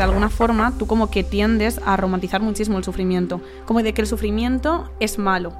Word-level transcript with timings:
de 0.00 0.04
alguna 0.04 0.30
forma 0.30 0.72
tú 0.78 0.86
como 0.86 1.10
que 1.10 1.22
tiendes 1.22 1.78
a 1.84 1.94
romantizar 1.94 2.40
muchísimo 2.40 2.78
el 2.78 2.84
sufrimiento, 2.84 3.42
como 3.66 3.82
de 3.82 3.92
que 3.92 4.00
el 4.00 4.06
sufrimiento 4.06 4.90
es 4.98 5.18
malo. 5.18 5.52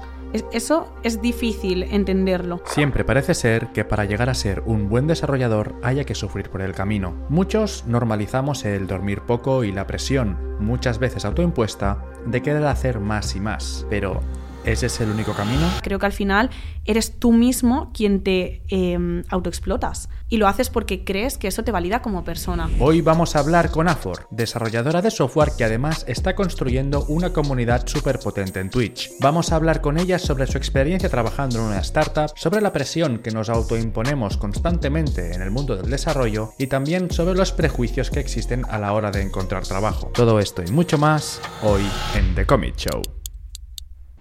Eso 0.51 0.91
es 1.03 1.21
difícil 1.21 1.83
entenderlo. 1.83 2.61
Siempre 2.65 3.03
parece 3.03 3.35
ser 3.35 3.67
que 3.67 3.85
para 3.85 4.05
llegar 4.05 4.31
a 4.31 4.33
ser 4.33 4.63
un 4.65 4.89
buen 4.89 5.05
desarrollador 5.05 5.75
haya 5.83 6.05
que 6.05 6.15
sufrir 6.15 6.49
por 6.49 6.61
el 6.61 6.73
camino. 6.73 7.13
Muchos 7.29 7.83
normalizamos 7.85 8.65
el 8.65 8.87
dormir 8.87 9.21
poco 9.21 9.63
y 9.63 9.71
la 9.71 9.85
presión, 9.85 10.37
muchas 10.59 10.97
veces 10.97 11.23
autoimpuesta, 11.23 12.03
de 12.25 12.41
querer 12.41 12.65
hacer 12.65 12.99
más 12.99 13.35
y 13.35 13.41
más. 13.41 13.85
Pero 13.91 14.21
¿Ese 14.63 14.85
es 14.85 15.01
el 15.01 15.09
único 15.09 15.33
camino? 15.33 15.67
Creo 15.81 15.97
que 15.99 16.05
al 16.05 16.11
final 16.11 16.49
eres 16.85 17.19
tú 17.19 17.31
mismo 17.31 17.91
quien 17.93 18.23
te 18.23 18.61
eh, 18.69 19.23
autoexplotas. 19.29 20.09
Y 20.29 20.37
lo 20.37 20.47
haces 20.47 20.69
porque 20.69 21.03
crees 21.03 21.37
que 21.37 21.49
eso 21.49 21.63
te 21.63 21.71
valida 21.71 22.01
como 22.01 22.23
persona. 22.23 22.69
Hoy 22.79 23.01
vamos 23.01 23.35
a 23.35 23.39
hablar 23.39 23.69
con 23.69 23.89
Afor, 23.89 24.27
desarrolladora 24.31 25.01
de 25.01 25.11
software 25.11 25.51
que 25.57 25.65
además 25.65 26.05
está 26.07 26.35
construyendo 26.35 27.03
una 27.05 27.33
comunidad 27.33 27.85
súper 27.85 28.19
potente 28.19 28.61
en 28.61 28.69
Twitch. 28.69 29.11
Vamos 29.19 29.51
a 29.51 29.57
hablar 29.57 29.81
con 29.81 29.97
ella 29.97 30.19
sobre 30.19 30.47
su 30.47 30.57
experiencia 30.57 31.09
trabajando 31.09 31.57
en 31.59 31.65
una 31.65 31.79
startup, 31.79 32.31
sobre 32.35 32.61
la 32.61 32.71
presión 32.71 33.19
que 33.19 33.31
nos 33.31 33.49
autoimponemos 33.49 34.37
constantemente 34.37 35.33
en 35.33 35.41
el 35.41 35.51
mundo 35.51 35.75
del 35.75 35.89
desarrollo 35.89 36.53
y 36.57 36.67
también 36.67 37.11
sobre 37.11 37.35
los 37.35 37.51
prejuicios 37.51 38.09
que 38.09 38.21
existen 38.21 38.63
a 38.69 38.79
la 38.79 38.93
hora 38.93 39.11
de 39.11 39.21
encontrar 39.21 39.63
trabajo. 39.63 40.11
Todo 40.13 40.39
esto 40.39 40.63
y 40.65 40.71
mucho 40.71 40.97
más 40.97 41.41
hoy 41.61 41.83
en 42.15 42.33
The 42.35 42.45
Comic 42.45 42.77
Show. 42.77 43.20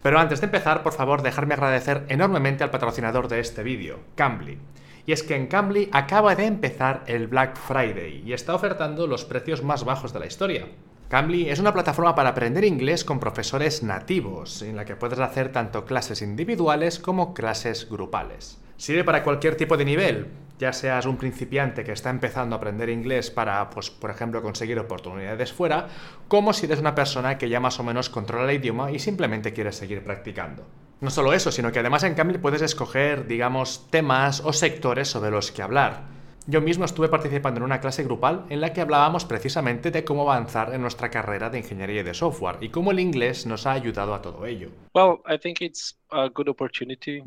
Pero 0.03 0.19
antes 0.19 0.41
de 0.41 0.47
empezar, 0.47 0.83
por 0.83 0.93
favor, 0.93 1.23
dejarme 1.23 1.55
agradecer 1.55 2.05
enormemente 2.09 2.65
al 2.65 2.71
patrocinador 2.71 3.29
de 3.29 3.41
este 3.41 3.63
vídeo, 3.63 4.01
Cambly. 4.15 4.59
Y 5.07 5.13
es 5.13 5.23
que 5.23 5.37
en 5.37 5.47
Cambly 5.47 5.89
acaba 5.93 6.35
de 6.35 6.47
empezar 6.47 7.03
el 7.07 7.27
Black 7.27 7.57
Friday 7.57 8.23
y 8.25 8.33
está 8.33 8.55
ofertando 8.55 9.07
los 9.07 9.25
precios 9.25 9.63
más 9.63 9.85
bajos 9.85 10.13
de 10.13 10.21
la 10.21 10.27
historia. 10.27 10.69
Cambly 11.09 11.51
es 11.51 11.59
una 11.59 11.73
plataforma 11.73 12.15
para 12.15 12.31
aprender 12.31 12.65
inglés 12.65 13.05
con 13.05 13.19
profesores 13.19 13.83
nativos, 13.83 14.63
en 14.63 14.77
la 14.77 14.85
que 14.85 14.95
puedes 14.95 15.19
hacer 15.19 15.51
tanto 15.51 15.85
clases 15.85 16.23
individuales 16.23 17.01
como 17.01 17.35
clases 17.35 17.89
grupales. 17.91 18.61
Sirve 18.77 19.05
para 19.05 19.25
cualquier 19.25 19.57
tipo 19.57 19.77
de 19.77 19.85
nivel, 19.85 20.29
ya 20.61 20.75
seas 20.75 21.07
un 21.07 21.17
principiante 21.17 21.83
que 21.83 21.93
está 21.93 22.11
empezando 22.11 22.55
a 22.55 22.59
aprender 22.59 22.91
inglés 22.91 23.31
para, 23.31 23.71
pues, 23.71 23.91
por 23.91 24.11
ejemplo, 24.11 24.43
conseguir 24.43 24.79
oportunidades 24.79 25.53
fuera, 25.53 25.89
como 26.29 26.53
si 26.53 26.67
eres 26.67 26.81
una 26.81 26.95
persona 26.95 27.39
que 27.39 27.49
ya 27.49 27.61
más 27.61 27.81
o 27.81 27.83
menos 27.83 28.11
controla 28.11 28.53
el 28.53 28.59
idioma 28.59 28.93
y 28.93 28.99
simplemente 28.99 29.55
quieres 29.55 29.77
seguir 29.77 30.05
practicando. 30.05 30.67
No 31.01 31.09
solo 31.09 31.33
eso, 31.33 31.51
sino 31.51 31.73
que 31.73 31.79
además 31.79 32.05
en 32.05 32.15
Cambly 32.15 32.37
puedes 32.37 32.61
escoger, 32.61 33.27
digamos, 33.27 33.89
temas 33.91 34.43
o 34.45 34.53
sectores 34.53 35.09
sobre 35.09 35.31
los 35.31 35.51
que 35.51 35.63
hablar. 35.63 36.20
Yo 36.47 36.61
mismo 36.61 36.85
estuve 36.85 37.09
participando 37.09 37.59
en 37.59 37.65
una 37.65 37.81
clase 37.81 38.03
grupal 38.03 38.47
en 38.49 38.61
la 38.61 38.73
que 38.73 38.81
hablábamos 38.81 39.25
precisamente 39.25 39.91
de 39.91 40.05
cómo 40.05 40.23
avanzar 40.23 40.75
en 40.75 40.81
nuestra 40.81 41.11
carrera 41.11 41.51
de 41.51 41.59
ingeniería 41.59 42.03
de 42.03 42.15
software 42.15 42.57
y 42.61 42.71
cómo 42.71 42.91
el 42.93 43.01
inglés 43.01 43.47
nos 43.47 43.67
ha 43.67 43.73
ayudado 43.73 44.15
a 44.15 44.23
todo 44.23 44.47
ello. 44.47 44.71
Well, 44.95 45.21
I 45.27 45.39
think 45.39 45.61
it's 45.61 45.99
a 46.11 46.29
good 46.29 46.49
opportunity. 46.49 47.23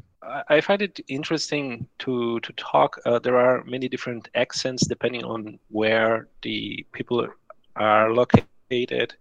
I 0.50 0.62
find 0.62 0.82
it 0.82 1.00
interesting 1.08 1.88
to 2.00 2.40
to 2.40 2.54
talk. 2.54 3.00
Uh, 3.06 3.20
there 3.20 3.38
are 3.38 3.64
many 3.66 3.88
different 3.88 4.30
accents 4.34 4.88
depending 4.88 5.24
on 5.24 5.60
where 5.70 6.28
the 6.42 6.86
people 6.92 7.28
are 7.76 8.10
located. 8.12 9.14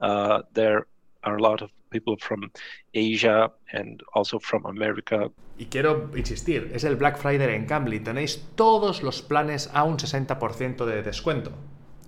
Uh, 0.00 0.42
there 0.54 0.86
are 1.22 1.36
a 1.36 1.42
lot 1.42 1.62
of 1.62 1.70
people 1.94 2.16
from 2.18 2.50
Asia 2.92 3.52
and 3.72 4.02
also 4.12 4.38
from 4.40 4.66
America. 4.66 5.30
Y 5.56 5.66
quiero 5.66 6.10
insistir, 6.16 6.70
es 6.74 6.84
el 6.84 6.96
Black 6.96 7.18
Friday 7.18 7.54
en 7.54 7.66
Cambly. 7.66 8.00
Tenéis 8.00 8.48
todos 8.56 9.02
los 9.02 9.22
planes 9.22 9.70
a 9.72 9.84
un 9.84 9.98
60% 9.98 10.84
de 10.84 11.02
descuento. 11.02 11.52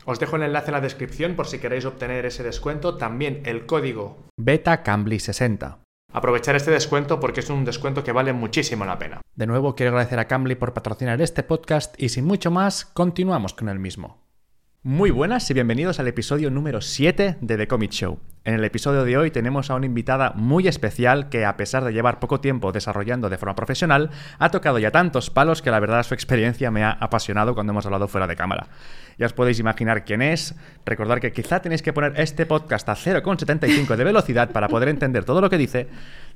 Os 0.05 0.20
dejo 0.20 0.37
el 0.37 0.43
enlace 0.43 0.69
en 0.69 0.75
la 0.75 0.81
descripción 0.81 1.34
por 1.34 1.47
si 1.47 1.59
queréis 1.59 1.84
obtener 1.84 2.27
ese 2.27 2.43
descuento. 2.43 2.97
También 2.97 3.43
el 3.45 3.67
código 3.67 4.19
Beta 4.37 4.83
Cambly 4.83 5.19
60. 5.19 5.78
Aprovechar 6.12 6.56
este 6.56 6.71
descuento 6.71 7.19
porque 7.21 7.41
es 7.41 7.50
un 7.50 7.65
descuento 7.65 8.03
que 8.05 8.12
vale 8.12 8.33
muchísimo 8.33 8.84
la 8.84 8.98
pena. 8.98 9.21
De 9.34 9.47
nuevo 9.47 9.75
quiero 9.75 9.91
agradecer 9.91 10.19
a 10.19 10.28
Cambly 10.28 10.55
por 10.55 10.72
patrocinar 10.72 11.21
este 11.21 11.43
podcast 11.43 12.00
y 12.00 12.09
sin 12.09 12.25
mucho 12.25 12.50
más, 12.50 12.84
continuamos 12.84 13.53
con 13.53 13.69
el 13.69 13.78
mismo. 13.78 14.25
Muy 14.89 15.11
buenas 15.11 15.51
y 15.51 15.53
bienvenidos 15.53 15.99
al 15.99 16.07
episodio 16.07 16.49
número 16.49 16.81
7 16.81 17.39
de 17.41 17.57
The 17.57 17.67
Comic 17.67 17.91
Show. 17.91 18.21
En 18.45 18.55
el 18.55 18.65
episodio 18.65 19.03
de 19.03 19.19
hoy 19.19 19.33
tenemos 19.33 19.69
a 19.69 19.75
una 19.75 19.87
invitada 19.87 20.31
muy 20.37 20.69
especial 20.69 21.29
que 21.29 21.45
a 21.45 21.57
pesar 21.57 21.83
de 21.83 21.93
llevar 21.93 22.21
poco 22.21 22.39
tiempo 22.39 22.71
desarrollando 22.71 23.29
de 23.29 23.37
forma 23.37 23.57
profesional, 23.57 24.11
ha 24.39 24.51
tocado 24.51 24.79
ya 24.79 24.93
tantos 24.93 25.29
palos 25.29 25.61
que 25.61 25.73
la 25.73 25.81
verdad 25.81 26.05
su 26.05 26.15
experiencia 26.15 26.71
me 26.71 26.85
ha 26.85 26.93
apasionado 26.93 27.55
cuando 27.55 27.73
hemos 27.73 27.85
hablado 27.85 28.07
fuera 28.07 28.29
de 28.29 28.37
cámara. 28.37 28.69
Ya 29.19 29.27
os 29.27 29.33
podéis 29.33 29.59
imaginar 29.59 30.05
quién 30.05 30.23
es, 30.23 30.55
recordar 30.85 31.21
que 31.21 31.33
quizá 31.33 31.61
tenéis 31.61 31.83
que 31.83 31.93
poner 31.93 32.13
este 32.21 32.47
podcast 32.47 32.89
a 32.89 32.95
0,75 32.95 33.97
de 33.97 34.05
velocidad 34.05 34.53
para 34.53 34.69
poder 34.69 34.89
entender 34.89 35.25
todo 35.25 35.41
lo 35.41 35.51
que 35.51 35.59
dice. 35.59 35.89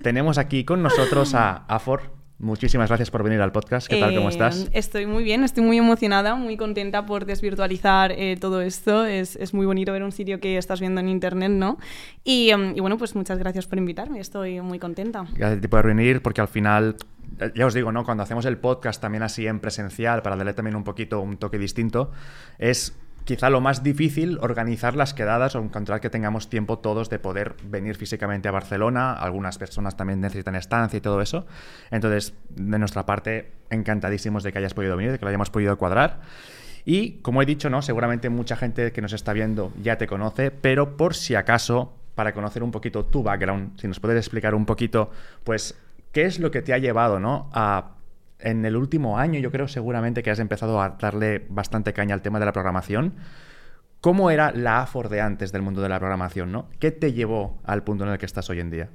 Tenemos 0.03 0.39
aquí 0.39 0.65
con 0.65 0.83
nosotros 0.83 1.37
a 1.37 1.67
Afor, 1.69 2.20
Muchísimas 2.41 2.89
gracias 2.89 3.11
por 3.11 3.23
venir 3.23 3.39
al 3.43 3.53
podcast. 3.53 3.87
¿Qué 3.87 4.01
tal? 4.01 4.15
¿Cómo 4.15 4.31
estás? 4.31 4.65
Eh, 4.65 4.71
estoy 4.73 5.05
muy 5.05 5.23
bien, 5.23 5.45
estoy 5.45 5.63
muy 5.63 5.77
emocionada, 5.77 6.37
muy 6.37 6.57
contenta 6.57 7.05
por 7.05 7.27
desvirtualizar 7.27 8.13
eh, 8.13 8.39
todo 8.41 8.63
esto. 8.63 9.05
Es, 9.05 9.37
es, 9.37 9.53
muy 9.53 9.67
bonito 9.67 9.93
ver 9.93 10.03
un 10.03 10.11
sitio 10.11 10.41
que 10.41 10.57
estás 10.57 10.81
viendo 10.81 11.03
en 11.03 11.11
internet, 11.11 11.51
¿no? 11.51 11.77
Y, 12.25 12.51
y, 12.51 12.81
bueno, 12.81 12.97
pues 12.97 13.15
muchas 13.15 13.39
gracias 13.39 13.67
por 13.67 13.77
invitarme, 13.77 14.21
estoy 14.21 14.63
muy 14.63 14.79
contenta. 14.79 15.27
Gracias 15.35 15.67
por 15.67 15.87
venir, 15.87 16.23
porque 16.23 16.41
al 16.41 16.49
final, 16.49 16.97
eh, 17.41 17.53
ya 17.55 17.67
os 17.67 17.75
digo, 17.75 17.93
¿no? 17.93 18.05
Cuando 18.05 18.23
hacemos 18.23 18.47
el 18.47 18.57
podcast 18.57 19.03
también 19.03 19.23
así 19.23 19.47
en 19.47 19.61
presencial, 19.61 20.23
para 20.23 20.35
darle 20.35 20.55
también 20.55 20.77
un 20.77 20.85
poquito 20.85 21.21
un 21.21 21.37
toque 21.37 21.59
distinto, 21.59 22.11
es 22.59 22.97
quizá 23.25 23.51
lo 23.51 23.61
más 23.61 23.83
difícil 23.83 24.39
organizar 24.41 24.97
las 24.97 25.15
quedadas 25.15 25.55
o 25.55 25.61
encontrar 25.61 26.01
que 26.01 26.11
tengamos 26.11 26.49
tiempo 26.49 26.79
todos 26.79 27.11
de 27.11 27.19
poder 27.19 27.55
venir 27.65 27.97
físicamente 27.97 28.49
a 28.49 28.53
Barcelona. 28.53 29.13
Algunas 29.13 29.59
personas 29.59 29.97
también 29.97 30.21
necesitan 30.21 30.55
estancia 30.55 30.97
y 30.97 31.01
todo 31.01 31.21
eso. 31.21 31.47
Entonces, 31.91 32.35
de 32.51 32.79
nuestra 32.79 33.07
parte, 33.07 33.53
encantadísimos 33.71 34.43
de 34.43 34.53
que 34.53 34.59
hayas 34.59 34.75
podido 34.75 34.97
venir, 34.97 35.13
de 35.13 35.19
que 35.19 35.25
lo 35.25 35.29
hayamos 35.29 35.51
podido 35.51 35.77
cuadrar. 35.79 36.21
Y 36.85 37.21
como 37.23 37.43
he 37.43 37.47
dicho, 37.47 37.71
¿no? 37.71 37.83
Seguramente 37.83 38.31
mucha 38.31 38.57
gente 38.57 38.93
que 38.93 39.03
nos 39.03 39.13
está 39.13 39.33
viendo 39.33 39.73
ya 39.83 39.99
te 39.99 40.07
conoce, 40.07 40.51
pero 40.51 40.97
por 40.97 41.15
si 41.15 41.35
acaso, 41.35 41.93
para 42.15 42.33
conocer 42.33 42.63
un 42.63 42.71
poquito 42.71 43.05
tu 43.05 43.23
background, 43.23 43.79
si 43.79 43.87
nos 43.87 44.01
puedes 44.01 44.19
explicar 44.19 44.55
un 44.55 44.67
poquito, 44.67 45.11
pues, 45.45 45.79
qué 46.13 46.25
es 46.25 46.39
lo 46.39 46.51
que 46.51 46.63
te 46.63 46.73
ha 46.73 46.79
llevado, 46.79 47.21
¿no? 47.21 47.51
A 47.53 47.93
en 48.43 48.65
el 48.65 48.77
último 48.77 49.19
año 49.19 49.41
yo 49.41 49.51
creo 49.51 49.69
seguramente 49.69 50.23
que 50.23 50.31
has 50.31 50.39
empezado 50.39 50.81
a 50.81 50.91
darle 51.01 51.47
bastante 51.49 51.93
caña 51.93 52.15
al 52.15 52.23
tema 52.23 52.39
de 52.39 52.47
la 52.47 52.53
programación. 52.53 53.15
¿Cómo 54.01 54.31
era 54.31 54.51
la 54.53 54.81
AFOR 54.81 55.11
de 55.11 55.21
antes 55.21 55.53
del 55.53 55.63
mundo 55.63 55.83
de 55.83 55.89
la 55.89 55.99
programación? 55.99 56.51
¿no? 56.53 56.69
¿Qué 56.79 56.91
te 56.91 57.13
llevó 57.13 57.61
al 57.65 57.85
punto 57.85 58.05
en 58.05 58.11
el 58.11 58.19
que 58.19 58.27
estás 58.27 58.49
hoy 58.49 58.61
en 58.61 58.71
día? 58.71 58.89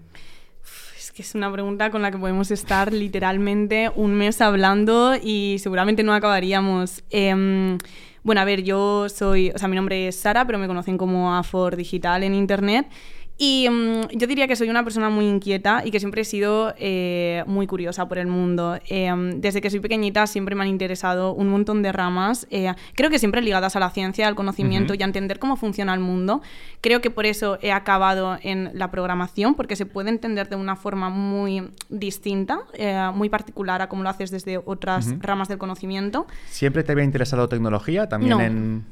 Es 0.98 1.12
que 1.12 1.22
es 1.22 1.36
una 1.36 1.52
pregunta 1.52 1.92
con 1.92 2.02
la 2.02 2.10
que 2.10 2.18
podemos 2.18 2.50
estar 2.50 2.92
literalmente 2.92 3.92
un 3.96 4.16
mes 4.16 4.42
hablando 4.42 5.14
y 5.22 5.58
seguramente 5.60 6.02
no 6.02 6.14
acabaríamos. 6.14 7.04
Em, 7.12 7.78
bueno, 8.24 8.42
a 8.42 8.46
ver, 8.46 8.64
yo 8.64 9.08
soy, 9.08 9.52
o 9.54 9.58
sea, 9.60 9.68
mi 9.68 9.76
nombre 9.76 10.08
es 10.08 10.16
Sara, 10.16 10.48
pero 10.48 10.58
me 10.58 10.66
conocen 10.66 10.98
como 10.98 11.36
AFOR 11.36 11.76
Digital 11.76 12.24
en 12.24 12.34
Internet. 12.34 12.88
Y 13.38 13.68
mm, 13.70 14.18
yo 14.18 14.28
diría 14.28 14.48
que 14.48 14.56
soy 14.56 14.70
una 14.70 14.84
persona 14.84 15.10
muy 15.10 15.28
inquieta 15.28 15.84
y 15.86 15.92
que 15.92 16.00
siempre 16.00 16.22
he 16.22 16.26
sido 16.26 16.74
eh, 16.78 17.44
muy 17.48 17.68
curiosa 17.68 18.08
por 18.08 18.18
el 18.18 18.28
mundo. 18.28 18.80
Eh, 18.90 19.14
desde 19.36 19.62
que 19.62 19.70
soy 19.70 19.82
pequeñita 19.82 20.26
siempre 20.28 20.56
me 20.56 20.64
han 20.64 20.70
interesado 20.70 21.34
un 21.34 21.50
montón 21.50 21.82
de 21.82 21.92
ramas, 21.92 22.48
eh, 22.50 22.74
creo 22.94 23.10
que 23.10 23.20
siempre 23.20 23.42
ligadas 23.42 23.76
a 23.76 23.80
la 23.80 23.90
ciencia, 23.90 24.28
al 24.28 24.36
conocimiento 24.36 24.94
y 24.94 25.02
a 25.02 25.06
entender 25.06 25.40
cómo 25.40 25.58
funciona 25.58 25.94
el 25.94 26.00
mundo. 26.00 26.42
Creo 26.80 27.02
que 27.02 27.10
por 27.10 27.26
eso 27.26 27.58
he 27.62 27.72
acabado 27.72 28.38
en 28.42 28.72
la 28.74 28.90
programación, 28.90 29.56
porque 29.56 29.76
se 29.76 29.86
puede 29.86 30.10
entender 30.10 30.48
de 30.48 30.56
una 30.56 30.76
forma 30.76 31.10
muy 31.10 31.70
distinta, 31.90 32.60
muy 33.14 33.30
particular 33.30 33.82
a 33.82 33.90
cómo 33.90 34.04
lo 34.04 34.10
haces 34.10 34.32
desde 34.32 34.60
otras 34.64 35.14
ramas 35.20 35.48
del 35.48 35.58
conocimiento. 35.58 36.28
¿Siempre 36.50 36.84
te 36.84 36.92
había 36.92 37.04
interesado 37.04 37.50
tecnología? 37.50 38.08
También 38.08 38.40
en 38.40 38.86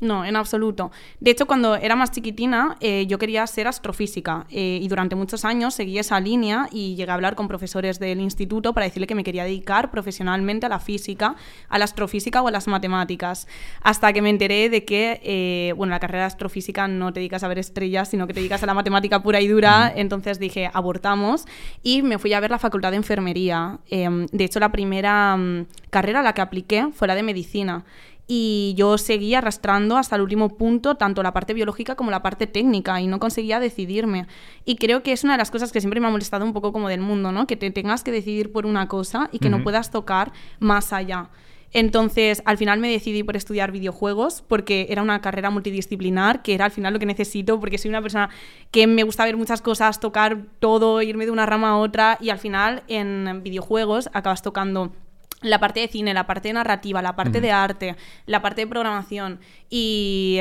no, 0.00 0.24
en 0.24 0.36
absoluto. 0.36 0.92
De 1.18 1.32
hecho, 1.32 1.46
cuando 1.46 1.74
era 1.74 1.96
más 1.96 2.12
chiquitina, 2.12 2.76
eh, 2.80 3.06
yo 3.08 3.18
quería 3.18 3.44
ser 3.48 3.66
astrofísica 3.66 4.46
eh, 4.50 4.78
y 4.80 4.86
durante 4.86 5.16
muchos 5.16 5.44
años 5.44 5.74
seguí 5.74 5.98
esa 5.98 6.20
línea 6.20 6.68
y 6.70 6.94
llegué 6.94 7.10
a 7.10 7.14
hablar 7.14 7.34
con 7.34 7.48
profesores 7.48 7.98
del 7.98 8.20
instituto 8.20 8.72
para 8.72 8.86
decirle 8.86 9.08
que 9.08 9.16
me 9.16 9.24
quería 9.24 9.42
dedicar 9.42 9.90
profesionalmente 9.90 10.66
a 10.66 10.68
la 10.68 10.78
física, 10.78 11.34
a 11.68 11.78
la 11.78 11.84
astrofísica 11.84 12.42
o 12.42 12.48
a 12.48 12.50
las 12.52 12.68
matemáticas. 12.68 13.48
Hasta 13.82 14.12
que 14.12 14.22
me 14.22 14.30
enteré 14.30 14.70
de 14.70 14.84
que, 14.84 15.20
eh, 15.24 15.72
bueno, 15.76 15.90
la 15.90 15.98
carrera 15.98 16.24
de 16.24 16.26
astrofísica 16.26 16.86
no 16.86 17.12
te 17.12 17.18
dedicas 17.18 17.42
a 17.42 17.48
ver 17.48 17.58
estrellas, 17.58 18.08
sino 18.08 18.28
que 18.28 18.34
te 18.34 18.40
dedicas 18.40 18.62
a 18.62 18.66
la 18.66 18.74
matemática 18.74 19.20
pura 19.20 19.40
y 19.40 19.48
dura. 19.48 19.92
Entonces 19.96 20.38
dije, 20.38 20.70
abortamos 20.72 21.44
y 21.82 22.02
me 22.02 22.18
fui 22.18 22.32
a 22.34 22.40
ver 22.40 22.52
la 22.52 22.60
facultad 22.60 22.92
de 22.92 22.98
enfermería. 22.98 23.80
Em, 23.90 24.26
de 24.26 24.44
hecho, 24.44 24.60
la 24.60 24.70
primera 24.70 25.36
mm, 25.36 25.66
carrera 25.90 26.20
a 26.20 26.22
la 26.22 26.34
que 26.34 26.40
apliqué 26.40 26.88
fue 26.92 27.08
la 27.08 27.16
de 27.16 27.24
medicina 27.24 27.84
y 28.30 28.74
yo 28.76 28.98
seguía 28.98 29.38
arrastrando 29.38 29.96
hasta 29.96 30.14
el 30.14 30.22
último 30.22 30.50
punto 30.50 30.96
tanto 30.96 31.22
la 31.22 31.32
parte 31.32 31.54
biológica 31.54 31.96
como 31.96 32.10
la 32.10 32.22
parte 32.22 32.46
técnica 32.46 33.00
y 33.00 33.06
no 33.06 33.18
conseguía 33.18 33.58
decidirme. 33.58 34.26
Y 34.66 34.76
creo 34.76 35.02
que 35.02 35.12
es 35.12 35.24
una 35.24 35.32
de 35.32 35.38
las 35.38 35.50
cosas 35.50 35.72
que 35.72 35.80
siempre 35.80 35.98
me 35.98 36.06
ha 36.06 36.10
molestado 36.10 36.44
un 36.44 36.52
poco 36.52 36.70
como 36.70 36.88
del 36.88 37.00
mundo, 37.00 37.32
¿no? 37.32 37.46
Que 37.46 37.56
te 37.56 37.70
tengas 37.70 38.04
que 38.04 38.12
decidir 38.12 38.52
por 38.52 38.66
una 38.66 38.86
cosa 38.86 39.30
y 39.32 39.38
que 39.38 39.48
no 39.48 39.64
puedas 39.64 39.90
tocar 39.90 40.32
más 40.60 40.92
allá. 40.92 41.30
Entonces, 41.72 42.42
al 42.44 42.56
final 42.56 42.80
me 42.80 42.90
decidí 42.90 43.22
por 43.22 43.36
estudiar 43.36 43.72
videojuegos 43.72 44.42
porque 44.46 44.86
era 44.90 45.02
una 45.02 45.20
carrera 45.20 45.50
multidisciplinar, 45.50 46.42
que 46.42 46.54
era 46.54 46.66
al 46.66 46.70
final 46.70 46.92
lo 46.94 46.98
que 46.98 47.06
necesito, 47.06 47.60
porque 47.60 47.78
soy 47.78 47.90
una 47.90 48.00
persona 48.00 48.30
que 48.70 48.86
me 48.86 49.02
gusta 49.02 49.24
ver 49.24 49.36
muchas 49.36 49.60
cosas, 49.60 50.00
tocar 50.00 50.44
todo, 50.60 51.02
irme 51.02 51.26
de 51.26 51.30
una 51.30 51.46
rama 51.46 51.70
a 51.70 51.76
otra, 51.76 52.16
y 52.20 52.30
al 52.30 52.38
final 52.38 52.84
en 52.88 53.42
videojuegos 53.42 54.08
acabas 54.14 54.42
tocando 54.42 54.92
la 55.40 55.60
parte 55.60 55.80
de 55.80 55.88
cine, 55.88 56.14
la 56.14 56.26
parte 56.26 56.48
de 56.48 56.54
narrativa, 56.54 57.00
la 57.02 57.14
parte 57.14 57.40
de 57.40 57.52
arte, 57.52 57.96
la 58.26 58.42
parte 58.42 58.62
de 58.62 58.66
programación 58.66 59.40
y, 59.70 60.40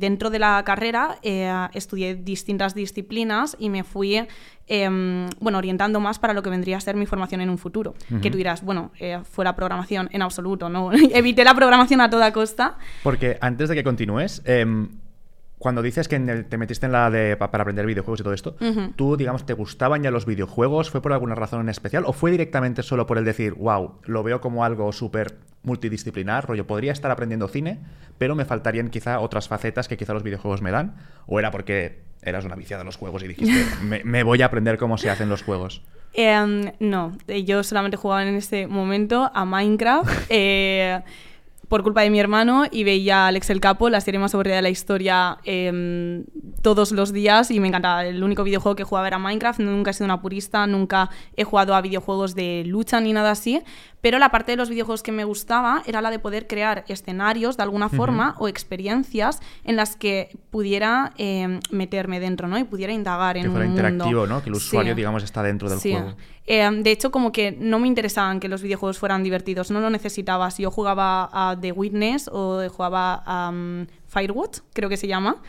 dentro 0.00 0.30
de 0.30 0.38
la 0.38 0.62
carrera 0.64 1.16
eh, 1.22 1.50
estudié 1.72 2.14
distintas 2.14 2.74
disciplinas 2.74 3.56
y 3.58 3.70
me 3.70 3.84
fui 3.84 4.26
em, 4.66 5.28
bueno, 5.40 5.58
orientando 5.58 6.00
más 6.00 6.18
para 6.18 6.34
lo 6.34 6.42
que 6.42 6.50
vendría 6.50 6.76
a 6.76 6.80
ser 6.80 6.96
mi 6.96 7.06
formación 7.06 7.40
en 7.40 7.50
un 7.50 7.58
futuro. 7.58 7.94
Que 8.22 8.30
tú 8.30 8.36
dirás, 8.36 8.62
bueno, 8.62 8.92
eh, 8.98 9.20
fue 9.24 9.44
la 9.44 9.54
programación 9.56 10.08
en 10.12 10.22
absoluto, 10.22 10.68
¿no? 10.68 10.90
Evité 11.12 11.44
la 11.44 11.54
programación 11.54 12.00
a 12.00 12.10
toda 12.10 12.32
costa. 12.32 12.76
Porque 13.02 13.38
antes 13.40 13.68
de 13.68 13.74
que 13.74 13.84
continúes, 13.84 14.42
em, 14.44 14.88
cuando 15.58 15.82
dices 15.82 16.08
que 16.08 16.18
te 16.18 16.58
metiste 16.58 16.86
en 16.86 16.92
la 16.92 17.10
de 17.10 17.36
para 17.36 17.62
aprender 17.62 17.86
videojuegos 17.86 18.20
y 18.20 18.22
todo 18.22 18.34
esto, 18.34 18.56
¿tú, 18.96 19.16
digamos, 19.16 19.46
te 19.46 19.52
gustaban 19.52 20.02
ya 20.02 20.10
los 20.10 20.26
videojuegos? 20.26 20.90
¿Fue 20.90 21.00
por 21.00 21.12
alguna 21.12 21.34
razón 21.34 21.60
en 21.60 21.68
especial? 21.68 22.04
¿O 22.06 22.12
fue 22.12 22.30
directamente 22.30 22.82
solo 22.82 23.06
por 23.06 23.18
el 23.18 23.24
decir, 23.24 23.54
wow, 23.54 23.94
lo 24.04 24.22
veo 24.22 24.40
como 24.40 24.64
algo 24.64 24.92
súper 24.92 25.38
multidisciplinar, 25.62 26.46
rollo, 26.46 26.66
podría 26.66 26.92
estar 26.92 27.10
aprendiendo 27.10 27.48
cine, 27.48 27.80
pero 28.18 28.34
me 28.34 28.44
faltarían 28.44 28.90
quizá 28.90 29.20
otras 29.20 29.48
facetas 29.48 29.88
que 29.88 29.96
quizá 29.96 30.12
los 30.12 30.22
videojuegos 30.22 30.60
me 30.60 30.70
dan? 30.70 30.96
¿O 31.26 31.38
era 31.38 31.50
porque 31.50 32.02
eras 32.22 32.44
una 32.44 32.56
viciada 32.56 32.82
de 32.82 32.86
los 32.86 32.96
juegos 32.96 33.22
y 33.22 33.28
dijiste, 33.28 33.64
me, 34.04 34.22
voy 34.22 34.42
a 34.42 34.46
aprender 34.46 34.78
cómo 34.78 34.98
se 34.98 35.10
hacen 35.10 35.28
los 35.28 35.42
juegos? 35.42 35.82
Em, 36.12 36.72
no, 36.78 37.16
yo 37.26 37.62
solamente 37.62 37.96
jugaba 37.96 38.24
en 38.24 38.34
ese 38.34 38.66
momento 38.66 39.30
a 39.34 39.44
Minecraft. 39.44 40.26
Eh, 40.28 41.00
por 41.74 41.82
culpa 41.82 42.02
de 42.02 42.10
mi 42.10 42.20
hermano 42.20 42.66
y 42.70 42.84
veía 42.84 43.26
Alex 43.26 43.50
el 43.50 43.58
Capo, 43.58 43.90
la 43.90 44.00
serie 44.00 44.20
más 44.20 44.32
aburrida 44.32 44.54
de 44.54 44.62
la 44.62 44.70
historia, 44.70 45.38
em, 45.42 46.24
todos 46.62 46.92
los 46.92 47.12
días 47.12 47.50
y 47.50 47.58
me 47.58 47.66
encantaba. 47.66 48.06
El 48.06 48.22
único 48.22 48.44
videojuego 48.44 48.76
que 48.76 48.84
jugaba 48.84 49.08
era 49.08 49.18
Minecraft, 49.18 49.58
nunca 49.58 49.90
he 49.90 49.92
sido 49.92 50.04
una 50.04 50.22
purista, 50.22 50.68
nunca 50.68 51.10
he 51.36 51.42
jugado 51.42 51.74
a 51.74 51.80
videojuegos 51.80 52.36
de 52.36 52.62
lucha 52.64 53.00
ni 53.00 53.12
nada 53.12 53.32
así, 53.32 53.60
pero 54.04 54.18
la 54.18 54.28
parte 54.28 54.52
de 54.52 54.56
los 54.56 54.68
videojuegos 54.68 55.02
que 55.02 55.12
me 55.12 55.24
gustaba 55.24 55.82
era 55.86 56.02
la 56.02 56.10
de 56.10 56.18
poder 56.18 56.46
crear 56.46 56.84
escenarios 56.88 57.56
de 57.56 57.62
alguna 57.62 57.88
forma 57.88 58.34
o 58.38 58.48
experiencias 58.48 59.40
en 59.64 59.76
las 59.76 59.96
que 59.96 60.36
pudiera 60.50 61.14
em, 61.16 61.60
meterme 61.70 62.20
dentro, 62.20 62.46
¿no? 62.46 62.58
Y 62.58 62.64
pudiera 62.64 62.92
indagar 62.92 63.38
en 63.38 63.44
que 63.44 63.48
fuera 63.48 63.64
un 63.64 63.70
interactivo, 63.70 64.26
¿no? 64.26 64.42
Que 64.42 64.50
el 64.50 64.56
usuario, 64.56 64.94
digamos, 64.94 65.22
está 65.22 65.42
dentro 65.42 65.70
del 65.70 65.78
juego. 65.78 66.16
Eh, 66.46 66.68
de 66.82 66.90
hecho, 66.90 67.10
como 67.10 67.32
que 67.32 67.56
no 67.58 67.78
me 67.78 67.88
interesaban 67.88 68.40
que 68.40 68.48
los 68.48 68.60
videojuegos 68.60 68.98
fueran 68.98 69.22
divertidos, 69.22 69.70
no 69.70 69.80
lo 69.80 69.88
necesitaba. 69.88 70.50
Si 70.50 70.64
yo 70.64 70.70
jugaba 70.70 71.30
a 71.32 71.58
The 71.58 71.72
Witness 71.72 72.28
o 72.30 72.60
jugaba 72.68 73.22
a 73.24 73.48
um, 73.48 73.86
Firewatch, 74.08 74.58
creo 74.74 74.90
que 74.90 74.98
se 74.98 75.06
llama, 75.06 75.40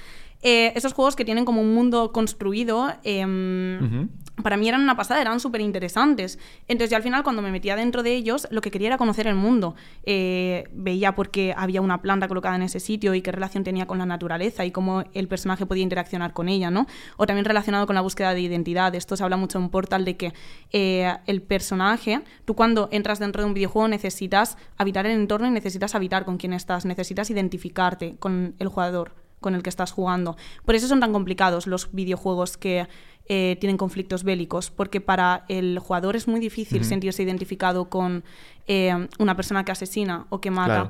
eh, 0.47 0.73
esos 0.75 0.93
juegos 0.93 1.15
que 1.15 1.25
tienen 1.25 1.43
como 1.43 1.59
un 1.59 1.73
mundo 1.73 2.11
construido, 2.11 2.93
em, 3.03 4.09
para 4.43 4.57
mí 4.57 4.69
eran 4.69 4.81
una 4.81 4.95
pasada, 4.95 5.19
eran 5.19 5.39
súper 5.39 5.59
interesantes. 5.59 6.37
Entonces 6.67 6.91
yo 6.91 6.97
al 6.97 7.01
final 7.01 7.23
cuando 7.23 7.41
me 7.41 7.49
metía 7.49 7.75
dentro 7.75 8.03
de 8.03 8.13
ellos, 8.13 8.47
lo 8.51 8.61
que 8.61 8.69
quería 8.69 8.89
era 8.89 8.99
conocer 8.99 9.25
el 9.25 9.33
mundo. 9.33 9.73
Eh, 10.03 10.65
veía 10.71 11.15
por 11.15 11.31
qué 11.31 11.55
había 11.57 11.81
una 11.81 12.03
planta 12.03 12.27
colocada 12.27 12.57
en 12.57 12.61
ese 12.61 12.79
sitio 12.79 13.15
y 13.15 13.23
qué 13.23 13.31
relación 13.31 13.63
tenía 13.63 13.87
con 13.87 13.97
la 13.97 14.05
naturaleza 14.05 14.63
y 14.65 14.69
cómo 14.69 15.03
el 15.15 15.27
personaje 15.27 15.65
podía 15.65 15.81
interaccionar 15.81 16.31
con 16.33 16.47
ella, 16.47 16.69
¿no? 16.69 16.85
O 17.17 17.25
también 17.25 17.45
relacionado 17.45 17.87
con 17.87 17.95
la 17.95 18.01
búsqueda 18.01 18.35
de 18.35 18.41
identidad. 18.41 18.93
Esto 18.93 19.17
se 19.17 19.23
habla 19.23 19.37
mucho 19.37 19.57
en 19.57 19.69
Portal 19.69 20.05
de 20.05 20.15
que 20.15 20.33
eh, 20.71 21.11
el 21.25 21.41
personaje, 21.41 22.21
tú 22.45 22.53
cuando 22.53 22.87
entras 22.91 23.17
dentro 23.17 23.41
de 23.41 23.47
un 23.47 23.55
videojuego 23.55 23.87
necesitas 23.87 24.59
habitar 24.77 25.07
el 25.07 25.13
entorno 25.13 25.47
y 25.47 25.49
necesitas 25.49 25.95
habitar 25.95 26.23
con 26.23 26.37
quien 26.37 26.53
estás, 26.53 26.85
necesitas 26.85 27.31
identificarte 27.31 28.17
con 28.19 28.53
el 28.59 28.67
jugador 28.67 29.24
con 29.45 29.53
el 29.53 29.61
que 29.61 29.69
estás 29.69 29.91
jugando. 29.91 30.37
Por 30.65 30.73
eso 30.73 30.87
son 30.87 30.99
tan 30.99 31.13
complicados 31.13 31.67
los 31.67 31.91
videojuegos 31.91 32.57
que 32.57 32.87
eh, 33.27 33.57
tienen 33.59 33.77
conflictos 33.77 34.23
bélicos, 34.23 34.71
porque 34.71 35.01
para 35.01 35.45
el 35.49 35.77
jugador 35.77 36.15
es 36.15 36.27
muy 36.27 36.39
difícil 36.39 36.83
sentirse 36.83 37.21
identificado 37.21 37.87
con 37.87 38.23
eh, 38.65 39.07
una 39.19 39.35
persona 39.35 39.63
que 39.63 39.71
asesina 39.71 40.25
o 40.29 40.41
que 40.41 40.49
mata. 40.49 40.89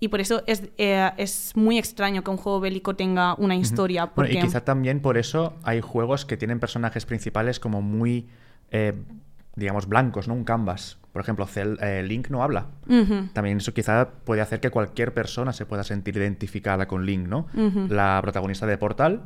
Y 0.00 0.08
por 0.08 0.20
eso 0.20 0.42
es, 0.48 0.64
eh, 0.76 1.12
es, 1.18 1.52
muy 1.54 1.78
extraño 1.78 2.24
que 2.24 2.32
un 2.32 2.36
juego 2.36 2.58
bélico 2.58 2.96
tenga 2.96 3.34
una 3.36 3.54
historia. 3.54 4.06
Porque... 4.06 4.32
y 4.32 4.40
quizá 4.40 4.64
también 4.64 4.98
por 5.00 5.16
eso 5.16 5.54
hay 5.62 5.80
juegos 5.80 6.24
que 6.24 6.36
tienen 6.36 6.58
personajes 6.58 7.06
principales 7.06 7.60
como 7.60 7.80
muy 7.80 8.26
digamos, 9.54 9.86
blancos, 9.86 10.26
¿no? 10.26 10.34
Un 10.34 10.42
canvas. 10.42 10.98
Por 11.14 11.22
ejemplo, 11.22 11.46
eh, 11.54 12.02
Link 12.02 12.28
no 12.28 12.42
habla. 12.42 12.66
También 13.32 13.58
eso 13.58 13.72
quizá 13.72 14.08
puede 14.24 14.40
hacer 14.40 14.58
que 14.58 14.70
cualquier 14.70 15.14
persona 15.14 15.52
se 15.52 15.64
pueda 15.64 15.84
sentir 15.84 16.16
identificada 16.16 16.88
con 16.88 17.06
Link, 17.06 17.28
¿no? 17.28 17.46
La 17.88 18.18
protagonista 18.20 18.66
de 18.66 18.76
Portal 18.76 19.22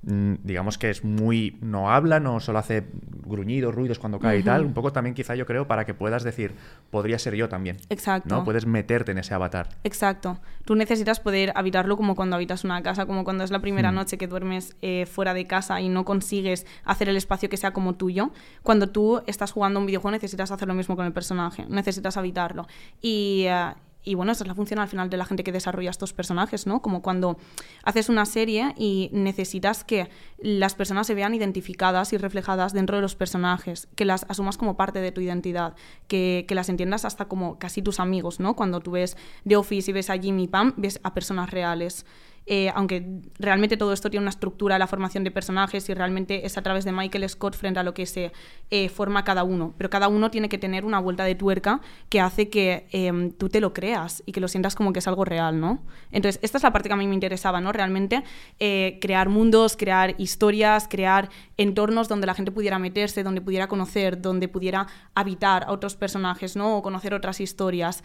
digamos 0.00 0.78
que 0.78 0.90
es 0.90 1.02
muy 1.04 1.58
no 1.60 1.90
habla, 1.90 2.20
no 2.20 2.38
solo 2.38 2.60
hace 2.60 2.86
gruñidos, 3.26 3.74
ruidos 3.74 3.98
cuando 3.98 4.20
cae 4.20 4.38
y 4.38 4.42
tal, 4.42 4.64
un 4.64 4.72
poco 4.72 4.92
también 4.92 5.14
quizá 5.14 5.34
yo 5.34 5.44
creo 5.44 5.66
para 5.66 5.84
que 5.84 5.92
puedas 5.92 6.22
decir, 6.22 6.54
podría 6.90 7.18
ser 7.18 7.34
yo 7.34 7.48
también. 7.48 7.78
Exacto. 7.90 8.34
¿no? 8.34 8.44
Puedes 8.44 8.64
meterte 8.64 9.12
en 9.12 9.18
ese 9.18 9.34
avatar. 9.34 9.68
Exacto. 9.84 10.38
Tú 10.64 10.76
necesitas 10.76 11.18
poder 11.20 11.52
habitarlo 11.56 11.96
como 11.96 12.14
cuando 12.14 12.36
habitas 12.36 12.64
una 12.64 12.82
casa, 12.82 13.06
como 13.06 13.24
cuando 13.24 13.42
es 13.42 13.50
la 13.50 13.58
primera 13.58 13.90
mm. 13.90 13.94
noche 13.94 14.18
que 14.18 14.28
duermes 14.28 14.76
eh, 14.82 15.06
fuera 15.06 15.34
de 15.34 15.46
casa 15.46 15.80
y 15.80 15.88
no 15.88 16.04
consigues 16.04 16.64
hacer 16.84 17.08
el 17.08 17.16
espacio 17.16 17.48
que 17.48 17.56
sea 17.56 17.72
como 17.72 17.96
tuyo. 17.96 18.30
Cuando 18.62 18.88
tú 18.88 19.22
estás 19.26 19.52
jugando 19.52 19.80
un 19.80 19.86
videojuego 19.86 20.12
necesitas 20.12 20.50
hacer 20.50 20.68
lo 20.68 20.74
mismo 20.74 20.94
con 20.96 21.06
el 21.06 21.12
personaje, 21.12 21.66
necesitas 21.68 22.16
habitarlo. 22.16 22.66
Y, 23.02 23.46
eh, 23.48 23.72
y 24.08 24.14
bueno, 24.14 24.32
esa 24.32 24.44
es 24.44 24.48
la 24.48 24.54
función 24.54 24.80
al 24.80 24.88
final 24.88 25.10
de 25.10 25.18
la 25.18 25.26
gente 25.26 25.44
que 25.44 25.52
desarrolla 25.52 25.90
estos 25.90 26.14
personajes, 26.14 26.66
¿no? 26.66 26.80
Como 26.80 27.02
cuando 27.02 27.36
haces 27.84 28.08
una 28.08 28.24
serie 28.24 28.74
y 28.78 29.10
necesitas 29.12 29.84
que 29.84 30.08
las 30.38 30.74
personas 30.74 31.06
se 31.06 31.14
vean 31.14 31.34
identificadas 31.34 32.14
y 32.14 32.16
reflejadas 32.16 32.72
dentro 32.72 32.96
de 32.96 33.02
los 33.02 33.14
personajes, 33.16 33.86
que 33.96 34.06
las 34.06 34.24
asumas 34.30 34.56
como 34.56 34.78
parte 34.78 35.02
de 35.02 35.12
tu 35.12 35.20
identidad, 35.20 35.74
que, 36.06 36.46
que 36.48 36.54
las 36.54 36.70
entiendas 36.70 37.04
hasta 37.04 37.26
como 37.26 37.58
casi 37.58 37.82
tus 37.82 38.00
amigos, 38.00 38.40
¿no? 38.40 38.56
Cuando 38.56 38.80
tú 38.80 38.92
ves 38.92 39.18
The 39.46 39.56
Office 39.56 39.90
y 39.90 39.94
ves 39.94 40.08
a 40.08 40.16
Jimmy 40.16 40.48
Pam, 40.48 40.72
ves 40.78 41.00
a 41.02 41.12
personas 41.12 41.50
reales. 41.50 42.06
Eh, 42.50 42.72
aunque 42.74 43.04
realmente 43.38 43.76
todo 43.76 43.92
esto 43.92 44.08
tiene 44.08 44.24
una 44.24 44.30
estructura, 44.30 44.78
la 44.78 44.86
formación 44.86 45.22
de 45.22 45.30
personajes 45.30 45.86
y 45.90 45.92
realmente 45.92 46.46
es 46.46 46.56
a 46.56 46.62
través 46.62 46.86
de 46.86 46.92
Michael 46.92 47.28
Scott 47.28 47.54
frente 47.54 47.78
a 47.78 47.82
lo 47.82 47.92
que 47.92 48.06
se 48.06 48.32
eh, 48.70 48.88
forma 48.88 49.22
cada 49.22 49.44
uno. 49.44 49.74
Pero 49.76 49.90
cada 49.90 50.08
uno 50.08 50.30
tiene 50.30 50.48
que 50.48 50.56
tener 50.56 50.86
una 50.86 50.98
vuelta 50.98 51.24
de 51.24 51.34
tuerca 51.34 51.82
que 52.08 52.22
hace 52.22 52.48
que 52.48 52.86
em, 52.90 53.32
tú 53.32 53.50
te 53.50 53.60
lo 53.60 53.74
creas 53.74 54.22
y 54.24 54.32
que 54.32 54.40
lo 54.40 54.48
sientas 54.48 54.74
como 54.74 54.94
que 54.94 55.00
es 55.00 55.06
algo 55.06 55.26
real, 55.26 55.60
¿no? 55.60 55.82
Entonces, 56.10 56.40
esta 56.42 56.56
es 56.56 56.64
la 56.64 56.72
parte 56.72 56.88
que 56.88 56.94
a 56.94 56.96
mí 56.96 57.06
me 57.06 57.12
interesaba, 57.12 57.60
¿no? 57.60 57.70
Realmente 57.70 58.24
eh, 58.58 58.98
crear 59.02 59.28
mundos, 59.28 59.76
crear 59.76 60.14
historias, 60.16 60.88
crear 60.88 61.28
entornos 61.58 62.08
donde 62.08 62.26
la 62.26 62.32
gente 62.32 62.50
pudiera 62.50 62.78
meterse, 62.78 63.22
donde 63.24 63.42
pudiera 63.42 63.68
conocer, 63.68 64.22
donde 64.22 64.48
pudiera 64.48 64.86
habitar 65.14 65.64
a 65.64 65.72
otros 65.72 65.96
personajes, 65.96 66.56
¿no? 66.56 66.78
O 66.78 66.82
conocer 66.82 67.12
otras 67.12 67.42
historias. 67.42 68.02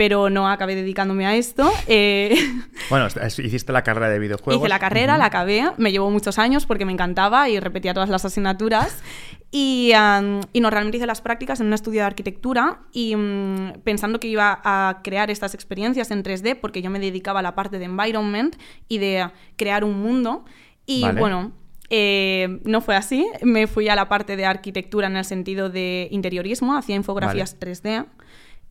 Pero 0.00 0.30
no 0.30 0.48
acabé 0.48 0.76
dedicándome 0.76 1.26
a 1.26 1.36
esto. 1.36 1.70
Eh, 1.86 2.34
bueno, 2.88 3.06
hiciste 3.36 3.70
la 3.70 3.82
carrera 3.82 4.08
de 4.08 4.18
videojuegos. 4.18 4.62
Hice 4.62 4.68
la 4.70 4.78
carrera, 4.78 5.18
la 5.18 5.26
acabé, 5.26 5.72
me 5.76 5.92
llevó 5.92 6.10
muchos 6.10 6.38
años 6.38 6.64
porque 6.64 6.86
me 6.86 6.92
encantaba 6.92 7.50
y 7.50 7.60
repetía 7.60 7.92
todas 7.92 8.08
las 8.08 8.24
asignaturas. 8.24 9.02
Y, 9.52 9.92
no, 9.94 10.70
realmente 10.70 10.98
hice 10.98 11.06
las 11.06 11.20
prácticas 11.20 11.58
en 11.60 11.66
un 11.66 11.72
estudio 11.72 12.02
de 12.02 12.06
arquitectura 12.06 12.82
y 12.92 13.16
mm, 13.16 13.80
pensando 13.82 14.20
que 14.20 14.28
iba 14.28 14.60
a 14.62 15.00
crear 15.02 15.28
estas 15.28 15.54
experiencias 15.54 16.12
en 16.12 16.22
3D 16.22 16.54
porque 16.60 16.82
yo 16.82 16.88
me 16.88 17.00
dedicaba 17.00 17.40
a 17.40 17.42
la 17.42 17.56
parte 17.56 17.80
de 17.80 17.86
environment 17.86 18.54
y 18.86 18.98
de 18.98 19.28
crear 19.56 19.82
un 19.82 20.00
mundo. 20.00 20.44
Y 20.86 21.04
bueno, 21.18 21.50
eh, 21.90 22.60
no 22.64 22.80
fue 22.80 22.94
así. 22.94 23.26
Me 23.42 23.66
fui 23.66 23.88
a 23.88 23.96
la 23.96 24.08
parte 24.08 24.36
de 24.36 24.46
arquitectura 24.46 25.08
en 25.08 25.16
el 25.16 25.24
sentido 25.24 25.68
de 25.68 26.06
interiorismo, 26.12 26.76
hacía 26.76 26.94
infografías 26.94 27.58
3D. 27.58 28.06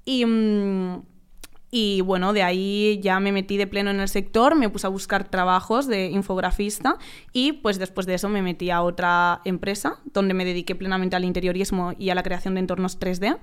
Y, 0.05 0.25
mm, 0.25 1.01
y 1.71 2.01
bueno, 2.01 2.33
de 2.33 2.43
ahí 2.43 2.99
ya 3.01 3.19
me 3.19 3.31
metí 3.31 3.57
de 3.57 3.67
pleno 3.67 3.91
en 3.91 3.99
el 3.99 4.07
sector, 4.07 4.55
me 4.55 4.69
puse 4.69 4.87
a 4.87 4.89
buscar 4.89 5.29
trabajos 5.29 5.87
de 5.87 6.07
infografista 6.07 6.97
y 7.31 7.53
pues 7.53 7.77
después 7.77 8.07
de 8.07 8.15
eso 8.15 8.29
me 8.29 8.41
metí 8.41 8.71
a 8.71 8.81
otra 8.81 9.41
empresa 9.45 9.99
donde 10.13 10.33
me 10.33 10.45
dediqué 10.45 10.75
plenamente 10.75 11.15
al 11.15 11.25
interiorismo 11.25 11.93
y 11.99 12.09
a 12.09 12.15
la 12.15 12.23
creación 12.23 12.55
de 12.55 12.61
entornos 12.61 12.99
3D. 12.99 13.37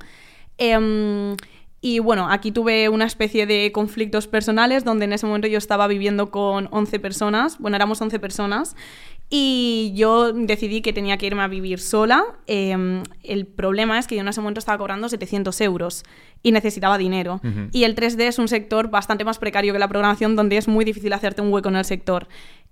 Em, 0.59 1.37
y 1.81 2.01
bueno, 2.01 2.29
aquí 2.29 2.51
tuve 2.51 2.89
una 2.89 3.05
especie 3.05 3.47
de 3.47 3.71
conflictos 3.71 4.27
personales 4.27 4.83
donde 4.83 5.05
en 5.05 5.13
ese 5.13 5.27
momento 5.27 5.47
yo 5.47 5.59
estaba 5.59 5.87
viviendo 5.87 6.31
con 6.31 6.69
11 6.73 6.99
personas, 6.99 7.59
bueno, 7.59 7.77
éramos 7.77 8.01
11 8.01 8.19
personas 8.19 8.75
y 9.29 9.93
yo 9.95 10.33
decidí 10.33 10.83
que 10.83 10.93
tenía 10.93 11.17
que 11.17 11.27
irme 11.27 11.43
a 11.43 11.49
vivir 11.49 11.81
sola. 11.81 12.25
Em, 12.47 13.03
el 13.23 13.47
problema 13.47 13.99
es 13.99 14.07
que 14.07 14.15
yo 14.15 14.21
en 14.21 14.29
ese 14.29 14.41
momento 14.41 14.61
estaba 14.61 14.79
cobrando 14.79 15.09
700 15.09 15.61
euros 15.61 16.05
y 16.43 16.53
necesitaba 16.53 16.99
dinero. 16.99 17.41
Y 17.73 17.85
el 17.85 17.95
3D 17.95 18.21
es 18.23 18.39
un 18.39 18.49
sector 18.49 18.89
bastante 18.91 19.25
más 19.25 19.39
precario 19.39 19.73
que 19.73 19.79
la 19.79 19.89
programación, 19.89 20.37
donde 20.37 20.57
es 20.57 20.69
muy 20.69 20.85
difícil 20.85 21.13
hacerte 21.13 21.43
un 21.43 21.53
hueco 21.53 21.69
en 21.69 21.77
el 21.77 21.85
sector. 21.85 22.29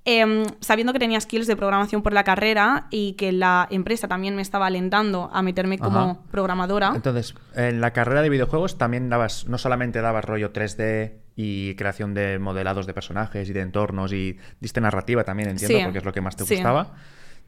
Em, 0.07 0.45
sabiendo 0.61 0.93
que 0.93 0.99
tenía 0.99 1.19
skills 1.19 1.47
de 1.47 1.57
programación 1.57 2.03
por 2.03 2.13
la 2.13 2.25
carrera 2.25 2.89
y 2.91 3.15
que 3.15 3.33
la 3.33 3.67
empresa 3.71 4.07
también 4.07 4.37
me 4.37 4.43
estaba 4.43 4.67
alentando 4.67 5.31
a 5.33 5.41
meterme 5.41 5.79
como 5.79 5.99
Ajá. 5.99 6.19
programadora. 6.31 6.93
Entonces, 6.95 7.35
en 7.55 7.81
la 7.81 7.93
carrera 7.95 8.21
de 8.21 8.29
videojuegos 8.29 8.77
también 8.77 9.09
dabas, 9.09 9.49
no 9.49 9.57
solamente 9.57 10.03
dabas 10.03 10.27
rollo 10.27 10.53
3D 10.53 11.15
y 11.37 11.75
creación 11.77 12.13
de 12.13 12.39
modelados 12.39 12.87
de 12.87 12.93
personajes 12.93 13.49
y 13.49 13.55
de 13.55 13.63
entornos 13.63 14.13
y 14.13 14.37
diste 14.61 14.83
narrativa 14.83 15.25
también, 15.25 15.49
entiendo, 15.49 15.79
Sí, 15.79 15.83
porque 15.85 15.99
es 15.99 16.05
lo 16.05 16.13
que 16.13 16.21
más 16.21 16.37
te 16.37 16.45
sí. 16.45 16.55
gustaba. 16.57 16.93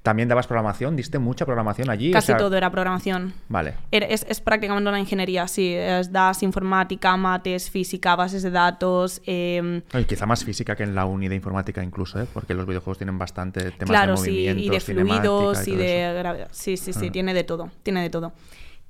También 0.07 0.29
dabas 0.29 0.47
programación, 0.47 0.95
diste 0.95 1.19
mucha 1.19 1.45
programación 1.45 1.91
allí. 1.91 2.11
o 2.11 2.13
Casi 2.13 2.29
sea- 2.29 2.37
todo 2.37 2.57
era 2.57 2.71
programación. 2.71 3.35
Vale. 3.49 3.75
Era- 3.91 4.07
Es, 4.07 4.25
es 4.29 4.41
prácticamente 4.41 4.89
una 4.89 5.01
ingeniería, 5.01 5.49
sí. 5.49 5.75
Es, 5.75 6.13
das 6.13 6.45
informática, 6.45 7.17
mates, 7.17 7.69
física, 7.69 8.15
bases 8.15 8.45
de 8.45 8.51
datos. 8.53 9.21
em, 9.27 9.83
quizá 10.07 10.25
más 10.27 10.45
física 10.45 10.77
que 10.77 10.85
en 10.85 10.95
la 10.95 11.07
uni 11.07 11.27
de 11.27 11.35
informática 11.35 11.83
incluso, 11.83 12.21
¿eh? 12.23 12.27
porque 12.33 12.55
los 12.55 12.67
videojuegos 12.67 12.99
tienen 12.99 13.19
bastante 13.19 13.73
temas 13.73 13.91
claro, 13.91 14.13
de 14.13 14.19
sí, 14.19 14.31
movimientos, 14.31 14.65
y 14.65 14.71
de 14.71 14.81
fluidos 14.81 15.69
y, 15.69 15.75
de 15.75 16.15
gravedad. 16.17 16.49
Sí, 16.53 16.77
sí, 16.77 16.93
sí, 16.93 17.07
Ah. 17.09 17.13
tiene 17.13 17.35
de 17.35 17.43
todo, 17.43 17.71
tiene 17.83 18.01
de 18.03 18.11
todo. 18.11 18.33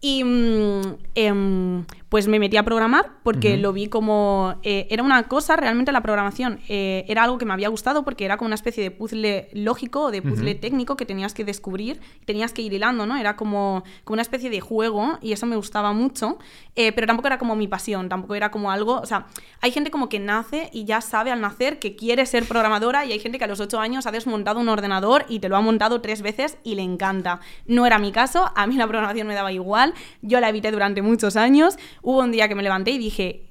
Y 0.02 0.23
mm, 0.23 0.80
em, 1.14 1.85
pues 2.08 2.28
me 2.28 2.38
metí 2.38 2.56
a 2.56 2.62
programar 2.62 3.10
porque 3.22 3.56
lo 3.56 3.72
vi 3.72 3.88
como... 3.88 4.56
eh, 4.62 4.86
era 4.90 5.02
una 5.02 5.25
cosa, 5.25 5.56
realmente 5.56 5.90
la 5.90 6.02
programación 6.02 6.60
eh, 6.68 7.04
era 7.08 7.25
algo 7.25 7.36
que 7.38 7.44
me 7.44 7.52
había 7.52 7.68
gustado 7.68 8.04
porque 8.04 8.25
era 8.25 8.36
como 8.36 8.46
una 8.46 8.54
especie 8.54 8.82
de 8.82 8.90
puzzle 8.90 9.48
lógico 9.52 10.02
o 10.02 10.10
de 10.10 10.22
puzzle 10.22 10.54
técnico 10.54 10.96
que 10.96 11.04
tenías 11.04 11.34
que 11.34 11.44
descubrir, 11.44 12.00
tenías 12.25 12.52
que 12.52 12.62
ir 12.62 12.72
hilando, 12.72 13.06
¿no? 13.06 13.16
Era 13.16 13.36
como, 13.36 13.82
como 14.04 14.14
una 14.14 14.22
especie 14.22 14.50
de 14.50 14.60
juego 14.60 15.18
y 15.20 15.32
eso 15.32 15.46
me 15.46 15.56
gustaba 15.56 15.92
mucho, 15.92 16.38
eh, 16.76 16.92
pero 16.92 17.06
tampoco 17.08 17.26
era 17.26 17.38
como 17.38 17.56
mi 17.56 17.66
pasión, 17.66 18.08
tampoco 18.08 18.34
era 18.34 18.50
como 18.50 18.70
algo... 18.70 19.00
O 19.00 19.06
sea, 19.06 19.26
hay 19.60 19.72
gente 19.72 19.90
como 19.90 20.08
que 20.08 20.20
nace 20.20 20.70
y 20.72 20.84
ya 20.84 21.00
sabe 21.00 21.32
al 21.32 21.40
nacer 21.40 21.78
que 21.80 21.96
quiere 21.96 22.25
ser 22.26 22.46
programadora 22.46 23.04
y 23.04 23.12
hay 23.12 23.18
gente 23.18 23.38
que 23.38 23.44
a 23.44 23.48
los 23.48 23.60
ocho 23.60 23.80
años 23.80 24.06
ha 24.06 24.12
desmontado 24.12 24.60
un 24.60 24.68
ordenador 24.68 25.26
y 25.28 25.40
te 25.40 25.48
lo 25.48 25.56
ha 25.56 25.60
montado 25.60 26.00
tres 26.00 26.22
veces 26.22 26.58
y 26.62 26.76
le 26.76 26.82
encanta. 26.82 27.40
No 27.66 27.84
era 27.84 27.98
mi 27.98 28.12
caso, 28.12 28.52
a 28.54 28.66
mí 28.66 28.76
la 28.76 28.86
programación 28.86 29.26
me 29.26 29.34
daba 29.34 29.50
igual, 29.50 29.92
yo 30.22 30.38
la 30.40 30.48
evité 30.50 30.70
durante 30.70 31.02
muchos 31.02 31.36
años. 31.36 31.76
Hubo 32.02 32.20
un 32.20 32.32
día 32.32 32.48
que 32.48 32.54
me 32.54 32.62
levanté 32.62 32.92
y 32.92 32.98
dije, 32.98 33.46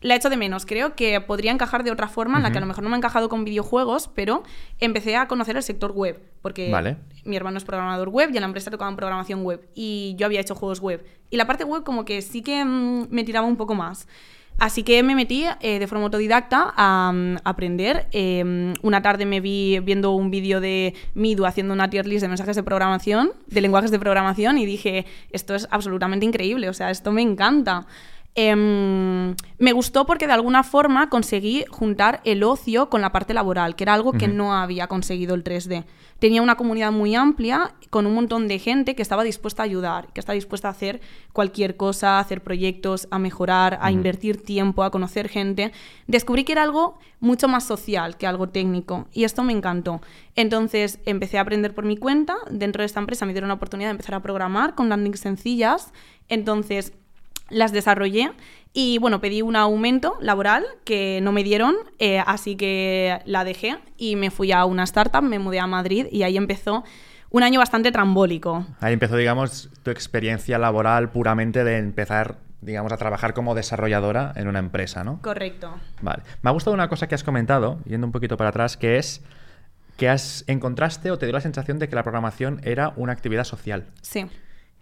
la 0.00 0.14
echo 0.14 0.30
de 0.30 0.36
menos. 0.36 0.64
Creo 0.66 0.94
que 0.94 1.20
podría 1.20 1.50
encajar 1.50 1.82
de 1.84 1.90
otra 1.90 2.08
forma, 2.08 2.36
en 2.36 2.44
la 2.44 2.52
que 2.52 2.58
a 2.58 2.60
lo 2.60 2.66
mejor 2.66 2.84
no 2.84 2.90
me 2.90 2.96
ha 2.96 2.98
encajado 2.98 3.28
con 3.28 3.44
videojuegos, 3.44 4.08
pero 4.14 4.42
empecé 4.78 5.16
a 5.16 5.26
conocer 5.26 5.56
el 5.56 5.62
sector 5.62 5.92
web, 5.92 6.20
porque 6.42 6.70
Vale. 6.70 6.96
mi 7.24 7.36
hermano 7.36 7.58
es 7.58 7.64
programador 7.64 8.08
web 8.08 8.30
y 8.32 8.36
en 8.36 8.42
la 8.42 8.46
empresa 8.46 8.70
tocaban 8.70 8.96
programación 8.96 9.42
web, 9.42 9.68
y 9.74 10.14
yo 10.16 10.26
había 10.26 10.40
hecho 10.40 10.54
juegos 10.54 10.80
web. 10.80 11.04
Y 11.30 11.36
la 11.36 11.46
parte 11.46 11.64
web 11.64 11.82
como 11.82 12.04
que 12.04 12.22
sí 12.22 12.42
que 12.42 12.64
mm, 12.64 13.08
me 13.10 13.24
tiraba 13.24 13.46
un 13.46 13.56
poco 13.56 13.74
más. 13.74 14.06
Así 14.58 14.82
que 14.82 15.04
me 15.04 15.14
metí 15.14 15.46
eh, 15.60 15.78
de 15.78 15.86
forma 15.86 16.04
autodidacta 16.04 16.74
a 16.76 17.12
mm, 17.14 17.36
aprender. 17.44 18.08
Eh, 18.10 18.74
una 18.82 19.02
tarde 19.02 19.24
me 19.24 19.40
vi 19.40 19.78
viendo 19.80 20.10
un 20.12 20.32
vídeo 20.32 20.60
de 20.60 20.94
Midu 21.14 21.46
haciendo 21.46 21.72
una 21.74 21.88
tier 21.90 22.06
list 22.06 22.22
de 22.22 22.28
mensajes 22.28 22.56
de 22.56 22.64
programación, 22.64 23.32
de 23.46 23.60
lenguajes 23.60 23.92
de 23.92 24.00
programación, 24.00 24.58
y 24.58 24.66
dije, 24.66 25.06
esto 25.30 25.54
es 25.54 25.68
absolutamente 25.70 26.26
increíble, 26.26 26.68
o 26.68 26.74
sea, 26.74 26.90
esto 26.90 27.12
me 27.12 27.22
encanta. 27.22 27.86
Em, 28.40 29.34
me 29.58 29.72
gustó 29.72 30.06
porque 30.06 30.28
de 30.28 30.32
alguna 30.32 30.62
forma 30.62 31.10
conseguí 31.10 31.64
juntar 31.70 32.20
el 32.22 32.44
ocio 32.44 32.88
con 32.88 33.00
la 33.00 33.10
parte 33.10 33.34
laboral, 33.34 33.74
que 33.74 33.82
era 33.82 33.94
algo 33.94 34.12
que 34.12 34.28
no 34.28 34.54
había 34.54 34.86
conseguido 34.86 35.34
el 35.34 35.42
3D. 35.42 35.84
Tenía 36.20 36.40
una 36.40 36.54
comunidad 36.54 36.92
muy 36.92 37.16
amplia 37.16 37.74
con 37.90 38.06
un 38.06 38.14
montón 38.14 38.46
de 38.46 38.60
gente 38.60 38.94
que 38.94 39.02
estaba 39.02 39.24
dispuesta 39.24 39.64
a 39.64 39.66
ayudar, 39.66 40.12
que 40.12 40.20
estaba 40.20 40.36
dispuesta 40.36 40.68
a 40.68 40.70
hacer 40.70 41.00
cualquier 41.32 41.76
cosa, 41.76 42.18
a 42.18 42.20
hacer 42.20 42.40
proyectos, 42.40 43.08
a 43.10 43.18
mejorar, 43.18 43.76
a 43.82 43.90
invertir 43.90 44.40
tiempo, 44.40 44.84
a 44.84 44.92
conocer 44.92 45.28
gente. 45.28 45.72
Descubrí 46.06 46.44
que 46.44 46.52
era 46.52 46.62
algo 46.62 46.96
mucho 47.18 47.48
más 47.48 47.64
social 47.64 48.16
que 48.18 48.28
algo 48.28 48.50
técnico 48.50 49.08
y 49.12 49.24
esto 49.24 49.42
me 49.42 49.52
encantó. 49.52 50.00
Entonces 50.36 51.00
empecé 51.06 51.38
a 51.38 51.40
aprender 51.40 51.74
por 51.74 51.84
mi 51.84 51.96
cuenta. 51.96 52.36
Dentro 52.52 52.82
de 52.82 52.86
esta 52.86 53.00
empresa 53.00 53.26
me 53.26 53.32
dieron 53.32 53.48
la 53.48 53.54
oportunidad 53.54 53.88
de 53.88 53.94
empezar 53.94 54.14
a 54.14 54.22
programar 54.22 54.76
con 54.76 54.88
landings 54.88 55.18
sencillas. 55.18 55.92
Entonces 56.28 56.92
las 57.48 57.72
desarrollé 57.72 58.32
y 58.72 58.98
bueno, 58.98 59.20
pedí 59.20 59.42
un 59.42 59.56
aumento 59.56 60.16
laboral 60.20 60.64
que 60.84 61.20
no 61.22 61.32
me 61.32 61.42
dieron, 61.42 61.74
eh, 61.98 62.22
así 62.26 62.56
que 62.56 63.20
la 63.24 63.44
dejé 63.44 63.78
y 63.96 64.16
me 64.16 64.30
fui 64.30 64.52
a 64.52 64.64
una 64.64 64.84
startup, 64.84 65.22
me 65.22 65.38
mudé 65.38 65.58
a 65.60 65.66
Madrid 65.66 66.06
y 66.10 66.22
ahí 66.22 66.36
empezó 66.36 66.84
un 67.30 67.42
año 67.42 67.58
bastante 67.58 67.92
trambólico. 67.92 68.66
Ahí 68.80 68.92
empezó, 68.92 69.16
digamos, 69.16 69.70
tu 69.82 69.90
experiencia 69.90 70.58
laboral 70.58 71.10
puramente 71.10 71.64
de 71.64 71.78
empezar, 71.78 72.38
digamos, 72.60 72.92
a 72.92 72.96
trabajar 72.96 73.34
como 73.34 73.54
desarrolladora 73.54 74.32
en 74.36 74.48
una 74.48 74.58
empresa, 74.58 75.04
¿no? 75.04 75.20
Correcto. 75.22 75.74
Vale. 76.00 76.22
Me 76.42 76.50
ha 76.50 76.52
gustado 76.52 76.74
una 76.74 76.88
cosa 76.88 77.06
que 77.06 77.14
has 77.14 77.24
comentado, 77.24 77.80
yendo 77.84 78.06
un 78.06 78.12
poquito 78.12 78.36
para 78.36 78.50
atrás, 78.50 78.76
que 78.76 78.96
es 78.96 79.22
que 79.96 80.08
has 80.08 80.44
encontraste 80.46 81.10
o 81.10 81.18
te 81.18 81.26
dio 81.26 81.32
la 81.32 81.40
sensación 81.40 81.80
de 81.80 81.88
que 81.88 81.96
la 81.96 82.04
programación 82.04 82.60
era 82.62 82.92
una 82.96 83.12
actividad 83.12 83.44
social. 83.44 83.86
Sí. 84.00 84.26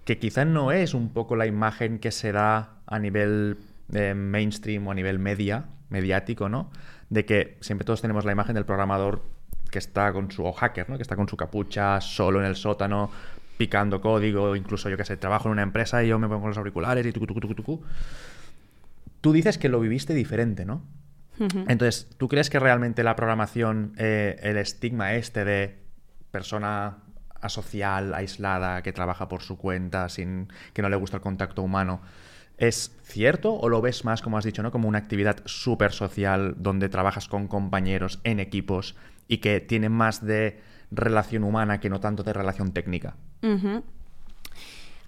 Que 0.07 0.19
quizá 0.19 0.45
no 0.45 0.71
es 0.71 0.95
un 0.95 1.11
poco 1.11 1.35
la 1.35 1.47
imagen 1.47 1.99
que 1.99 2.13
se 2.13 2.31
da 2.31 2.79
a 2.87 2.99
nivel 3.01 3.59
eh, 3.93 4.15
mainstream 4.15 4.87
o 4.87 4.93
a 4.93 4.95
nivel 4.95 5.19
media, 5.19 5.67
mediático, 5.91 6.49
¿no? 6.49 6.71
De 7.11 7.25
que 7.25 7.59
siempre 7.61 7.85
todos 7.85 8.03
tenemos 8.03 8.25
la 8.25 8.31
imagen 8.31 8.55
del 8.55 8.65
programador 8.65 9.23
que 9.69 9.81
está 9.81 10.13
con 10.13 10.31
su 10.31 10.45
o 10.45 10.53
hacker, 10.53 10.89
¿no? 10.89 10.97
Que 10.97 11.03
está 11.03 11.17
con 11.17 11.29
su 11.29 11.37
capucha, 11.37 12.01
solo 12.01 12.39
en 12.41 12.47
el 12.47 12.55
sótano, 12.55 13.11
picando 13.59 14.01
código, 14.01 14.55
incluso 14.55 14.89
yo 14.89 14.97
que 14.97 15.05
sé, 15.05 15.17
trabajo 15.17 15.49
en 15.49 15.53
una 15.53 15.63
empresa 15.63 16.05
y 16.05 16.09
yo 16.09 16.21
me 16.21 16.29
pongo 16.29 16.47
los 16.47 16.57
auriculares 16.57 17.05
y 17.05 17.11
tucu, 17.11 17.27
tucu, 17.27 17.55
tucu. 17.55 17.83
Tú 19.21 19.33
dices 19.33 19.59
que 19.59 19.69
lo 19.69 19.81
viviste 19.81 20.15
diferente, 20.15 20.65
¿no? 20.65 20.83
Entonces, 21.67 22.09
¿tú 22.17 22.29
crees 22.29 22.49
que 22.49 22.61
realmente 22.61 23.03
la 23.03 23.17
programación, 23.17 23.93
eh, 23.99 24.39
el 24.43 24.57
estigma 24.57 25.15
este 25.15 25.45
de 25.45 25.79
persona 26.31 26.99
asocial, 27.47 28.15
aislada, 28.15 28.83
que 28.83 28.93
trabaja 28.93 29.29
por 29.29 29.43
su 29.43 29.57
cuenta, 29.57 30.09
sin 30.09 30.49
que 30.73 30.83
no 30.83 30.89
le 30.89 30.97
gusta 30.97 31.17
el 31.17 31.23
contacto 31.23 31.63
humano, 31.63 32.01
es 32.59 32.95
cierto 33.03 33.55
o 33.55 33.69
lo 33.69 33.81
ves 33.81 34.05
más, 34.05 34.23
como 34.23 34.39
has 34.39 34.45
dicho, 34.45 34.63
¿no? 34.63 34.71
como 34.71 34.89
una 34.89 34.99
actividad 34.99 35.43
súper 35.45 35.93
social 35.93 36.55
donde 36.59 36.89
trabajas 36.89 37.29
con 37.29 37.49
compañeros 37.49 38.21
en 38.25 38.41
equipos 38.41 38.97
y 39.29 39.39
que 39.39 39.61
tiene 39.61 39.89
más 39.89 40.25
de 40.25 40.61
relación 40.91 41.45
humana 41.45 41.81
que 41.81 41.91
no 41.91 42.01
tanto 42.01 42.23
de 42.23 42.33
relación 42.33 42.73
técnica? 42.73 43.17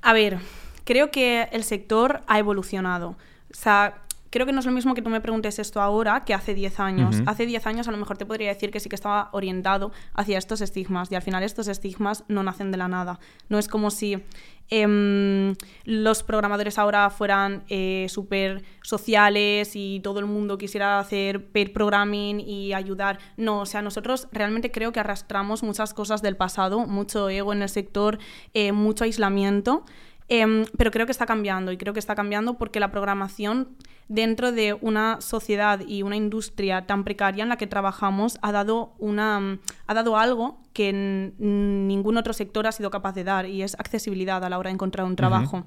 A 0.03 0.13
ver, 0.13 0.39
creo 0.85 1.11
que 1.11 1.49
el 1.53 1.65
sector 1.65 2.23
ha 2.27 2.39
evolucionado. 2.39 3.17
O 3.51 3.55
sea, 3.55 4.03
creo 4.39 4.47
que 4.47 4.53
no 4.53 4.61
es 4.61 4.67
lo 4.67 4.71
mismo 4.71 4.95
que 4.95 5.03
tú 5.03 5.11
me 5.11 5.21
preguntes 5.21 5.59
esto 5.59 5.81
ahora 5.81 6.25
que 6.25 6.33
hace 6.33 6.55
10 6.55 6.79
años. 6.79 7.17
Ujú. 7.17 7.29
Hace 7.29 7.45
10 7.45 7.67
años 7.67 7.89
a 7.89 7.91
lo 7.91 7.97
mejor 7.97 8.17
te 8.19 8.25
podría 8.25 8.51
decir 8.51 8.71
que 8.71 8.79
sí 8.79 8.89
que 8.89 8.95
estaba 8.95 9.31
orientado 9.33 9.91
hacia 10.15 10.39
estos 10.39 10.61
estigmas 10.61 11.11
y 11.11 11.17
al 11.17 11.23
final 11.23 11.43
estos 11.43 11.67
estigmas 11.67 12.23
no 12.29 12.45
nacen 12.45 12.71
de 12.71 12.77
la 12.77 12.87
nada. 12.87 13.19
No 13.49 13.59
es 13.59 13.67
como 13.67 13.91
si 13.91 14.23
em, 14.71 15.57
los 15.85 16.23
programadores 16.23 16.79
ahora 16.79 17.11
fueran 17.11 17.65
eh, 17.69 18.07
súper 18.09 18.63
sociales 18.81 19.73
y 19.75 19.99
todo 20.05 20.21
el 20.21 20.27
mundo 20.27 20.57
quisiera 20.57 21.01
hacer 21.01 21.51
pair 21.51 21.73
programming 21.73 22.39
y 22.39 22.75
ayudar. 22.75 23.19
No, 23.37 23.63
o 23.63 23.67
sea, 23.67 23.83
nosotros 23.83 24.29
realmente 24.31 24.71
creo 24.71 24.93
que 24.93 25.01
arrastramos 25.01 25.65
muchas 25.65 25.95
cosas 25.95 26.23
del 26.23 26.37
pasado, 26.37 26.87
mucho 26.87 27.29
ego 27.29 27.53
en 27.53 27.63
el 27.63 27.69
sector, 27.69 28.21
eh, 28.55 28.71
mucho 28.71 29.03
aislamiento. 29.03 29.85
Em, 30.31 30.67
pero 30.77 30.91
creo 30.91 31.07
que 31.07 31.13
está 31.13 31.25
cambiando 31.25 31.73
y 31.73 31.79
creo 31.79 31.95
que 31.95 32.01
está 32.01 32.15
cambiando 32.15 32.59
porque 32.59 32.81
la 32.81 32.91
programación 32.91 33.69
dentro 34.09 34.53
de 34.53 34.75
una 34.75 35.21
sociedad 35.23 35.81
y 35.87 36.03
una 36.03 36.17
industria 36.17 36.87
tan 36.87 37.05
precaria 37.05 37.43
en 37.43 37.49
la 37.49 37.57
que 37.57 37.67
trabajamos 37.67 38.39
ha 38.43 38.53
dado, 38.53 38.95
una, 38.99 39.41
mm, 39.41 39.59
ha 39.87 39.95
dado 39.95 40.19
algo 40.19 40.61
que 40.75 40.93
ningún 41.39 42.17
otro 42.19 42.33
sector 42.33 42.67
ha 42.67 42.73
sido 42.73 42.91
capaz 42.91 43.15
de 43.15 43.25
dar 43.25 43.47
y 43.47 43.63
es 43.63 43.75
accesibilidad 43.79 44.45
a 44.45 44.51
la 44.51 44.59
hora 44.59 44.69
de 44.69 44.75
encontrar 44.75 45.07
un 45.07 45.17
trabajo. 45.17 45.65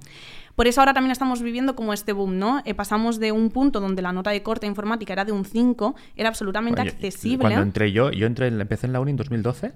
Por 0.55 0.67
eso 0.67 0.79
ahora 0.79 0.93
también 0.93 1.11
estamos 1.11 1.41
viviendo 1.41 1.75
como 1.75 1.91
este 1.91 2.13
boom, 2.13 2.37
¿no? 2.37 2.61
Eh, 2.65 2.73
pasamos 2.73 3.19
de 3.19 3.31
un 3.31 3.49
punto 3.49 3.79
donde 3.79 4.01
la 4.01 4.13
nota 4.13 4.29
de 4.29 4.43
corte 4.43 4.67
informática 4.67 5.13
era 5.13 5.25
de 5.25 5.31
un 5.31 5.43
5, 5.43 5.95
era 6.15 6.29
absolutamente 6.29 6.81
Oye, 6.81 6.91
accesible. 6.91 7.39
Cuando 7.39 7.61
entré 7.61 7.91
yo, 7.91 8.11
yo 8.11 8.27
entré, 8.27 8.47
empecé 8.47 8.87
en 8.87 8.93
la 8.93 8.99
uni 8.99 9.11
en 9.11 9.17
2012 9.17 9.73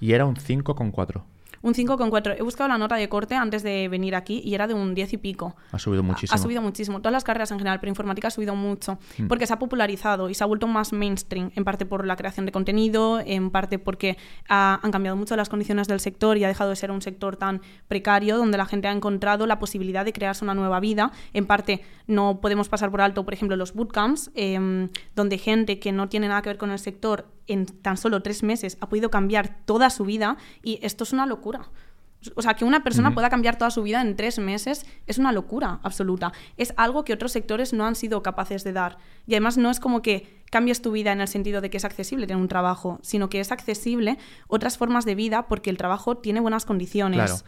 y 0.00 0.12
era 0.12 0.24
un 0.24 0.36
5,4. 0.36 1.22
Un 1.66 1.74
5,4. 1.74 2.36
He 2.38 2.42
buscado 2.42 2.68
la 2.68 2.78
nota 2.78 2.94
de 2.94 3.08
corte 3.08 3.34
antes 3.34 3.64
de 3.64 3.88
venir 3.88 4.14
aquí 4.14 4.40
y 4.44 4.54
era 4.54 4.68
de 4.68 4.74
un 4.74 4.94
10 4.94 5.14
y 5.14 5.16
pico. 5.16 5.56
Ha 5.72 5.80
subido 5.80 6.04
muchísimo. 6.04 6.32
Ha 6.32 6.38
subido 6.38 6.62
muchísimo. 6.62 7.00
Todas 7.00 7.12
las 7.12 7.24
carreras 7.24 7.50
en 7.50 7.58
general, 7.58 7.80
pero 7.80 7.90
informática 7.90 8.28
ha 8.28 8.30
subido 8.30 8.54
mucho. 8.54 9.00
Mm. 9.18 9.26
Porque 9.26 9.48
se 9.48 9.52
ha 9.52 9.58
popularizado 9.58 10.30
y 10.30 10.34
se 10.34 10.44
ha 10.44 10.46
vuelto 10.46 10.68
más 10.68 10.92
mainstream. 10.92 11.50
En 11.56 11.64
parte 11.64 11.84
por 11.84 12.06
la 12.06 12.14
creación 12.14 12.46
de 12.46 12.52
contenido, 12.52 13.18
en 13.18 13.50
parte 13.50 13.80
porque 13.80 14.16
han 14.46 14.92
cambiado 14.92 15.16
mucho 15.16 15.34
las 15.34 15.48
condiciones 15.48 15.88
del 15.88 15.98
sector 15.98 16.36
y 16.36 16.44
ha 16.44 16.48
dejado 16.48 16.70
de 16.70 16.76
ser 16.76 16.92
un 16.92 17.02
sector 17.02 17.34
tan 17.36 17.60
precario 17.88 18.36
donde 18.36 18.58
la 18.58 18.66
gente 18.66 18.86
ha 18.86 18.92
encontrado 18.92 19.44
la 19.48 19.58
posibilidad 19.58 20.04
de 20.04 20.12
crearse 20.12 20.44
una 20.44 20.54
nueva 20.54 20.78
vida. 20.78 21.10
En 21.32 21.46
parte 21.46 21.82
no 22.06 22.40
podemos 22.40 22.68
pasar 22.68 22.92
por 22.92 23.00
alto, 23.00 23.24
por 23.24 23.34
ejemplo, 23.34 23.56
los 23.56 23.74
bootcamps, 23.74 24.30
em, 24.36 24.88
donde 25.16 25.36
gente 25.36 25.80
que 25.80 25.90
no 25.90 26.08
tiene 26.08 26.28
nada 26.28 26.42
que 26.42 26.50
ver 26.50 26.58
con 26.58 26.70
el 26.70 26.78
sector 26.78 27.26
en 27.46 27.66
tan 27.66 27.96
solo 27.96 28.22
tres 28.22 28.42
meses 28.42 28.76
ha 28.80 28.88
podido 28.88 29.10
cambiar 29.10 29.56
toda 29.64 29.90
su 29.90 30.04
vida 30.04 30.36
y 30.62 30.78
esto 30.82 31.04
es 31.04 31.12
una 31.12 31.26
locura. 31.26 31.55
O 31.56 32.32
O 32.34 32.42
sea, 32.42 32.54
que 32.54 32.64
una 32.64 32.82
persona 32.82 33.14
pueda 33.14 33.30
cambiar 33.30 33.56
toda 33.56 33.70
su 33.70 33.82
vida 33.82 34.00
en 34.00 34.16
tres 34.16 34.38
meses 34.38 34.84
es 35.06 35.18
una 35.18 35.32
locura 35.32 35.78
absoluta. 35.82 36.32
Es 36.56 36.74
algo 36.76 37.04
que 37.04 37.12
otros 37.12 37.32
sectores 37.32 37.72
no 37.72 37.86
han 37.86 37.94
sido 37.94 38.22
capaces 38.22 38.64
de 38.64 38.72
dar. 38.72 38.98
Y 39.26 39.34
además 39.34 39.58
no 39.58 39.70
es 39.70 39.80
como 39.80 40.02
que 40.02 40.42
cambies 40.50 40.82
tu 40.82 40.92
vida 40.92 41.12
en 41.12 41.20
el 41.20 41.28
sentido 41.28 41.60
de 41.60 41.70
que 41.70 41.76
es 41.76 41.84
accesible 41.84 42.26
tener 42.26 42.40
un 42.40 42.48
trabajo, 42.48 42.98
sino 43.02 43.28
que 43.28 43.40
es 43.40 43.52
accesible 43.52 44.18
otras 44.48 44.78
formas 44.78 45.04
de 45.04 45.14
vida 45.14 45.46
porque 45.46 45.70
el 45.70 45.76
trabajo 45.76 46.16
tiene 46.16 46.40
buenas 46.40 46.64
condiciones. 46.64 47.44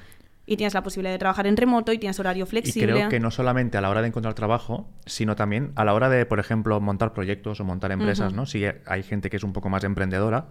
Y 0.47 0.57
tienes 0.57 0.73
la 0.73 0.83
posibilidad 0.83 1.12
de 1.12 1.19
trabajar 1.19 1.47
en 1.47 1.59
remoto 1.59 1.93
y 1.93 1.99
tienes 1.99 2.19
horario 2.21 2.47
flexible. 2.47 2.91
Y 2.91 2.95
creo 2.95 3.09
que 3.11 3.21
no 3.21 3.31
solamente 3.31 3.77
a 3.77 3.83
la 3.83 3.91
hora 3.91 4.00
de 4.00 4.09
encontrar 4.09 4.33
trabajo, 4.33 4.88
sino 5.05 5.37
también 5.37 5.73
a 5.75 5.85
la 5.85 5.93
hora 5.93 6.09
de, 6.09 6.25
por 6.25 6.41
ejemplo, 6.41 6.81
montar 6.81 7.12
proyectos 7.12 7.61
o 7.61 7.65
montar 7.65 7.93
empresas, 7.93 8.33
¿no? 8.33 8.47
Si 8.47 8.65
hay 8.65 9.03
gente 9.03 9.29
que 9.29 9.37
es 9.37 9.45
un 9.45 9.53
poco 9.53 9.69
más 9.69 9.85
emprendedora. 9.85 10.47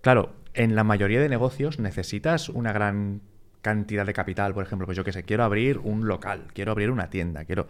Claro, 0.00 0.34
en 0.54 0.74
la 0.74 0.84
mayoría 0.84 1.20
de 1.20 1.28
negocios 1.28 1.78
necesitas 1.78 2.48
una 2.48 2.72
gran 2.72 3.20
cantidad 3.62 4.04
de 4.04 4.12
capital, 4.12 4.54
por 4.54 4.64
ejemplo, 4.64 4.86
pues 4.86 4.96
yo 4.96 5.04
que 5.04 5.12
sé, 5.12 5.22
quiero 5.22 5.44
abrir 5.44 5.78
un 5.78 6.06
local, 6.06 6.48
quiero 6.52 6.72
abrir 6.72 6.90
una 6.90 7.08
tienda, 7.10 7.44
quiero... 7.44 7.68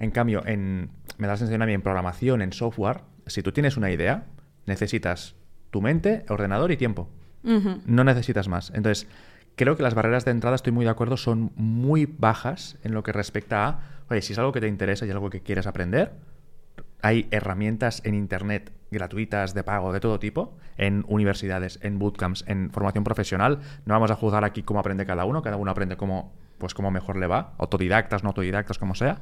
En 0.00 0.10
cambio, 0.10 0.44
en, 0.44 0.90
me 1.18 1.28
da 1.28 1.34
la 1.34 1.36
sensación 1.36 1.62
a 1.62 1.66
mí 1.66 1.72
en 1.72 1.82
programación, 1.82 2.42
en 2.42 2.52
software, 2.52 3.02
si 3.26 3.42
tú 3.42 3.52
tienes 3.52 3.76
una 3.76 3.92
idea, 3.92 4.24
necesitas 4.66 5.36
tu 5.70 5.80
mente, 5.80 6.24
ordenador 6.28 6.72
y 6.72 6.76
tiempo. 6.76 7.08
No 7.42 8.04
necesitas 8.04 8.48
más. 8.48 8.70
Entonces, 8.74 9.06
creo 9.54 9.76
que 9.76 9.82
las 9.82 9.94
barreras 9.94 10.24
de 10.24 10.30
entrada, 10.30 10.56
estoy 10.56 10.72
muy 10.72 10.84
de 10.84 10.90
acuerdo, 10.90 11.16
son 11.16 11.52
muy 11.56 12.06
bajas 12.06 12.78
en 12.82 12.94
lo 12.94 13.02
que 13.02 13.12
respecta 13.12 13.68
a, 13.68 13.80
oye, 14.08 14.22
si 14.22 14.32
es 14.32 14.38
algo 14.38 14.50
que 14.50 14.60
te 14.60 14.66
interesa 14.66 15.06
y 15.06 15.10
algo 15.10 15.30
que 15.30 15.42
quieres 15.42 15.66
aprender, 15.66 16.12
hay 17.04 17.28
herramientas 17.30 18.00
en 18.04 18.14
Internet 18.14 18.72
gratuitas, 18.90 19.52
de 19.52 19.62
pago, 19.62 19.92
de 19.92 20.00
todo 20.00 20.18
tipo, 20.18 20.56
en 20.78 21.04
universidades, 21.06 21.78
en 21.82 21.98
bootcamps, 21.98 22.44
en 22.46 22.70
formación 22.70 23.04
profesional. 23.04 23.58
No 23.84 23.92
vamos 23.92 24.10
a 24.10 24.16
juzgar 24.16 24.42
aquí 24.42 24.62
cómo 24.62 24.80
aprende 24.80 25.04
cada 25.04 25.26
uno, 25.26 25.42
cada 25.42 25.58
uno 25.58 25.70
aprende 25.70 25.98
cómo, 25.98 26.32
pues, 26.56 26.72
cómo 26.72 26.90
mejor 26.90 27.16
le 27.16 27.26
va, 27.26 27.52
autodidactas, 27.58 28.22
no 28.22 28.30
autodidactas, 28.30 28.78
como 28.78 28.94
sea, 28.94 29.18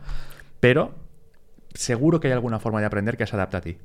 pero 0.60 0.94
seguro 1.74 2.20
que 2.20 2.28
hay 2.28 2.34
alguna 2.34 2.60
forma 2.60 2.78
de 2.78 2.86
aprender 2.86 3.16
que 3.16 3.26
se 3.26 3.34
adapte 3.34 3.56
a 3.56 3.60
ti. 3.62 3.78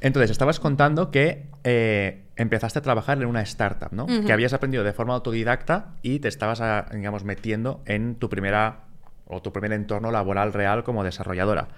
Entonces, 0.00 0.30
estabas 0.30 0.58
contando 0.58 1.10
que 1.10 1.50
eh, 1.64 2.24
empezaste 2.36 2.78
a 2.78 2.82
trabajar 2.82 3.18
en 3.18 3.26
una 3.26 3.42
startup, 3.42 3.92
¿no? 3.92 4.06
Que 4.06 4.32
habías 4.32 4.54
aprendido 4.54 4.84
de 4.84 4.94
forma 4.94 5.12
autodidacta 5.12 5.96
y 6.00 6.20
te 6.20 6.28
estabas, 6.28 6.62
ah, 6.62 6.86
digamos, 6.94 7.24
metiendo 7.24 7.82
en 7.84 8.14
tu 8.14 8.30
primera 8.30 8.84
o 9.26 9.42
tu 9.42 9.52
primer 9.52 9.72
entorno 9.72 10.10
laboral 10.10 10.54
real 10.54 10.82
como 10.82 11.04
desarrolladora. 11.04 11.68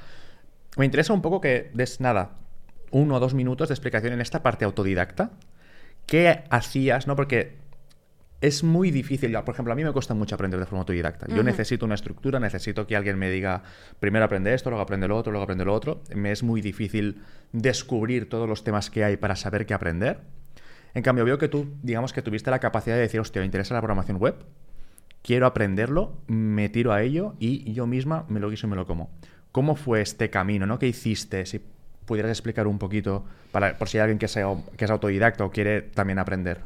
Me 0.78 0.84
interesa 0.84 1.12
un 1.12 1.22
poco 1.22 1.40
que 1.40 1.70
des 1.74 2.00
nada, 2.00 2.38
uno 2.92 3.16
o 3.16 3.20
dos 3.20 3.34
minutos 3.34 3.68
de 3.68 3.74
explicación 3.74 4.12
en 4.12 4.20
esta 4.20 4.42
parte 4.42 4.64
autodidacta. 4.64 5.32
¿Qué 6.06 6.44
hacías, 6.50 7.08
no? 7.08 7.16
Porque 7.16 7.58
es 8.40 8.62
muy 8.62 8.92
difícil. 8.92 9.32
Por 9.44 9.54
ejemplo, 9.54 9.72
a 9.72 9.76
mí 9.76 9.82
me 9.82 9.92
cuesta 9.92 10.14
mucho 10.14 10.36
aprender 10.36 10.60
de 10.60 10.66
forma 10.66 10.80
autodidacta. 10.80 11.26
Yo 11.34 11.42
necesito 11.42 11.84
una 11.84 11.96
estructura, 11.96 12.38
necesito 12.38 12.86
que 12.86 12.94
alguien 12.94 13.18
me 13.18 13.28
diga, 13.28 13.64
primero 13.98 14.24
aprende 14.24 14.54
esto, 14.54 14.70
luego 14.70 14.82
aprende 14.82 15.08
lo 15.08 15.16
otro, 15.16 15.32
luego 15.32 15.42
aprende 15.42 15.64
lo 15.64 15.74
otro. 15.74 16.00
Me 16.14 16.30
es 16.30 16.44
muy 16.44 16.60
difícil 16.60 17.22
descubrir 17.52 18.28
todos 18.28 18.48
los 18.48 18.62
temas 18.62 18.88
que 18.88 19.02
hay 19.02 19.16
para 19.16 19.34
saber 19.34 19.66
qué 19.66 19.74
aprender. 19.74 20.20
En 20.94 21.02
cambio, 21.02 21.24
veo 21.24 21.38
que 21.38 21.48
tú, 21.48 21.74
digamos 21.82 22.12
que 22.12 22.22
tuviste 22.22 22.52
la 22.52 22.60
capacidad 22.60 22.94
de 22.94 23.02
decir, 23.02 23.18
hostia, 23.18 23.42
me 23.42 23.46
interesa 23.46 23.74
la 23.74 23.80
programación 23.80 24.18
web, 24.18 24.36
quiero 25.22 25.46
aprenderlo, 25.46 26.22
me 26.28 26.68
tiro 26.68 26.92
a 26.92 27.02
ello 27.02 27.34
y 27.40 27.72
yo 27.72 27.86
misma 27.88 28.24
me 28.28 28.38
lo 28.38 28.48
guiso 28.48 28.68
y 28.68 28.70
me 28.70 28.76
lo 28.76 28.86
como. 28.86 29.10
¿Cómo 29.58 29.74
fue 29.74 30.02
este 30.02 30.30
camino? 30.30 30.66
¿no? 30.66 30.78
¿Qué 30.78 30.86
hiciste? 30.86 31.44
Si 31.44 31.60
pudieras 32.06 32.30
explicar 32.30 32.68
un 32.68 32.78
poquito, 32.78 33.24
para, 33.50 33.76
por 33.76 33.88
si 33.88 33.98
hay 33.98 34.02
alguien 34.02 34.20
que, 34.20 34.28
que 34.76 34.84
es 34.84 34.90
autodidacta 34.92 35.44
o 35.44 35.50
quiere 35.50 35.82
también 35.82 36.20
aprender. 36.20 36.60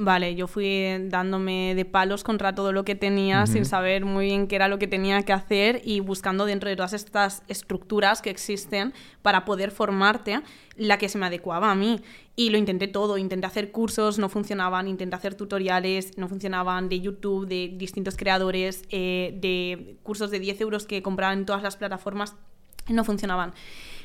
Vale, 0.00 0.36
yo 0.36 0.46
fui 0.46 0.86
dándome 1.08 1.74
de 1.74 1.84
palos 1.84 2.22
contra 2.22 2.54
todo 2.54 2.70
lo 2.70 2.84
que 2.84 2.94
tenía 2.94 3.48
sin 3.48 3.64
saber 3.64 4.04
muy 4.04 4.26
bien 4.26 4.46
qué 4.46 4.54
era 4.54 4.68
lo 4.68 4.78
que 4.78 4.86
tenía 4.86 5.24
que 5.24 5.32
hacer 5.32 5.82
y 5.84 5.98
buscando 5.98 6.44
dentro 6.44 6.70
de 6.70 6.76
todas 6.76 6.92
estas 6.92 7.42
estructuras 7.48 8.22
que 8.22 8.30
existen 8.30 8.94
para 9.22 9.44
poder 9.44 9.72
formarte 9.72 10.40
la 10.76 10.98
que 10.98 11.08
se 11.08 11.18
me 11.18 11.26
adecuaba 11.26 11.72
a 11.72 11.74
mí. 11.74 12.00
Y 12.36 12.50
lo 12.50 12.58
intenté 12.58 12.86
todo, 12.86 13.18
intenté 13.18 13.48
hacer 13.48 13.72
cursos, 13.72 14.20
no 14.20 14.28
funcionaban, 14.28 14.86
intenté 14.86 15.16
hacer 15.16 15.34
tutoriales, 15.34 16.16
no 16.16 16.28
funcionaban, 16.28 16.88
de 16.88 17.00
YouTube, 17.00 17.48
de 17.48 17.74
distintos 17.76 18.16
creadores, 18.16 18.84
eh, 18.90 19.36
de 19.40 19.96
cursos 20.04 20.30
de 20.30 20.38
10 20.38 20.60
euros 20.60 20.86
que 20.86 21.02
compraban 21.02 21.38
en 21.38 21.44
todas 21.44 21.64
las 21.64 21.76
plataformas, 21.76 22.36
no 22.88 23.02
funcionaban. 23.02 23.52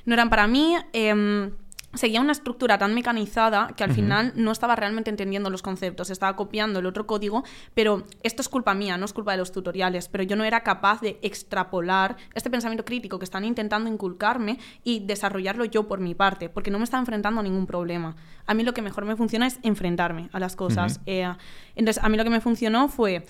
No 0.05 0.15
eran 0.15 0.31
para 0.31 0.47
mí. 0.47 0.75
Em, 0.91 1.51
seguía 1.93 2.21
una 2.21 2.31
estructura 2.31 2.77
tan 2.77 2.93
mecanizada 2.93 3.73
que 3.75 3.83
al 3.83 3.93
final 3.93 4.33
no 4.35 4.51
estaba 4.51 4.75
realmente 4.75 5.09
entendiendo 5.09 5.49
los 5.49 5.61
conceptos, 5.61 6.09
estaba 6.09 6.35
copiando 6.35 6.79
el 6.79 6.85
otro 6.85 7.05
código, 7.05 7.43
pero 7.73 8.03
esto 8.23 8.41
es 8.41 8.49
culpa 8.49 8.73
mía, 8.73 8.97
no 8.97 9.05
es 9.05 9.13
culpa 9.13 9.31
de 9.31 9.37
los 9.37 9.51
tutoriales, 9.51 10.07
pero 10.07 10.23
yo 10.23 10.35
no 10.35 10.43
era 10.43 10.61
capaz 10.61 11.01
de 11.01 11.19
extrapolar 11.21 12.17
este 12.33 12.49
pensamiento 12.49 12.85
crítico 12.85 13.19
que 13.19 13.25
están 13.25 13.45
intentando 13.45 13.89
inculcarme 13.89 14.59
y 14.83 15.01
desarrollarlo 15.01 15.65
yo 15.65 15.87
por 15.87 15.99
mi 15.99 16.15
parte, 16.15 16.49
porque 16.49 16.71
no 16.71 16.79
me 16.79 16.83
estaba 16.83 17.01
enfrentando 17.01 17.41
a 17.41 17.43
ningún 17.43 17.67
problema. 17.67 18.15
A 18.45 18.53
mí 18.53 18.63
lo 18.63 18.73
que 18.73 18.81
mejor 18.81 19.05
me 19.05 19.15
funciona 19.15 19.47
es 19.47 19.59
enfrentarme 19.63 20.29
a 20.33 20.39
las 20.39 20.55
cosas. 20.55 20.99
Eh, 21.05 21.31
entonces, 21.75 22.03
a 22.03 22.09
mí 22.09 22.17
lo 22.17 22.23
que 22.23 22.29
me 22.29 22.41
funcionó 22.41 22.87
fue 22.89 23.25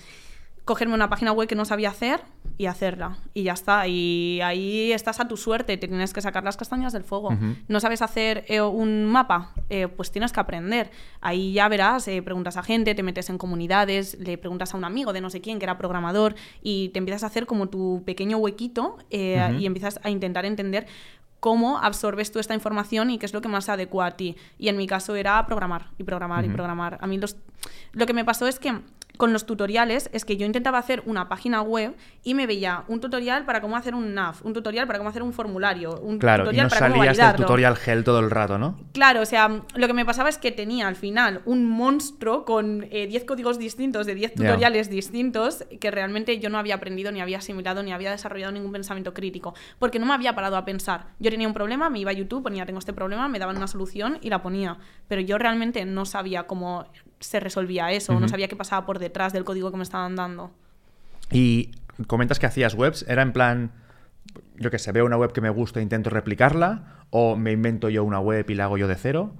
cogerme 0.64 0.94
una 0.94 1.08
página 1.08 1.32
web 1.32 1.48
que 1.48 1.54
no 1.54 1.64
sabía 1.64 1.90
hacer 1.90 2.20
y 2.56 2.66
hacerla. 2.66 3.18
Y 3.34 3.44
ya 3.44 3.52
está. 3.52 3.86
Y 3.86 4.40
ahí 4.42 4.92
estás 4.92 5.20
a 5.20 5.28
tu 5.28 5.36
suerte. 5.36 5.76
Te 5.76 5.88
tienes 5.88 6.12
que 6.12 6.22
sacar 6.22 6.44
las 6.44 6.56
castañas 6.56 6.92
del 6.92 7.04
fuego. 7.04 7.30
¿No 7.68 7.80
sabes 7.80 8.00
hacer 8.00 8.44
eh, 8.48 8.60
un 8.60 9.06
mapa? 9.06 9.52
Eh, 9.68 9.88
pues 9.88 10.10
tienes 10.10 10.32
que 10.32 10.40
aprender. 10.40 10.90
Ahí 11.20 11.52
ya 11.52 11.68
verás, 11.68 12.06
eh, 12.08 12.22
preguntas 12.22 12.56
a 12.56 12.62
gente, 12.62 12.94
te 12.94 13.02
metes 13.02 13.28
en 13.28 13.38
comunidades, 13.38 14.16
le 14.20 14.38
preguntas 14.38 14.72
a 14.74 14.76
un 14.76 14.84
amigo 14.84 15.12
de 15.12 15.20
no 15.20 15.30
sé 15.30 15.40
quién 15.40 15.58
que 15.58 15.64
era 15.64 15.76
programador 15.76 16.34
y 16.62 16.90
te 16.90 16.98
empiezas 16.98 17.24
a 17.24 17.26
hacer 17.26 17.46
como 17.46 17.68
tu 17.68 18.02
pequeño 18.04 18.38
huequito 18.38 18.98
y 19.10 19.66
empiezas 19.66 20.00
a 20.02 20.10
intentar 20.10 20.44
entender 20.44 20.86
cómo 21.40 21.78
absorbes 21.78 22.32
tú 22.32 22.38
esta 22.38 22.54
información 22.54 23.10
y 23.10 23.18
qué 23.18 23.26
es 23.26 23.34
lo 23.34 23.42
que 23.42 23.48
más 23.48 23.66
se 23.66 23.72
adecua 23.72 24.06
a 24.06 24.10
ti. 24.12 24.36
Y 24.58 24.68
en 24.68 24.76
mi 24.76 24.86
caso 24.86 25.14
era 25.14 25.44
programar 25.44 25.90
y 25.98 26.04
programar 26.04 26.44
y 26.44 26.48
programar. 26.48 26.98
A 27.02 27.06
mí 27.06 27.18
los... 27.18 27.36
lo 27.92 28.06
que 28.06 28.14
me 28.14 28.24
pasó 28.24 28.46
es 28.46 28.58
que 28.58 28.80
con 29.16 29.32
los 29.32 29.46
tutoriales 29.46 30.10
es 30.12 30.24
que 30.24 30.36
yo 30.36 30.46
intentaba 30.46 30.78
hacer 30.78 31.02
una 31.06 31.28
página 31.28 31.62
web 31.62 31.94
y 32.22 32.34
me 32.34 32.46
veía 32.46 32.84
un 32.88 33.00
tutorial 33.00 33.44
para 33.44 33.60
cómo 33.60 33.76
hacer 33.76 33.94
un 33.94 34.14
NAV, 34.14 34.36
un 34.44 34.52
tutorial 34.52 34.86
para 34.86 34.98
cómo 34.98 35.10
hacer 35.10 35.22
un 35.22 35.32
formulario, 35.32 36.00
un 36.00 36.18
claro, 36.18 36.44
tutorial 36.44 36.66
y 36.66 36.70
no 36.70 36.76
salías 36.76 37.16
del 37.16 37.36
tutorial 37.36 37.76
gel 37.76 38.04
todo 38.04 38.18
el 38.18 38.30
rato, 38.30 38.58
¿no? 38.58 38.76
Claro, 38.92 39.20
o 39.22 39.26
sea, 39.26 39.62
lo 39.74 39.86
que 39.86 39.92
me 39.92 40.04
pasaba 40.04 40.28
es 40.28 40.38
que 40.38 40.50
tenía 40.52 40.88
al 40.88 40.96
final 40.96 41.42
un 41.44 41.64
monstruo 41.64 42.44
con 42.44 42.80
10 42.80 42.90
eh, 42.92 43.26
códigos 43.26 43.58
distintos 43.58 44.06
de 44.06 44.14
10 44.14 44.34
tutoriales 44.34 44.90
distintos 44.90 45.64
que 45.80 45.90
realmente 45.90 46.38
yo 46.38 46.50
no 46.50 46.58
había 46.58 46.74
aprendido, 46.74 47.12
ni 47.12 47.20
había 47.20 47.38
asimilado, 47.38 47.82
ni 47.82 47.92
había 47.92 48.10
desarrollado 48.10 48.52
ningún 48.52 48.72
pensamiento 48.72 49.14
crítico, 49.14 49.54
porque 49.78 49.98
no 49.98 50.06
me 50.06 50.14
había 50.14 50.34
parado 50.34 50.56
a 50.56 50.64
pensar. 50.64 51.06
Yo 51.20 51.30
tenía 51.30 51.46
un 51.46 51.54
problema, 51.54 51.88
me 51.90 52.00
iba 52.00 52.10
a 52.10 52.14
YouTube, 52.14 52.42
ponía 52.42 52.66
tengo 52.66 52.78
este 52.78 52.92
problema, 52.92 53.28
me 53.28 53.38
daban 53.38 53.56
una 53.56 53.66
solución 53.66 54.18
y 54.20 54.30
la 54.30 54.42
ponía, 54.42 54.78
pero 55.08 55.20
yo 55.20 55.38
realmente 55.38 55.84
no 55.84 56.04
sabía 56.04 56.44
cómo 56.44 56.86
se 57.24 57.40
resolvía 57.40 57.92
eso, 57.92 58.18
no 58.18 58.28
sabía 58.28 58.48
qué 58.48 58.56
pasaba 58.56 58.86
por 58.86 58.98
detrás 58.98 59.32
del 59.32 59.44
código 59.44 59.70
que 59.70 59.76
me 59.76 59.82
estaban 59.82 60.16
dando. 60.16 60.50
Y 61.30 61.70
comentas 62.06 62.38
que 62.38 62.46
hacías 62.46 62.74
webs, 62.74 63.04
era 63.08 63.22
en 63.22 63.32
plan, 63.32 63.72
yo 64.56 64.70
que 64.70 64.78
sé, 64.78 64.92
veo 64.92 65.04
una 65.04 65.16
web 65.16 65.32
que 65.32 65.40
me 65.40 65.50
gusta 65.50 65.80
e 65.80 65.82
intento 65.82 66.10
replicarla, 66.10 67.04
o 67.10 67.36
me 67.36 67.52
invento 67.52 67.88
yo 67.88 68.04
una 68.04 68.20
web 68.20 68.48
y 68.48 68.54
la 68.54 68.64
hago 68.64 68.78
yo 68.78 68.88
de 68.88 68.96
cero. 68.96 69.32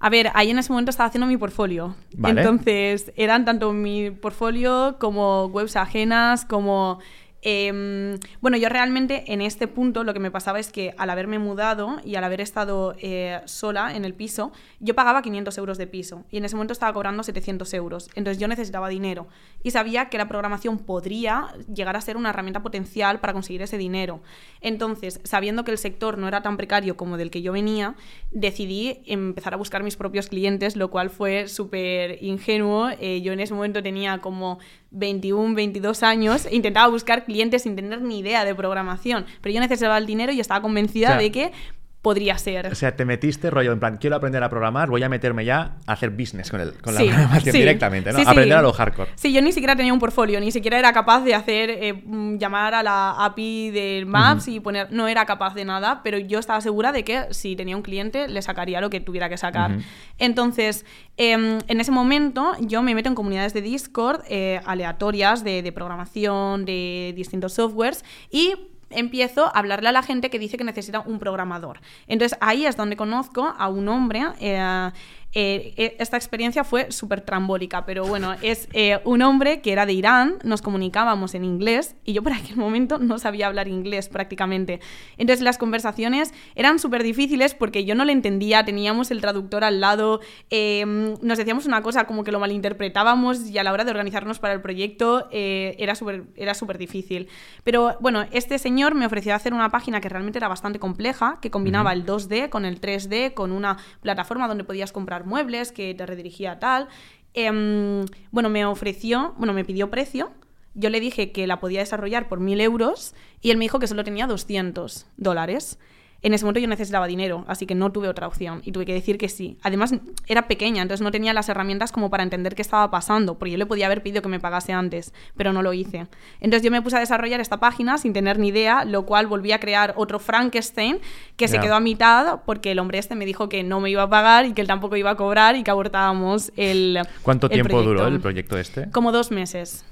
A 0.00 0.10
ver, 0.10 0.30
ahí 0.34 0.50
en 0.50 0.58
ese 0.58 0.70
momento 0.70 0.90
estaba 0.90 1.08
haciendo 1.08 1.26
mi 1.26 1.36
portfolio. 1.36 1.96
Entonces, 2.22 3.12
eran 3.16 3.44
tanto 3.44 3.72
mi 3.72 4.10
portfolio 4.10 4.96
como 5.00 5.46
webs 5.46 5.74
ajenas, 5.74 6.44
como 6.44 7.00
Em, 7.42 8.18
bueno, 8.40 8.56
yo 8.56 8.68
realmente 8.68 9.32
en 9.32 9.40
este 9.40 9.68
punto 9.68 10.02
lo 10.02 10.12
que 10.12 10.18
me 10.18 10.30
pasaba 10.30 10.58
es 10.58 10.72
que 10.72 10.94
al 10.98 11.08
haberme 11.10 11.38
mudado 11.38 11.98
y 12.04 12.16
al 12.16 12.24
haber 12.24 12.40
estado 12.40 12.96
eh, 12.98 13.40
sola 13.44 13.94
en 13.94 14.04
el 14.04 14.14
piso, 14.14 14.50
yo 14.80 14.94
pagaba 14.94 15.22
500 15.22 15.56
euros 15.58 15.78
de 15.78 15.86
piso 15.86 16.24
y 16.30 16.38
en 16.38 16.44
ese 16.44 16.56
momento 16.56 16.72
estaba 16.72 16.92
cobrando 16.92 17.22
700 17.22 17.72
euros. 17.74 18.10
Entonces 18.16 18.40
yo 18.40 18.48
necesitaba 18.48 18.88
dinero 18.88 19.28
y 19.62 19.70
sabía 19.70 20.08
que 20.08 20.18
la 20.18 20.28
programación 20.28 20.78
podría 20.78 21.54
llegar 21.72 21.96
a 21.96 22.00
ser 22.00 22.16
una 22.16 22.30
herramienta 22.30 22.62
potencial 22.62 23.20
para 23.20 23.32
conseguir 23.32 23.62
ese 23.62 23.78
dinero. 23.78 24.20
Entonces, 24.60 25.20
sabiendo 25.22 25.64
que 25.64 25.70
el 25.70 25.78
sector 25.78 26.18
no 26.18 26.26
era 26.26 26.42
tan 26.42 26.56
precario 26.56 26.96
como 26.96 27.16
del 27.16 27.30
que 27.30 27.42
yo 27.42 27.52
venía, 27.52 27.94
decidí 28.32 29.02
empezar 29.06 29.54
a 29.54 29.56
buscar 29.56 29.84
mis 29.84 29.96
propios 29.96 30.26
clientes, 30.26 30.76
lo 30.76 30.90
cual 30.90 31.10
fue 31.10 31.46
súper 31.46 32.22
ingenuo. 32.22 32.90
Eh, 32.98 33.20
yo 33.22 33.32
en 33.32 33.40
ese 33.40 33.54
momento 33.54 33.82
tenía 33.82 34.18
como 34.18 34.58
21, 34.90 35.54
22 35.54 36.02
años 36.02 36.48
intentaba 36.50 36.88
buscar 36.88 37.24
clientes 37.24 37.62
sin 37.62 37.76
tener 37.76 38.02
ni 38.02 38.20
idea 38.20 38.44
de 38.44 38.54
programación. 38.54 39.26
Pero 39.40 39.54
yo 39.54 39.60
necesitaba 39.60 39.98
el 39.98 40.06
dinero 40.06 40.32
y 40.32 40.40
estaba 40.40 40.62
convencida 40.62 41.16
de 41.16 41.30
que 41.30 41.52
podría 42.02 42.38
ser. 42.38 42.68
O 42.68 42.74
sea, 42.74 42.94
te 42.94 43.04
metiste 43.04 43.50
rollo 43.50 43.72
en 43.72 43.80
plan, 43.80 43.96
quiero 43.96 44.16
aprender 44.16 44.42
a 44.42 44.48
programar, 44.48 44.88
voy 44.88 45.02
a 45.02 45.08
meterme 45.08 45.44
ya 45.44 45.76
a 45.86 45.92
hacer 45.92 46.10
business 46.10 46.50
con, 46.50 46.60
el, 46.60 46.72
con 46.74 46.94
Sí, 46.96 47.06
la 47.06 47.12
programación 47.14 47.52
sí. 47.52 47.58
directamente, 47.58 48.12
¿no? 48.12 48.18
Sí. 48.18 48.24
Aprender 48.26 48.56
a 48.56 48.62
lo 48.62 48.72
hardcore. 48.72 49.10
Sí, 49.16 49.32
yo 49.32 49.42
ni 49.42 49.52
siquiera 49.52 49.74
tenía 49.74 49.92
un 49.92 49.98
portfolio, 49.98 50.38
ni 50.40 50.52
siquiera 50.52 50.78
era 50.78 50.92
capaz 50.92 51.24
de 51.24 51.34
hacer, 51.34 51.70
eh, 51.70 51.92
mm, 51.92 52.36
llamar 52.38 52.74
a 52.74 52.82
la 52.82 53.24
API 53.24 53.70
de 53.70 54.04
Maps 54.06 54.46
y 54.48 54.60
poner, 54.60 54.92
no 54.92 55.08
era 55.08 55.26
capaz 55.26 55.54
de 55.54 55.64
nada, 55.64 56.00
pero 56.04 56.18
yo 56.18 56.38
estaba 56.38 56.60
segura 56.60 56.92
de 56.92 57.02
que 57.02 57.26
si 57.30 57.56
tenía 57.56 57.76
un 57.76 57.82
cliente 57.82 58.28
le 58.28 58.42
sacaría 58.42 58.80
lo 58.80 58.90
que 58.90 59.00
tuviera 59.00 59.28
que 59.28 59.36
sacar. 59.36 59.78
Entonces, 60.18 60.84
em, 61.16 61.58
en 61.66 61.80
ese 61.80 61.90
momento 61.90 62.52
yo 62.60 62.82
me 62.82 62.94
meto 62.94 63.08
en 63.08 63.14
comunidades 63.16 63.54
de 63.54 63.60
Discord 63.62 64.22
eh, 64.28 64.60
aleatorias 64.66 65.42
de, 65.42 65.62
de 65.62 65.72
programación, 65.72 66.64
de 66.64 67.12
distintos 67.16 67.54
softwares 67.54 68.04
y 68.30 68.54
empiezo 68.90 69.46
a 69.46 69.50
hablarle 69.50 69.88
a 69.88 69.92
la 69.92 70.02
gente 70.02 70.30
que 70.30 70.38
dice 70.38 70.56
que 70.56 70.64
necesita 70.64 71.00
un 71.00 71.18
programador. 71.18 71.80
Entonces 72.06 72.38
ahí 72.40 72.66
es 72.66 72.76
donde 72.76 72.96
conozco 72.96 73.54
a 73.58 73.68
un 73.68 73.88
hombre. 73.88 74.22
eh, 74.40 74.90
eh, 75.34 75.74
eh, 75.76 75.96
esta 75.98 76.16
experiencia 76.16 76.64
fue 76.64 76.90
súper 76.90 77.20
trambólica, 77.20 77.84
pero 77.84 78.06
bueno, 78.06 78.34
es 78.40 78.68
eh, 78.72 78.98
un 79.04 79.20
hombre 79.20 79.60
que 79.60 79.72
era 79.72 79.84
de 79.84 79.92
Irán, 79.92 80.38
nos 80.42 80.62
comunicábamos 80.62 81.34
en 81.34 81.44
inglés 81.44 81.96
y 82.04 82.14
yo 82.14 82.22
por 82.22 82.32
aquel 82.32 82.56
momento 82.56 82.98
no 82.98 83.18
sabía 83.18 83.46
hablar 83.46 83.68
inglés 83.68 84.08
prácticamente. 84.08 84.80
Entonces 85.18 85.42
las 85.42 85.58
conversaciones 85.58 86.32
eran 86.54 86.78
súper 86.78 87.02
difíciles 87.02 87.54
porque 87.54 87.84
yo 87.84 87.94
no 87.94 88.04
le 88.06 88.12
entendía, 88.12 88.64
teníamos 88.64 89.10
el 89.10 89.20
traductor 89.20 89.64
al 89.64 89.80
lado, 89.80 90.20
eh, 90.48 90.84
nos 90.86 91.36
decíamos 91.36 91.66
una 91.66 91.82
cosa 91.82 92.06
como 92.06 92.24
que 92.24 92.32
lo 92.32 92.40
malinterpretábamos 92.40 93.50
y 93.50 93.58
a 93.58 93.64
la 93.64 93.72
hora 93.72 93.84
de 93.84 93.90
organizarnos 93.90 94.38
para 94.38 94.54
el 94.54 94.62
proyecto 94.62 95.28
eh, 95.30 95.76
era 95.78 95.94
súper 95.94 96.24
era 96.36 96.54
súper 96.54 96.78
difícil. 96.78 97.28
Pero 97.64 97.96
bueno, 98.00 98.24
este 98.32 98.58
señor 98.58 98.94
me 98.94 99.04
ofreció 99.04 99.34
hacer 99.34 99.52
una 99.52 99.68
página 99.70 100.00
que 100.00 100.08
realmente 100.08 100.38
era 100.38 100.48
bastante 100.48 100.78
compleja, 100.78 101.38
que 101.42 101.50
combinaba 101.50 101.92
el 101.92 102.06
2D 102.06 102.48
con 102.48 102.64
el 102.64 102.80
3D, 102.80 103.34
con 103.34 103.52
una 103.52 103.76
plataforma 104.00 104.48
donde 104.48 104.64
podías 104.64 104.90
comprar 104.90 105.17
muebles, 105.24 105.72
que 105.72 105.94
te 105.94 106.06
redirigía 106.06 106.52
a 106.52 106.58
tal. 106.58 106.88
Em, 107.34 108.04
bueno, 108.30 108.48
me 108.48 108.64
ofreció, 108.64 109.34
bueno, 109.38 109.52
me 109.52 109.64
pidió 109.64 109.90
precio. 109.90 110.32
Yo 110.74 110.90
le 110.90 111.00
dije 111.00 111.32
que 111.32 111.46
la 111.46 111.60
podía 111.60 111.80
desarrollar 111.80 112.28
por 112.28 112.40
1000 112.40 112.60
euros 112.60 113.14
y 113.40 113.50
él 113.50 113.56
me 113.56 113.64
dijo 113.64 113.78
que 113.78 113.86
solo 113.86 114.04
tenía 114.04 114.26
200 114.26 115.06
dólares. 115.16 115.78
En 116.20 116.34
ese 116.34 116.44
momento 116.44 116.58
yo 116.58 116.66
necesitaba 116.66 117.06
dinero, 117.06 117.44
así 117.46 117.64
que 117.64 117.76
no 117.76 117.92
tuve 117.92 118.08
otra 118.08 118.26
opción 118.26 118.60
y 118.64 118.72
tuve 118.72 118.84
que 118.84 118.92
decir 118.92 119.18
que 119.18 119.28
sí. 119.28 119.56
Además, 119.62 119.94
era 120.26 120.48
pequeña, 120.48 120.82
entonces 120.82 121.02
no 121.04 121.12
tenía 121.12 121.32
las 121.32 121.48
herramientas 121.48 121.92
como 121.92 122.10
para 122.10 122.24
entender 122.24 122.56
qué 122.56 122.62
estaba 122.62 122.90
pasando, 122.90 123.38
porque 123.38 123.52
yo 123.52 123.56
le 123.58 123.66
podía 123.66 123.86
haber 123.86 124.02
pedido 124.02 124.20
que 124.20 124.28
me 124.28 124.40
pagase 124.40 124.72
antes, 124.72 125.14
pero 125.36 125.52
no 125.52 125.62
lo 125.62 125.72
hice. 125.72 126.08
Entonces 126.40 126.64
yo 126.64 126.72
me 126.72 126.82
puse 126.82 126.96
a 126.96 127.00
desarrollar 127.00 127.38
esta 127.40 127.58
página 127.60 127.98
sin 127.98 128.12
tener 128.12 128.38
ni 128.40 128.48
idea, 128.48 128.84
lo 128.84 129.06
cual 129.06 129.28
volví 129.28 129.52
a 129.52 129.60
crear 129.60 129.94
otro 129.96 130.18
Frankenstein 130.18 130.98
que 131.36 131.46
se 131.46 131.60
quedó 131.60 131.76
a 131.76 131.80
mitad 131.80 132.40
porque 132.44 132.72
el 132.72 132.80
hombre 132.80 132.98
este 132.98 133.14
me 133.14 133.24
dijo 133.24 133.48
que 133.48 133.62
no 133.62 133.78
me 133.78 133.88
iba 133.90 134.02
a 134.02 134.10
pagar 134.10 134.44
y 134.46 134.54
que 134.54 134.60
él 134.60 134.66
tampoco 134.66 134.96
iba 134.96 135.10
a 135.10 135.16
cobrar 135.16 135.54
y 135.54 135.62
que 135.62 135.70
abortábamos 135.70 136.50
el 136.56 136.98
¿Cuánto 137.22 137.46
el 137.46 137.52
tiempo 137.52 137.80
duró 137.82 138.08
el 138.08 138.18
proyecto 138.20 138.58
este? 138.58 138.90
Como 138.90 139.12
dos 139.12 139.30
meses. 139.30 139.84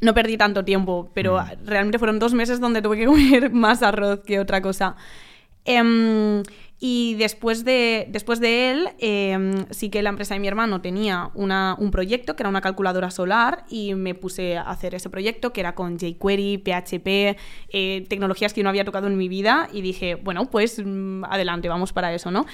No 0.00 0.14
perdí 0.14 0.36
tanto 0.36 0.64
tiempo, 0.64 1.10
pero 1.14 1.40
Mm. 1.40 1.66
realmente 1.66 1.98
fueron 2.00 2.18
dos 2.18 2.34
meses 2.34 2.58
donde 2.58 2.82
tuve 2.82 2.96
que 2.96 3.06
comer 3.06 3.52
más 3.52 3.82
arroz 3.84 4.20
que 4.26 4.40
otra 4.40 4.60
cosa. 4.60 4.96
Em, 5.64 6.42
y 6.82 7.14
después 7.16 7.62
de, 7.64 8.06
después 8.10 8.40
de 8.40 8.70
él, 8.70 8.88
em, 9.00 9.66
sí 9.70 9.90
que 9.90 10.00
la 10.02 10.08
empresa 10.08 10.32
de 10.34 10.40
mi 10.40 10.48
hermano 10.48 10.80
tenía 10.80 11.30
una- 11.34 11.76
un 11.78 11.90
proyecto 11.90 12.36
que 12.36 12.42
era 12.42 12.48
una 12.48 12.62
calculadora 12.62 13.10
solar 13.10 13.64
y 13.68 13.94
me 13.94 14.14
puse 14.14 14.56
a 14.56 14.62
hacer 14.62 14.94
ese 14.94 15.10
proyecto 15.10 15.52
que 15.52 15.60
era 15.60 15.74
con 15.74 15.98
jQuery, 15.98 16.56
PHP, 16.58 17.36
eh, 17.68 18.06
tecnologías 18.08 18.54
que 18.54 18.62
no 18.62 18.70
había 18.70 18.84
tocado 18.86 19.08
en 19.08 19.18
mi 19.18 19.28
vida 19.28 19.68
y 19.72 19.82
dije, 19.82 20.14
bueno, 20.14 20.46
pues 20.50 20.80
mm, 20.82 21.24
adelante, 21.24 21.68
vamos 21.68 21.92
para 21.92 22.14
eso, 22.14 22.30
¿no? 22.30 22.46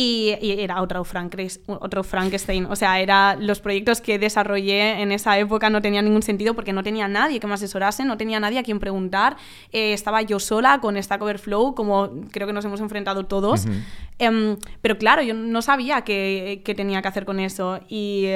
Y, 0.00 0.36
y 0.40 0.52
era 0.60 0.80
otro, 0.80 1.02
Frankres- 1.04 1.58
otro 1.66 2.04
Frankenstein. 2.04 2.66
O 2.66 2.76
sea, 2.76 3.00
era 3.00 3.34
los 3.34 3.58
proyectos 3.58 4.00
que 4.00 4.16
desarrollé 4.20 5.02
en 5.02 5.10
esa 5.10 5.36
época 5.40 5.70
no 5.70 5.82
tenían 5.82 6.04
ningún 6.04 6.22
sentido 6.22 6.54
porque 6.54 6.72
no 6.72 6.84
tenía 6.84 7.08
nadie 7.08 7.40
que 7.40 7.48
me 7.48 7.54
asesorase, 7.54 8.04
no 8.04 8.16
tenía 8.16 8.38
nadie 8.38 8.60
a 8.60 8.62
quien 8.62 8.78
preguntar. 8.78 9.36
Eh, 9.72 9.92
estaba 9.92 10.22
yo 10.22 10.38
sola 10.38 10.78
con 10.80 11.02
Stack 11.02 11.20
Overflow, 11.20 11.74
como 11.74 12.10
creo 12.30 12.46
que 12.46 12.52
nos 12.52 12.64
hemos 12.64 12.80
enfrentado 12.80 13.26
todos. 13.26 13.64
Ujú. 13.64 13.72
Em, 14.20 14.56
pero 14.82 14.98
claro, 14.98 15.22
yo 15.22 15.34
no 15.34 15.62
sabía 15.62 16.02
qué, 16.02 16.62
qué 16.64 16.76
tenía 16.76 17.02
que 17.02 17.08
hacer 17.08 17.24
con 17.24 17.40
eso. 17.40 17.80
Y. 17.88 18.26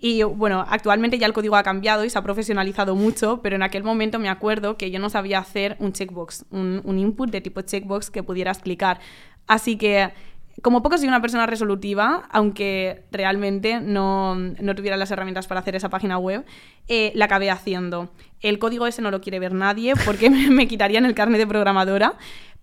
y 0.00 0.24
bueno, 0.24 0.64
actualmente 0.68 1.18
ya 1.18 1.26
el 1.28 1.32
código 1.32 1.54
ha 1.54 1.62
cambiado 1.62 2.04
y 2.04 2.10
se 2.10 2.18
ha 2.18 2.22
profesionalizado 2.22 2.96
mucho, 2.96 3.40
pero 3.42 3.54
en 3.54 3.62
aquel 3.62 3.84
momento 3.84 4.18
me 4.18 4.28
acuerdo 4.28 4.76
que 4.76 4.90
yo 4.90 4.98
no 4.98 5.08
sabía 5.08 5.38
hacer 5.38 5.76
un 5.78 5.92
checkbox, 5.92 6.46
un, 6.50 6.80
un 6.84 6.98
input 6.98 7.30
de 7.30 7.40
tipo 7.40 7.60
checkbox 7.62 8.10
que 8.10 8.24
pudieras 8.24 8.58
clicar. 8.58 8.98
Así 9.46 9.76
que, 9.76 10.10
como 10.62 10.82
poco 10.82 10.96
soy 10.96 11.08
una 11.08 11.20
persona 11.20 11.46
resolutiva, 11.46 12.28
aunque 12.30 13.04
realmente 13.12 13.80
no, 13.80 14.34
no 14.34 14.74
tuviera 14.74 14.96
las 14.96 15.10
herramientas 15.10 15.46
para 15.46 15.60
hacer 15.60 15.76
esa 15.76 15.90
página 15.90 16.18
web, 16.18 16.44
eh, 16.88 17.12
la 17.14 17.26
acabé 17.26 17.50
haciendo. 17.50 18.10
El 18.40 18.58
código 18.58 18.86
ese 18.86 19.02
no 19.02 19.10
lo 19.10 19.20
quiere 19.20 19.38
ver 19.38 19.52
nadie 19.52 19.94
porque 20.04 20.30
me, 20.30 20.50
me 20.50 20.66
quitarían 20.66 21.04
el 21.04 21.14
carnet 21.14 21.38
de 21.38 21.46
programadora, 21.46 22.14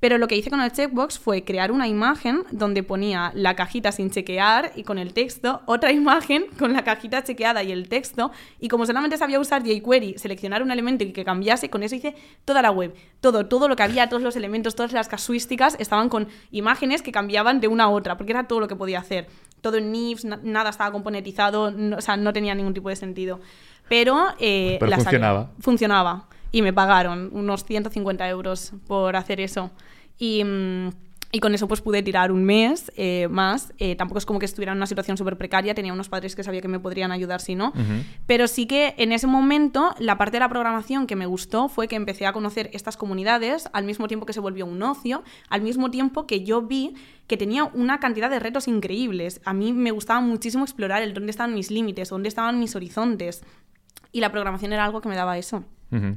pero 0.03 0.17
lo 0.17 0.27
que 0.27 0.35
hice 0.35 0.49
con 0.49 0.59
el 0.59 0.69
checkbox 0.69 1.17
fue 1.17 1.45
crear 1.45 1.71
una 1.71 1.87
imagen 1.87 2.43
donde 2.51 2.83
ponía 2.83 3.31
la 3.35 3.55
cajita 3.55 3.93
sin 3.93 4.11
chequear 4.11 4.73
y 4.75 4.83
con 4.83 4.97
el 4.97 5.13
texto, 5.13 5.61
otra 5.65 5.91
imagen 5.93 6.47
con 6.59 6.73
la 6.73 6.83
cajita 6.83 7.23
chequeada 7.23 7.63
y 7.63 7.71
el 7.71 7.87
texto, 7.87 8.29
y 8.59 8.67
como 8.67 8.85
solamente 8.85 9.17
sabía 9.17 9.39
usar 9.39 9.63
jQuery, 9.63 10.15
seleccionar 10.17 10.61
un 10.61 10.71
elemento 10.71 11.05
y 11.05 11.13
que 11.13 11.23
cambiase, 11.23 11.69
con 11.69 11.83
eso 11.83 11.95
hice 11.95 12.15
toda 12.43 12.61
la 12.61 12.69
web. 12.71 12.93
Todo, 13.21 13.45
todo 13.45 13.69
lo 13.69 13.77
que 13.77 13.83
había, 13.83 14.09
todos 14.09 14.21
los 14.23 14.35
elementos, 14.35 14.75
todas 14.75 14.91
las 14.91 15.07
casuísticas 15.07 15.77
estaban 15.79 16.09
con 16.09 16.27
imágenes 16.51 17.01
que 17.01 17.13
cambiaban 17.13 17.61
de 17.61 17.69
una 17.69 17.85
a 17.85 17.89
otra, 17.89 18.17
porque 18.17 18.33
era 18.33 18.43
todo 18.45 18.59
lo 18.59 18.67
que 18.67 18.75
podía 18.75 18.99
hacer. 18.99 19.27
Todo 19.61 19.77
en 19.77 19.93
nifs, 19.93 20.25
na- 20.25 20.41
nada 20.43 20.71
estaba 20.71 20.91
componentizado, 20.91 21.71
no- 21.71 21.95
o 21.95 22.01
sea, 22.01 22.17
no 22.17 22.33
tenía 22.33 22.53
ningún 22.55 22.73
tipo 22.73 22.89
de 22.89 22.97
sentido. 22.97 23.39
Pero, 23.87 24.17
eh, 24.37 24.75
Pero 24.81 24.89
la 24.89 24.97
saqué. 24.97 25.03
funcionaba. 25.05 25.51
Funcionaba. 25.61 26.27
Y 26.53 26.61
me 26.61 26.71
pagaron 26.71 27.29
unos 27.33 27.65
150 27.65 28.29
euros 28.29 28.71
por 28.87 29.17
hacer 29.17 29.41
eso. 29.41 29.71
Y, 30.17 30.43
mm, 30.43 30.89
y 31.35 31.39
con 31.39 31.55
eso 31.55 31.67
pues 31.67 31.81
pude 31.81 32.03
tirar 32.03 32.31
un 32.31 32.45
mes 32.45 32.91
eh, 32.95 33.27
más. 33.27 33.73
Eh, 33.79 33.95
tampoco 33.95 34.19
es 34.19 34.25
como 34.27 34.37
que 34.37 34.45
estuviera 34.45 34.71
en 34.71 34.77
una 34.77 34.85
situación 34.85 35.17
súper 35.17 35.35
precaria. 35.35 35.73
Tenía 35.73 35.91
unos 35.91 36.07
padres 36.07 36.35
que 36.35 36.43
sabía 36.43 36.61
que 36.61 36.67
me 36.67 36.79
podrían 36.79 37.11
ayudar 37.11 37.41
si 37.41 37.55
no. 37.55 37.69
Ujú. 37.69 38.03
Pero 38.27 38.47
sí 38.47 38.67
que 38.67 38.93
en 38.99 39.11
ese 39.11 39.25
momento 39.25 39.95
la 39.97 40.19
parte 40.19 40.33
de 40.33 40.41
la 40.41 40.49
programación 40.49 41.07
que 41.07 41.15
me 41.15 41.25
gustó 41.25 41.69
fue 41.69 41.87
que 41.87 41.95
empecé 41.95 42.27
a 42.27 42.33
conocer 42.33 42.69
estas 42.73 42.97
comunidades 42.97 43.67
al 43.73 43.83
mismo 43.83 44.07
tiempo 44.07 44.27
que 44.27 44.33
se 44.33 44.41
volvió 44.41 44.67
un 44.67 44.83
ocio, 44.83 45.23
al 45.49 45.63
mismo 45.63 45.89
tiempo 45.89 46.27
que 46.27 46.43
yo 46.43 46.61
vi 46.61 46.93
que 47.25 47.35
tenía 47.35 47.63
una 47.63 47.99
cantidad 47.99 48.29
de 48.29 48.37
retos 48.37 48.67
increíbles. 48.67 49.41
A 49.43 49.53
mí 49.53 49.73
me 49.73 49.89
gustaba 49.89 50.21
muchísimo 50.21 50.63
explorar 50.63 51.01
el 51.01 51.15
dónde 51.15 51.31
estaban 51.31 51.55
mis 51.55 51.71
límites, 51.71 52.09
dónde 52.09 52.29
estaban 52.29 52.59
mis 52.59 52.75
horizontes. 52.75 53.41
Y 54.11 54.19
la 54.19 54.31
programación 54.31 54.71
era 54.71 54.85
algo 54.85 55.01
que 55.01 55.09
me 55.09 55.15
daba 55.15 55.35
eso. 55.39 55.63
Ujú. 55.91 56.15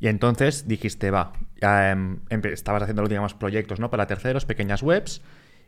Y 0.00 0.08
entonces 0.08 0.68
dijiste, 0.68 1.10
va, 1.10 1.32
ya, 1.60 1.90
em, 1.92 2.18
estabas 2.52 2.82
haciendo, 2.82 3.02
digamos, 3.06 3.34
proyectos, 3.34 3.80
¿no? 3.80 3.90
Para 3.90 4.06
terceros, 4.06 4.44
pequeñas 4.44 4.82
webs, 4.82 5.22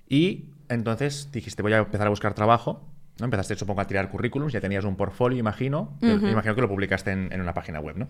y 0.08 0.50
entonces 0.68 1.30
dijiste, 1.32 1.62
voy 1.62 1.72
a 1.72 1.78
empezar 1.78 2.06
a 2.06 2.10
buscar 2.10 2.34
trabajo, 2.34 2.86
¿no? 3.18 3.24
Empezaste, 3.24 3.56
supongo, 3.56 3.80
a 3.80 3.86
tirar 3.86 4.10
currículums, 4.10 4.52
ya 4.52 4.60
tenías 4.60 4.84
un 4.84 4.96
portfolio, 4.96 5.38
imagino, 5.38 5.96
que- 6.00 6.12
imagino 6.30 6.54
que 6.54 6.60
lo 6.60 6.68
publicaste 6.68 7.10
en, 7.10 7.32
en 7.32 7.40
una 7.40 7.54
página 7.54 7.80
web, 7.80 7.96
¿no? 7.96 8.06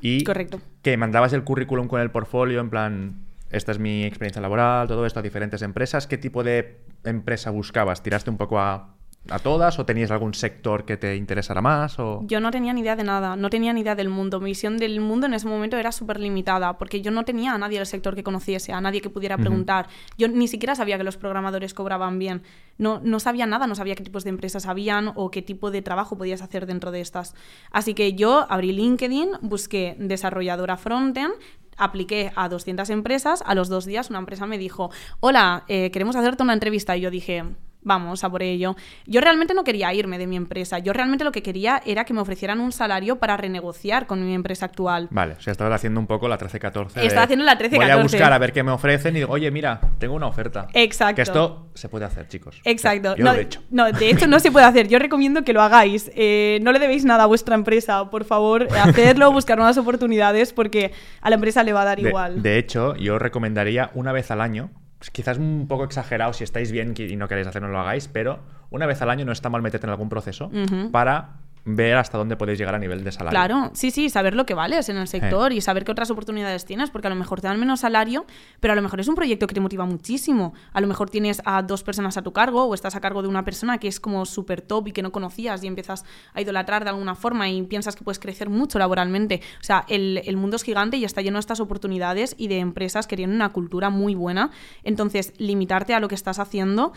Y 0.00 0.22
Correcto. 0.24 0.60
que 0.82 0.96
mandabas 0.96 1.32
el 1.32 1.44
currículum 1.44 1.88
con 1.88 2.00
el 2.00 2.10
portfolio, 2.10 2.60
en 2.60 2.70
plan, 2.70 3.14
esta 3.50 3.72
es 3.72 3.78
mi 3.78 4.04
experiencia 4.04 4.42
laboral, 4.42 4.86
todo 4.86 5.06
esto 5.06 5.20
a 5.20 5.22
diferentes 5.22 5.62
empresas. 5.62 6.06
¿Qué 6.06 6.18
tipo 6.18 6.44
de 6.44 6.82
empresa 7.04 7.50
buscabas? 7.50 8.02
¿Tiraste 8.02 8.28
un 8.30 8.36
poco 8.36 8.60
a, 8.60 8.94
a 9.30 9.38
todas 9.38 9.78
o 9.78 9.84
tenías 9.84 10.10
algún 10.10 10.34
sector 10.34 10.84
que 10.84 10.96
te 10.96 11.16
interesara 11.16 11.60
más? 11.60 11.98
O... 11.98 12.22
Yo 12.26 12.40
no 12.40 12.50
tenía 12.50 12.72
ni 12.72 12.80
idea 12.80 12.96
de 12.96 13.04
nada, 13.04 13.36
no 13.36 13.50
tenía 13.50 13.72
ni 13.72 13.82
idea 13.82 13.94
del 13.94 14.08
mundo. 14.08 14.40
Mi 14.40 14.46
visión 14.46 14.78
del 14.78 15.00
mundo 15.00 15.26
en 15.26 15.34
ese 15.34 15.46
momento 15.46 15.76
era 15.76 15.92
súper 15.92 16.18
limitada, 16.20 16.78
porque 16.78 17.02
yo 17.02 17.10
no 17.10 17.24
tenía 17.24 17.52
a 17.52 17.58
nadie 17.58 17.78
del 17.78 17.86
sector 17.86 18.14
que 18.14 18.22
conociese, 18.22 18.72
a 18.72 18.80
nadie 18.80 19.00
que 19.00 19.10
pudiera 19.10 19.36
preguntar. 19.36 19.88
Yo 20.16 20.28
ni 20.28 20.48
siquiera 20.48 20.74
sabía 20.74 20.96
que 20.96 21.04
los 21.04 21.16
programadores 21.16 21.74
cobraban 21.74 22.18
bien. 22.18 22.42
No, 22.78 23.00
no 23.02 23.20
sabía 23.20 23.46
nada, 23.46 23.66
no 23.66 23.74
sabía 23.74 23.94
qué 23.94 24.02
tipos 24.02 24.24
de 24.24 24.30
empresas 24.30 24.66
habían 24.66 25.12
o 25.14 25.30
qué 25.30 25.42
tipo 25.42 25.70
de 25.70 25.82
trabajo 25.82 26.16
podías 26.16 26.40
hacer 26.40 26.66
dentro 26.66 26.90
de 26.90 27.00
estas. 27.00 27.34
Así 27.70 27.94
que 27.94 28.14
yo 28.14 28.46
abrí 28.48 28.72
LinkedIn, 28.72 29.30
busqué 29.42 29.96
desarrolladora 29.98 30.76
frontend, 30.76 31.34
apliqué 31.76 32.32
a 32.34 32.48
200 32.48 32.90
empresas, 32.90 33.42
a 33.46 33.54
los 33.54 33.68
dos 33.68 33.84
días 33.84 34.10
una 34.10 34.18
empresa 34.18 34.46
me 34.46 34.58
dijo, 34.58 34.90
hola, 35.20 35.64
eh, 35.68 35.90
queremos 35.90 36.16
hacerte 36.16 36.42
una 36.42 36.52
entrevista. 36.52 36.96
Y 36.96 37.00
yo 37.00 37.10
dije, 37.10 37.44
vamos 37.88 38.22
a 38.22 38.30
por 38.30 38.44
ello. 38.44 38.76
Yo 39.06 39.20
realmente 39.20 39.54
no 39.54 39.64
quería 39.64 39.92
irme 39.92 40.18
de 40.18 40.28
mi 40.28 40.36
empresa, 40.36 40.78
yo 40.78 40.92
realmente 40.92 41.24
lo 41.24 41.32
que 41.32 41.42
quería 41.42 41.82
era 41.84 42.04
que 42.04 42.14
me 42.14 42.20
ofrecieran 42.20 42.60
un 42.60 42.70
salario 42.70 43.16
para 43.16 43.36
renegociar 43.36 44.06
con 44.06 44.24
mi 44.24 44.34
empresa 44.34 44.66
actual. 44.66 45.08
Vale, 45.10 45.34
o 45.34 45.40
sea, 45.40 45.50
estabas 45.50 45.74
haciendo 45.74 45.98
un 45.98 46.06
poco 46.06 46.28
la 46.28 46.38
13-14. 46.38 46.92
de, 46.92 47.06
Estaba 47.06 47.24
haciendo 47.24 47.44
la 47.44 47.58
13-14. 47.58 47.76
Voy 47.76 47.90
a 47.90 47.96
buscar 47.96 48.32
a 48.32 48.38
ver 48.38 48.52
qué 48.52 48.62
me 48.62 48.70
ofrecen 48.70 49.16
y 49.16 49.20
digo, 49.20 49.32
oye, 49.32 49.50
mira, 49.50 49.80
tengo 49.98 50.14
una 50.14 50.26
oferta. 50.26 50.68
Exacto. 50.74 51.16
Que 51.16 51.22
esto 51.22 51.70
se 51.74 51.88
puede 51.88 52.04
hacer, 52.04 52.28
chicos. 52.28 52.60
Exacto. 52.64 53.16
Yo 53.16 53.24
no, 53.24 53.32
lo 53.32 53.38
he 53.38 53.42
hecho. 53.42 53.62
no, 53.70 53.90
de 53.90 54.10
hecho 54.10 54.26
no 54.26 54.38
se 54.38 54.52
puede 54.52 54.66
hacer. 54.66 54.86
Yo 54.88 54.98
recomiendo 54.98 55.42
que 55.42 55.54
lo 55.54 55.62
hagáis. 55.62 56.10
Eh, 56.14 56.58
no 56.62 56.72
le 56.72 56.78
debéis 56.78 57.04
nada 57.04 57.24
a 57.24 57.26
vuestra 57.26 57.54
empresa. 57.54 58.10
Por 58.10 58.24
favor, 58.24 58.68
hacerlo, 58.82 59.32
buscar 59.32 59.56
nuevas 59.56 59.78
oportunidades 59.78 60.52
porque 60.52 60.92
a 61.22 61.30
la 61.30 61.36
empresa 61.36 61.62
le 61.62 61.72
va 61.72 61.82
a 61.82 61.84
dar 61.86 62.00
De, 62.00 62.08
igual. 62.08 62.42
de 62.42 62.58
hecho, 62.58 62.94
yo 62.96 63.18
recomendaría 63.18 63.90
una 63.94 64.12
vez 64.12 64.30
al 64.30 64.42
año 64.42 64.70
pues 64.98 65.10
quizás 65.10 65.38
un 65.38 65.66
poco 65.68 65.84
exagerado 65.84 66.32
si 66.32 66.44
estáis 66.44 66.72
bien 66.72 66.94
y 66.96 67.16
no 67.16 67.28
queréis 67.28 67.46
hacerlo, 67.46 67.68
no 67.68 67.74
lo 67.74 67.80
hagáis, 67.80 68.08
pero 68.08 68.40
una 68.70 68.86
vez 68.86 69.00
al 69.00 69.10
año 69.10 69.24
no 69.24 69.32
está 69.32 69.48
mal 69.48 69.62
meterte 69.62 69.86
en 69.86 69.90
algún 69.90 70.08
proceso 70.08 70.50
para 70.92 71.36
ver 71.74 71.96
hasta 71.96 72.16
dónde 72.18 72.36
podéis 72.36 72.58
llegar 72.58 72.74
a 72.74 72.78
nivel 72.78 73.04
de 73.04 73.12
salario. 73.12 73.30
Claro, 73.30 73.70
sí, 73.74 73.90
sí, 73.90 74.08
saber 74.08 74.34
lo 74.34 74.46
que 74.46 74.54
vales 74.54 74.88
en 74.88 74.96
el 74.96 75.06
sector 75.06 75.52
y 75.52 75.60
saber 75.60 75.84
qué 75.84 75.92
otras 75.92 76.10
oportunidades 76.10 76.64
tienes, 76.64 76.90
porque 76.90 77.08
a 77.08 77.10
lo 77.10 77.16
mejor 77.16 77.40
te 77.40 77.48
dan 77.48 77.60
menos 77.60 77.80
salario, 77.80 78.26
pero 78.60 78.72
a 78.72 78.76
lo 78.76 78.82
mejor 78.82 79.00
es 79.00 79.08
un 79.08 79.14
proyecto 79.14 79.46
que 79.46 79.54
te 79.54 79.60
motiva 79.60 79.84
muchísimo. 79.84 80.54
A 80.72 80.80
lo 80.80 80.86
mejor 80.86 81.10
tienes 81.10 81.42
a 81.44 81.62
dos 81.62 81.82
personas 81.82 82.16
a 82.16 82.22
tu 82.22 82.32
cargo 82.32 82.64
o 82.64 82.74
estás 82.74 82.94
a 82.94 83.00
cargo 83.00 83.22
de 83.22 83.28
una 83.28 83.44
persona 83.44 83.78
que 83.78 83.88
es 83.88 84.00
como 84.00 84.24
súper 84.24 84.62
top 84.62 84.88
y 84.88 84.92
que 84.92 85.02
no 85.02 85.12
conocías 85.12 85.62
y 85.62 85.66
empiezas 85.66 86.04
a 86.32 86.40
idolatrar 86.40 86.84
de 86.84 86.90
alguna 86.90 87.14
forma 87.14 87.48
y 87.50 87.62
piensas 87.62 87.96
que 87.96 88.04
puedes 88.04 88.18
crecer 88.18 88.48
mucho 88.48 88.78
laboralmente. 88.78 89.42
O 89.60 89.64
sea, 89.64 89.84
el, 89.88 90.22
el 90.24 90.36
mundo 90.36 90.56
es 90.56 90.62
gigante 90.62 90.96
y 90.96 91.04
está 91.04 91.20
lleno 91.20 91.36
de 91.36 91.40
estas 91.40 91.60
oportunidades 91.60 92.34
y 92.38 92.48
de 92.48 92.58
empresas 92.58 93.06
que 93.06 93.16
tienen 93.16 93.36
una 93.36 93.50
cultura 93.50 93.90
muy 93.90 94.14
buena. 94.14 94.50
Entonces, 94.84 95.34
limitarte 95.38 95.94
a 95.94 96.00
lo 96.00 96.08
que 96.08 96.14
estás 96.14 96.38
haciendo... 96.38 96.92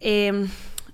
Eh, 0.00 0.46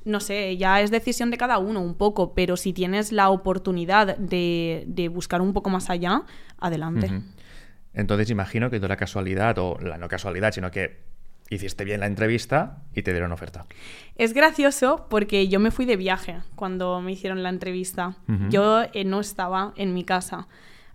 no 0.04 0.20
sé, 0.20 0.56
ya 0.56 0.80
es 0.80 0.90
decisión 0.90 1.30
de 1.30 1.36
cada 1.36 1.58
uno 1.58 1.80
un 1.80 1.94
poco, 1.94 2.34
pero 2.34 2.56
si 2.56 2.72
tienes 2.72 3.12
la 3.12 3.30
oportunidad 3.30 4.16
de, 4.16 5.10
buscar 5.12 5.40
un 5.40 5.52
poco 5.52 5.70
más 5.70 5.90
allá, 5.90 6.22
adelante. 6.58 7.10
Entonces 7.92 8.30
imagino 8.30 8.70
que 8.70 8.78
toda 8.78 8.88
la 8.90 8.96
casualidad, 8.96 9.58
o 9.58 9.78
la 9.80 9.98
no 9.98 10.08
casualidad, 10.08 10.52
sino 10.52 10.70
que 10.70 11.10
hiciste 11.50 11.84
bien 11.84 12.00
la 12.00 12.06
entrevista 12.06 12.82
y 12.94 13.02
te 13.02 13.10
dieron 13.10 13.32
oferta. 13.32 13.66
Es 14.16 14.32
gracioso 14.32 15.06
porque 15.10 15.48
yo 15.48 15.58
me 15.58 15.72
fui 15.72 15.84
de 15.84 15.96
viaje 15.96 16.40
cuando 16.54 17.00
me 17.00 17.12
hicieron 17.12 17.42
la 17.42 17.48
entrevista. 17.48 18.16
Yo 18.48 18.82
eh, 18.92 19.04
no 19.04 19.20
estaba 19.20 19.74
en 19.76 19.92
mi 19.92 20.04
casa. 20.04 20.46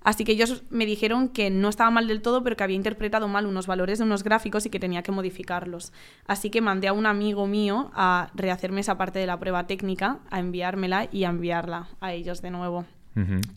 Así 0.05 0.23
que 0.23 0.33
ellos 0.33 0.63
me 0.69 0.85
dijeron 0.85 1.29
que 1.29 1.49
no 1.49 1.67
estaba 1.67 1.89
mal 1.89 2.07
del 2.07 2.21
todo, 2.21 2.43
pero 2.43 2.55
que 2.55 2.63
había 2.63 2.75
interpretado 2.75 3.27
mal 3.27 3.47
unos 3.47 3.65
valores 3.65 3.97
de 3.97 4.05
unos 4.05 4.23
gráficos 4.23 4.63
y 4.67 4.69
que 4.69 4.79
tenía 4.79 5.01
que 5.01 5.11
modificarlos. 5.11 5.91
Así 6.27 6.51
que 6.51 6.61
mandé 6.61 6.87
a 6.87 6.93
un 6.93 7.07
amigo 7.07 7.47
mío 7.47 7.89
a 7.95 8.29
rehacerme 8.35 8.81
esa 8.81 8.99
parte 8.99 9.17
de 9.17 9.25
la 9.25 9.39
prueba 9.39 9.65
técnica, 9.65 10.19
a 10.29 10.39
enviármela 10.39 11.09
y 11.11 11.23
a 11.23 11.29
enviarla 11.29 11.89
a 11.99 12.13
ellos 12.13 12.43
de 12.43 12.51
nuevo. 12.51 12.85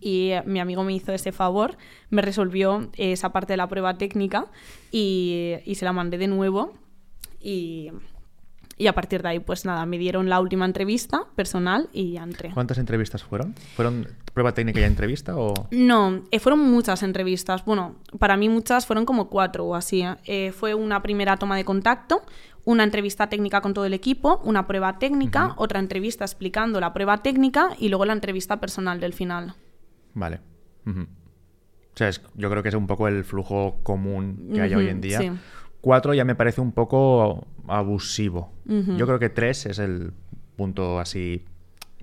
Y 0.01 0.31
eh, 0.31 0.43
mi 0.47 0.61
amigo 0.61 0.85
me 0.85 0.95
hizo 0.95 1.13
ese 1.13 1.33
favor, 1.33 1.77
me 2.11 2.23
resolvió 2.23 2.91
esa 2.97 3.31
parte 3.31 3.53
de 3.53 3.57
la 3.59 3.69
prueba 3.69 3.99
técnica 3.99 4.47
y, 4.91 5.57
y 5.67 5.75
se 5.75 5.85
la 5.85 5.93
mandé 5.93 6.17
de 6.17 6.29
nuevo. 6.29 6.73
Y, 7.41 7.91
y 8.79 8.87
a 8.87 8.95
partir 8.95 9.23
de 9.23 9.29
ahí, 9.29 9.41
pues 9.41 9.65
nada, 9.65 9.85
me 9.87 9.99
dieron 9.99 10.29
la 10.29 10.41
última 10.41 10.65
entrevista 10.65 11.27
personal 11.35 11.89
y 11.93 12.13
ya 12.13 12.23
entré. 12.23 12.53
¿Cuántas 12.55 12.79
entrevistas 12.79 13.25
fueron? 13.25 13.55
¿Fueron 13.75 14.07
prueba 14.33 14.55
técnica 14.55 14.81
y 14.81 14.85
entrevista 14.85 15.37
o...? 15.37 15.53
No, 15.73 16.23
eh, 16.31 16.39
fueron 16.39 16.61
muchas 16.61 17.03
entrevistas. 17.03 17.65
Bueno, 17.65 17.97
para 18.19 18.37
mí 18.37 18.49
muchas 18.49 18.87
fueron 18.87 19.05
como 19.05 19.29
cuatro 19.29 19.65
o 19.67 19.75
así. 19.75 20.05
Eh, 20.25 20.53
fue 20.53 20.75
una 20.75 21.03
primera 21.03 21.37
toma 21.37 21.57
de 21.57 21.65
contacto, 21.65 22.23
una 22.65 22.85
entrevista 22.85 23.29
técnica 23.29 23.61
con 23.61 23.75
todo 23.75 23.85
el 23.85 23.95
equipo, 23.95 24.41
una 24.45 24.67
prueba 24.69 24.99
técnica, 24.99 25.55
otra 25.57 25.81
entrevista 25.81 26.25
explicando 26.25 26.81
la 26.81 26.93
prueba 26.93 27.23
técnica 27.23 27.71
y 27.79 27.89
luego 27.89 28.05
la 28.05 28.13
entrevista 28.13 28.61
personal 28.61 29.01
del 29.01 29.13
final. 29.13 29.55
Vale. 30.15 30.41
O 30.87 31.99
sea, 31.99 32.11
yo 32.35 32.49
creo 32.49 32.63
que 32.63 32.69
es 32.69 32.75
un 32.77 32.87
poco 32.87 33.09
el 33.09 33.25
flujo 33.25 33.81
común 33.83 34.51
que 34.55 34.61
hay 34.61 34.75
hoy 34.75 34.89
en 34.89 35.01
día. 35.01 35.19
Sí. 35.19 35.31
Cuatro 35.81 36.15
ya 36.15 36.25
me 36.25 36.35
parece 36.35 36.61
un 36.61 36.73
poco 36.73 37.47
abusivo. 37.67 38.53
Yo 38.65 39.07
creo 39.07 39.19
que 39.19 39.31
tres 39.31 39.67
es 39.67 39.79
el 39.79 40.13
punto 40.57 40.99
así 40.99 41.45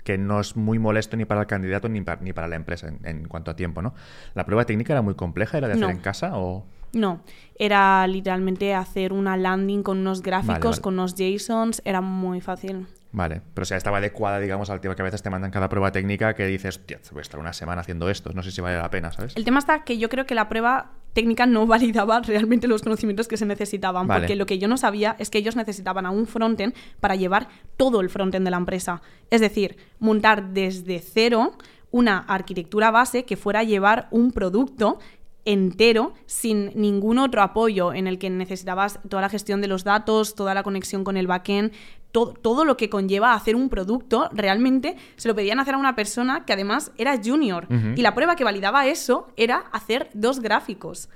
que 0.06 0.18
no 0.20 0.40
es 0.40 0.56
muy 0.56 0.78
molesto 0.80 1.18
ni 1.18 1.26
para 1.26 1.42
el 1.42 1.48
candidato 1.48 1.90
ni 1.90 2.00
para, 2.02 2.22
ni 2.22 2.32
para 2.32 2.48
la 2.48 2.56
empresa 2.56 2.94
en, 3.04 3.28
cuanto 3.28 3.52
a 3.52 3.56
tiempo, 3.56 3.82
¿no? 3.82 3.96
¿La 4.36 4.46
prueba 4.46 4.64
técnica 4.64 4.94
era 4.94 5.02
muy 5.02 5.16
compleja? 5.16 5.58
¿Era 5.58 5.68
de 5.68 5.74
hacer 5.74 5.90
en 5.90 6.00
casa 6.00 6.38
o...? 6.38 6.64
No, 6.94 7.22
era 7.60 8.08
literalmente 8.08 8.74
hacer 8.74 9.12
una 9.12 9.36
landing 9.36 9.84
con 9.84 9.98
unos 9.98 10.22
gráficos, 10.22 10.80
con 10.80 10.94
unos 10.94 11.16
JSONs, 11.16 11.82
era 11.84 12.00
muy 12.00 12.40
fácil. 12.40 12.88
Vale, 13.12 13.42
pero 13.54 13.64
o 13.64 13.66
sea, 13.66 13.78
estaba 13.78 13.98
adecuada, 13.98 14.40
digamos, 14.40 14.70
al 14.70 14.80
tiempo 14.80 14.96
que 14.96 15.02
a 15.02 15.06
veces 15.06 15.22
te 15.24 15.30
mandan 15.30 15.50
cada 15.50 15.68
prueba 15.68 15.92
técnica 15.92 16.36
que 16.36 16.46
dices, 16.46 16.80
voy 17.12 17.20
a 17.20 17.22
estar 17.22 17.40
una 17.40 17.54
semana 17.54 17.82
haciendo 17.82 18.10
esto, 18.10 18.32
no 18.34 18.44
sé 18.44 18.52
si 18.52 18.62
vale 18.62 18.78
la 18.78 18.90
pena, 18.90 19.12
¿sabes? 19.12 19.36
El 19.36 19.44
tema 19.44 19.60
está 19.60 19.84
que 19.84 19.98
yo 19.98 20.08
creo 20.08 20.26
que 20.26 20.36
la 20.36 20.48
prueba 20.48 20.92
técnica 21.16 21.48
no 21.48 21.66
validaba 21.76 22.20
realmente 22.20 22.68
los 22.68 22.84
conocimientos 22.84 23.28
que 23.28 23.38
se 23.38 23.48
necesitaban, 23.48 24.06
porque 24.06 24.36
lo 24.36 24.46
que 24.46 24.60
yo 24.60 24.68
no 24.68 24.78
sabía 24.78 25.16
es 25.18 25.32
que 25.32 25.40
ellos 25.40 25.56
necesitaban 25.56 26.06
a 26.06 26.12
un 26.12 26.28
frontend 26.28 26.76
para 27.00 27.16
llevar 27.16 27.48
todo 27.78 28.02
el 28.02 28.12
frontend 28.12 28.46
de 28.46 28.52
la 28.52 28.58
empresa. 28.58 29.02
Es 29.32 29.42
decir, 29.42 29.78
montar 29.98 30.54
desde 30.54 31.00
cero 31.00 31.54
una 31.90 32.20
arquitectura 32.20 32.92
base 32.92 33.24
que 33.24 33.38
fuera 33.38 33.62
a 33.62 33.64
llevar 33.64 34.08
un 34.12 34.32
producto 34.32 35.00
entero 35.46 36.14
sin 36.26 36.72
ningún 36.76 37.20
otro 37.20 37.42
apoyo 37.42 37.94
en 37.94 38.08
el 38.08 38.18
que 38.18 38.30
necesitabas 38.30 39.00
toda 39.08 39.22
la 39.22 39.30
gestión 39.30 39.62
de 39.62 39.68
los 39.68 39.84
datos, 39.84 40.36
toda 40.36 40.54
la 40.54 40.64
conexión 40.64 41.04
con 41.04 41.18
el 41.18 41.28
backend, 41.28 41.72
todo, 42.16 42.34
todo, 42.34 42.64
lo 42.64 42.78
que 42.78 42.90
conlleva 42.90 43.34
hacer 43.34 43.58
un 43.58 43.68
producto, 43.68 44.30
realmente 44.32 44.96
se 45.18 45.28
lo 45.28 45.36
pedían 45.36 45.60
hacer 45.60 45.74
a 45.74 45.78
una 45.78 45.96
persona 45.96 46.46
que 46.46 46.54
además 46.54 46.94
era 46.98 47.20
junior. 47.22 47.68
Y 47.98 48.02
la 48.02 48.16
prueba 48.16 48.38
que 48.38 48.46
validaba 48.46 48.88
eso 48.88 49.28
era 49.36 49.66
hacer 49.74 50.10
dos 50.14 50.40
gráficos. 50.40 51.10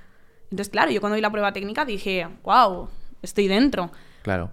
Entonces, 0.50 0.68
claro, 0.68 0.90
yo 0.90 1.00
cuando 1.00 1.14
vi 1.14 1.22
la 1.22 1.30
prueba 1.30 1.54
técnica 1.54 1.86
dije, 1.86 2.28
wow, 2.42 2.90
estoy 3.22 3.48
dentro. 3.48 3.90
Claro. 4.20 4.50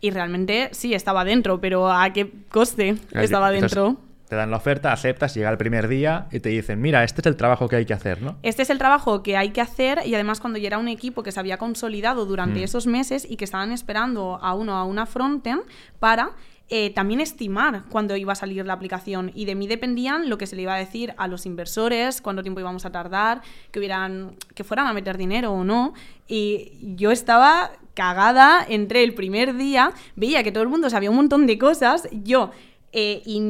Y 0.00 0.10
realmente 0.10 0.68
sí, 0.70 0.94
estaba 0.94 1.24
dentro, 1.24 1.60
pero 1.60 1.90
¿a 1.90 2.08
qué 2.12 2.30
coste 2.50 2.94
estaba 3.10 3.50
dentro? 3.50 3.96
Te 4.34 4.38
dan 4.38 4.50
la 4.50 4.56
oferta, 4.56 4.92
aceptas, 4.92 5.32
llega 5.32 5.48
el 5.48 5.56
primer 5.56 5.86
día 5.86 6.26
y 6.32 6.40
te 6.40 6.48
dicen, 6.48 6.80
mira, 6.80 7.04
este 7.04 7.20
es 7.20 7.26
el 7.28 7.36
trabajo 7.36 7.68
que 7.68 7.76
hay 7.76 7.86
que 7.86 7.94
hacer, 7.94 8.20
¿no? 8.20 8.36
Este 8.42 8.62
es 8.62 8.70
el 8.70 8.78
trabajo 8.78 9.22
que 9.22 9.36
hay 9.36 9.50
que 9.50 9.60
hacer 9.60 10.00
y 10.04 10.12
además 10.12 10.40
cuando 10.40 10.58
ya 10.58 10.66
era 10.66 10.78
un 10.78 10.88
equipo 10.88 11.22
que 11.22 11.30
se 11.30 11.38
había 11.38 11.56
consolidado 11.56 12.26
durante 12.26 12.58
mm. 12.58 12.64
esos 12.64 12.88
meses 12.88 13.24
y 13.30 13.36
que 13.36 13.44
estaban 13.44 13.70
esperando 13.70 14.40
a 14.42 14.54
uno 14.54 14.76
a 14.76 14.82
una 14.82 15.06
frontend 15.06 15.62
para 16.00 16.32
eh, 16.68 16.90
también 16.90 17.20
estimar 17.20 17.84
cuándo 17.90 18.16
iba 18.16 18.32
a 18.32 18.34
salir 18.34 18.66
la 18.66 18.72
aplicación 18.72 19.30
y 19.36 19.44
de 19.44 19.54
mí 19.54 19.68
dependían 19.68 20.28
lo 20.28 20.36
que 20.36 20.48
se 20.48 20.56
le 20.56 20.62
iba 20.62 20.74
a 20.74 20.78
decir 20.78 21.14
a 21.16 21.28
los 21.28 21.46
inversores, 21.46 22.20
cuánto 22.20 22.42
tiempo 22.42 22.58
íbamos 22.58 22.84
a 22.86 22.90
tardar, 22.90 23.40
que 23.70 23.78
hubieran 23.78 24.34
que 24.56 24.64
fueran 24.64 24.88
a 24.88 24.92
meter 24.92 25.16
dinero 25.16 25.52
o 25.52 25.62
no 25.62 25.94
y 26.26 26.72
yo 26.96 27.12
estaba 27.12 27.70
cagada 27.94 28.66
entre 28.68 29.04
el 29.04 29.14
primer 29.14 29.56
día, 29.56 29.92
veía 30.16 30.42
que 30.42 30.50
todo 30.50 30.64
el 30.64 30.68
mundo 30.68 30.90
sabía 30.90 31.10
un 31.10 31.16
montón 31.16 31.46
de 31.46 31.56
cosas, 31.56 32.08
yo 32.10 32.50
eh, 32.96 33.22
y 33.26 33.40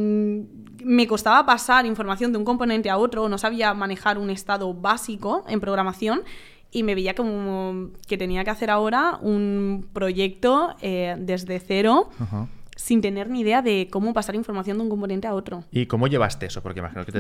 me 0.83 1.07
costaba 1.07 1.45
pasar 1.45 1.85
información 1.85 2.33
de 2.33 2.39
un 2.39 2.47
componente 2.47 2.89
a 2.89 2.97
otro, 2.97 3.29
no 3.29 3.37
sabía 3.37 3.75
manejar 3.75 4.17
un 4.17 4.31
estado 4.31 4.73
básico 4.73 5.45
en 5.49 5.61
programación 5.61 6.23
y 6.71 6.83
me 6.83 6.95
veía 6.95 7.15
como 7.15 7.91
que 8.09 8.17
tenía 8.17 8.43
que 8.43 8.51
hacer 8.51 8.71
ahora 8.71 9.19
un 9.21 9.87
proyecto 9.93 10.75
eh, 10.81 11.15
desde 11.19 11.61
cero 11.61 12.09
sin 12.77 13.01
tener 13.01 13.31
ni 13.31 13.41
idea 13.41 13.63
de 13.63 13.89
cómo 13.91 14.13
pasar 14.13 14.35
información 14.35 14.79
de 14.79 14.85
un 14.85 14.91
componente 14.91 15.27
a 15.27 15.35
otro. 15.35 15.65
¿Y 15.71 15.87
cómo 15.87 16.07
llevaste 16.07 16.47
eso? 16.47 16.63
Porque 16.63 16.81
imagino 16.81 17.05
que 17.05 17.13
te, 17.13 17.19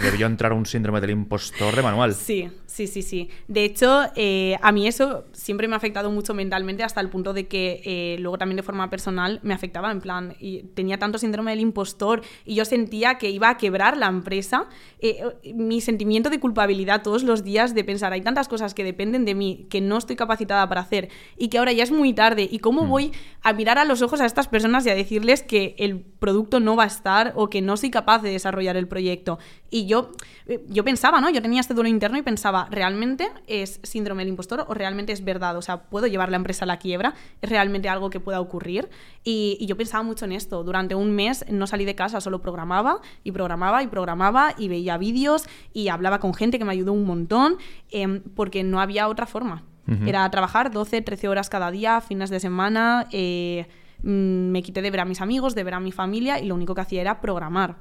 debió, 0.00 0.26
entrar 0.26 0.52
un 0.52 0.66
síndrome 0.66 1.00
del 1.00 1.10
impostor 1.10 1.74
de 1.74 1.82
manual. 1.82 2.14
Sí, 2.24 2.50
sí, 2.64 2.86
sí, 2.86 3.02
sí. 3.02 3.28
De 3.48 3.64
hecho, 3.64 4.04
eh, 4.16 4.56
a 4.62 4.72
mí 4.72 4.88
eso 4.88 5.26
siempre 5.32 5.68
me 5.68 5.74
ha 5.74 5.76
afectado 5.76 6.10
mucho 6.10 6.32
mentalmente 6.32 6.82
hasta 6.82 7.00
el 7.00 7.10
punto 7.10 7.34
de 7.34 7.46
que 7.48 7.82
eh, 7.84 8.16
luego 8.18 8.38
también 8.38 8.56
de 8.56 8.62
forma 8.62 8.88
personal 8.88 9.40
me 9.42 9.52
afectaba, 9.52 9.90
en 9.90 10.00
plan, 10.00 10.34
y 10.40 10.62
tenía 10.74 10.98
tanto 10.98 11.18
síndrome 11.18 11.50
del 11.50 11.60
impostor 11.60 12.22
y 12.46 12.54
yo 12.54 12.64
sentía 12.64 13.18
que 13.18 13.28
iba 13.30 13.50
a 13.50 13.56
quebrar 13.58 13.96
la 13.98 14.06
empresa. 14.06 14.68
Eh, 15.00 15.22
mi 15.54 15.80
sentimiento 15.80 16.30
de 16.30 16.40
culpabilidad 16.40 17.02
todos 17.02 17.24
los 17.24 17.44
días 17.44 17.74
de 17.74 17.84
pensar, 17.84 18.12
hay 18.12 18.22
tantas 18.22 18.48
cosas 18.48 18.72
que 18.72 18.84
dependen 18.84 19.24
de 19.24 19.34
mí 19.34 19.66
que 19.68 19.80
no 19.80 19.98
estoy 19.98 20.16
capacitada 20.16 20.66
para 20.68 20.80
hacer 20.80 21.10
y 21.36 21.48
que 21.48 21.58
ahora 21.58 21.72
ya 21.72 21.82
es 21.82 21.90
muy 21.90 22.14
tarde 22.14 22.48
y 22.50 22.58
cómo 22.58 22.84
mm. 22.84 22.88
voy 22.88 23.12
a 23.42 23.52
mirar 23.52 23.78
a 23.78 23.84
los 23.84 24.00
ojos 24.02 24.20
a 24.20 24.26
estas 24.26 24.48
personas 24.48 24.86
y 24.86 24.90
a 24.90 24.93
decirles 24.94 25.42
que 25.42 25.74
el 25.78 26.00
producto 26.00 26.60
no 26.60 26.76
va 26.76 26.84
a 26.84 26.86
estar 26.86 27.32
o 27.36 27.50
que 27.50 27.60
no 27.60 27.76
soy 27.76 27.90
capaz 27.90 28.22
de 28.22 28.30
desarrollar 28.30 28.76
el 28.76 28.88
proyecto. 28.88 29.38
Y 29.70 29.86
yo, 29.86 30.12
eh, 30.46 30.64
yo 30.68 30.84
pensaba, 30.84 31.20
¿no? 31.20 31.30
Yo 31.30 31.42
tenía 31.42 31.60
este 31.60 31.74
duelo 31.74 31.88
interno 31.88 32.16
y 32.16 32.22
pensaba, 32.22 32.68
¿realmente 32.70 33.28
es 33.46 33.80
síndrome 33.82 34.22
del 34.22 34.30
impostor 34.30 34.64
o 34.68 34.74
realmente 34.74 35.12
es 35.12 35.24
verdad? 35.24 35.56
O 35.56 35.62
sea, 35.62 35.82
¿puedo 35.82 36.06
llevar 36.06 36.30
la 36.30 36.36
empresa 36.36 36.64
a 36.64 36.66
la 36.66 36.78
quiebra? 36.78 37.14
¿Es 37.42 37.50
realmente 37.50 37.88
algo 37.88 38.10
que 38.10 38.20
pueda 38.20 38.40
ocurrir? 38.40 38.88
Y, 39.22 39.64
yo 39.66 39.76
pensaba 39.76 40.02
mucho 40.02 40.24
en 40.24 40.32
esto. 40.32 40.64
Durante 40.64 40.94
un 40.94 41.10
mes 41.10 41.44
no 41.50 41.66
salí 41.66 41.84
de 41.84 41.94
casa, 41.94 42.20
solo 42.20 42.40
programaba 42.40 43.00
y 43.22 43.32
programaba 43.32 43.82
y 43.82 43.86
programaba 43.86 44.54
y 44.56 44.68
veía 44.68 44.96
vídeos 44.98 45.44
y 45.72 45.88
hablaba 45.88 46.20
con 46.20 46.34
gente 46.34 46.58
que 46.58 46.64
me 46.64 46.72
ayudó 46.72 46.92
un 46.92 47.04
montón 47.04 47.56
em, 47.90 48.22
porque 48.34 48.62
no 48.62 48.80
había 48.80 49.08
otra 49.08 49.26
forma. 49.26 49.64
Era 50.06 50.30
trabajar 50.30 50.70
12, 50.70 51.02
13 51.02 51.28
horas 51.28 51.50
cada 51.50 51.70
día, 51.70 52.00
fines 52.00 52.30
de 52.30 52.40
semana. 52.40 53.06
Eh, 53.12 53.66
Mm, 54.04 54.50
me 54.50 54.62
quité 54.62 54.82
de 54.82 54.90
ver 54.90 55.00
a 55.00 55.04
mis 55.06 55.22
amigos, 55.22 55.54
de 55.54 55.64
ver 55.64 55.74
a 55.74 55.80
mi 55.80 55.90
familia 55.90 56.38
y 56.38 56.46
lo 56.46 56.54
único 56.54 56.74
que 56.74 56.82
hacía 56.82 57.00
era 57.00 57.20
programar. 57.20 57.76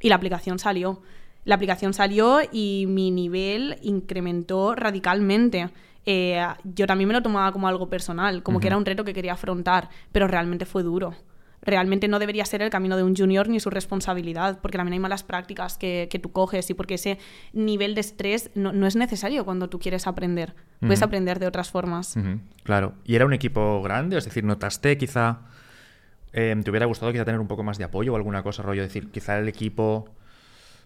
Y 0.00 0.08
la 0.08 0.16
aplicación 0.16 0.58
salió. 0.58 1.02
La 1.44 1.54
aplicación 1.54 1.94
salió 1.94 2.40
y 2.50 2.86
mi 2.88 3.10
nivel 3.12 3.78
incrementó 3.82 4.74
radicalmente. 4.74 5.70
Eh, 6.04 6.44
yo 6.64 6.86
también 6.86 7.08
me 7.08 7.14
lo 7.14 7.22
tomaba 7.22 7.52
como 7.52 7.68
algo 7.68 7.88
personal, 7.88 8.42
como 8.42 8.60
que 8.60 8.66
era 8.66 8.76
un 8.76 8.84
reto 8.84 9.04
que 9.04 9.14
quería 9.14 9.34
afrontar, 9.34 9.88
pero 10.10 10.26
realmente 10.26 10.66
fue 10.66 10.82
duro 10.82 11.14
realmente 11.60 12.08
no 12.08 12.18
debería 12.18 12.44
ser 12.44 12.62
el 12.62 12.70
camino 12.70 12.96
de 12.96 13.02
un 13.02 13.16
junior 13.16 13.48
ni 13.48 13.60
su 13.60 13.70
responsabilidad, 13.70 14.58
porque 14.60 14.78
también 14.78 14.94
hay 14.94 15.00
malas 15.00 15.22
prácticas 15.22 15.76
que, 15.76 16.08
tú 16.22 16.32
coges 16.32 16.70
y 16.70 16.74
porque 16.74 16.94
ese 16.94 17.18
nivel 17.52 17.94
de 17.94 18.00
estrés 18.00 18.50
no, 18.54 18.86
es 18.86 18.96
necesario 18.96 19.44
cuando 19.44 19.68
tú 19.68 19.78
quieres 19.78 20.06
aprender. 20.06 20.54
Puedes 20.80 21.02
aprender 21.02 21.38
de 21.38 21.46
otras 21.46 21.70
formas. 21.70 22.16
Claro. 22.62 22.94
¿Y 23.04 23.16
era 23.16 23.26
un 23.26 23.32
equipo 23.32 23.82
grande? 23.82 24.16
Es 24.16 24.24
decir, 24.24 24.44
¿notaste 24.44 24.96
quizá... 24.96 25.40
Em, 26.32 26.62
¿Te 26.62 26.70
hubiera 26.70 26.86
gustado 26.86 27.12
quizá 27.12 27.24
tener 27.24 27.40
un 27.40 27.48
poco 27.48 27.62
más 27.62 27.78
de 27.78 27.84
apoyo 27.84 28.12
o 28.12 28.16
alguna 28.16 28.42
cosa, 28.42 28.62
rollo? 28.62 28.82
decir, 28.82 29.10
quizá 29.10 29.38
el 29.38 29.48
equipo, 29.48 30.08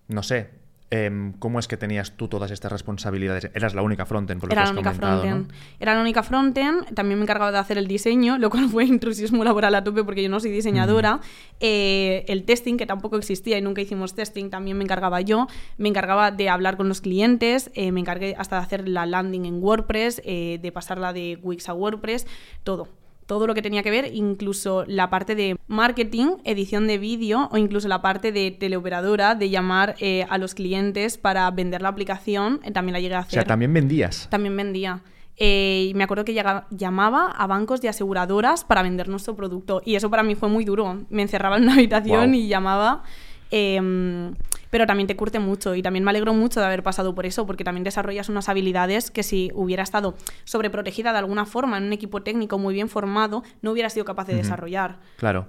no 0.08 0.22
sé, 0.22 0.50
Em, 0.94 1.32
¿Cómo 1.38 1.58
es 1.58 1.68
que 1.68 1.78
tenías 1.78 2.18
tú 2.18 2.28
todas 2.28 2.50
estas 2.50 2.70
responsabilidades? 2.70 3.50
Eras 3.54 3.74
la 3.74 3.80
única 3.80 4.04
frontend, 4.04 4.42
por 4.42 4.50
lo 4.50 4.52
Era 4.52 4.64
que 4.64 4.68
has 4.68 4.74
la 4.74 4.80
única 4.80 4.92
frontend. 4.92 5.50
Era 5.80 5.94
la 5.94 6.02
única 6.02 6.22
frontend. 6.22 6.94
También 6.94 7.18
me 7.18 7.22
encargaba 7.22 7.50
de 7.50 7.56
hacer 7.56 7.78
el 7.78 7.86
diseño, 7.86 8.36
lo 8.36 8.50
cual 8.50 8.68
fue 8.68 8.84
intrusismo 8.84 9.42
laboral 9.42 9.74
a 9.74 9.84
tope 9.84 10.04
porque 10.04 10.22
yo 10.22 10.28
no 10.28 10.38
soy 10.38 10.50
diseñadora. 10.50 11.20
Eh, 11.60 12.26
el 12.28 12.44
testing, 12.44 12.76
que 12.76 12.84
tampoco 12.84 13.16
existía 13.16 13.56
y 13.56 13.62
nunca 13.62 13.80
hicimos 13.80 14.14
testing, 14.14 14.50
también 14.50 14.76
me 14.76 14.84
encargaba 14.84 15.22
yo. 15.22 15.46
Me 15.78 15.88
encargaba 15.88 16.30
de 16.30 16.50
hablar 16.50 16.76
con 16.76 16.88
los 16.88 17.00
clientes. 17.00 17.70
Eh, 17.72 17.90
me 17.90 18.00
encargué 18.00 18.34
hasta 18.36 18.56
de 18.56 18.62
hacer 18.62 18.86
la 18.86 19.06
landing 19.06 19.46
en 19.46 19.62
WordPress, 19.62 20.20
eh, 20.26 20.58
de 20.60 20.72
pasarla 20.72 21.14
de 21.14 21.38
Wix 21.42 21.70
a 21.70 21.72
WordPress, 21.72 22.26
todo 22.64 23.01
todo 23.32 23.46
lo 23.46 23.54
que 23.54 23.62
tenía 23.62 23.82
que 23.82 23.90
ver, 23.90 24.10
incluso 24.12 24.84
la 24.86 25.08
parte 25.08 25.34
de 25.34 25.56
marketing, 25.66 26.36
edición 26.44 26.86
de 26.86 26.98
vídeo 26.98 27.48
o 27.50 27.56
incluso 27.56 27.88
la 27.88 28.02
parte 28.02 28.30
de 28.30 28.50
teleoperadora, 28.50 29.34
de 29.34 29.48
llamar 29.48 29.94
eh, 30.00 30.26
a 30.28 30.36
los 30.36 30.54
clientes 30.54 31.16
para 31.16 31.50
vender 31.50 31.80
la 31.80 31.88
aplicación, 31.88 32.60
eh, 32.62 32.72
también 32.72 32.92
la 32.92 33.00
llegué 33.00 33.14
a 33.14 33.20
hacer. 33.20 33.30
O 33.30 33.40
sea, 33.40 33.44
también 33.44 33.72
vendías. 33.72 34.28
También 34.28 34.54
vendía. 34.54 35.00
Eh, 35.38 35.88
y 35.88 35.94
me 35.94 36.04
acuerdo 36.04 36.26
que 36.26 36.34
llamaba 36.72 37.30
a 37.30 37.46
bancos 37.46 37.80
de 37.80 37.88
aseguradoras 37.88 38.64
para 38.64 38.82
vender 38.82 39.08
nuestro 39.08 39.34
producto. 39.34 39.80
Y 39.82 39.94
eso 39.94 40.10
para 40.10 40.22
mí 40.22 40.34
fue 40.34 40.50
muy 40.50 40.66
duro. 40.66 41.06
Me 41.08 41.22
encerraba 41.22 41.56
en 41.56 41.62
una 41.62 41.72
habitación 41.72 42.34
y 42.34 42.48
llamaba. 42.48 43.02
Em, 43.50 44.34
pero 44.72 44.86
también 44.86 45.06
te 45.06 45.16
curte 45.16 45.38
mucho 45.38 45.74
y 45.74 45.82
también 45.82 46.02
me 46.02 46.10
alegro 46.10 46.32
mucho 46.32 46.58
de 46.58 46.64
haber 46.64 46.82
pasado 46.82 47.14
por 47.14 47.26
eso, 47.26 47.46
porque 47.46 47.62
también 47.62 47.84
desarrollas 47.84 48.30
unas 48.30 48.48
habilidades 48.48 49.10
que 49.10 49.22
si 49.22 49.50
hubiera 49.52 49.82
estado 49.82 50.14
sobreprotegida 50.44 51.12
de 51.12 51.18
alguna 51.18 51.44
forma 51.44 51.76
en 51.76 51.84
un 51.84 51.92
equipo 51.92 52.22
técnico 52.22 52.58
muy 52.58 52.72
bien 52.72 52.88
formado, 52.88 53.42
no 53.60 53.72
hubiera 53.72 53.90
sido 53.90 54.06
capaz 54.06 54.26
de 54.28 54.34
desarrollar. 54.34 54.98
Claro. 55.18 55.48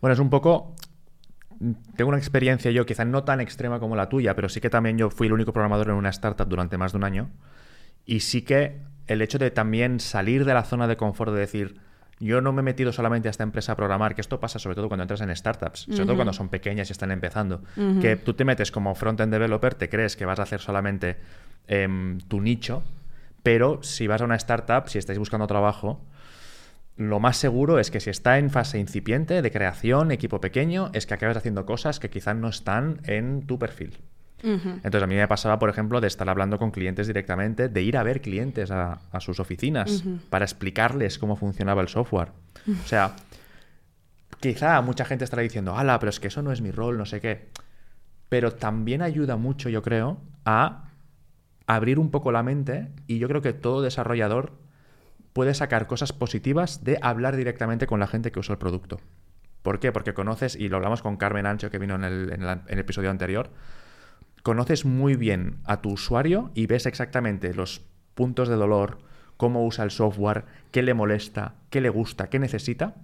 Bueno, 0.00 0.14
es 0.14 0.20
un 0.20 0.30
poco 0.30 0.74
tengo 1.96 2.08
una 2.08 2.16
experiencia 2.16 2.70
yo, 2.70 2.86
quizá 2.86 3.04
no 3.04 3.24
tan 3.24 3.42
extrema 3.42 3.78
como 3.78 3.94
la 3.94 4.08
tuya, 4.08 4.34
pero 4.34 4.48
sí 4.48 4.62
que 4.62 4.70
también 4.70 4.96
yo 4.96 5.10
fui 5.10 5.26
el 5.26 5.34
único 5.34 5.52
programador 5.52 5.90
en 5.90 5.96
una 5.96 6.08
startup 6.08 6.48
durante 6.48 6.78
más 6.78 6.92
de 6.92 6.98
un 6.98 7.04
año. 7.04 7.28
Y 8.06 8.20
sí 8.20 8.40
que 8.40 8.80
el 9.06 9.20
hecho 9.20 9.36
de 9.36 9.50
también 9.50 10.00
salir 10.00 10.46
de 10.46 10.54
la 10.54 10.64
zona 10.64 10.88
de 10.88 10.96
confort 10.96 11.30
de 11.34 11.40
decir, 11.40 11.78
yo 12.20 12.40
no 12.40 12.52
me 12.52 12.60
he 12.60 12.62
metido 12.62 12.92
solamente 12.92 13.28
a 13.28 13.30
esta 13.30 13.42
empresa 13.42 13.72
a 13.72 13.76
programar, 13.76 14.14
que 14.14 14.20
esto 14.20 14.38
pasa 14.38 14.58
sobre 14.58 14.76
todo 14.76 14.88
cuando 14.88 15.02
entras 15.02 15.20
en 15.20 15.34
startups, 15.34 15.86
sobre 15.90 16.04
todo 16.04 16.14
cuando 16.14 16.32
son 16.32 16.48
pequeñas 16.48 16.88
y 16.88 16.92
están 16.92 17.10
empezando, 17.10 17.62
que 18.00 18.16
tú 18.16 18.34
te 18.34 18.44
metes 18.44 18.70
como 18.70 18.94
front-end 18.94 19.32
developer, 19.32 19.74
te 19.74 19.88
crees 19.88 20.16
que 20.16 20.24
vas 20.24 20.38
a 20.38 20.42
hacer 20.42 20.60
solamente 20.60 21.16
em, 21.66 22.20
tu 22.20 22.40
nicho, 22.40 22.82
pero 23.42 23.82
si 23.82 24.06
vas 24.06 24.20
a 24.22 24.24
una 24.24 24.36
startup, 24.36 24.88
si 24.88 24.98
estáis 24.98 25.18
buscando 25.18 25.46
trabajo, 25.46 26.00
lo 26.96 27.20
más 27.20 27.36
seguro 27.38 27.78
es 27.78 27.90
que 27.90 28.00
si 28.00 28.10
está 28.10 28.38
en 28.38 28.50
fase 28.50 28.78
incipiente 28.78 29.42
de 29.42 29.50
creación, 29.50 30.10
equipo 30.12 30.40
pequeño, 30.40 30.90
es 30.92 31.06
que 31.06 31.14
acabes 31.14 31.36
haciendo 31.36 31.66
cosas 31.66 31.98
que 31.98 32.10
quizás 32.10 32.36
no 32.36 32.48
están 32.48 33.00
en 33.04 33.46
tu 33.46 33.58
perfil. 33.58 33.98
Entonces 34.42 35.02
a 35.02 35.06
mí 35.06 35.14
me 35.14 35.28
pasaba, 35.28 35.58
por 35.58 35.70
ejemplo, 35.70 36.00
de 36.00 36.08
estar 36.08 36.28
hablando 36.28 36.58
con 36.58 36.70
clientes 36.70 37.06
directamente, 37.06 37.68
de 37.68 37.82
ir 37.82 37.96
a 37.96 38.02
ver 38.02 38.20
clientes 38.20 38.70
a, 38.70 39.00
sus 39.20 39.40
oficinas 39.40 40.04
para 40.30 40.44
explicarles 40.44 41.18
cómo 41.18 41.36
funcionaba 41.36 41.80
el 41.82 41.88
software. 41.88 42.32
O 42.82 42.86
sea, 42.86 43.14
quizá 44.40 44.80
mucha 44.80 45.04
gente 45.04 45.24
estará 45.24 45.42
diciendo, 45.42 45.76
ala, 45.76 45.98
pero 45.98 46.10
es 46.10 46.20
que 46.20 46.28
eso 46.28 46.42
no 46.42 46.52
es 46.52 46.60
mi 46.60 46.70
rol, 46.70 46.98
no 46.98 47.06
sé 47.06 47.20
qué. 47.20 47.48
Pero 48.28 48.52
también 48.52 49.02
ayuda 49.02 49.36
mucho, 49.36 49.68
yo 49.68 49.82
creo, 49.82 50.18
a 50.44 50.88
abrir 51.66 51.98
un 51.98 52.10
poco 52.10 52.32
la 52.32 52.42
mente 52.42 52.88
y 53.06 53.18
yo 53.18 53.28
creo 53.28 53.42
que 53.42 53.52
todo 53.52 53.82
desarrollador 53.82 54.52
puede 55.32 55.54
sacar 55.54 55.86
cosas 55.86 56.12
positivas 56.12 56.84
de 56.84 56.98
hablar 57.00 57.36
directamente 57.36 57.86
con 57.86 58.00
la 58.00 58.06
gente 58.06 58.32
que 58.32 58.40
usa 58.40 58.54
el 58.54 58.58
producto. 58.58 59.00
¿Por 59.62 59.78
qué? 59.78 59.92
Porque 59.92 60.12
conoces, 60.12 60.56
y 60.56 60.68
lo 60.68 60.76
hablamos 60.76 61.02
con 61.02 61.16
Carmen 61.16 61.46
Ancho, 61.46 61.70
que 61.70 61.78
vino 61.78 61.94
en 61.94 62.04
el 62.04 62.78
episodio 62.78 63.10
anterior, 63.10 63.50
conoces 64.42 64.84
muy 64.84 65.16
bien 65.16 65.58
a 65.64 65.80
tu 65.80 65.92
usuario 65.92 66.50
y 66.54 66.66
ves 66.66 66.86
exactamente 66.86 67.54
los 67.54 67.82
puntos 68.14 68.48
de 68.48 68.56
dolor, 68.56 68.98
cómo 69.36 69.64
usa 69.64 69.84
el 69.84 69.90
software, 69.90 70.44
qué 70.70 70.82
le 70.82 70.94
molesta, 70.94 71.54
qué 71.70 71.80
le 71.80 71.88
gusta, 71.88 72.28
qué 72.28 72.38
necesita, 72.38 72.96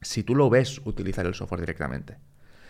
si 0.00 0.22
tú 0.22 0.34
lo 0.34 0.50
ves 0.50 0.80
utilizar 0.84 1.26
el 1.26 1.34
software 1.34 1.60
directamente. 1.60 2.18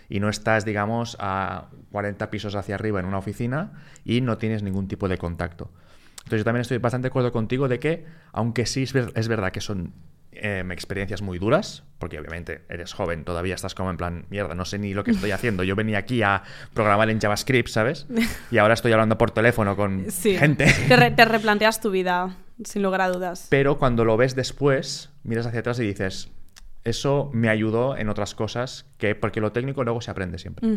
Y 0.09 0.21
no 0.21 0.29
estás, 0.29 0.65
digamos, 0.65 1.17
a 1.19 1.71
40 1.91 2.31
pisos 2.31 2.55
hacia 2.55 2.75
arriba 2.75 3.01
en 3.01 3.07
una 3.07 3.19
oficina 3.19 3.73
y 4.05 4.21
no 4.21 4.39
tienes 4.39 4.63
ningún 4.63 4.87
tipo 4.87 5.09
de 5.09 5.19
contacto. 5.19 5.71
Entonces 6.19 6.41
yo 6.41 6.45
también 6.45 6.63
estoy 6.63 6.79
bastante 6.79 7.07
de 7.07 7.09
acuerdo 7.09 7.33
contigo 7.33 7.69
de 7.69 7.79
que, 7.79 8.05
aunque 8.33 8.67
sí 8.67 8.83
es 8.83 9.29
verdad 9.29 9.51
que 9.51 9.61
son 9.61 9.93
Em, 10.37 10.73
experiencias 10.73 11.23
muy 11.23 11.39
duras, 11.39 11.85
porque 11.99 12.19
obviamente 12.19 12.63
eres 12.69 12.93
joven, 12.93 13.25
todavía 13.25 13.55
estás 13.55 13.75
como 13.75 13.91
en 13.91 13.97
plan, 13.97 14.27
mierda, 14.31 14.55
no 14.55 14.65
sé 14.65 14.79
ni 14.79 14.93
lo 14.93 15.05
que 15.05 15.13
estoy 15.13 15.31
haciendo. 15.31 15.63
Yo 15.63 15.77
venía 15.77 15.99
aquí 15.99 16.23
a 16.23 16.43
programar 16.73 17.09
en 17.11 17.21
JavaScript, 17.21 17.69
¿sabes? 17.69 18.07
Y 18.51 18.59
ahora 18.59 18.75
estoy 18.75 18.93
hablando 18.93 19.17
por 19.17 19.31
teléfono 19.31 19.77
con 19.77 20.07
gente. 20.11 20.67
Te, 20.89 21.25
replanteas 21.25 21.81
tu 21.81 21.91
vida, 21.91 22.37
sin 22.65 22.83
lugar 22.83 23.03
a 23.03 23.09
dudas. 23.09 23.47
Pero 23.49 23.79
cuando 23.79 24.05
lo 24.05 24.17
ves 24.17 24.35
después, 24.35 25.11
miras 25.23 25.47
hacia 25.47 25.61
atrás 25.61 25.79
y 25.79 25.85
dices, 25.85 26.31
eso 26.83 27.31
me 27.33 27.49
ayudó 27.49 27.97
en 27.97 28.09
otras 28.09 28.35
cosas 28.35 28.87
que, 28.99 29.15
porque 29.15 29.41
lo 29.41 29.53
técnico 29.53 29.85
luego 29.85 30.01
se 30.01 30.11
aprende 30.11 30.39
siempre. 30.39 30.69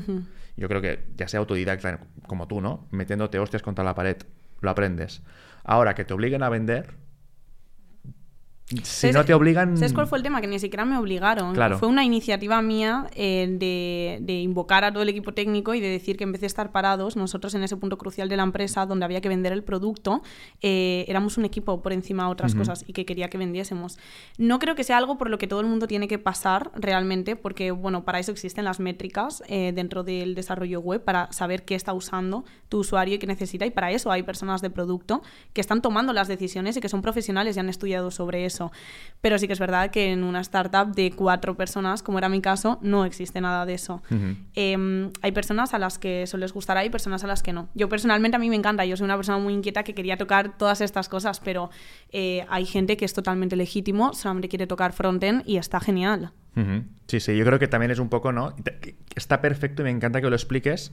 Yo 0.56 0.68
creo 0.68 0.82
que 0.82 1.06
ya 1.16 1.28
sea 1.28 1.40
autodidacta 1.40 2.02
como 2.28 2.48
tú, 2.48 2.62
¿no? 2.62 2.88
Metiéndote 2.92 3.40
hostias 3.40 3.64
contra 3.64 3.84
la 3.84 3.96
pared, 3.96 4.18
lo 4.62 4.70
aprendes. 4.70 5.24
Ahora 5.64 5.96
que 5.96 6.06
te 6.06 6.14
obliguen 6.14 6.44
a 6.44 6.50
vender, 6.50 6.94
si 8.84 9.12
no 9.12 9.24
te 9.24 9.34
obligan. 9.34 9.78
¿Sabes 9.78 9.94
cuál 9.94 10.08
fue 10.08 10.18
el 10.18 10.24
tema? 10.24 10.42
Que 10.42 10.48
ni 10.48 10.60
siquiera 10.60 10.84
me 10.84 10.98
obligaron. 10.98 11.56
Fue 11.78 11.88
una 11.88 12.04
iniciativa 12.04 12.62
mía 12.62 13.08
eh, 13.16 13.48
de, 14.20 14.34
invocar 14.34 14.84
a 14.84 14.92
todo 14.92 15.04
el 15.04 15.10
equipo 15.10 15.34
técnico 15.34 15.74
y 15.74 15.80
de 15.80 15.88
decir 15.88 16.18
que 16.18 16.26
en 16.26 16.34
vez 16.34 16.42
de 16.42 16.48
estar 16.48 16.72
parados, 16.72 17.16
nosotros 17.16 17.56
en 17.56 17.64
ese 17.64 17.78
punto 17.78 17.98
crucial 17.98 18.28
de 18.28 18.36
la 18.36 18.44
empresa 18.44 18.86
donde 18.86 19.06
había 19.06 19.22
que 19.22 19.30
vender 19.30 19.54
el 19.54 19.64
producto, 19.64 20.22
eh, 20.62 21.06
éramos 21.08 21.38
un 21.38 21.46
equipo 21.46 21.82
por 21.82 21.94
encima 21.94 22.26
de 22.26 22.32
otras 22.32 22.56
cosas 22.56 22.84
y 22.88 22.94
que 22.94 23.06
quería 23.06 23.30
que 23.30 23.38
vendiésemos. 23.38 23.98
No 24.38 24.60
creo 24.60 24.76
que 24.76 24.84
sea 24.84 24.98
algo 24.98 25.18
por 25.18 25.30
lo 25.30 25.38
que 25.38 25.48
todo 25.48 25.62
el 25.62 25.68
mundo 25.68 25.88
tiene 25.88 26.10
que 26.10 26.20
pasar 26.20 26.72
realmente, 26.76 27.38
porque 27.38 27.72
bueno, 27.72 28.04
para 28.04 28.20
eso 28.20 28.32
existen 28.34 28.66
las 28.66 28.82
métricas 28.82 29.44
eh, 29.48 29.72
dentro 29.74 30.04
del 30.04 30.36
desarrollo 30.36 30.82
web, 30.82 31.04
para 31.04 31.32
saber 31.32 31.64
qué 31.64 31.76
está 31.76 31.94
usando 31.94 32.44
tu 32.68 32.80
usuario 32.80 33.16
y 33.16 33.18
qué 33.18 33.28
necesita, 33.28 33.66
y 33.66 33.72
para 33.72 33.92
eso 33.92 34.12
hay 34.12 34.24
personas 34.24 34.62
de 34.62 34.70
producto 34.70 35.22
que 35.54 35.62
están 35.62 35.82
tomando 35.82 36.12
las 36.12 36.28
decisiones 36.28 36.76
y 36.76 36.82
que 36.82 36.90
son 36.90 37.02
profesionales 37.02 37.56
y 37.56 37.60
han 37.62 37.70
estudiado 37.70 38.12
sobre 38.12 38.46
eso. 38.46 38.57
Pero 39.22 39.40
sí 39.40 39.48
que 39.48 39.54
es 39.54 39.60
verdad 39.60 39.90
que 39.90 40.12
en 40.12 40.24
una 40.24 40.42
startup 40.42 40.94
de 40.94 41.12
cuatro 41.12 41.56
personas, 41.56 42.04
como 42.04 42.18
era 42.20 42.30
mi 42.30 42.40
caso, 42.42 42.78
no 42.82 43.04
existe 43.06 43.42
nada 43.42 43.66
de 43.66 43.74
eso. 43.74 44.02
Em, 44.54 45.12
hay 45.22 45.32
personas 45.32 45.74
a 45.74 45.80
las 45.80 45.98
que 45.98 46.24
eso 46.24 46.38
les 46.38 46.54
gustará 46.54 46.86
y 46.86 46.90
personas 46.90 47.24
a 47.24 47.28
las 47.28 47.42
que 47.42 47.54
no. 47.54 47.70
Yo 47.74 47.90
personalmente 47.90 48.36
a 48.36 48.40
mí 48.40 48.50
me 48.50 48.56
encanta, 48.56 48.86
yo 48.86 48.96
soy 48.96 49.06
una 49.06 49.16
persona 49.16 49.40
muy 49.40 49.54
inquieta 49.54 49.84
que 49.84 49.96
quería 49.96 50.18
tocar 50.18 50.58
todas 50.58 50.82
estas 50.82 51.10
cosas, 51.10 51.40
pero 51.40 51.70
eh, 52.12 52.46
hay 52.50 52.66
gente 52.66 52.96
que 52.96 53.06
es 53.06 53.14
totalmente 53.14 53.56
legítimo, 53.56 54.14
solamente 54.14 54.50
quiere 54.50 54.68
tocar 54.68 54.94
frontend 54.94 55.44
y 55.46 55.58
está 55.58 55.80
genial. 55.80 56.32
Sí, 57.08 57.20
sí, 57.20 57.38
yo 57.38 57.46
creo 57.46 57.60
que 57.60 57.68
también 57.68 57.92
es 57.92 58.00
un 58.00 58.10
poco, 58.10 58.32
¿no? 58.32 58.56
Está 59.16 59.42
perfecto 59.42 59.84
y 59.84 59.86
me 59.86 59.92
encanta 59.92 60.22
que 60.22 60.30
lo 60.30 60.36
expliques 60.36 60.92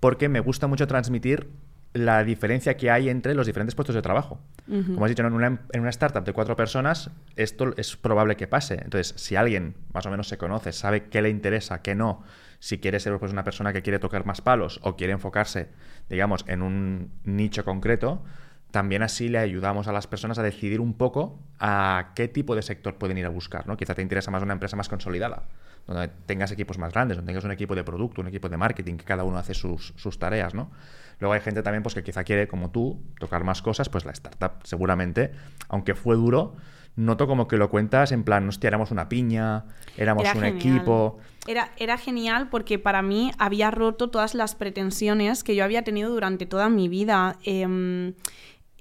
porque 0.00 0.28
me 0.28 0.40
gusta 0.40 0.66
mucho 0.66 0.88
transmitir 0.88 1.50
la 1.94 2.24
diferencia 2.24 2.76
que 2.76 2.90
hay 2.90 3.08
entre 3.08 3.34
los 3.34 3.46
diferentes 3.46 3.74
puestos 3.74 3.94
de 3.94 4.02
trabajo. 4.02 4.40
Como 4.66 5.04
has 5.04 5.10
dicho, 5.10 5.24
en 5.24 5.32
una, 5.32 5.60
en 5.72 5.80
una, 5.80 5.90
startup 5.90 6.24
de 6.24 6.32
cuatro 6.32 6.56
personas, 6.56 7.10
esto 7.36 7.72
es 7.76 7.96
probable 7.96 8.36
que 8.36 8.48
pase. 8.48 8.74
Entonces, 8.74 9.14
si 9.16 9.36
alguien 9.36 9.76
más 9.92 10.04
o 10.04 10.10
menos 10.10 10.28
se 10.28 10.36
conoce, 10.36 10.72
sabe 10.72 11.04
qué 11.04 11.22
le 11.22 11.28
interesa, 11.28 11.82
qué 11.82 11.94
no, 11.94 12.24
si 12.58 12.78
quiere 12.78 12.98
ser 12.98 13.18
pues, 13.18 13.30
una 13.30 13.44
persona 13.44 13.72
que 13.72 13.82
quiere 13.82 14.00
tocar 14.00 14.26
más 14.26 14.40
palos 14.40 14.80
o 14.82 14.96
quiere 14.96 15.12
enfocarse, 15.12 15.68
digamos, 16.08 16.44
en 16.48 16.62
un 16.62 17.12
nicho 17.22 17.64
concreto, 17.64 18.24
también 18.72 19.04
así 19.04 19.28
le 19.28 19.38
ayudamos 19.38 19.86
a 19.86 19.92
las 19.92 20.08
personas 20.08 20.36
a 20.38 20.42
decidir 20.42 20.80
un 20.80 20.94
poco 20.94 21.38
a 21.60 22.10
qué 22.16 22.26
tipo 22.26 22.56
de 22.56 22.62
sector 22.62 22.96
pueden 22.96 23.18
ir 23.18 23.26
a 23.26 23.28
buscar. 23.28 23.68
¿no? 23.68 23.76
Quizá 23.76 23.94
te 23.94 24.02
interesa 24.02 24.32
más 24.32 24.42
una 24.42 24.54
empresa 24.54 24.76
más 24.76 24.88
consolidada, 24.88 25.44
donde 25.86 26.08
tengas 26.26 26.50
equipos 26.50 26.76
más 26.76 26.92
grandes, 26.92 27.18
donde 27.18 27.30
tengas 27.30 27.44
un 27.44 27.52
equipo 27.52 27.76
de 27.76 27.84
producto, 27.84 28.20
un 28.20 28.26
equipo 28.26 28.48
de 28.48 28.56
marketing, 28.56 28.96
que 28.96 29.04
cada 29.04 29.22
uno 29.22 29.38
hace 29.38 29.54
sus, 29.54 29.94
sus 29.96 30.18
tareas, 30.18 30.54
¿no? 30.54 30.72
Luego 31.20 31.34
hay 31.34 31.40
gente 31.40 31.62
también 31.62 31.82
pues, 31.82 31.94
que 31.94 32.02
quizá 32.02 32.24
quiere, 32.24 32.48
como 32.48 32.70
tú, 32.70 33.02
tocar 33.18 33.44
más 33.44 33.62
cosas, 33.62 33.88
pues 33.88 34.04
la 34.04 34.12
startup 34.12 34.52
seguramente, 34.64 35.32
aunque 35.68 35.94
fue 35.94 36.16
duro, 36.16 36.56
noto 36.96 37.26
como 37.26 37.48
que 37.48 37.56
lo 37.56 37.70
cuentas 37.70 38.12
en 38.12 38.24
plan, 38.24 38.48
hostia, 38.48 38.68
éramos 38.68 38.90
una 38.90 39.08
piña, 39.08 39.64
éramos 39.96 40.26
un 40.34 40.44
equipo. 40.44 41.18
Era, 41.46 41.70
era 41.76 41.98
genial 41.98 42.48
porque 42.50 42.78
para 42.78 43.02
mí 43.02 43.32
había 43.38 43.70
roto 43.70 44.10
todas 44.10 44.34
las 44.34 44.54
pretensiones 44.54 45.44
que 45.44 45.54
yo 45.54 45.64
había 45.64 45.82
tenido 45.82 46.10
durante 46.10 46.46
toda 46.46 46.68
mi 46.68 46.88
vida. 46.88 47.36
Em, 47.44 48.14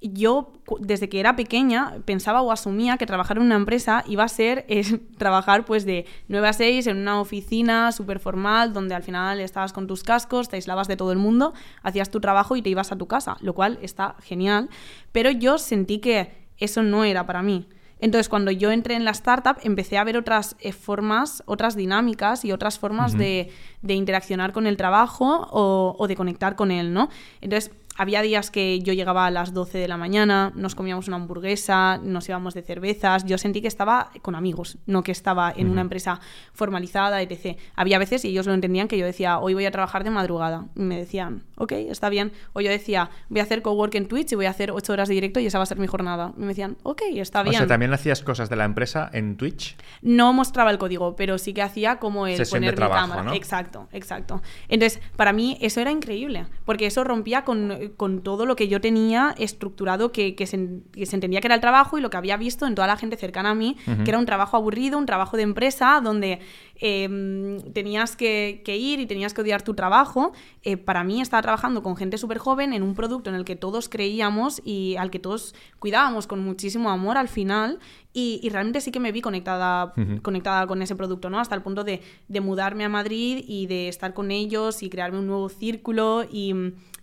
yo 0.03 0.51
desde 0.79 1.09
que 1.09 1.19
era 1.19 1.35
pequeña 1.35 1.95
pensaba 2.05 2.41
o 2.41 2.51
asumía 2.51 2.97
que 2.97 3.05
trabajar 3.05 3.37
en 3.37 3.43
una 3.43 3.55
empresa 3.55 4.03
iba 4.07 4.23
a 4.23 4.27
ser 4.27 4.65
trabajar 5.17 5.65
pues 5.65 5.85
de 5.85 6.05
9 6.27 6.47
a 6.47 6.53
6 6.53 6.87
en 6.87 6.97
una 6.97 7.21
oficina 7.21 7.91
súper 7.91 8.19
formal 8.19 8.73
donde 8.73 8.95
al 8.95 9.03
final 9.03 9.39
estabas 9.39 9.73
con 9.73 9.87
tus 9.87 10.03
cascos, 10.03 10.49
te 10.49 10.57
aislabas 10.57 10.87
de 10.87 10.97
todo 10.97 11.11
el 11.11 11.19
mundo, 11.19 11.53
hacías 11.81 12.09
tu 12.09 12.19
trabajo 12.19 12.55
y 12.55 12.61
te 12.61 12.69
ibas 12.69 12.91
a 12.91 12.97
tu 12.97 13.07
casa, 13.07 13.37
lo 13.41 13.53
cual 13.53 13.79
está 13.81 14.15
genial, 14.21 14.69
pero 15.11 15.31
yo 15.31 15.57
sentí 15.57 15.99
que 15.99 16.31
eso 16.57 16.83
no 16.83 17.03
era 17.03 17.25
para 17.25 17.41
mí. 17.41 17.67
Entonces, 18.03 18.27
cuando 18.27 18.51
yo 18.51 18.69
entré 18.69 18.95
en 18.95 19.05
la 19.05 19.11
startup, 19.11 19.55
empecé 19.63 19.97
a 19.97 20.03
ver 20.03 20.17
otras 20.17 20.57
eh, 20.59 20.73
formas, 20.73 21.41
otras 21.45 21.77
dinámicas 21.77 22.43
y 22.43 22.51
otras 22.51 22.77
formas 22.77 23.17
de, 23.17 23.49
interaccionar 23.87 24.51
con 24.51 24.67
el 24.67 24.75
trabajo 24.75 25.47
o, 25.49 25.95
o, 25.97 26.07
de 26.09 26.17
conectar 26.17 26.57
con 26.57 26.69
él, 26.71 26.93
¿no? 26.93 27.07
Entonces, 27.39 27.71
había 27.97 28.21
días 28.21 28.51
que 28.51 28.79
yo 28.79 28.93
llegaba 28.93 29.25
a 29.25 29.31
las 29.31 29.53
12 29.53 29.77
de 29.77 29.87
la 29.87 29.97
mañana, 29.97 30.51
nos 30.55 30.75
comíamos 30.75 31.07
una 31.07 31.17
hamburguesa, 31.17 31.99
nos 32.01 32.27
íbamos 32.27 32.53
de 32.53 32.61
cervezas. 32.61 33.25
Yo 33.25 33.37
sentí 33.37 33.61
que 33.61 33.67
estaba 33.67 34.09
con 34.21 34.35
amigos, 34.35 34.77
no 34.85 35.03
que 35.03 35.11
estaba 35.11 35.53
en 35.55 35.69
una 35.69 35.81
empresa 35.81 36.19
formalizada, 36.53 37.21
etc. 37.21 37.57
Había 37.75 37.99
veces, 37.99 38.25
y 38.25 38.29
ellos 38.29 38.45
lo 38.47 38.53
entendían, 38.53 38.87
que 38.87 38.97
yo 38.97 39.05
decía, 39.05 39.39
hoy 39.39 39.53
voy 39.53 39.65
a 39.65 39.71
trabajar 39.71 40.03
de 40.03 40.09
madrugada. 40.09 40.65
Y 40.75 40.81
me 40.81 40.97
decían, 40.97 41.43
ok, 41.57 41.71
está 41.73 42.09
bien. 42.09 42.31
O 42.53 42.61
yo 42.61 42.69
decía, 42.69 43.09
voy 43.29 43.39
a 43.39 43.43
hacer 43.43 43.61
cowork 43.61 43.95
en 43.95 44.07
Twitch 44.07 44.31
y 44.31 44.35
voy 44.35 44.45
a 44.45 44.49
hacer 44.49 44.71
8 44.71 44.93
horas 44.93 45.07
de 45.09 45.15
directo 45.15 45.39
y 45.39 45.45
esa 45.45 45.59
va 45.59 45.63
a 45.63 45.67
ser 45.67 45.79
mi 45.79 45.87
jornada. 45.87 46.33
Y 46.37 46.41
me 46.41 46.47
decían, 46.47 46.77
ok, 46.83 47.01
está 47.15 47.43
bien. 47.43 47.55
O 47.55 47.57
sea, 47.59 47.67
¿también 47.67 47.93
hacías 47.93 48.21
cosas 48.23 48.49
de 48.49 48.55
la 48.55 48.65
empresa 48.65 49.09
en 49.13 49.37
Twitch? 49.37 49.75
No 50.01 50.33
mostraba 50.33 50.71
el 50.71 50.77
código, 50.77 51.15
pero 51.15 51.37
sí 51.37 51.53
que 51.53 51.61
hacía 51.61 51.99
como 51.99 52.27
el 52.27 52.41
poner 52.47 52.79
mi 52.79 52.87
cámara. 52.87 53.35
Exacto, 53.35 53.87
exacto. 53.91 54.41
Entonces, 54.67 55.01
para 55.15 55.33
mí 55.33 55.57
eso 55.61 55.79
era 55.81 55.91
increíble, 55.91 56.45
porque 56.65 56.85
eso 56.85 57.03
rompía 57.03 57.43
con 57.43 57.71
con 57.91 58.21
todo 58.21 58.45
lo 58.45 58.55
que 58.55 58.67
yo 58.67 58.81
tenía 58.81 59.35
estructurado, 59.37 60.11
que, 60.11 60.35
que, 60.35 60.45
se, 60.45 60.55
entendía 60.55 61.41
que 61.41 61.47
era 61.47 61.55
el 61.55 61.61
trabajo 61.61 61.97
y 61.97 62.01
lo 62.01 62.09
que 62.09 62.17
había 62.17 62.37
visto 62.37 62.65
en 62.65 62.75
toda 62.75 62.87
la 62.87 62.97
gente 62.97 63.17
cercana 63.17 63.51
a 63.51 63.55
mí, 63.55 63.77
que 64.03 64.09
era 64.09 64.19
un 64.19 64.25
trabajo 64.25 64.57
aburrido, 64.57 64.97
un 64.97 65.05
trabajo 65.05 65.37
de 65.37 65.43
empresa 65.43 65.99
donde 66.03 66.39
em, 66.79 67.59
tenías 67.73 68.15
que, 68.15 68.61
ir 68.65 68.99
y 68.99 69.05
tenías 69.05 69.33
que 69.33 69.41
odiar 69.41 69.61
tu 69.61 69.73
trabajo. 69.73 70.33
Eh, 70.63 70.77
para 70.77 71.03
mí 71.03 71.21
estaba 71.21 71.41
trabajando 71.41 71.83
con 71.83 71.95
gente 71.95 72.17
súper 72.17 72.37
joven 72.37 72.73
en 72.73 72.83
un 72.83 72.95
producto 72.95 73.29
en 73.29 73.35
el 73.35 73.45
que 73.45 73.55
todos 73.55 73.89
creíamos 73.89 74.61
y 74.63 74.95
al 74.97 75.11
que 75.11 75.19
todos 75.19 75.55
cuidábamos 75.79 76.27
con 76.27 76.43
muchísimo 76.43 76.89
amor 76.89 77.17
al 77.17 77.27
final 77.27 77.79
y, 78.15 78.47
realmente 78.49 78.79
sí 78.79 78.91
que 78.91 78.99
me 78.99 79.11
vi 79.11 79.21
conectada, 79.21 79.93
conectada 80.21 80.67
con 80.67 80.83
ese 80.83 80.95
producto, 80.95 81.31
¿no? 81.31 81.39
Hasta 81.39 81.55
el 81.55 81.63
punto 81.63 81.83
de, 81.83 82.01
de, 82.27 82.41
mudarme 82.41 82.83
a 82.83 82.89
Madrid 82.89 83.43
y 83.47 83.65
de 83.65 83.87
estar 83.87 84.13
con 84.13 84.29
ellos 84.29 84.83
y 84.83 84.89
crearme 84.91 85.17
un 85.17 85.25
nuevo 85.25 85.49
círculo 85.49 86.23
y, 86.31 86.53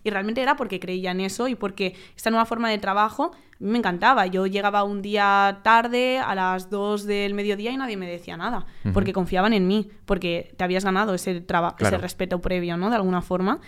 y 0.03 0.09
realmente 0.09 0.41
era 0.41 0.55
porque 0.55 0.79
creía 0.79 1.11
en 1.11 1.21
eso 1.21 1.47
y 1.47 1.55
porque 1.55 1.95
esta 2.15 2.29
nueva 2.29 2.45
forma 2.45 2.69
de 2.69 2.77
trabajo 2.77 3.31
a 3.33 3.63
mí 3.63 3.69
me 3.69 3.77
encantaba. 3.77 4.25
Yo 4.27 4.47
llegaba 4.47 4.83
un 4.83 5.01
día 5.01 5.59
tarde, 5.63 6.19
a 6.19 6.33
las 6.35 6.69
2 6.69 7.05
del 7.05 7.33
mediodía 7.33 7.71
y 7.71 7.77
nadie 7.77 7.97
me 7.97 8.07
decía 8.07 8.37
nada, 8.37 8.65
porque 8.93 9.13
confiaban 9.13 9.53
en 9.53 9.67
mí, 9.67 9.89
porque 10.05 10.53
te 10.57 10.63
habías 10.63 10.83
ganado 10.83 11.13
ese, 11.13 11.45
ese 11.79 11.97
respeto 11.97 12.41
previo, 12.41 12.77
¿no? 12.77 12.89
De 12.89 12.95
alguna 12.95 13.21
forma. 13.21 13.59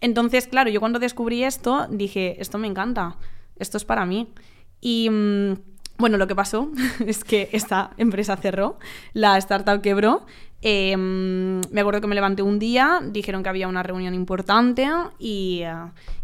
Entonces, 0.00 0.46
claro, 0.46 0.70
yo 0.70 0.80
cuando 0.80 0.98
descubrí 0.98 1.44
esto, 1.44 1.86
dije, 1.90 2.40
esto 2.40 2.58
me 2.58 2.66
encanta, 2.66 3.16
esto 3.56 3.76
es 3.76 3.84
para 3.84 4.06
mí. 4.06 4.32
Y... 4.80 5.08
Mm, 5.10 5.70
bueno, 6.00 6.16
lo 6.16 6.26
que 6.26 6.34
pasó 6.34 6.72
es 7.06 7.24
que 7.24 7.50
esta 7.52 7.90
empresa 7.98 8.36
cerró, 8.36 8.78
la 9.12 9.36
startup 9.36 9.82
quebró. 9.82 10.24
Em, 10.62 11.60
me 11.70 11.80
acuerdo 11.80 12.02
que 12.02 12.06
me 12.06 12.14
levanté 12.14 12.42
un 12.42 12.58
día, 12.58 13.00
dijeron 13.02 13.42
que 13.42 13.48
había 13.48 13.66
una 13.66 13.82
reunión 13.82 14.12
importante 14.12 14.86
y, 15.18 15.62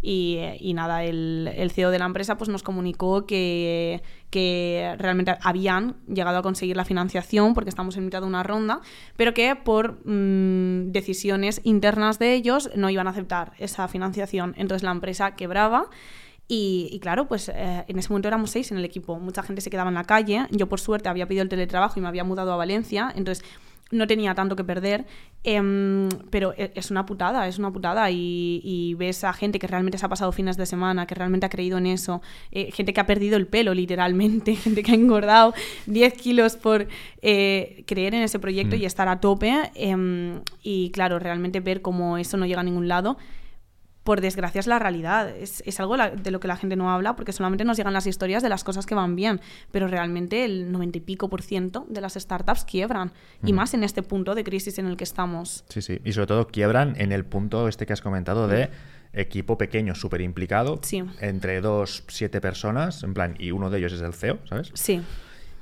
y, 0.03 0.73
nada, 0.75 1.05
el, 1.05 1.51
el, 1.57 1.71
CEO 1.71 1.91
de 1.91 1.99
la 1.99 2.05
empresa 2.05 2.37
pues, 2.37 2.51
nos 2.51 2.63
comunicó 2.63 3.25
que, 3.25 4.03
que 4.29 4.95
realmente 4.99 5.37
habían 5.43 5.97
llegado 6.07 6.37
a 6.37 6.43
conseguir 6.43 6.77
la 6.77 6.85
financiación 6.85 7.55
porque 7.55 7.71
estamos 7.71 7.97
en 7.97 8.05
mitad 8.05 8.21
de 8.21 8.27
una 8.27 8.43
ronda, 8.43 8.83
pero 9.17 9.33
que 9.33 9.57
por 9.57 10.07
mm, 10.07 10.93
decisiones 10.93 11.63
internas 11.65 12.19
de 12.19 12.35
ellos 12.35 12.71
no 12.77 12.91
iban 12.91 13.07
a 13.07 13.11
aceptar 13.11 13.53
esa 13.59 13.89
financiación. 13.89 14.55
Entonces 14.59 14.83
la 14.83 14.91
empresa 14.91 15.35
quebraba. 15.35 15.89
Y, 16.49 17.01
claro, 17.03 17.27
pues 17.27 17.49
eh, 17.49 17.85
en 17.89 17.99
ese 17.99 18.09
momento 18.09 18.29
éramos 18.29 18.51
seis 18.51 18.71
en 18.71 18.79
el 18.79 18.85
equipo. 18.85 19.19
Mucha 19.19 19.43
gente 19.43 19.61
se 19.61 19.69
quedaba 19.69 19.89
en 19.89 19.97
la 19.97 20.05
calle. 20.05 20.47
Yo, 20.53 20.69
por 20.69 20.79
suerte, 20.79 21.09
había 21.09 21.27
pedido 21.27 21.43
el 21.43 21.49
teletrabajo 21.49 21.99
y 21.99 22.03
me 22.03 22.07
había 22.07 22.23
mudado 22.23 22.53
a 22.53 22.57
Valencia. 22.57 23.13
Entonces, 23.17 23.45
no 23.91 24.07
tenía 24.07 24.35
tanto 24.35 24.57
que 24.57 24.65
perder. 24.65 25.07
Em, 25.45 26.09
pero 26.31 26.53
e, 26.57 26.73
es 26.75 26.91
una 26.91 27.07
putada, 27.07 27.47
es 27.47 27.59
una 27.59 27.73
putada. 27.73 28.11
Y, 28.11 28.95
ves 28.99 29.25
a 29.25 29.33
gente 29.33 29.59
que 29.59 29.67
realmente 29.67 29.99
se 29.99 30.07
ha 30.07 30.09
pasado 30.09 30.33
fines 30.33 30.57
de 30.57 30.67
semana, 30.67 31.07
que 31.07 31.15
realmente 31.15 31.47
ha 31.47 31.49
creído 31.49 31.79
en 31.79 31.87
eso. 31.87 32.21
Eh, 32.51 32.73
gente 32.73 32.93
que 32.93 33.01
ha 33.01 33.07
perdido 33.07 33.37
el 33.37 33.47
pelo, 33.47 33.75
literalmente. 33.75 34.57
Gente 34.67 34.83
que 34.83 34.93
ha 34.93 34.95
engordado 34.95 35.55
10 35.87 36.15
kilos 36.15 36.57
por 36.57 36.89
eh, 37.23 37.85
creer 37.87 38.15
en 38.15 38.23
ese 38.23 38.39
proyecto 38.39 38.77
mm. 38.77 38.81
y 38.81 38.85
estar 38.85 39.09
a 39.09 39.21
tope. 39.21 39.53
Em, 39.75 40.41
y 40.63 40.91
claro, 40.91 41.19
realmente 41.19 41.61
ver 41.61 41.83
cómo 41.83 42.19
eso 42.19 42.37
no 42.37 42.47
llega 42.47 42.61
a 42.61 42.65
ningún 42.65 42.89
lado 42.89 43.17
por 44.07 44.23
desgracia 44.23 44.61
es 44.61 44.67
la 44.67 44.79
realidad. 44.79 45.29
Es, 45.29 45.81
algo 45.81 45.97
de 45.99 46.31
lo 46.31 46.41
que 46.41 46.49
la 46.49 46.57
gente 46.57 46.77
no 46.77 46.91
habla 46.91 47.17
porque 47.17 47.33
solamente 47.33 47.65
nos 47.65 47.77
llegan 47.77 47.93
las 47.93 48.07
historias 48.07 48.43
de 48.43 48.49
las 48.49 48.65
cosas 48.65 48.87
que 48.87 48.95
van 48.95 49.17
bien, 49.17 49.41
pero 49.73 49.89
realmente 49.89 50.47
el 50.47 50.73
90 50.73 50.99
y 50.99 51.01
pico 51.03 51.29
por 51.29 51.43
ciento 51.43 51.85
de 51.91 52.01
las 52.01 52.15
startups 52.15 52.65
quiebran 52.65 53.13
y 53.45 53.53
más 53.53 53.75
en 53.75 53.85
este 53.85 54.03
punto 54.03 54.35
de 54.35 54.45
crisis 54.45 54.79
en 54.79 54.87
el 54.87 54.97
que 54.97 55.05
estamos. 55.05 55.65
Sí, 55.69 55.83
sí, 55.83 56.01
y 56.05 56.13
sobre 56.13 56.29
todo 56.29 56.47
quiebran 56.47 56.95
en 56.99 57.13
el 57.13 57.27
punto 57.27 57.69
este 57.69 57.85
que 57.85 57.93
has 57.93 58.01
comentado 58.01 58.49
de 58.49 58.71
equipo 59.13 59.59
pequeño, 59.59 59.95
súper 59.95 60.21
implicado, 60.21 60.81
entre 61.21 61.61
dos, 61.61 62.05
siete 62.07 62.41
personas, 62.41 63.03
en 63.03 63.13
plan, 63.13 63.35
y 63.39 63.51
uno 63.51 63.71
de 63.71 63.79
ellos 63.79 63.93
es 63.93 64.03
el 64.03 64.15
CEO, 64.15 64.39
¿sabes? 64.45 64.71
Sí. 64.75 65.03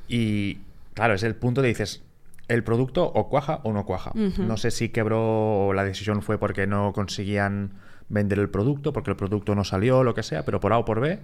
Y 0.06 0.58
claro, 0.92 1.14
es 1.14 1.22
el 1.22 1.34
punto 1.34 1.62
de 1.62 1.68
dices, 1.68 2.02
el 2.48 2.64
producto 2.64 3.04
o 3.04 3.28
cuaja 3.28 3.60
o 3.64 3.72
no 3.72 3.84
cuaja. 3.84 4.12
No 4.14 4.56
sé 4.56 4.70
si 4.70 4.90
quebró, 4.90 5.72
la 5.72 5.84
decisión 5.84 6.22
fue 6.22 6.38
porque 6.38 6.66
no 6.66 6.92
conseguían 6.92 7.74
vender 8.08 8.38
el 8.38 8.50
producto 8.50 8.92
porque 8.92 9.10
el 9.10 9.16
producto 9.16 9.54
no 9.54 9.64
salió, 9.64 10.04
lo 10.04 10.14
que 10.14 10.22
sea, 10.22 10.44
pero 10.44 10.60
por 10.60 10.72
A 10.72 10.78
o 10.78 10.84
por 10.84 11.00
B, 11.00 11.20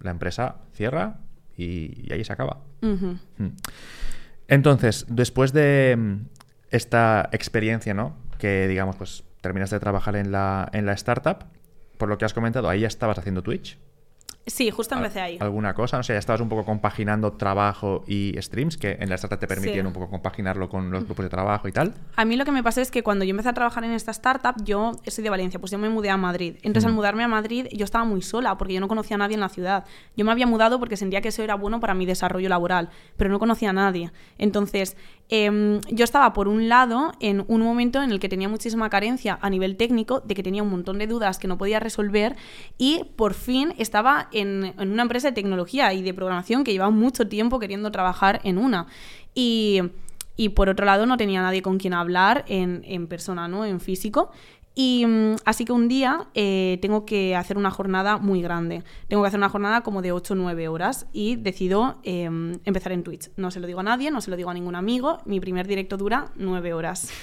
la 0.00 0.10
empresa 0.10 0.56
cierra 0.72 1.20
y, 1.56 2.12
ahí 2.12 2.24
se 2.24 2.32
acaba. 2.32 2.60
Mm. 2.80 3.46
Entonces, 4.48 5.06
después 5.08 5.52
de 5.52 5.96
mm, 5.96 6.26
esta 6.70 7.28
experiencia, 7.32 7.94
¿no? 7.94 8.16
Que 8.38 8.68
digamos, 8.68 8.96
pues 8.96 9.24
terminas 9.40 9.70
de 9.70 9.80
trabajar 9.80 10.16
en 10.16 10.32
la, 10.32 10.68
en 10.72 10.86
la 10.86 10.92
startup, 10.92 11.44
por 11.98 12.08
lo 12.08 12.18
que 12.18 12.24
has 12.24 12.34
comentado, 12.34 12.68
ahí 12.68 12.80
ya 12.80 12.88
estabas 12.88 13.18
haciendo 13.18 13.42
Twitch. 13.42 13.78
Sí, 14.48 14.70
justo 14.70 14.94
empecé 14.94 15.20
ahí. 15.20 15.38
¿Alguna 15.40 15.74
cosa? 15.74 15.96
No 15.96 16.04
sé, 16.04 16.12
ya 16.12 16.20
estabas 16.20 16.40
un 16.40 16.48
poco 16.48 16.64
compaginando 16.64 17.32
trabajo 17.32 18.04
y 18.06 18.32
streams, 18.40 18.76
que 18.76 18.96
en 19.00 19.08
la 19.08 19.16
startup 19.16 19.40
te 19.40 19.48
permitían 19.48 19.88
un 19.88 19.92
poco 19.92 20.08
compaginarlo 20.08 20.68
con 20.68 20.88
los 20.92 21.04
grupos 21.04 21.24
de 21.24 21.30
trabajo 21.30 21.66
y 21.66 21.72
tal. 21.72 21.94
A 22.14 22.24
mí 22.24 22.36
lo 22.36 22.44
que 22.44 22.52
me 22.52 22.62
pasó 22.62 22.80
es 22.80 22.92
que 22.92 23.02
cuando 23.02 23.24
yo 23.24 23.30
empecé 23.30 23.48
a 23.48 23.54
trabajar 23.54 23.82
en 23.82 23.90
esta 23.90 24.12
startup, 24.12 24.54
yo 24.62 24.92
soy 25.08 25.24
de 25.24 25.30
Valencia, 25.30 25.58
pues 25.58 25.72
yo 25.72 25.78
me 25.78 25.88
mudé 25.88 26.10
a 26.10 26.16
Madrid. 26.16 26.58
Entonces, 26.62 26.86
al 26.86 26.92
mudarme 26.92 27.24
a 27.24 27.28
Madrid, 27.28 27.66
yo 27.72 27.84
estaba 27.84 28.04
muy 28.04 28.22
sola 28.22 28.56
porque 28.56 28.74
yo 28.74 28.80
no 28.80 28.86
conocía 28.86 29.16
a 29.16 29.18
nadie 29.18 29.34
en 29.34 29.40
la 29.40 29.48
ciudad. 29.48 29.84
Yo 30.16 30.24
me 30.24 30.30
había 30.30 30.46
mudado 30.46 30.78
porque 30.78 30.96
sentía 30.96 31.20
que 31.20 31.28
eso 31.28 31.42
era 31.42 31.56
bueno 31.56 31.80
para 31.80 31.94
mi 31.94 32.06
desarrollo 32.06 32.48
laboral, 32.48 32.90
pero 33.16 33.30
no 33.30 33.40
conocía 33.40 33.70
a 33.70 33.72
nadie. 33.72 34.12
Entonces, 34.38 34.96
Em, 35.28 35.80
yo 35.90 36.04
estaba, 36.04 36.32
por 36.32 36.46
un 36.46 36.68
lado, 36.68 37.12
en 37.20 37.44
un 37.48 37.60
momento 37.62 38.02
en 38.02 38.10
el 38.10 38.20
que 38.20 38.28
tenía 38.28 38.48
muchísima 38.48 38.88
carencia 38.90 39.38
a 39.42 39.50
nivel 39.50 39.76
técnico, 39.76 40.20
de 40.20 40.34
que 40.34 40.42
tenía 40.42 40.62
un 40.62 40.70
montón 40.70 40.98
de 40.98 41.06
dudas 41.06 41.38
que 41.38 41.48
no 41.48 41.58
podía 41.58 41.80
resolver, 41.80 42.36
y 42.78 43.02
por 43.16 43.34
fin 43.34 43.74
estaba 43.78 44.28
en, 44.32 44.74
una 44.78 45.02
empresa 45.02 45.28
de 45.28 45.34
tecnología 45.34 45.92
y 45.92 46.02
de 46.02 46.14
programación 46.14 46.62
que 46.62 46.72
llevaba 46.72 46.90
mucho 46.90 47.26
tiempo 47.28 47.58
queriendo 47.58 47.90
trabajar 47.90 48.40
en 48.44 48.58
una. 48.58 48.86
Y, 49.34 49.80
y 50.36 50.50
por 50.50 50.68
otro 50.68 50.86
lado, 50.86 51.06
no 51.06 51.16
tenía 51.16 51.42
nadie 51.42 51.62
con 51.62 51.78
quien 51.78 51.94
hablar 51.94 52.44
en, 52.46 52.82
en 52.86 53.08
persona, 53.08 53.48
¿no? 53.48 53.64
En 53.64 53.80
físico. 53.80 54.30
Y 54.78 55.06
mm, 55.06 55.36
así 55.46 55.64
que 55.64 55.72
un 55.72 55.88
día 55.88 56.26
eh, 56.34 56.78
tengo 56.82 57.06
que 57.06 57.34
hacer 57.34 57.56
una 57.56 57.70
jornada 57.70 58.18
muy 58.18 58.42
grande. 58.42 58.84
Tengo 59.08 59.22
que 59.22 59.28
hacer 59.28 59.40
una 59.40 59.48
jornada 59.48 59.80
como 59.80 60.02
de 60.02 60.12
8 60.12 60.34
o 60.34 60.36
9 60.36 60.68
horas 60.68 61.06
y 61.14 61.36
decido 61.36 61.96
em, 62.02 62.58
empezar 62.66 62.92
en 62.92 63.02
Twitch. 63.02 63.30
No 63.36 63.50
se 63.50 63.58
lo 63.58 63.66
digo 63.66 63.80
a 63.80 63.82
nadie, 63.82 64.10
no 64.10 64.20
se 64.20 64.30
lo 64.30 64.36
digo 64.36 64.50
a 64.50 64.54
ningún 64.54 64.74
amigo. 64.74 65.18
Mi 65.24 65.40
primer 65.40 65.66
directo 65.66 65.96
dura 65.96 66.26
9 66.36 66.72
horas. 66.74 67.10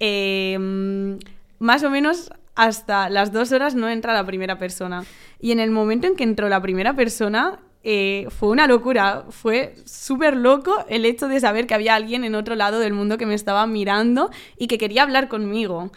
Em, 0.00 1.20
más 1.60 1.84
o 1.84 1.88
menos 1.88 2.32
hasta 2.56 3.08
las 3.08 3.32
2 3.32 3.52
horas 3.52 3.76
no 3.76 3.88
entra 3.88 4.12
la 4.12 4.26
primera 4.26 4.58
persona. 4.58 5.04
Y 5.40 5.52
en 5.52 5.60
el 5.60 5.70
momento 5.70 6.08
en 6.08 6.16
que 6.16 6.24
entró 6.24 6.48
la 6.48 6.60
primera 6.60 6.94
persona, 6.94 7.60
eh, 7.84 8.26
fue 8.30 8.48
una 8.48 8.66
locura. 8.66 9.24
Fue 9.28 9.74
súper 9.84 10.36
loco 10.36 10.84
el 10.88 11.04
hecho 11.04 11.28
de 11.28 11.38
saber 11.38 11.66
que 11.66 11.74
había 11.74 11.94
alguien 11.94 12.24
en 12.24 12.34
otro 12.34 12.56
lado 12.56 12.80
del 12.80 12.92
mundo 12.92 13.18
que 13.18 13.26
me 13.26 13.34
estaba 13.34 13.66
mirando 13.66 14.30
y 14.58 14.66
que 14.66 14.78
quería 14.78 15.04
hablar 15.04 15.28
conmigo. 15.28 15.92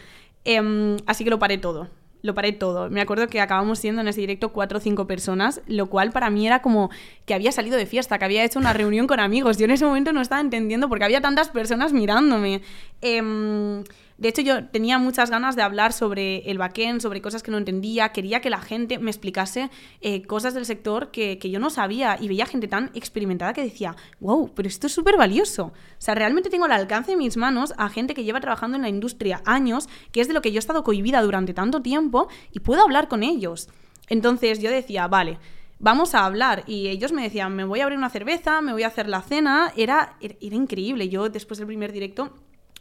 Em, 0.48 0.96
así 1.06 1.26
que 1.26 1.30
lo 1.30 1.40
paré 1.40 1.58
todo. 1.58 1.90
Lo 2.24 2.34
paré 2.34 2.54
todo. 2.54 2.90
Me 2.90 3.02
acuerdo 3.02 3.28
que 3.28 3.42
acabamos 3.42 3.80
siendo 3.80 4.02
en 4.02 4.08
ese 4.08 4.22
directo 4.22 4.54
cuatro 4.54 4.78
o 4.78 4.82
cinco 4.82 5.06
personas, 5.06 5.62
lo 5.68 5.88
cual 5.88 6.12
para 6.12 6.30
mí 6.30 6.48
era 6.48 6.62
como 6.62 6.90
que 7.26 7.34
había 7.34 7.52
salido 7.52 7.78
de 7.78 7.86
fiesta, 7.86 8.18
que 8.18 8.26
había 8.26 8.46
hecho 8.46 8.58
una 8.58 8.72
reunión 8.72 9.08
con 9.08 9.20
amigos. 9.20 9.58
Yo 9.58 9.66
en 9.66 9.72
ese 9.72 9.86
momento 9.86 10.14
no 10.14 10.22
estaba 10.22 10.40
entendiendo 10.40 10.88
porque 10.88 11.04
había 11.04 11.20
tantas 11.20 11.50
personas 11.50 11.92
mirándome. 11.92 12.62
Em, 13.02 13.84
De 14.18 14.30
hecho, 14.30 14.42
yo 14.42 14.66
tenía 14.66 14.98
muchas 14.98 15.30
ganas 15.30 15.56
de 15.56 15.62
hablar 15.62 15.94
sobre 15.94 16.40
el 16.50 16.58
backend, 16.58 17.02
sobre 17.02 17.22
cosas 17.22 17.44
que 17.44 17.52
no 17.52 17.58
entendía. 17.58 18.10
Quería 18.10 18.42
que 18.42 18.50
la 18.50 18.60
gente 18.60 18.98
me 18.98 19.12
explicase 19.12 19.70
eh, 20.02 20.24
cosas 20.24 20.56
del 20.56 20.66
sector 20.66 21.12
que, 21.12 21.38
yo 21.38 21.60
no 21.60 21.70
sabía. 21.70 22.18
Y 22.20 22.28
veía 22.28 22.48
gente 22.48 22.68
tan 22.68 22.90
experimentada 22.96 23.54
que 23.54 23.62
decía, 23.62 23.96
wow, 24.20 24.52
pero 24.56 24.68
esto 24.68 24.88
es 24.88 24.94
súper 24.94 25.18
valioso. 25.18 25.66
O 25.66 25.74
sea, 26.00 26.16
realmente 26.16 26.50
tengo 26.50 26.66
al 26.66 26.72
alcance 26.72 27.12
de 27.12 27.18
mis 27.18 27.38
manos 27.38 27.74
a 27.78 27.90
gente 27.90 28.16
que 28.16 28.24
lleva 28.24 28.40
trabajando 28.40 28.76
en 28.76 28.82
la 28.82 28.90
industria 28.90 29.42
años, 29.46 29.88
que 30.12 30.22
es 30.22 30.28
de 30.28 30.34
lo 30.34 30.42
que 30.42 30.52
yo 30.52 30.58
he 30.58 30.60
estado 30.60 30.84
cohibida 30.84 31.22
durante 31.22 31.54
tanto 31.54 31.82
tiempo, 31.82 32.28
y 32.52 32.60
puedo 32.60 32.82
hablar 32.82 33.08
con 33.08 33.22
ellos. 33.22 33.70
Entonces 34.10 34.60
yo 34.60 34.72
decía, 34.72 35.08
vale, 35.08 35.38
vamos 35.80 36.16
a 36.16 36.26
hablar. 36.26 36.64
Y 36.68 36.88
ellos 36.88 37.12
me 37.12 37.24
decían, 37.24 37.56
me 37.56 37.64
voy 37.64 37.82
a 37.82 37.84
abrir 37.84 37.98
una 37.98 38.10
cerveza, 38.10 38.62
me 38.62 38.74
voy 38.74 38.84
a 38.84 38.88
hacer 38.88 39.08
la 39.08 39.22
cena. 39.22 39.72
Era, 39.76 40.18
era, 40.22 40.56
increíble. 40.56 41.10
Yo 41.10 41.30
después 41.30 41.58
del 41.60 41.68
primer 41.68 41.92
directo 41.92 42.34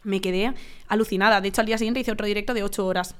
me 0.07 0.21
quedé 0.21 0.53
alucinada. 0.87 1.41
De 1.41 1.49
hecho, 1.49 1.61
al 1.61 1.67
día 1.67 1.77
siguiente 1.77 1.99
hice 1.99 2.11
otro 2.11 2.25
directo 2.25 2.53
de 2.53 2.63
ocho 2.63 2.85
horas. 2.85 3.15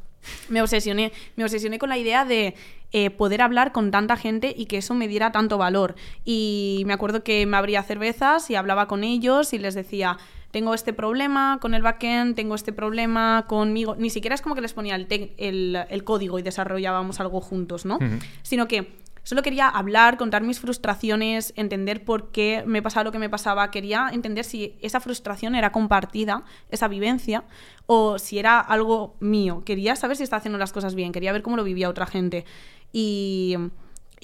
Me 0.50 0.62
obsesioné, 0.62 1.12
me 1.36 1.44
obsesioné 1.44 1.78
con 1.78 1.90
la 1.90 1.98
idea 1.98 2.26
de 2.26 2.56
eh, 2.92 3.10
poder 3.12 3.42
hablar 3.42 3.72
con 3.72 3.92
tanta 3.92 4.18
gente 4.18 4.54
y 4.58 4.66
que 4.66 4.78
eso 4.78 4.94
me 4.94 5.08
diera 5.08 5.32
tanto 5.32 5.58
valor. 5.58 5.96
Y 6.26 6.84
me 6.86 6.94
acuerdo 6.94 7.24
que 7.24 7.46
me 7.46 7.58
abría 7.58 7.84
cervezas 7.84 8.50
y 8.50 8.56
hablaba 8.56 8.88
con 8.88 9.04
ellos 9.04 9.54
y 9.54 9.60
les 9.60 9.76
decía, 9.76 10.18
tengo 10.52 10.74
este 10.74 10.94
problema 10.94 11.60
con 11.62 11.74
el 11.74 11.82
backend, 11.82 12.36
tengo 12.36 12.56
este 12.56 12.74
problema 12.74 13.46
conmigo. 13.48 13.96
Ni 13.98 14.10
siquiera 14.10 14.34
es 14.34 14.42
como 14.42 14.56
que 14.56 14.62
les 14.62 14.74
ponía 14.74 14.96
el, 14.96 15.08
el, 15.38 15.78
el 15.90 16.04
código 16.04 16.40
y 16.40 16.42
desarrollábamos 16.42 17.20
algo 17.20 17.42
juntos, 17.42 17.86
¿no? 17.86 18.00
Sino 18.44 18.68
que 18.68 19.07
Solo 19.28 19.42
quería 19.42 19.68
hablar, 19.68 20.16
contar 20.16 20.42
mis 20.42 20.62
frustraciones, 20.62 21.52
entender 21.58 22.06
por 22.06 22.32
qué 22.32 22.64
me 22.66 22.82
pasaba 22.82 23.04
lo 23.04 23.12
que 23.12 23.20
me 23.20 23.30
pasaba. 23.30 23.70
Quería 23.72 24.10
entender 24.14 24.46
si 24.46 24.78
esa 24.82 25.02
frustración 25.02 25.54
era 25.54 25.74
compartida, 25.74 26.46
esa 26.70 26.88
vivencia, 26.88 27.44
o 27.88 28.20
si 28.20 28.40
era 28.40 28.62
algo 28.62 29.18
mío. 29.20 29.64
Quería 29.66 29.98
saber 29.98 30.16
si 30.16 30.24
estaba 30.24 30.38
haciendo 30.38 30.58
las 30.58 30.72
cosas 30.72 30.96
bien, 30.96 31.12
quería 31.12 31.34
ver 31.34 31.42
cómo 31.42 31.58
lo 31.58 31.66
vivía 31.66 31.90
otra 31.90 32.06
gente. 32.06 32.46
Y, 32.94 33.58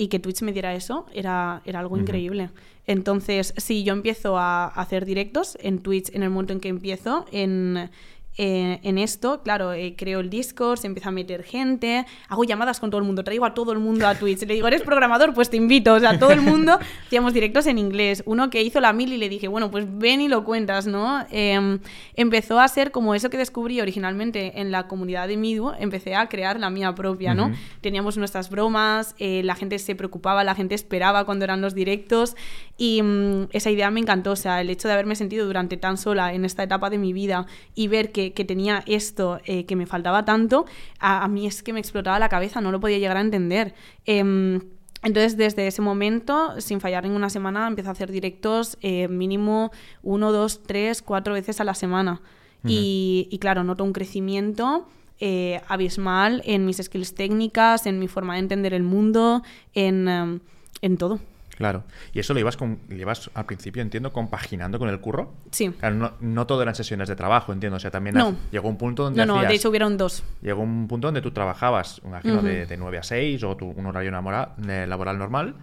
que 0.09 0.19
Twitch 0.19 0.41
me 0.41 0.53
diera 0.53 0.73
eso 0.73 1.05
era, 1.11 1.61
era 1.65 1.81
algo 1.81 1.97
increíble. 1.97 2.51
Entonces, 2.87 3.53
si 3.57 3.83
yo 3.83 3.91
empiezo 3.91 4.37
a 4.37 4.67
hacer 4.67 5.03
directos 5.03 5.57
en 5.59 5.79
Twitch 5.79 6.15
en 6.15 6.23
el 6.23 6.29
momento 6.29 6.53
en 6.53 6.61
que 6.61 6.69
empiezo, 6.69 7.25
en 7.33 7.89
eh, 8.37 8.79
en 8.83 8.97
esto, 8.97 9.41
claro, 9.43 9.73
eh, 9.73 9.95
creo 9.97 10.19
el 10.19 10.29
Discord, 10.29 10.79
se 10.79 10.87
empieza 10.87 11.09
a 11.09 11.11
meter 11.11 11.43
gente, 11.43 12.05
hago 12.27 12.43
llamadas 12.43 12.79
con 12.79 12.89
todo 12.89 12.99
el 12.99 13.05
mundo, 13.05 13.23
traigo 13.23 13.45
a 13.45 13.53
todo 13.53 13.71
el 13.71 13.79
mundo 13.79 14.07
a 14.07 14.15
Twitch, 14.15 14.41
le 14.41 14.55
digo, 14.55 14.67
¿eres 14.67 14.81
programador? 14.81 15.33
Pues 15.33 15.49
te 15.49 15.57
invito, 15.57 15.93
o 15.93 15.99
sea, 15.99 16.17
todo 16.17 16.31
el 16.31 16.41
mundo, 16.41 16.79
hacíamos 17.05 17.33
directos 17.33 17.67
en 17.67 17.77
inglés. 17.77 18.23
Uno 18.25 18.49
que 18.49 18.63
hizo 18.63 18.79
la 18.79 18.93
mil 18.93 19.13
y 19.13 19.17
le 19.17 19.29
dije, 19.29 19.47
bueno, 19.47 19.69
pues 19.69 19.85
ven 19.87 20.21
y 20.21 20.27
lo 20.27 20.43
cuentas, 20.43 20.87
¿no? 20.87 21.25
Em, 21.29 21.79
empezó 22.15 22.59
a 22.59 22.67
ser 22.67 22.91
como 22.91 23.13
eso 23.13 23.29
que 23.29 23.37
descubrí 23.37 23.81
originalmente 23.81 24.59
en 24.59 24.71
la 24.71 24.87
comunidad 24.87 25.27
de 25.27 25.37
Midu, 25.37 25.71
empecé 25.77 26.15
a 26.15 26.27
crear 26.27 26.59
la 26.59 26.69
mía 26.69 26.95
propia, 26.95 27.33
¿no? 27.35 27.51
Teníamos 27.81 28.17
nuestras 28.17 28.49
bromas, 28.49 29.15
eh, 29.19 29.41
la 29.43 29.55
gente 29.55 29.77
se 29.79 29.95
preocupaba, 29.95 30.43
la 30.43 30.55
gente 30.55 30.75
esperaba 30.75 31.25
cuando 31.25 31.45
eran 31.45 31.61
los 31.61 31.75
directos 31.75 32.35
y 32.77 33.01
mm, 33.01 33.49
esa 33.51 33.69
idea 33.69 33.91
me 33.91 33.99
encantó, 33.99 34.31
o 34.31 34.35
sea, 34.35 34.61
el 34.61 34.69
hecho 34.69 34.87
de 34.87 34.93
haberme 34.95 35.15
sentido 35.15 35.45
durante 35.45 35.77
tan 35.77 35.97
sola 35.97 36.33
en 36.33 36.45
esta 36.45 36.63
etapa 36.63 36.89
de 36.89 36.97
mi 36.97 37.13
vida 37.13 37.45
y 37.75 37.87
ver 37.87 38.11
que 38.11 38.22
que, 38.31 38.45
tenía 38.45 38.83
esto 38.87 39.39
eh, 39.45 39.65
que 39.65 39.75
me 39.75 39.85
faltaba 39.85 40.23
tanto, 40.25 40.65
a, 40.99 41.27
mí 41.27 41.47
es 41.47 41.63
que 41.63 41.73
me 41.73 41.79
explotaba 41.79 42.19
la 42.19 42.29
cabeza, 42.29 42.61
no 42.61 42.71
lo 42.71 42.79
podía 42.79 42.99
llegar 42.99 43.17
a 43.17 43.21
entender. 43.21 43.73
Em, 44.05 44.61
entonces, 45.03 45.35
desde 45.35 45.67
ese 45.67 45.81
momento, 45.81 46.61
sin 46.61 46.79
fallar 46.79 47.03
ninguna 47.03 47.29
semana, 47.29 47.67
empecé 47.67 47.89
a 47.89 47.91
hacer 47.91 48.11
directos 48.11 48.77
eh, 48.81 49.09
mínimo 49.09 49.71
uno, 50.01 50.31
dos, 50.31 50.63
tres, 50.63 51.01
cuatro 51.01 51.33
veces 51.33 51.59
a 51.59 51.63
la 51.63 51.73
semana. 51.73 52.21
y, 52.65 53.27
y, 53.29 53.39
claro, 53.39 53.65
noto 53.65 53.83
un 53.83 53.91
crecimiento 53.91 54.87
eh, 55.19 55.61
abismal 55.67 56.41
en 56.45 56.65
mis 56.65 56.77
skills 56.77 57.13
técnicas, 57.13 57.85
en 57.85 57.99
mi 57.99 58.07
forma 58.07 58.33
de 58.33 58.39
entender 58.39 58.73
el 58.73 58.83
mundo, 58.83 59.43
en, 59.73 60.07
em, 60.07 60.39
en 60.81 60.97
todo. 60.97 61.19
Claro. 61.55 61.83
¿Y 62.13 62.19
eso 62.19 62.33
lo 62.33 62.39
llevas, 62.39 62.57
con, 62.57 62.79
llevas 62.89 63.29
al 63.33 63.45
principio, 63.45 63.81
entiendo, 63.81 64.11
compaginando 64.11 64.79
con 64.79 64.89
el 64.89 64.99
curro? 64.99 65.33
Sí. 65.51 65.69
Claro, 65.69 65.95
no, 65.95 66.13
no 66.19 66.47
todo 66.47 66.61
eran 66.61 66.75
sesiones 66.75 67.07
de 67.07 67.15
trabajo, 67.15 67.53
entiendo. 67.53 67.77
O 67.77 67.79
sea, 67.79 67.91
también 67.91 68.15
llegó 68.51 68.69
un 68.69 68.77
punto 68.77 69.03
donde. 69.03 69.25
No, 69.25 69.35
no, 69.35 69.41
de 69.41 69.53
hecho 69.53 69.69
hubieron 69.69 69.97
dos. 69.97 70.23
Llegó 70.41 70.61
un 70.61 70.87
punto 70.87 71.07
donde 71.07 71.21
tú 71.21 71.31
trabajabas, 71.31 72.01
imagino, 72.03 72.41
de, 72.41 72.65
de, 72.65 72.77
9 72.77 72.97
a 72.97 73.03
6 73.03 73.43
o 73.43 73.55
tu, 73.55 73.69
un 73.69 73.85
horario 73.85 74.11
laboral 74.11 75.17
normal, 75.17 75.55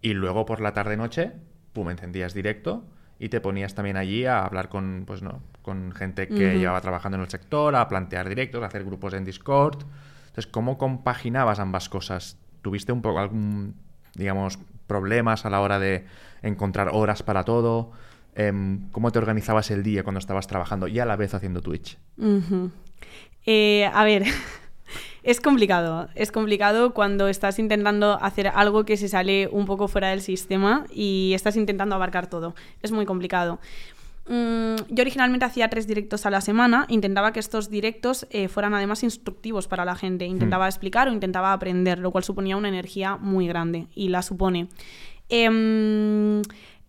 y 0.00 0.14
luego 0.14 0.46
por 0.46 0.60
la 0.60 0.72
tarde-noche, 0.72 1.32
pum, 1.72 1.90
encendías 1.90 2.34
directo 2.34 2.84
y 3.22 3.28
te 3.28 3.40
ponías 3.40 3.76
también 3.76 3.96
allí 3.96 4.26
a 4.26 4.44
hablar 4.44 4.68
con, 4.68 5.04
pues 5.06 5.22
no, 5.22 5.42
con 5.62 5.92
gente 5.92 6.26
que 6.26 6.58
llevaba 6.58 6.80
trabajando 6.80 7.18
en 7.18 7.22
el 7.22 7.30
sector, 7.30 7.76
a 7.76 7.86
plantear 7.86 8.28
directos, 8.28 8.60
a 8.64 8.66
hacer 8.66 8.84
grupos 8.84 9.14
en 9.14 9.24
Discord. 9.24 9.84
Entonces, 10.22 10.48
¿cómo 10.48 10.76
compaginabas 10.76 11.60
ambas 11.60 11.88
cosas? 11.88 12.36
¿Tuviste 12.62 12.90
un 12.90 13.00
poco 13.00 13.20
algún, 13.20 13.76
digamos, 14.14 14.58
problemas 14.92 15.46
a 15.46 15.50
la 15.50 15.60
hora 15.62 15.78
de 15.78 16.04
encontrar 16.42 16.90
horas 16.92 17.22
para 17.22 17.44
todo? 17.44 17.92
Em, 18.34 18.90
¿Cómo 18.90 19.10
te 19.10 19.18
organizabas 19.18 19.70
el 19.70 19.82
día 19.82 20.02
cuando 20.02 20.18
estabas 20.18 20.46
trabajando 20.46 20.86
y 20.86 20.98
a 20.98 21.06
la 21.06 21.16
vez 21.16 21.32
haciendo 21.32 21.62
Twitch? 21.62 21.96
Eh, 23.46 23.90
a 23.92 24.04
ver, 24.04 24.24
es 25.22 25.40
complicado. 25.40 26.10
Es 26.14 26.30
complicado 26.30 26.92
cuando 26.92 27.28
estás 27.28 27.58
intentando 27.58 28.18
hacer 28.20 28.48
algo 28.48 28.84
que 28.84 28.98
se 28.98 29.08
sale 29.08 29.48
un 29.50 29.64
poco 29.64 29.88
fuera 29.88 30.10
del 30.10 30.20
sistema 30.20 30.84
y 30.92 31.32
estás 31.34 31.56
intentando 31.56 31.94
abarcar 31.94 32.26
todo. 32.26 32.54
Es 32.82 32.92
muy 32.92 33.06
complicado. 33.06 33.60
Mm, 34.28 34.76
yo 34.88 35.02
originalmente 35.02 35.44
hacía 35.44 35.68
tres 35.68 35.86
directos 35.86 36.26
a 36.26 36.30
la 36.30 36.40
semana, 36.40 36.86
intentaba 36.88 37.32
que 37.32 37.40
estos 37.40 37.70
directos 37.70 38.26
eh, 38.30 38.48
fueran 38.48 38.72
además 38.74 39.02
instructivos 39.02 39.66
para 39.66 39.84
la 39.84 39.96
gente, 39.96 40.26
intentaba 40.26 40.66
hmm. 40.66 40.68
explicar 40.68 41.08
o 41.08 41.12
intentaba 41.12 41.52
aprender, 41.52 41.98
lo 41.98 42.12
cual 42.12 42.22
suponía 42.22 42.56
una 42.56 42.68
energía 42.68 43.16
muy 43.16 43.48
grande 43.48 43.88
y 43.94 44.08
la 44.08 44.22
supone. 44.22 44.68
Em, 45.28 46.42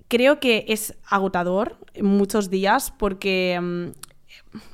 creo 0.07 0.39
que 0.39 0.65
es 0.67 0.95
agotador 1.07 1.77
muchos 2.01 2.49
días 2.49 2.91
porque, 2.91 3.53
em, 3.53 3.93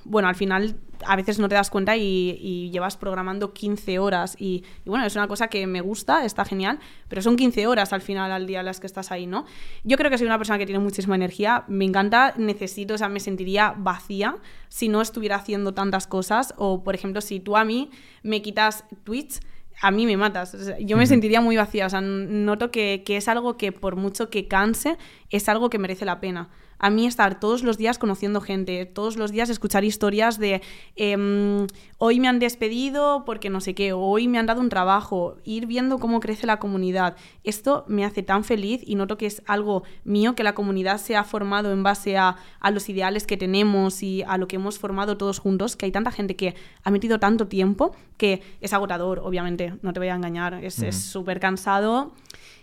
bueno, 0.03 0.27
al 0.27 0.35
final 0.35 0.75
a 1.05 1.15
veces 1.15 1.39
no 1.39 1.47
te 1.47 1.55
das 1.55 1.69
cuenta 1.69 1.95
y, 1.95 2.69
llevas 2.71 2.97
programando 2.97 3.53
15 3.53 3.99
horas. 3.99 4.35
Y, 4.39 4.63
bueno, 4.85 5.05
es 5.05 5.15
una 5.15 5.27
cosa 5.27 5.47
que 5.47 5.65
me 5.67 5.81
gusta, 5.81 6.25
está 6.25 6.45
genial, 6.45 6.79
pero 7.07 7.21
son 7.21 7.35
15 7.35 7.67
horas 7.67 7.93
al 7.93 8.01
final 8.01 8.31
al 8.31 8.47
día 8.47 8.63
las 8.63 8.79
que 8.79 8.87
estás 8.87 9.11
ahí, 9.11 9.25
¿no? 9.25 9.45
Yo 9.83 9.97
creo 9.97 10.11
que 10.11 10.17
soy 10.17 10.27
una 10.27 10.37
persona 10.37 10.57
que 10.57 10.65
tiene 10.65 10.79
muchísima 10.79 11.15
energía, 11.15 11.63
me 11.67 11.85
encanta, 11.85 12.33
necesito, 12.37 12.95
o 12.95 12.97
sea, 12.97 13.09
me 13.09 13.19
sentiría 13.19 13.73
vacía 13.77 14.37
si 14.67 14.89
no 14.89 15.01
estuviera 15.01 15.37
haciendo 15.37 15.73
tantas 15.73 16.07
cosas. 16.07 16.53
O, 16.57 16.83
por 16.83 16.95
ejemplo, 16.95 17.21
si 17.21 17.39
tú 17.39 17.55
a 17.55 17.63
mí 17.63 17.89
me 18.23 18.41
quitas 18.41 18.85
Twitch, 19.03 19.39
a 19.81 19.91
mí 19.91 20.05
me 20.05 20.17
matas. 20.17 20.57
yo 20.81 20.97
me 20.97 21.07
sentiría 21.07 21.39
muy 21.39 21.55
vacía. 21.55 21.85
O 21.85 21.89
sea, 21.89 22.01
noto 22.01 22.71
que, 22.71 23.03
que, 23.05 23.15
es 23.15 23.29
algo 23.29 23.55
que 23.55 23.71
por 23.71 23.95
mucho 23.95 24.29
que 24.29 24.47
canse, 24.47 24.97
es 25.29 25.47
algo 25.47 25.69
que 25.69 25.79
merece 25.79 26.03
la 26.03 26.19
pena 26.19 26.49
a 26.79 26.89
mí 26.89 27.05
estar 27.05 27.39
todos 27.39 27.63
los 27.63 27.77
días 27.77 27.99
conociendo 27.99 28.41
gente, 28.41 28.85
todos 28.85 29.17
los 29.17 29.31
días 29.31 29.49
escuchar 29.49 29.83
historias 29.83 30.39
de 30.39 30.61
em, 30.95 31.67
hoy 31.97 32.19
me 32.19 32.27
han 32.27 32.39
despedido 32.39 33.23
porque 33.25 33.49
no 33.49 33.61
sé 33.61 33.75
qué, 33.75 33.93
hoy 33.93 34.27
me 34.27 34.39
han 34.39 34.45
dado 34.45 34.61
un 34.61 34.69
trabajo, 34.69 35.37
ir 35.43 35.67
viendo 35.67 35.99
cómo 35.99 36.19
crece 36.19 36.47
la 36.47 36.57
comunidad. 36.57 37.15
Esto 37.43 37.83
me 37.87 38.05
hace 38.05 38.23
tan 38.23 38.43
feliz 38.43 38.81
y 38.85 38.95
noto 38.95 39.17
que 39.17 39.25
es 39.25 39.43
algo 39.45 39.83
mío, 40.03 40.35
que 40.35 40.43
la 40.43 40.55
comunidad 40.55 40.97
se 40.97 41.15
ha 41.15 41.23
formado 41.23 41.71
en 41.71 41.83
base 41.83 42.17
a, 42.17 42.37
los 42.71 42.87
ideales 42.87 43.25
que 43.25 43.35
tenemos 43.35 44.03
y 44.03 44.23
a 44.23 44.37
lo 44.37 44.47
que 44.47 44.55
hemos 44.55 44.79
formado 44.79 45.17
todos 45.17 45.39
juntos, 45.39 45.75
que 45.75 45.85
hay 45.85 45.91
tanta 45.91 46.11
gente 46.11 46.35
que 46.35 46.55
ha 46.83 46.91
metido 46.91 47.19
tanto 47.19 47.47
tiempo 47.47 47.95
que 48.17 48.41
es 48.61 48.73
agotador, 48.73 49.19
obviamente, 49.19 49.73
no 49.81 49.91
te 49.93 49.99
voy 49.99 50.09
a 50.09 50.15
engañar, 50.15 50.53
es 50.63 50.75
súper 50.95 51.39
cansado. 51.39 52.13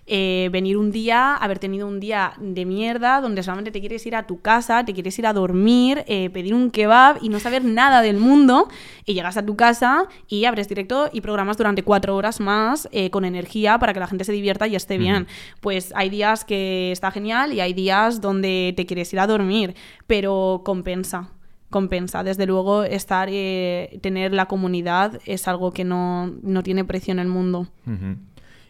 Eh, 0.08 0.50
venir 0.52 0.76
un 0.76 0.92
día, 0.92 1.34
haber 1.34 1.58
tenido 1.58 1.88
un 1.88 1.98
día 1.98 2.34
de 2.38 2.64
mierda 2.64 3.20
donde 3.20 3.42
solamente 3.42 3.72
te 3.72 3.80
quieres 3.80 4.06
ir 4.06 4.14
a 4.14 4.24
tu 4.24 4.40
casa, 4.40 4.84
te 4.84 4.94
quieres 4.94 5.18
ir 5.18 5.26
a 5.26 5.32
dormir, 5.32 6.04
eh, 6.06 6.30
pedir 6.30 6.54
un 6.54 6.70
kebab 6.70 7.18
y 7.22 7.28
no 7.28 7.40
saber 7.40 7.64
nada 7.64 8.02
del 8.02 8.18
mundo 8.18 8.68
y 9.04 9.14
llegas 9.14 9.36
a 9.36 9.44
tu 9.44 9.56
casa 9.56 10.06
y 10.28 10.44
abres 10.44 10.68
directo 10.68 11.10
y 11.12 11.22
programas 11.22 11.56
durante 11.56 11.82
cuatro 11.82 12.14
horas 12.14 12.38
más 12.38 12.88
eh, 12.92 13.10
con 13.10 13.24
energía 13.24 13.80
para 13.80 13.92
que 13.92 13.98
la 13.98 14.06
gente 14.06 14.22
se 14.22 14.30
divierta 14.30 14.68
y 14.68 14.76
esté 14.76 14.96
bien. 14.96 15.26
Pues 15.60 15.92
hay 15.96 16.08
días 16.08 16.44
que 16.44 16.92
está 16.92 17.10
genial 17.10 17.52
y 17.52 17.60
hay 17.60 17.72
días 17.72 18.20
donde 18.20 18.74
te 18.76 18.86
quieres 18.86 19.12
ir 19.12 19.18
a 19.18 19.26
dormir, 19.26 19.74
pero 20.06 20.62
compensa 20.64 21.30
compensa. 21.68 22.22
Desde 22.22 22.46
luego, 22.46 22.84
estar, 22.84 23.28
tener 23.28 24.32
la 24.32 24.46
comunidad 24.46 25.20
es 25.26 25.48
algo 25.48 25.72
que 25.72 25.84
no, 25.84 26.30
tiene 26.62 26.84
precio 26.84 27.10
en 27.12 27.18
el 27.18 27.26
mundo. 27.26 27.66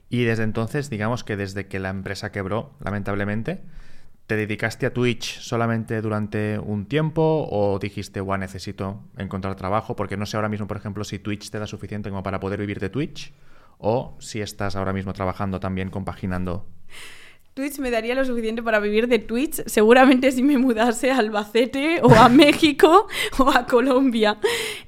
Y 0.09 0.25
desde 0.25 0.45
entonces, 0.45 0.89
digamos 0.91 1.25
que 1.25 1.37
desde 1.37 1.67
que 1.67 1.81
la 1.81 1.89
empresa 1.91 2.31
quebró, 2.31 2.73
lamentablemente, 2.81 3.61
¿te 4.27 4.37
dedicaste 4.37 4.87
a 4.87 4.93
Twitch 4.93 5.41
solamente 5.41 6.01
durante 6.01 6.59
un 6.59 6.87
tiempo 6.87 7.49
o 7.51 7.79
dijiste, 7.79 8.21
bueno, 8.21 8.43
necesito 8.43 9.03
encontrar 9.17 9.57
trabajo? 9.57 9.97
Porque 9.97 10.17
no 10.17 10.27
sé 10.27 10.37
ahora 10.37 10.49
mismo, 10.49 10.67
por 10.67 10.77
ejemplo, 10.77 11.05
si 11.05 11.19
Twitch 11.19 11.51
te 11.51 11.59
da 11.59 11.67
suficiente 11.67 12.11
como 12.11 12.23
para 12.23 12.41
poder 12.41 12.61
vivir 12.61 12.79
de 12.79 12.89
Twitch 12.89 13.33
o 13.79 14.17
si 14.21 14.41
estás 14.41 14.77
ahora 14.77 14.93
mismo 14.93 15.13
trabajando 15.13 15.61
también 15.61 15.91
compaginando 15.91 16.67
Twitch 17.57 17.79
me 17.79 17.91
daría 17.91 18.15
lo 18.15 18.23
suficiente 18.23 18.63
para 18.63 18.81
vivir 18.81 19.09
de 19.09 19.19
Twitch, 19.19 19.63
seguramente 19.65 20.31
si 20.31 20.43
me 20.43 20.59
mudase 20.59 21.11
a 21.11 21.17
Albacete 21.17 22.01
o 22.03 22.15
a 22.15 22.29
México 22.45 23.09
o 23.39 23.49
a 23.49 23.65
Colombia. 23.65 24.37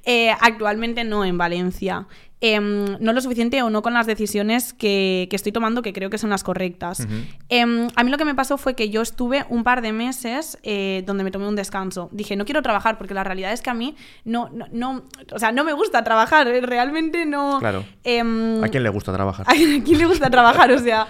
Eh, 0.04 0.30
actualmente 0.38 1.02
no 1.02 1.24
en 1.24 1.38
Valencia. 1.38 2.06
Em, 2.40 2.96
no 3.00 3.12
lo 3.12 3.20
suficiente 3.20 3.60
o 3.62 3.70
no 3.70 3.82
con 3.82 3.94
las 3.94 4.06
decisiones 4.06 4.72
que, 4.72 5.26
que, 5.28 5.34
estoy 5.34 5.50
tomando, 5.50 5.82
que 5.82 5.92
creo 5.92 6.08
que 6.08 6.18
son 6.18 6.30
las 6.30 6.44
correctas. 6.44 7.04
Em, 7.48 7.88
a 7.96 8.04
mí 8.04 8.10
lo 8.12 8.16
que 8.16 8.24
me 8.24 8.36
pasó 8.36 8.58
fue 8.58 8.74
que 8.74 8.90
yo 8.90 9.02
estuve 9.02 9.44
un 9.48 9.64
par 9.64 9.82
de 9.82 9.92
meses 9.92 10.56
eh, 10.62 11.02
donde 11.04 11.24
me 11.24 11.32
tomé 11.32 11.48
un 11.48 11.56
descanso. 11.56 12.08
Dije, 12.12 12.36
no 12.36 12.44
quiero 12.44 12.62
trabajar, 12.62 12.96
porque 12.96 13.12
la 13.12 13.24
realidad 13.24 13.52
es 13.52 13.60
que 13.60 13.70
a 13.70 13.74
mí 13.74 13.96
no, 14.24 14.50
no, 14.50 14.66
no 14.70 15.02
o 15.32 15.38
sea, 15.40 15.50
no 15.50 15.64
me 15.64 15.72
gusta 15.72 16.04
trabajar, 16.04 16.46
eh, 16.46 16.60
realmente 16.60 17.26
no... 17.26 17.58
Claro. 17.58 17.84
Em, 18.04 18.62
¿A 18.62 18.68
quién 18.68 18.84
le 18.84 18.90
gusta 18.90 19.12
trabajar? 19.12 19.44
¿A 19.48 19.52
quién 19.54 19.98
le 19.98 20.06
gusta 20.06 20.30
trabajar? 20.30 20.70
O 20.70 20.78
sea, 20.78 21.08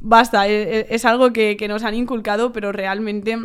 basta, 0.00 0.46
es, 0.46 0.86
es 0.90 1.04
algo 1.06 1.32
que, 1.32 1.56
que 1.56 1.68
nos 1.68 1.84
han 1.84 1.94
inculcado, 1.94 2.52
pero 2.52 2.70
realmente 2.70 3.38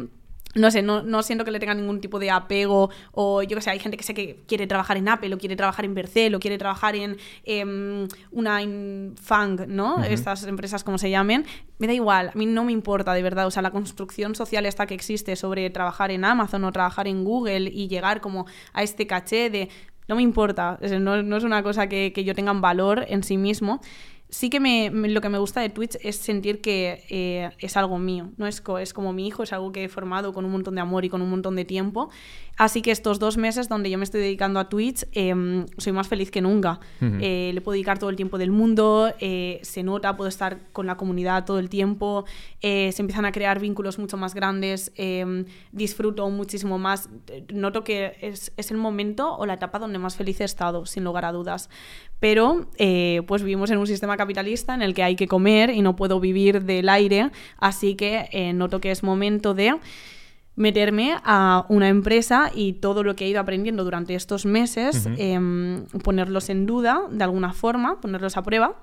no 0.56 0.72
sé, 0.72 0.82
no, 0.82 1.04
no, 1.04 1.22
siento 1.22 1.44
que 1.44 1.52
le 1.52 1.60
tenga 1.60 1.74
ningún 1.74 2.00
tipo 2.00 2.18
de 2.18 2.32
apego 2.32 2.90
o 3.12 3.44
yo 3.44 3.58
que 3.58 3.62
sé, 3.62 3.72
hay 3.72 3.80
gente 3.80 3.98
que 3.98 4.04
sé 4.04 4.14
que 4.14 4.44
quiere 4.48 4.68
trabajar 4.68 4.96
en 4.96 5.10
Apple 5.10 5.36
o 5.36 5.38
quiere 5.38 5.58
trabajar 5.58 5.84
en 5.84 5.94
Bercel 5.94 6.34
o 6.34 6.40
quiere 6.40 6.58
trabajar 6.58 6.96
en 6.96 7.18
em, 7.44 8.08
una 8.32 8.62
Fang, 9.22 9.68
¿no? 9.68 10.02
Estas 10.04 10.46
empresas 10.46 10.84
como 10.84 10.98
se 10.98 11.10
llamen. 11.10 11.46
Me 11.78 11.88
da 11.88 11.94
igual, 11.94 12.30
a 12.34 12.38
mí 12.38 12.46
no 12.46 12.64
me 12.64 12.72
importa 12.72 13.14
de 13.14 13.22
verdad, 13.22 13.48
o 13.48 13.52
sea, 13.52 13.62
la 13.62 13.72
construcción 13.72 14.34
social 14.34 14.66
esta 14.66 14.88
que 14.88 14.94
existe 14.94 15.36
sobre 15.36 15.70
trabajar 15.70 16.10
en 16.12 16.24
Amazon 16.24 16.64
o 16.64 16.72
trabajar 16.72 17.08
en 17.08 17.26
Google 17.26 17.70
y 17.70 17.90
llegar 17.90 18.22
como 18.22 18.46
a 18.72 18.82
este 18.82 19.06
caché 19.08 19.50
de... 19.50 19.70
No 20.08 20.16
me 20.16 20.22
importa, 20.22 20.78
no, 21.00 21.24
no 21.24 21.36
es 21.36 21.44
una 21.44 21.64
cosa 21.64 21.90
que, 21.90 22.14
que 22.14 22.24
yo 22.24 22.36
tenga 22.36 22.52
un 22.52 22.62
valor 22.62 23.06
en 23.10 23.24
sí 23.24 23.38
mismo 23.38 23.82
sí 24.36 24.50
que 24.50 24.60
me, 24.60 24.90
lo 24.90 25.22
que 25.22 25.30
me 25.30 25.38
gusta 25.38 25.62
de 25.62 25.70
Twitch 25.70 25.98
es 26.02 26.18
sentir 26.18 26.60
que 26.60 27.06
eh, 27.10 27.52
es 27.60 27.78
algo 27.78 27.98
mío, 28.00 28.32
no 28.36 28.48
es, 28.48 28.62
es 28.82 28.94
como 28.94 29.14
mi 29.14 29.28
hijo, 29.28 29.44
es 29.44 29.54
algo 29.54 29.72
que 29.72 29.86
he 29.86 29.90
formado 29.90 30.34
con 30.34 30.44
un 30.44 30.52
montón 30.52 30.76
de 30.76 30.82
amor 30.82 31.06
y 31.06 31.10
con 31.10 31.22
un 31.22 31.30
montón 31.30 31.56
de 31.56 31.64
tiempo. 31.64 32.10
Así 32.58 32.82
que 32.82 32.92
estos 32.92 33.18
dos 33.20 33.38
meses 33.38 33.70
donde 33.70 33.90
yo 33.90 33.98
me 33.98 34.04
estoy 34.04 34.20
dedicando 34.22 34.60
a 34.60 34.68
Twitch, 34.68 35.06
em, 35.14 35.66
soy 35.78 35.94
más 35.94 36.10
feliz 36.10 36.32
que 36.32 36.42
nunca. 36.42 36.80
Eh, 37.02 37.52
le 37.54 37.62
puedo 37.62 37.74
dedicar 37.74 37.98
todo 37.98 38.10
el 38.10 38.16
tiempo 38.18 38.38
del 38.38 38.52
mundo, 38.52 39.14
eh, 39.20 39.60
se 39.62 39.84
nota, 39.84 40.18
puedo 40.18 40.28
estar 40.28 40.60
con 40.74 40.86
la 40.86 40.96
comunidad 40.98 41.46
todo 41.46 41.60
el 41.60 41.70
tiempo, 41.70 42.26
se 42.62 42.96
empiezan 42.98 43.26
a 43.26 43.32
crear 43.32 43.60
vínculos 43.60 44.00
mucho 44.00 44.18
más 44.18 44.34
grandes, 44.34 44.92
em, 44.96 45.46
disfruto 45.72 46.30
muchísimo 46.30 46.78
más. 46.78 47.10
Noto 47.54 47.84
que 47.84 48.18
es, 48.22 48.52
es 48.58 48.72
el 48.72 48.78
momento 48.78 49.36
o 49.38 49.46
la 49.46 49.54
etapa 49.54 49.80
donde 49.80 50.00
más 50.00 50.16
feliz 50.16 50.42
he 50.42 50.46
estado, 50.46 50.86
sin 50.86 51.04
lugar 51.04 51.26
a 51.26 51.32
dudas 51.32 51.70
pero 52.20 52.68
eh, 52.78 53.22
pues 53.28 53.44
vivimos 53.44 53.72
en 53.72 53.78
un 53.78 53.88
sistema 53.88 54.18
capitalista 54.18 54.74
en 54.74 54.82
el 54.82 54.94
que 54.94 55.04
hay 55.04 55.16
que 55.16 55.28
comer 55.28 55.70
y 55.70 55.82
no 55.82 55.96
puedo 55.96 56.20
vivir 56.20 56.64
del 56.64 56.90
aire, 56.90 57.32
así 57.58 57.96
que 57.96 58.28
eh, 58.32 58.54
noto 58.54 58.80
que 58.80 58.92
es 58.92 59.04
momento 59.04 59.54
de 59.54 59.76
meterme 60.56 61.18
a 61.24 61.66
una 61.70 61.90
empresa 61.90 62.52
y 62.54 62.74
todo 62.74 63.04
lo 63.04 63.16
que 63.16 63.26
he 63.26 63.30
ido 63.30 63.42
aprendiendo 63.42 63.84
durante 63.84 64.16
estos 64.16 64.46
meses, 64.46 65.08
em, 65.18 65.86
ponerlos 66.04 66.50
en 66.50 66.66
duda 66.66 67.02
de 67.12 67.24
alguna 67.24 67.52
forma, 67.52 68.00
ponerlos 68.00 68.38
a 68.38 68.44
prueba. 68.44 68.76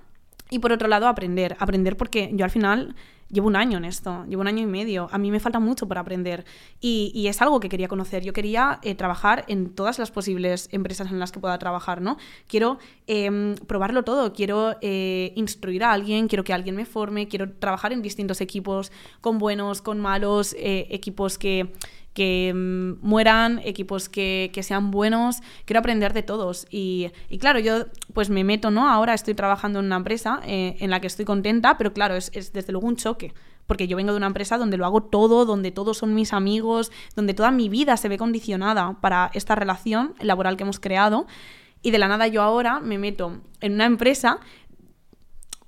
Y 0.50 0.58
por 0.58 0.70
otro 0.70 0.86
lado, 0.86 1.08
aprender. 1.08 1.56
Aprender 1.58 1.96
porque 1.96 2.30
yo 2.34 2.44
al 2.44 2.50
final 2.50 2.94
llevo 3.32 3.48
un 3.48 3.56
año 3.56 3.78
en 3.78 3.84
esto, 3.84 4.24
llevo 4.28 4.42
un 4.42 4.48
año 4.48 4.62
y 4.62 4.66
medio. 4.66 5.08
A 5.10 5.18
mí 5.18 5.30
me 5.30 5.40
falta 5.40 5.58
mucho 5.58 5.88
por 5.88 5.98
aprender 5.98 6.44
y, 6.80 7.26
es 7.26 7.40
algo 7.40 7.60
que 7.60 7.68
quería 7.68 7.88
conocer. 7.88 8.22
Yo 8.22 8.32
quería 8.32 8.78
eh, 8.82 8.94
trabajar 8.94 9.44
en 9.48 9.70
todas 9.70 9.98
las 9.98 10.10
posibles 10.10 10.68
empresas 10.70 11.10
en 11.10 11.18
las 11.18 11.32
que 11.32 11.40
pueda 11.40 11.58
trabajar, 11.58 12.02
¿no? 12.02 12.18
Quiero 12.46 12.78
em, 13.06 13.54
probarlo 13.54 14.04
todo, 14.04 14.32
quiero 14.34 14.76
eh, 14.82 15.32
instruir 15.34 15.82
a 15.82 15.92
alguien, 15.92 16.28
quiero 16.28 16.44
que 16.44 16.52
alguien 16.52 16.76
me 16.76 16.84
forme, 16.84 17.26
quiero 17.26 17.50
trabajar 17.52 17.92
en 17.92 18.02
distintos 18.02 18.40
equipos, 18.42 18.92
con 19.22 19.38
buenos, 19.38 19.80
con 19.80 19.98
malos, 19.98 20.54
eh, 20.58 20.86
equipos 20.90 21.38
que 21.38 21.72
que 22.14 22.52
mm, 22.54 23.06
mueran, 23.06 23.60
equipos 23.64 24.08
que, 24.08 24.50
sean 24.62 24.90
buenos, 24.90 25.40
quiero 25.64 25.80
aprender 25.80 26.12
de 26.12 26.22
todos. 26.22 26.66
Y, 26.70 27.10
claro, 27.40 27.58
yo 27.58 27.86
pues 28.12 28.30
me 28.30 28.44
meto, 28.44 28.70
¿no? 28.70 28.88
Ahora 28.88 29.14
estoy 29.14 29.34
trabajando 29.34 29.80
en 29.80 29.86
una 29.86 29.96
empresa 29.96 30.40
eh, 30.46 30.76
en 30.80 30.90
la 30.90 31.00
que 31.00 31.06
estoy 31.06 31.24
contenta, 31.24 31.78
pero 31.78 31.92
claro, 31.92 32.14
es, 32.14 32.30
desde 32.52 32.72
luego 32.72 32.86
un 32.86 32.96
choque. 32.96 33.32
Porque 33.66 33.86
yo 33.86 33.96
vengo 33.96 34.10
de 34.12 34.16
una 34.16 34.26
empresa 34.26 34.58
donde 34.58 34.76
lo 34.76 34.84
hago 34.84 35.04
todo, 35.04 35.44
donde 35.44 35.70
todos 35.70 35.98
son 35.98 36.14
mis 36.14 36.32
amigos, 36.32 36.90
donde 37.14 37.32
toda 37.32 37.50
mi 37.50 37.68
vida 37.68 37.96
se 37.96 38.08
ve 38.08 38.18
condicionada 38.18 38.98
para 39.00 39.30
esta 39.34 39.54
relación 39.54 40.14
laboral 40.20 40.56
que 40.56 40.64
hemos 40.64 40.80
creado. 40.80 41.26
Y 41.80 41.90
de 41.90 41.98
la 41.98 42.08
nada 42.08 42.26
yo 42.26 42.42
ahora 42.42 42.80
me 42.80 42.98
meto 42.98 43.40
en 43.60 43.74
una 43.74 43.86
empresa 43.86 44.40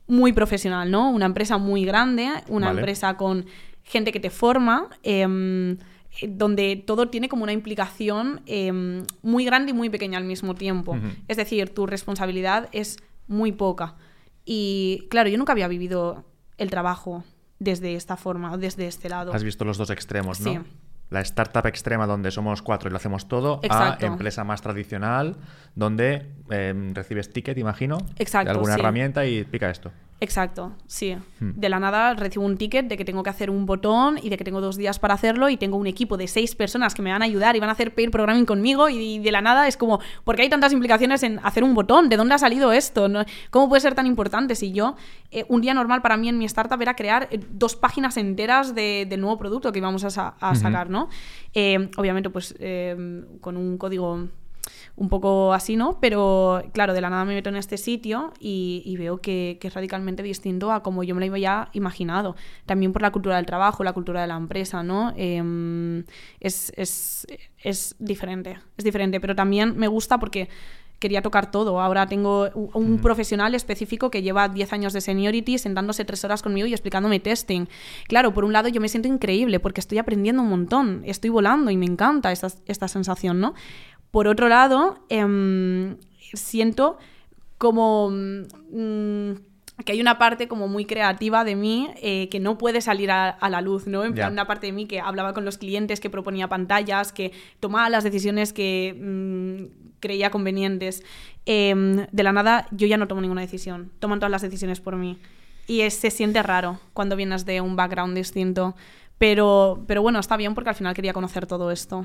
muy 0.07 0.33
profesional, 0.33 0.91
¿no? 0.91 1.11
Una 1.11 1.27
empresa 1.27 1.57
muy 1.57 1.85
grande, 1.85 2.29
una 2.49 2.71
empresa 2.71 3.17
con 3.17 3.47
gente 3.85 4.13
que 4.13 4.21
te 4.21 4.31
forma. 4.31 4.89
Em, 5.03 5.73
eh, 5.73 5.79
donde 6.23 6.77
todo 6.77 7.09
tiene 7.09 7.29
como 7.29 7.43
una 7.43 7.53
implicación 7.53 8.43
em, 8.47 9.05
muy 9.23 9.45
grande 9.45 9.71
y 9.71 9.75
muy 9.75 9.91
pequeña 9.91 10.19
al 10.19 10.25
mismo 10.25 10.55
tiempo. 10.55 10.97
Es 11.29 11.37
decir, 11.37 11.75
tu 11.75 11.87
responsabilidad 11.87 12.69
es 12.73 12.99
muy 13.27 13.53
poca. 13.53 13.97
Y 14.45 15.07
claro, 15.11 15.29
yo 15.29 15.39
nunca 15.39 15.53
había 15.53 15.69
vivido 15.69 16.25
el 16.59 16.71
trabajo 16.71 17.25
desde 17.59 17.95
esta 17.95 18.17
forma, 18.17 18.57
desde 18.57 18.87
este 18.87 19.09
lado. 19.09 19.33
Has 19.33 19.45
visto 19.45 19.65
los 19.65 19.79
dos 19.79 19.91
extremos, 19.91 20.41
¿no? 20.41 20.53
Sí. 20.53 20.59
La 21.11 21.21
startup 21.21 21.67
extrema 21.67 22.07
donde 22.07 22.31
somos 22.31 22.63
cuatro 22.63 22.89
y 22.89 22.91
lo 22.91 22.97
hacemos 22.97 23.29
todo, 23.29 23.61
a 23.69 23.99
empresa 24.01 24.43
más 24.43 24.63
tradicional 24.63 25.37
donde 25.75 26.33
em, 26.51 26.95
recibes 26.95 27.33
ticket, 27.33 27.59
imagino, 27.59 27.99
Exacto, 28.17 28.51
de 28.51 28.57
alguna 28.57 28.75
herramienta 28.75 29.27
y 29.27 29.45
pica 29.45 29.71
esto. 29.71 29.93
Exacto, 30.21 30.73
sí. 30.87 31.17
Hmm. 31.41 31.51
De 31.57 31.69
la 31.69 31.81
nada 31.81 32.15
recibo 32.15 32.45
un 32.45 32.57
ticket 32.57 32.87
de 32.87 32.97
que 32.97 33.05
tengo 33.05 33.23
que 33.23 33.31
hacer 33.31 33.51
un 33.51 33.67
botón 33.67 34.19
y 34.23 34.31
de 34.31 34.37
que 34.37 34.45
tengo 34.45 34.61
dos 34.61 34.77
días 34.77 34.99
para 34.99 35.15
hacerlo 35.15 35.49
y 35.49 35.57
tengo 35.57 35.77
un 35.77 35.87
equipo 35.87 36.17
de 36.17 36.29
seis 36.29 36.55
personas 36.55 36.95
que 36.95 37.03
me 37.03 37.11
van 37.11 37.23
a 37.23 37.25
ayudar 37.25 37.57
y 37.57 37.61
van 37.61 37.69
a 37.69 37.73
hacer 37.73 37.95
pair 37.95 38.11
programming 38.11 38.47
conmigo 38.47 38.89
y 38.89 39.19
de 39.19 39.33
la 39.33 39.41
nada 39.41 39.67
es 39.67 39.77
como, 39.77 40.01
¿por 40.23 40.37
qué 40.37 40.43
hay 40.43 40.49
tantas 40.49 40.73
implicaciones 40.73 41.23
en 41.25 41.41
hacer 41.43 41.65
un 41.65 41.75
botón? 41.75 42.09
¿De 42.09 42.17
dónde 42.17 42.35
ha 42.35 42.39
salido 42.39 42.73
esto? 42.73 43.09
¿Cómo 43.51 43.69
puede 43.69 43.81
ser 43.81 43.95
tan 43.95 44.07
importante 44.07 44.55
si 44.55 44.73
yo, 44.73 44.97
eh, 45.31 45.45
un 45.49 45.61
día 45.61 45.75
normal 45.75 46.01
para 46.01 46.17
mí 46.17 46.29
en 46.29 46.39
mi 46.39 46.45
startup 46.45 46.81
era 46.81 46.95
crear 46.95 47.29
eh, 47.31 47.41
dos 47.51 47.75
páginas 47.75 48.17
enteras 48.17 48.75
de, 48.75 49.07
del 49.09 49.21
nuevo 49.21 49.37
producto 49.37 49.73
que 49.73 49.81
íbamos 49.81 50.05
a, 50.05 50.11
sacar, 50.11 50.91
¿no? 50.91 51.09
Eh, 51.55 51.91
obviamente 51.97 52.31
pues 52.31 52.55
con 53.41 53.57
un 53.57 53.79
código 53.79 54.29
un 54.97 55.09
poco 55.09 55.53
así, 55.53 55.77
¿no? 55.77 55.99
Pero 56.01 56.63
claro, 56.73 56.95
de 56.95 57.01
la 57.01 57.11
nada 57.11 57.25
me 57.25 57.35
meto 57.35 57.49
en 57.49 57.57
este 57.57 57.77
sitio 57.77 58.33
y, 58.39 58.95
veo 58.99 59.19
que, 59.19 59.59
es 59.61 59.75
radicalmente 59.75 60.23
distinto 60.23 60.71
a 60.71 60.83
como 60.83 61.03
yo 61.03 61.15
me 61.15 61.27
lo 61.27 61.33
había 61.33 61.69
imaginado. 61.73 62.37
También 62.67 62.93
por 62.93 63.03
la 63.03 63.11
cultura 63.11 63.37
del 63.37 63.47
trabajo, 63.47 63.83
la 63.83 63.93
cultura 63.93 64.21
de 64.21 64.29
la 64.29 64.37
empresa, 64.37 64.83
¿no? 64.83 65.13
Em, 65.17 66.05
es, 66.41 67.27
diferente, 67.99 68.59
es 68.77 68.85
diferente, 68.85 69.21
pero 69.21 69.35
también 69.35 69.77
me 69.77 69.89
gusta 69.89 70.19
porque 70.19 70.49
quería 71.01 71.23
tocar 71.23 71.51
todo. 71.51 71.81
Ahora 71.81 72.07
tengo 72.07 72.49
un 72.55 72.99
profesional 72.99 73.55
específico 73.55 74.11
que 74.11 74.23
lleva 74.23 74.49
10 74.49 74.73
años 74.73 74.93
de 74.93 75.01
seniority 75.01 75.59
sentándose 75.59 76.05
tres 76.05 76.25
horas 76.25 76.41
conmigo 76.41 76.67
y 76.67 76.73
explicándome 76.73 77.21
testing. 77.21 77.67
Claro, 78.09 78.33
por 78.33 78.45
un 78.45 78.53
lado 78.53 78.69
yo 78.69 78.81
me 78.81 78.89
siento 78.89 79.09
increíble 79.09 79.61
porque 79.61 79.81
estoy 79.81 79.99
aprendiendo 79.99 80.41
un 80.41 80.49
montón, 80.49 81.03
estoy 81.05 81.29
volando 81.29 81.71
y 81.71 81.77
me 81.77 81.85
encanta 81.85 82.33
esta, 82.33 82.49
esta 82.65 82.89
sensación, 82.89 83.39
¿no? 83.39 83.55
Por 84.15 84.29
otro 84.29 84.49
lado, 84.49 85.01
em, 85.09 85.97
siento 86.35 86.99
como 87.59 88.11
mm, 88.11 89.33
que 89.85 89.91
hay 89.91 90.01
una 90.01 90.19
parte 90.19 90.47
como 90.47 90.69
muy 90.69 90.85
creativa 90.85 91.43
de 91.43 91.57
mí 91.57 91.91
eh, 92.01 92.29
que 92.29 92.39
no 92.39 92.57
puede 92.57 92.81
salir 92.81 93.11
a, 93.11 93.37
la 93.51 93.61
luz, 93.61 93.89
¿no? 93.89 94.05
En 94.05 94.15
plan, 94.15 94.33
una 94.33 94.47
parte 94.47 94.69
de 94.69 94.73
mí 94.73 94.87
que 94.87 95.01
hablaba 95.01 95.35
con 95.35 95.45
los 95.45 95.59
clientes, 95.59 95.99
que 95.99 96.11
proponía 96.11 96.47
pantallas, 96.47 97.13
que 97.13 97.33
tomaba 97.59 97.91
las 97.91 98.05
decisiones 98.05 98.53
que 98.53 98.95
mm, 98.97 99.99
creía 99.99 100.31
convenientes. 100.31 101.03
Em, 101.45 102.07
de 102.13 102.23
la 102.23 102.31
nada, 102.31 102.69
yo 102.71 102.87
ya 102.87 102.97
no 102.97 103.09
tomo 103.09 103.21
ninguna 103.21 103.41
decisión. 103.41 103.91
Toman 103.99 104.21
todas 104.21 104.31
las 104.31 104.43
decisiones 104.43 104.79
por 104.79 104.95
mí. 104.95 105.19
Y 105.67 105.91
se 105.91 106.13
siente 106.13 106.41
raro 106.45 106.79
cuando 106.93 107.17
vienes 107.17 107.47
de 107.47 107.61
un 107.61 107.75
background 107.75 108.17
distinto. 108.17 108.77
Pero, 109.25 109.83
pero 109.87 110.03
bueno, 110.03 110.19
está 110.19 110.37
bien 110.37 110.55
porque 110.55 110.69
al 110.69 110.77
final 110.77 110.93
quería 110.93 111.15
conocer 111.15 111.47
todo 111.47 111.71
esto. 111.71 112.05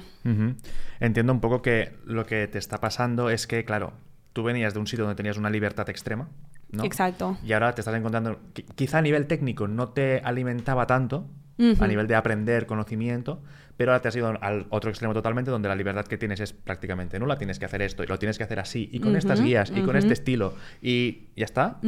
Entiendo 1.02 1.34
un 1.34 1.42
poco 1.42 1.62
que 1.62 1.92
lo 2.06 2.26
que 2.26 2.48
te 2.48 2.58
está 2.58 2.80
pasando 2.80 3.30
es 3.30 3.46
que, 3.46 3.66
claro, 3.66 3.92
tú 4.32 4.42
venías 4.42 4.74
de 4.74 4.80
un 4.80 4.88
sitio 4.88 5.04
donde 5.04 5.18
tenías 5.18 5.36
una 5.36 5.50
libertad 5.50 5.90
extrema, 5.90 6.30
¿no? 6.72 6.86
Exacto. 6.86 7.38
Y 7.44 7.52
ahora 7.52 7.76
te 7.76 7.82
estás 7.82 7.94
encontrando, 7.94 8.40
quizá 8.74 9.00
a 9.00 9.02
nivel 9.02 9.28
técnico 9.28 9.68
no 9.68 9.90
te 9.90 10.22
alimentaba 10.24 10.88
tanto, 10.88 11.28
a 11.82 11.88
nivel 11.88 12.08
de 12.08 12.16
aprender 12.16 12.66
conocimiento, 12.66 13.42
pero 13.76 13.92
ahora 13.92 14.02
te 14.02 14.08
has 14.08 14.16
ido 14.16 14.42
al 14.42 14.68
otro 14.70 14.90
extremo 14.90 15.14
totalmente 15.14 15.52
donde 15.52 15.68
la 15.68 15.76
libertad 15.76 16.06
que 16.06 16.18
tienes 16.18 16.40
es 16.40 16.54
prácticamente 16.54 17.20
nula, 17.20 17.38
tienes 17.38 17.60
que 17.60 17.66
hacer 17.66 17.82
esto 17.82 18.02
y 18.02 18.08
lo 18.08 18.18
tienes 18.18 18.38
que 18.38 18.46
hacer 18.46 18.62
así 18.62 18.88
y 18.94 19.02
con 19.02 19.18
estas 19.18 19.42
guías 19.42 19.74
y 19.76 19.82
con 19.82 19.98
este 19.98 20.14
estilo 20.14 20.54
y 20.82 21.24
ya 21.36 21.44
está. 21.44 21.80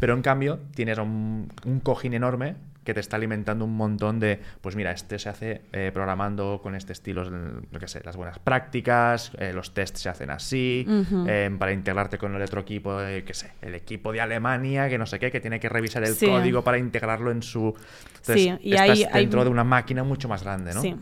Pero 0.00 0.14
en 0.14 0.22
cambio 0.22 0.58
tienes 0.74 0.96
un, 0.96 1.52
un 1.66 1.80
cojín 1.80 2.14
enorme 2.14 2.56
que 2.84 2.94
te 2.94 3.00
está 3.00 3.16
alimentando 3.16 3.64
un 3.64 3.76
montón 3.76 4.20
de, 4.20 4.40
pues 4.60 4.76
mira, 4.76 4.90
este 4.92 5.18
se 5.18 5.28
hace 5.28 5.62
eh, 5.72 5.90
programando 5.92 6.60
con 6.62 6.74
este 6.74 6.92
estilo, 6.92 7.24
lo 7.24 7.78
que 7.78 7.88
sé, 7.88 8.00
las 8.04 8.16
buenas 8.16 8.38
prácticas, 8.38 9.32
eh, 9.38 9.52
los 9.52 9.74
tests 9.74 10.00
se 10.00 10.08
hacen 10.08 10.30
así, 10.30 10.86
eh, 11.26 11.54
para 11.58 11.72
integrarte 11.72 12.18
con 12.18 12.34
el 12.34 12.42
otro 12.42 12.60
equipo, 12.62 12.98
qué 12.98 13.34
sé, 13.34 13.52
el 13.60 13.74
equipo 13.74 14.12
de 14.12 14.20
Alemania, 14.20 14.88
que 14.88 14.98
no 14.98 15.06
sé 15.06 15.18
qué, 15.18 15.30
que 15.30 15.40
tiene 15.40 15.60
que 15.60 15.68
revisar 15.68 16.02
el 16.04 16.16
código 16.16 16.62
para 16.62 16.78
integrarlo 16.78 17.30
en 17.30 17.42
su... 17.42 17.74
sí, 18.22 18.52
y 18.60 18.74
estás 18.74 19.12
dentro 19.12 19.44
de 19.44 19.50
una 19.50 19.64
máquina 19.64 20.02
mucho 20.02 20.28
más 20.28 20.42
grande, 20.42 20.72
¿no? 20.74 20.80
Sí 20.80 20.96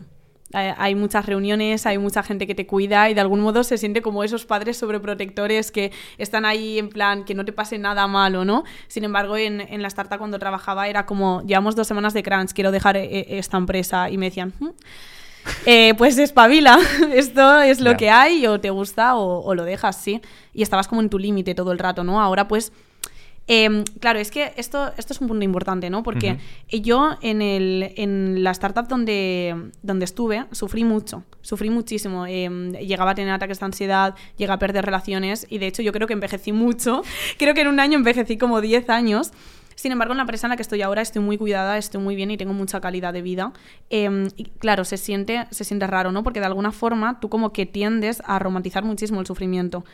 hay 0.53 0.95
muchas 0.95 1.25
reuniones, 1.25 1.85
hay 1.85 1.97
mucha 1.97 2.23
gente 2.23 2.47
que 2.47 2.55
te 2.55 2.65
cuida 2.65 3.09
y 3.09 3.13
de 3.13 3.21
algún 3.21 3.39
modo 3.39 3.63
se 3.63 3.77
siente 3.77 4.01
como 4.01 4.23
esos 4.23 4.45
padres 4.45 4.77
sobreprotectores 4.77 5.71
que 5.71 5.91
están 6.17 6.45
ahí 6.45 6.79
en 6.79 6.89
plan 6.89 7.23
que 7.23 7.35
no 7.35 7.45
te 7.45 7.53
pase 7.53 7.77
nada 7.77 8.07
malo, 8.07 8.45
¿no? 8.45 8.63
Sin 8.87 9.03
embargo, 9.03 9.37
en, 9.37 9.61
en 9.61 9.81
la 9.81 9.87
startup 9.87 10.17
cuando 10.17 10.39
trabajaba 10.39 10.87
era 10.87 11.05
como, 11.05 11.43
llevamos 11.45 11.75
dos 11.75 11.87
semanas 11.87 12.13
de 12.13 12.23
crunch, 12.23 12.53
quiero 12.53 12.71
dejar 12.71 12.97
eh, 12.97 13.37
esta 13.37 13.57
empresa 13.57 14.09
y 14.09 14.17
me 14.17 14.27
decían... 14.27 14.53
Hmm, 14.59 14.69
eh, 15.65 15.93
pues 15.97 16.17
espabila, 16.17 16.77
esto 17.13 17.61
es 17.61 17.79
lo 17.79 17.95
que 17.95 18.09
hay, 18.09 18.45
o 18.45 18.59
te 18.59 18.69
gusta 18.69 19.15
o, 19.15 19.41
o, 19.41 19.55
lo 19.55 19.63
dejas, 19.63 19.95
sí. 19.95 20.21
Y 20.53 20.61
estabas 20.63 20.87
como 20.87 21.01
en 21.01 21.09
tu 21.09 21.17
límite 21.17 21.55
todo 21.55 21.71
el 21.71 21.79
rato, 21.79 22.03
¿no? 22.03 22.21
Ahora 22.21 22.47
pues 22.47 22.73
Em, 23.51 23.83
claro, 23.99 24.19
es 24.19 24.29
que 24.29 24.53
esto, 24.57 24.91
esto 24.95 25.11
es 25.11 25.21
un 25.21 25.27
punto 25.27 25.43
importante, 25.43 25.89
¿no? 25.89 26.03
Porque 26.03 26.37
yo 26.69 27.17
en, 27.23 27.41
el, 27.41 27.93
en 27.95 28.43
la 28.43 28.51
startup 28.51 28.87
donde, 28.87 29.71
donde 29.81 30.05
estuve 30.05 30.45
sufrí 30.51 30.83
mucho, 30.83 31.23
sufrí 31.41 31.71
muchísimo. 31.71 32.27
Em, 32.27 32.73
llegaba 32.73 33.11
a 33.11 33.15
tener 33.15 33.33
ataques 33.33 33.59
de 33.59 33.65
ansiedad, 33.65 34.13
llegué 34.37 34.51
a 34.51 34.59
perder 34.59 34.85
relaciones 34.85 35.47
y 35.49 35.57
de 35.57 35.65
hecho 35.65 35.81
yo 35.81 35.91
creo 35.91 36.07
que 36.07 36.13
envejecí 36.13 36.51
mucho. 36.51 37.01
creo 37.39 37.55
que 37.55 37.61
en 37.61 37.69
un 37.69 37.79
año 37.79 37.97
envejecí 37.97 38.37
como 38.37 38.61
10 38.61 38.87
años. 38.91 39.31
Sin 39.79 39.93
embargo, 39.93 40.11
en 40.11 40.17
la 40.17 40.23
empresa 40.23 40.45
en 40.45 40.49
la 40.49 40.57
que 40.57 40.61
estoy 40.61 40.81
ahora 40.81 41.01
estoy 41.01 41.21
muy 41.21 41.37
cuidada, 41.37 41.77
estoy 41.77 42.01
muy 42.01 42.13
bien 42.13 42.29
y 42.31 42.35
tengo 42.35 42.51
mucha 42.51 42.81
calidad 42.81 43.13
de 43.13 43.21
vida. 43.21 43.53
Em, 43.89 44.27
y 44.35 44.43
claro, 44.43 44.83
se 44.83 44.97
siente, 44.97 45.47
se 45.51 45.63
siente 45.63 45.87
raro, 45.87 46.11
¿no? 46.11 46.21
Porque 46.21 46.41
de 46.41 46.47
alguna 46.47 46.73
forma 46.73 47.21
tú 47.21 47.29
como 47.29 47.53
que 47.53 47.65
tiendes 47.65 48.21
a 48.25 48.39
romantizar 48.39 48.83
muchísimo 48.83 49.21
el 49.21 49.25
sufrimiento. 49.25 49.85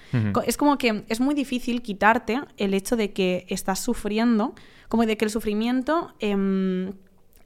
Es 0.48 0.58
como 0.58 0.80
que 0.80 1.04
es 1.08 1.20
muy 1.20 1.36
difícil 1.36 1.84
quitarte 1.84 2.42
el 2.58 2.74
hecho 2.74 2.96
de 2.96 3.14
que 3.14 3.46
estás 3.48 3.80
sufriendo, 3.80 4.56
como 4.90 5.06
de 5.06 5.18
que 5.18 5.26
el 5.26 5.30
sufrimiento 5.30 6.16
em, 6.20 6.94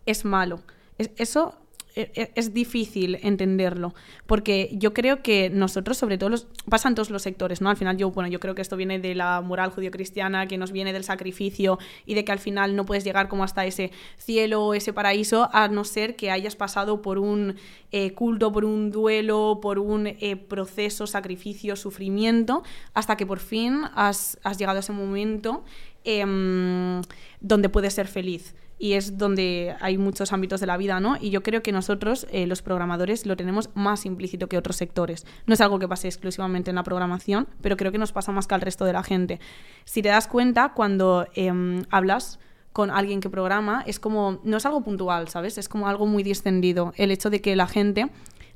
es 0.06 0.24
malo. 0.24 0.62
eso 0.98 1.58
e, 2.00 2.12
e, 2.16 2.32
es 2.36 2.54
difícil 2.54 3.20
entenderlo, 3.24 3.94
porque 4.26 4.70
yo 4.72 4.94
creo 4.94 5.22
que 5.22 5.50
nosotros, 5.50 5.98
sobre 5.98 6.18
todo, 6.18 6.30
los, 6.30 6.48
pasan 6.70 6.96
todos 6.96 7.10
los 7.10 7.22
sectores, 7.24 7.60
¿no? 7.60 7.70
Al 7.70 7.76
final 7.76 7.98
yo, 7.98 8.10
bueno, 8.12 8.30
yo 8.30 8.40
creo 8.40 8.56
que 8.56 8.62
esto 8.62 8.78
viene 8.78 9.00
de 9.00 9.16
la 9.16 9.42
moral 9.42 9.72
judío-cristiana, 9.72 10.48
que 10.48 10.58
nos 10.58 10.72
viene 10.72 10.94
del 10.94 11.04
sacrificio 11.04 11.78
y 12.06 12.14
de 12.14 12.24
que 12.24 12.32
al 12.32 12.40
final 12.40 12.78
no 12.78 12.86
puedes 12.86 13.04
llegar 13.04 13.28
como 13.28 13.44
hasta 13.44 13.66
ese 13.66 13.92
cielo, 14.18 14.74
ese 14.74 14.94
paraíso, 14.94 15.50
a 15.52 15.68
no 15.68 15.84
ser 15.84 16.16
que 16.16 16.32
hayas 16.32 16.56
pasado 16.56 17.02
por 17.02 17.18
un 17.18 17.56
eh, 17.92 18.14
culto, 18.14 18.54
por 18.54 18.64
un 18.64 18.92
duelo, 18.92 19.60
por 19.62 19.78
un 19.78 20.08
eh, 20.08 20.38
proceso, 20.38 21.06
sacrificio, 21.06 21.76
sufrimiento, 21.76 22.64
hasta 22.94 23.18
que 23.18 23.26
por 23.26 23.40
fin 23.40 23.82
has, 23.94 24.40
has 24.44 24.58
llegado 24.58 24.78
a 24.78 24.80
ese 24.80 24.94
momento 24.94 25.66
em, 26.06 27.02
donde 27.42 27.68
puedes 27.68 27.94
ser 27.94 28.08
feliz 28.08 28.56
y 28.80 28.94
es 28.94 29.18
donde 29.18 29.76
hay 29.82 29.98
muchos 29.98 30.32
ámbitos 30.32 30.62
de 30.62 30.66
la 30.68 30.78
vida, 30.78 31.02
¿no? 31.02 31.18
Y 31.20 31.30
yo 31.30 31.44
creo 31.44 31.62
que 31.62 31.74
nosotros, 31.74 32.26
eh, 32.32 32.48
los 32.48 32.62
programadores, 32.62 33.26
lo 33.26 33.36
tenemos 33.36 33.70
más 33.76 34.06
implícito 34.06 34.48
que 34.48 34.58
otros 34.58 34.78
sectores. 34.78 35.26
No 35.46 35.54
es 35.54 35.62
algo 35.62 35.78
que 35.80 35.88
pase 35.88 36.08
exclusivamente 36.08 36.72
en 36.72 36.76
la 36.78 36.84
programación, 36.84 37.48
pero 37.62 37.76
creo 37.76 37.92
que 37.92 37.98
nos 37.98 38.14
pasa 38.14 38.32
más 38.32 38.48
que 38.48 38.56
al 38.56 38.62
resto 38.62 38.86
de 38.86 38.94
la 38.94 39.04
gente. 39.04 39.40
Si 39.84 40.02
te 40.02 40.08
das 40.08 40.28
cuenta, 40.28 40.74
cuando 40.74 41.28
em, 41.36 41.84
hablas 41.92 42.40
con 42.72 42.90
alguien 42.90 43.20
que 43.20 43.30
programa, 43.30 43.84
es 43.86 44.00
como, 44.00 44.40
no 44.44 44.58
es 44.58 44.66
algo 44.66 44.82
puntual, 44.82 45.28
¿sabes? 45.28 45.58
Es 45.58 45.68
como 45.68 45.88
algo 45.90 46.06
muy 46.06 46.24
distendido. 46.24 46.94
El 46.96 47.12
hecho 47.12 47.30
de 47.30 47.42
que 47.42 47.56
la 47.58 47.68
gente 47.68 48.10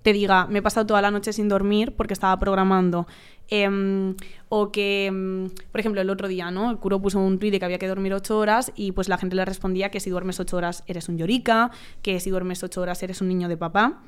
te 0.04 0.14
diga, 0.14 0.46
me 0.48 0.60
he 0.60 0.62
pasado 0.62 0.86
toda 0.86 1.02
la 1.02 1.12
noche 1.12 1.34
sin 1.34 1.50
dormir 1.50 1.94
porque 1.96 2.14
estaba 2.14 2.38
programando. 2.38 3.08
Em, 3.50 4.16
o 4.50 4.72
que, 4.72 5.08
em, 5.08 5.50
por 5.72 5.80
ejemplo, 5.80 6.02
el 6.02 6.10
otro 6.10 6.28
día, 6.28 6.50
¿no? 6.52 6.72
El 6.72 6.78
curo 6.78 7.02
puso 7.02 7.20
un 7.20 7.40
tuit 7.40 7.52
de 7.52 7.60
que 7.60 7.66
había 7.66 7.78
que 7.78 7.88
dormir 7.88 8.14
ocho 8.14 8.38
horas 8.38 8.72
y 8.76 8.92
pues 8.92 9.10
la 9.10 9.18
gente 9.18 9.36
le 9.36 9.46
respondía 9.46 9.90
que 9.90 10.00
si 10.00 10.10
duermes 10.10 10.40
ocho 10.40 10.58
horas 10.58 10.84
eres 10.88 11.10
un 11.10 11.18
llorica, 11.18 11.72
que 12.02 12.20
si 12.20 12.30
duermes 12.30 12.64
ocho 12.64 12.82
horas 12.82 13.02
eres 13.04 13.22
un 13.22 13.28
niño 13.28 13.48
de 13.50 13.58
papá. 13.58 14.02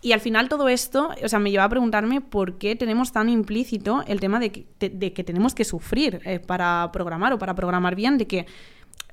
Y 0.00 0.12
al 0.12 0.20
final 0.20 0.50
todo 0.50 0.68
esto, 0.68 1.10
o 1.22 1.28
sea, 1.28 1.38
me 1.38 1.50
lleva 1.50 1.64
a 1.64 1.68
preguntarme 1.68 2.20
por 2.20 2.58
qué 2.58 2.76
tenemos 2.76 3.12
tan 3.12 3.30
implícito 3.30 4.04
el 4.06 4.20
tema 4.20 4.38
de 4.38 4.52
que, 4.52 4.66
de, 4.78 5.12
que 5.14 5.24
tenemos 5.24 5.54
que 5.54 5.64
sufrir 5.64 6.20
eh, 6.24 6.40
para 6.40 6.90
programar 6.92 7.32
o 7.32 7.38
para 7.38 7.54
programar 7.54 7.94
bien, 7.94 8.18
de 8.18 8.26
que 8.26 8.46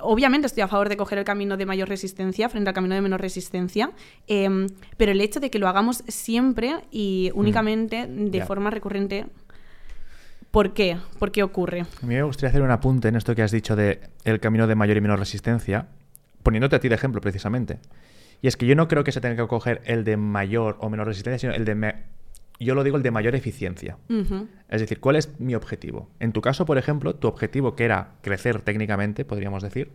obviamente 0.02 0.48
estoy 0.48 0.62
a 0.62 0.68
favor 0.68 0.90
de 0.90 0.98
coger 0.98 1.18
el 1.20 1.26
camino 1.26 1.58
de 1.58 1.66
mayor 1.66 1.90
resistencia 1.90 2.50
frente 2.50 2.70
al 2.70 2.74
camino 2.74 2.96
de 2.96 3.02
menor 3.02 3.22
resistencia, 3.22 3.92
em, 4.28 4.68
pero 4.98 5.12
el 5.12 5.22
hecho 5.22 5.40
de 5.40 5.50
que 5.50 5.60
lo 5.60 5.68
hagamos 5.68 6.04
siempre 6.08 6.76
y 6.92 7.32
mm. 7.34 7.40
únicamente 7.40 8.08
de 8.08 8.46
forma 8.46 8.70
recurrente, 8.70 9.28
¿por 10.52 10.74
qué? 10.74 10.98
¿Por 11.20 11.32
qué 11.32 11.44
ocurre? 11.44 11.82
A 11.82 12.06
mí 12.06 12.16
me 12.16 12.24
gustaría 12.24 12.50
hacer 12.50 12.62
un 12.62 12.72
apunte 12.72 13.08
en 13.08 13.16
esto 13.16 13.36
que 13.36 13.42
has 13.42 13.52
dicho 13.52 13.76
de 13.76 14.02
el 14.24 14.40
camino 14.40 14.68
de 14.68 14.76
mayor 14.76 14.98
y 14.98 15.02
menor 15.02 15.20
resistencia, 15.20 15.88
poniéndote 16.44 16.76
a 16.76 16.80
ti 16.80 16.90
de 16.90 16.96
ejemplo 16.96 17.22
precisamente. 17.22 17.80
Y 18.42 18.48
es 18.48 18.58
que 18.58 18.66
yo 18.66 18.76
no 18.76 18.88
creo 18.88 19.04
que 19.04 19.12
se 19.12 19.22
tenga 19.22 19.36
que 19.36 19.48
coger 19.48 19.82
el 19.86 20.04
de 20.04 20.18
mayor 20.18 20.78
o 20.80 20.90
menor 20.90 21.08
resistencia, 21.08 21.38
sino 21.38 21.54
el 21.54 21.66
de 21.66 21.76
yo 22.66 22.76
lo 22.76 22.84
digo 22.84 22.98
el 22.98 23.04
de 23.04 23.12
mayor 23.12 23.36
eficiencia. 23.36 23.98
Es 24.70 24.82
decir, 24.82 25.00
¿cuál 25.00 25.16
es 25.16 25.40
mi 25.40 25.56
objetivo? 25.56 26.10
En 26.20 26.32
tu 26.32 26.42
caso, 26.42 26.66
por 26.66 26.78
ejemplo, 26.78 27.16
tu 27.16 27.28
objetivo 27.28 27.76
que 27.76 27.86
era 27.86 28.12
crecer 28.22 28.62
técnicamente, 28.62 29.26
podríamos 29.26 29.64
decir, 29.64 29.92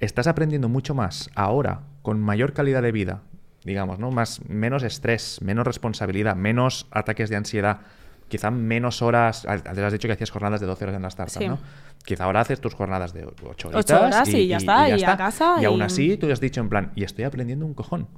estás 0.00 0.26
aprendiendo 0.26 0.68
mucho 0.68 0.94
más 0.94 1.30
ahora, 1.34 1.82
con 2.02 2.20
mayor 2.20 2.52
calidad 2.52 2.82
de 2.82 2.92
vida, 2.92 3.22
digamos, 3.64 3.98
¿no? 3.98 4.10
Más, 4.10 4.40
menos 4.48 4.82
estrés, 4.82 5.40
menos 5.42 5.66
responsabilidad, 5.66 6.36
menos 6.36 6.86
ataques 6.90 7.28
de 7.28 7.36
ansiedad, 7.36 7.80
quizá 8.28 8.50
menos 8.50 9.02
horas. 9.02 9.44
Antes 9.46 9.78
has 9.78 9.92
dicho 9.92 10.08
que 10.08 10.14
hacías 10.14 10.30
jornadas 10.30 10.60
de 10.60 10.66
12 10.66 10.84
horas 10.84 10.96
en 10.96 11.02
la 11.02 11.08
startup, 11.08 11.42
¿no? 11.42 11.58
Quizá 12.02 12.24
ahora 12.24 12.40
haces 12.40 12.60
tus 12.62 12.74
jornadas 12.74 13.12
de 13.12 13.26
8 13.26 13.68
horas. 13.68 13.84
8 13.84 14.00
horas 14.00 14.28
y, 14.28 14.46
ya 14.46 14.56
está, 14.56 14.88
y, 14.88 15.04
a 15.04 15.16
casa. 15.18 15.56
Y, 15.60 15.66
aún 15.66 15.82
así 15.82 16.16
tú 16.16 16.32
has 16.32 16.40
dicho 16.40 16.62
en 16.62 16.70
plan, 16.70 16.92
y 16.94 17.04
estoy 17.04 17.24
aprendiendo 17.24 17.66
un 17.66 17.74
cojón. 17.74 18.08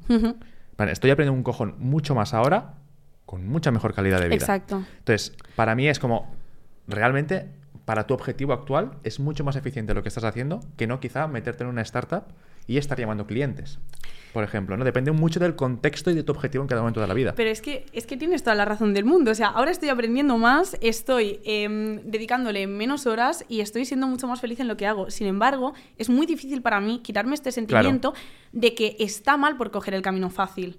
estoy 0.79 1.11
aprendiendo 1.11 1.33
un 1.33 1.43
cojón 1.43 1.75
mucho 1.79 2.15
más 2.15 2.33
ahora 2.33 2.75
con 3.33 3.49
mucha 3.49 3.71
mejor 3.71 3.95
calidad 3.95 4.21
de 4.21 4.27
vida. 4.27 4.35
Exacto. 4.35 4.85
Entonces, 4.99 5.33
para 5.57 5.75
mí 5.75 5.89
es 5.89 5.99
como, 5.99 6.31
realmente, 6.87 7.49
para 7.87 8.07
tu 8.07 8.13
objetivo 8.13 8.53
actual, 8.53 8.99
es 9.05 9.21
mucho 9.21 9.43
más 9.43 9.57
eficiente 9.57 9.95
lo 9.95 10.03
que 10.03 10.11
estás 10.11 10.25
haciendo 10.25 10.61
que 10.77 10.87
no 10.87 11.01
quizá 11.01 11.27
meterte 11.29 11.65
en 11.65 11.71
una 11.71 11.81
startup 11.81 12.25
y 12.67 12.77
estar 12.77 13.01
llamando 13.01 13.27
clientes. 13.27 13.79
Por 14.35 14.45
ejemplo, 14.45 14.77
¿no? 14.77 14.85
Depende 14.85 15.13
mucho 15.13 15.41
del 15.41 15.57
contexto 15.57 16.11
y 16.11 16.15
de 16.15 16.25
tu 16.25 16.33
objetivo 16.33 16.63
en 16.63 16.69
cada 16.69 16.83
momento 16.83 17.01
de 17.01 17.07
la 17.07 17.15
vida. 17.15 17.33
Pero 17.35 17.49
es 17.49 17.63
que, 17.63 17.87
es 17.95 18.05
que 18.05 18.19
tienes 18.19 18.43
toda 18.43 18.55
la 18.55 18.67
razón 18.67 18.93
del 18.93 19.07
mundo. 19.07 19.31
O 19.31 19.35
sea, 19.35 19.47
ahora 19.47 19.71
estoy 19.71 19.89
aprendiendo 19.89 20.37
más, 20.37 20.77
estoy 20.83 21.41
em, 21.47 22.03
dedicándole 22.05 22.67
menos 22.67 23.07
horas 23.07 23.47
y 23.49 23.63
estoy 23.63 23.87
siendo 23.87 24.09
mucho 24.09 24.27
más 24.27 24.43
feliz 24.43 24.61
en 24.61 24.69
lo 24.69 24.77
que 24.77 24.87
hago. 24.87 25.11
Sin 25.11 25.27
embargo, 25.27 25.73
es 25.97 26.11
muy 26.11 26.27
difícil 26.27 26.61
para 26.61 26.83
mí 26.83 27.01
quitarme 27.03 27.33
este 27.35 27.51
sentimiento 27.51 28.13
de 28.53 28.75
que 28.75 28.95
está 28.99 29.39
mal 29.39 29.57
por 29.57 29.71
coger 29.71 29.95
el 29.95 30.03
camino 30.03 30.29
fácil 30.29 30.79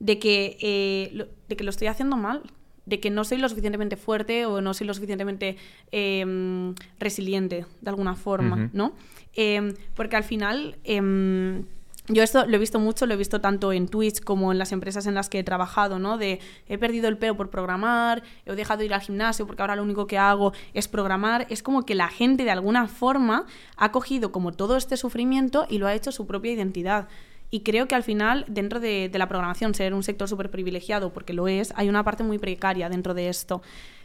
de 0.00 0.18
que, 0.18 0.58
eh, 0.60 1.10
lo, 1.12 1.28
de 1.48 1.56
que 1.56 1.62
lo 1.62 1.70
estoy 1.70 1.86
haciendo 1.86 2.16
mal, 2.16 2.42
de 2.86 2.98
que 2.98 3.10
no 3.10 3.24
soy 3.24 3.38
lo 3.38 3.48
suficientemente 3.48 3.96
fuerte 3.96 4.46
o 4.46 4.60
no 4.60 4.74
soy 4.74 4.86
lo 4.86 4.94
suficientemente 4.94 5.56
em, 5.92 6.74
resiliente 6.98 7.66
de 7.80 7.90
alguna 7.90 8.16
forma, 8.16 8.70
¿no? 8.72 8.92
Em, 9.34 9.74
porque 9.94 10.16
al 10.16 10.24
final... 10.24 10.76
Em, 10.84 11.64
yo 12.12 12.24
esto 12.24 12.44
lo 12.44 12.56
he 12.56 12.58
visto 12.58 12.80
mucho, 12.80 13.06
lo 13.06 13.14
he 13.14 13.16
visto 13.16 13.40
tanto 13.40 13.72
en 13.72 13.86
Twitch 13.86 14.20
como 14.24 14.50
en 14.50 14.58
las 14.58 14.72
empresas 14.72 15.06
en 15.06 15.14
las 15.14 15.28
que 15.28 15.38
he 15.38 15.44
trabajado, 15.44 16.00
¿no? 16.00 16.18
De 16.18 16.40
he 16.66 16.76
perdido 16.76 17.08
el 17.08 17.16
pelo 17.16 17.36
por 17.36 17.50
programar, 17.50 18.24
he 18.46 18.54
dejado 18.56 18.80
de 18.80 18.86
ir 18.86 18.94
al 18.94 19.00
gimnasio 19.00 19.46
porque 19.46 19.62
ahora 19.62 19.76
lo 19.76 19.84
único 19.84 20.08
que 20.08 20.18
hago 20.18 20.52
es 20.74 20.88
programar. 20.88 21.46
Es 21.50 21.62
como 21.62 21.84
que 21.86 21.94
la 21.94 22.08
gente 22.08 22.42
de 22.42 22.50
alguna 22.50 22.88
forma 22.88 23.46
ha 23.76 23.92
cogido 23.92 24.32
como 24.32 24.50
todo 24.50 24.76
este 24.76 24.96
sufrimiento 24.96 25.66
y 25.68 25.78
lo 25.78 25.86
ha 25.86 25.94
hecho 25.94 26.10
su 26.10 26.26
propia 26.26 26.50
identidad. 26.50 27.06
Y 27.50 27.60
creo 27.60 27.88
que 27.88 27.94
al 27.94 28.04
final, 28.04 28.44
dentro 28.48 28.78
de, 28.78 29.10
la 29.12 29.28
programación, 29.28 29.74
ser 29.74 29.92
un 29.92 30.02
sector 30.02 30.28
súper 30.28 30.50
privilegiado, 30.50 31.12
porque 31.12 31.32
lo 31.32 31.48
es, 31.48 31.72
hay 31.76 31.88
una 31.88 32.04
parte 32.04 32.22
muy 32.22 32.38
precaria 32.38 32.88
dentro 32.88 33.12
de 33.12 33.28
esto, 33.28 33.60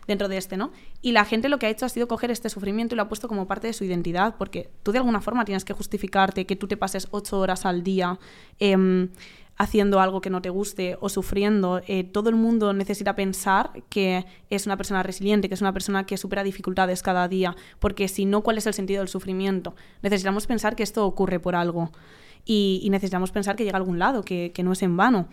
dentro 0.07 0.27
de 0.27 0.37
este, 0.37 0.57
¿no? 0.57 0.71
Y 1.01 1.11
la 1.11 1.25
gente 1.25 1.47
lo 1.47 1.59
que 1.59 1.67
ha 1.67 1.69
hecho 1.69 1.85
ha 1.85 1.89
sido 1.89 2.07
coger 2.07 2.31
este 2.31 2.49
sufrimiento 2.49 2.95
y 2.95 2.97
lo 2.97 3.03
ha 3.03 3.07
puesto 3.07 3.27
como 3.27 3.47
parte 3.47 3.67
de 3.67 3.73
su 3.73 3.83
identidad, 3.83 4.35
porque 4.37 4.69
tú 4.81 4.91
de 4.91 4.97
alguna 4.97 5.21
forma 5.21 5.45
tienes 5.45 5.63
que 5.63 5.73
justificarte 5.73 6.45
que 6.45 6.55
tú 6.55 6.67
te 6.67 6.75
pases 6.75 7.07
ocho 7.11 7.39
horas 7.39 7.65
al 7.65 7.83
día. 7.83 8.19
Em, 8.59 9.09
haciendo 9.57 10.01
algo 10.01 10.19
que 10.19 10.29
no 10.29 10.41
te 10.41 10.49
guste 10.49 10.97
o 10.99 11.07
sufriendo, 11.07 11.81
eh, 11.87 12.03
todo 12.03 12.29
el 12.29 12.35
mundo 12.35 12.73
necesita 12.73 13.15
pensar 13.15 13.71
que 13.89 14.25
es 14.49 14.65
una 14.65 14.75
persona 14.75 15.01
resiliente, 15.01 15.47
que 15.47 15.53
es 15.53 15.61
una 15.61 15.71
persona 15.71 16.05
que 16.05 16.17
supera 16.17 16.43
dificultades 16.43 17.01
cada 17.01 17.27
día, 17.27 17.55
porque 17.79 18.07
si 18.07 18.25
no, 18.25 18.41
¿cuál 18.41 18.57
es 18.57 18.67
el 18.67 18.73
sentido 18.73 18.99
del 18.99 19.07
sufrimiento? 19.07 19.73
Necesitamos 20.01 20.45
pensar 20.45 20.75
que 20.75 20.83
esto 20.83 21.05
ocurre 21.05 21.39
por 21.39 21.55
algo 21.55 21.91
y, 22.45 22.87
necesitamos 22.91 23.31
pensar 23.31 23.55
que 23.55 23.63
llega 23.63 23.77
a 23.77 23.81
algún 23.81 23.99
lado, 23.99 24.23
que, 24.23 24.53
no 24.63 24.71
es 24.71 24.83
en 24.83 24.95
vano. 24.95 25.27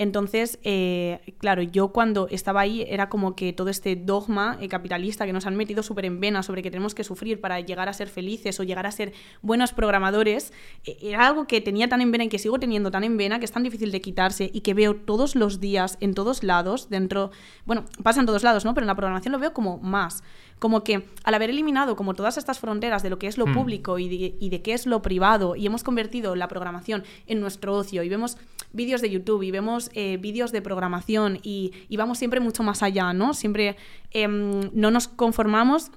Entonces, 0.00 0.60
eh, 0.62 1.34
claro, 1.38 1.60
yo 1.60 1.88
cuando 1.88 2.28
estaba 2.28 2.60
ahí 2.60 2.86
era 2.88 3.08
como 3.08 3.34
que 3.34 3.52
todo 3.52 3.68
este 3.68 3.96
dogma 3.96 4.56
eh, 4.60 4.68
capitalista 4.68 5.26
que 5.26 5.32
nos 5.32 5.44
han 5.44 5.56
metido 5.56 5.82
súper 5.82 6.04
en 6.04 6.20
vena 6.20 6.44
sobre 6.44 6.62
que 6.62 6.70
tenemos 6.70 6.94
que 6.94 7.02
sufrir 7.02 7.40
para 7.40 7.58
llegar 7.58 7.88
a 7.88 7.92
ser 7.92 8.08
felices 8.08 8.60
o 8.60 8.62
llegar 8.62 8.86
a 8.86 8.92
ser 8.92 9.12
buenos 9.42 9.72
programadores, 9.72 10.52
eh, 10.84 10.98
era 11.02 11.26
algo 11.26 11.48
que 11.48 11.60
tenía 11.60 11.88
tan 11.88 12.00
en 12.00 12.12
vena 12.12 12.22
y 12.22 12.28
que 12.28 12.38
sigo 12.38 12.60
teniendo 12.60 12.92
tan 12.92 13.02
en 13.02 13.16
vena 13.16 13.40
que 13.40 13.44
es 13.44 13.50
tan 13.50 13.64
difícil 13.64 13.90
de 13.90 14.00
quitarse 14.00 14.48
y 14.52 14.60
que 14.60 14.72
veo 14.72 14.94
todos 14.94 15.34
los 15.34 15.58
días 15.58 15.98
en 16.00 16.14
todos 16.14 16.44
lados, 16.44 16.88
dentro, 16.88 17.32
bueno, 17.66 17.84
pasa 18.04 18.20
en 18.20 18.26
todos 18.26 18.44
lados, 18.44 18.64
¿no? 18.64 18.74
Pero 18.74 18.84
en 18.84 18.88
la 18.88 18.94
programación 18.94 19.32
lo 19.32 19.40
veo 19.40 19.52
como 19.52 19.78
más. 19.78 20.22
Como 20.58 20.84
que 20.84 21.04
al 21.24 21.34
haber 21.34 21.50
eliminado 21.50 21.96
como 21.96 22.14
todas 22.14 22.38
estas 22.38 22.58
fronteras 22.58 23.02
de 23.02 23.10
lo 23.10 23.18
que 23.18 23.26
es 23.26 23.38
lo 23.38 23.46
Hmm. 23.46 23.54
público 23.54 23.98
y 23.98 24.08
de, 24.08 24.34
y 24.38 24.48
de 24.50 24.62
qué 24.62 24.72
es 24.74 24.86
lo 24.86 25.02
privado 25.02 25.56
y 25.56 25.66
hemos 25.66 25.82
convertido 25.82 26.34
la 26.34 26.48
programación 26.48 27.04
en 27.26 27.40
nuestro 27.40 27.74
ocio 27.74 28.02
y 28.02 28.08
vemos 28.08 28.36
vídeos 28.72 29.00
de 29.00 29.10
YouTube 29.10 29.42
y 29.42 29.50
vemos 29.50 29.90
eh, 29.94 30.18
vídeos 30.18 30.52
de 30.52 30.60
programación 30.60 31.38
y, 31.42 31.72
y 31.88 31.96
vamos 31.96 32.18
siempre 32.18 32.40
mucho 32.40 32.62
más 32.62 32.82
allá, 32.82 33.12
¿no? 33.12 33.34
Siempre 33.34 33.76
em, 34.10 34.70
no 34.72 34.90
nos 34.90 35.08
conformamos 35.08 35.90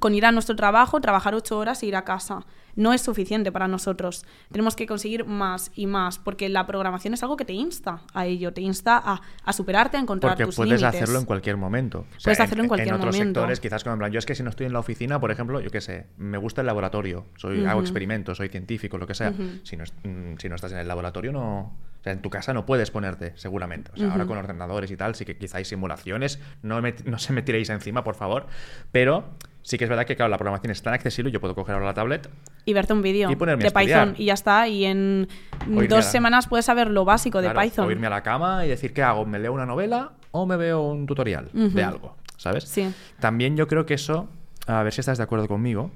con 0.00 0.14
ir 0.14 0.26
a 0.26 0.32
nuestro 0.32 0.54
trabajo, 0.54 1.00
trabajar 1.00 1.34
ocho 1.34 1.58
horas 1.58 1.82
e 1.82 1.86
ir 1.86 1.96
a 1.96 2.04
casa. 2.04 2.44
No 2.76 2.92
es 2.92 3.00
suficiente 3.00 3.50
para 3.50 3.66
nosotros. 3.66 4.24
Tenemos 4.52 4.76
que 4.76 4.86
conseguir 4.86 5.24
más 5.24 5.72
y 5.74 5.86
más, 5.86 6.18
porque 6.18 6.48
la 6.48 6.64
programación 6.66 7.12
es 7.14 7.22
algo 7.24 7.36
que 7.36 7.44
te 7.44 7.52
insta 7.54 8.02
a 8.14 8.26
ello, 8.26 8.52
te 8.52 8.60
insta 8.60 9.02
a, 9.04 9.20
a 9.44 9.52
superarte, 9.52 9.96
a 9.96 10.00
encontrar 10.00 10.32
Porque 10.34 10.44
tus 10.44 10.54
puedes 10.56 10.80
límites. 10.80 11.02
hacerlo 11.02 11.18
en 11.18 11.24
cualquier 11.24 11.56
momento. 11.56 12.00
O 12.00 12.22
Puedes 12.22 12.38
hacerlo 12.38 12.62
en 12.62 12.68
cualquier 12.68 12.88
En 12.90 12.94
otros 12.94 13.16
momento. 13.16 13.40
sectores, 13.40 13.58
quizás 13.60 13.82
como 13.82 13.94
en 13.94 13.98
plan, 13.98 14.12
yo 14.12 14.18
es 14.20 14.26
que 14.26 14.36
si 14.36 14.44
no 14.44 14.50
estoy 14.50 14.66
en 14.66 14.74
la 14.74 14.78
oficina, 14.78 15.18
por 15.18 15.30
ejemplo, 15.32 15.60
yo 15.60 15.70
qué 15.70 15.80
sé, 15.80 16.06
me 16.18 16.38
gusta 16.38 16.60
el 16.60 16.66
laboratorio, 16.68 17.26
soy, 17.36 17.64
hago 17.64 17.80
experimentos, 17.80 18.36
soy 18.36 18.48
científico, 18.48 18.96
lo 18.98 19.06
que 19.08 19.14
sea. 19.14 19.32
si, 19.64 19.76
no, 19.76 19.82
mm, 20.04 20.36
si 20.38 20.48
no 20.48 20.54
estás 20.54 20.70
en 20.70 20.78
el 20.78 20.86
laboratorio, 20.86 21.32
no. 21.32 21.58
O 21.98 22.02
sea, 22.04 22.12
en 22.12 22.22
tu 22.22 22.30
casa 22.30 22.52
no 22.54 22.64
puedes 22.64 22.92
ponerte, 22.92 23.32
seguramente. 23.34 23.90
O 23.92 23.96
sea, 23.96 24.12
ahora 24.12 24.24
con 24.26 24.38
ordenadores 24.38 24.88
y 24.92 24.96
tal, 24.96 25.16
sí 25.16 25.24
que 25.24 25.36
quizá 25.36 25.58
hay 25.58 25.64
simulaciones. 25.64 26.38
No, 26.62 26.80
me- 26.80 26.94
no 27.06 27.18
se 27.18 27.32
me 27.32 27.42
tiréis 27.42 27.70
encima, 27.70 28.04
por 28.04 28.14
favor. 28.14 28.46
Pero 28.92 29.24
sí 29.68 29.76
que 29.76 29.84
es 29.84 29.90
verdad 29.90 30.06
que, 30.06 30.16
claro, 30.16 30.30
la 30.30 30.38
programación 30.38 30.70
es 30.70 30.82
tan 30.82 30.94
accesible. 30.94 31.30
Yo 31.30 31.40
puedo 31.40 31.54
coger 31.54 31.74
ahora 31.74 31.84
la 31.86 31.92
tablet 31.94 32.28
Y 32.64 32.72
verte 32.72 32.94
un 32.94 33.02
vídeo 33.02 33.28
de. 33.28 33.70
Python 33.70 34.14
y 34.16 34.24
ya 34.24 34.32
está. 34.32 34.66
Y 34.66 34.86
en 34.86 35.28
dos 35.66 35.90
la- 35.90 36.02
semanas 36.02 36.46
puedes 36.46 36.64
saber 36.64 36.88
lo 36.90 37.04
básico 37.04 37.42
de 37.42 37.50
Python. 37.50 37.86
O 37.86 37.90
irme 37.90 38.06
a 38.06 38.10
la 38.10 38.22
cama 38.22 38.64
y 38.64 38.68
decir, 38.68 38.94
¿qué 38.94 39.02
hago? 39.02 39.26
¿Me 39.26 39.38
leo 39.38 39.52
una 39.52 39.66
novela 39.66 40.12
o 40.30 40.46
me 40.46 40.56
veo 40.56 40.80
un 40.80 41.06
tutorial 41.06 41.50
de 41.52 41.84
algo? 41.84 42.16
¿Sabes? 42.38 42.64
Sí. 42.64 42.90
También 43.20 43.56
yo 43.58 43.66
creo 43.68 43.84
que 43.84 43.92
eso, 43.94 44.28
a 44.66 44.82
ver 44.82 44.92
si 44.94 45.00
estás 45.00 45.18
de 45.18 45.24
acuerdo 45.24 45.48
conmigo, 45.48 45.90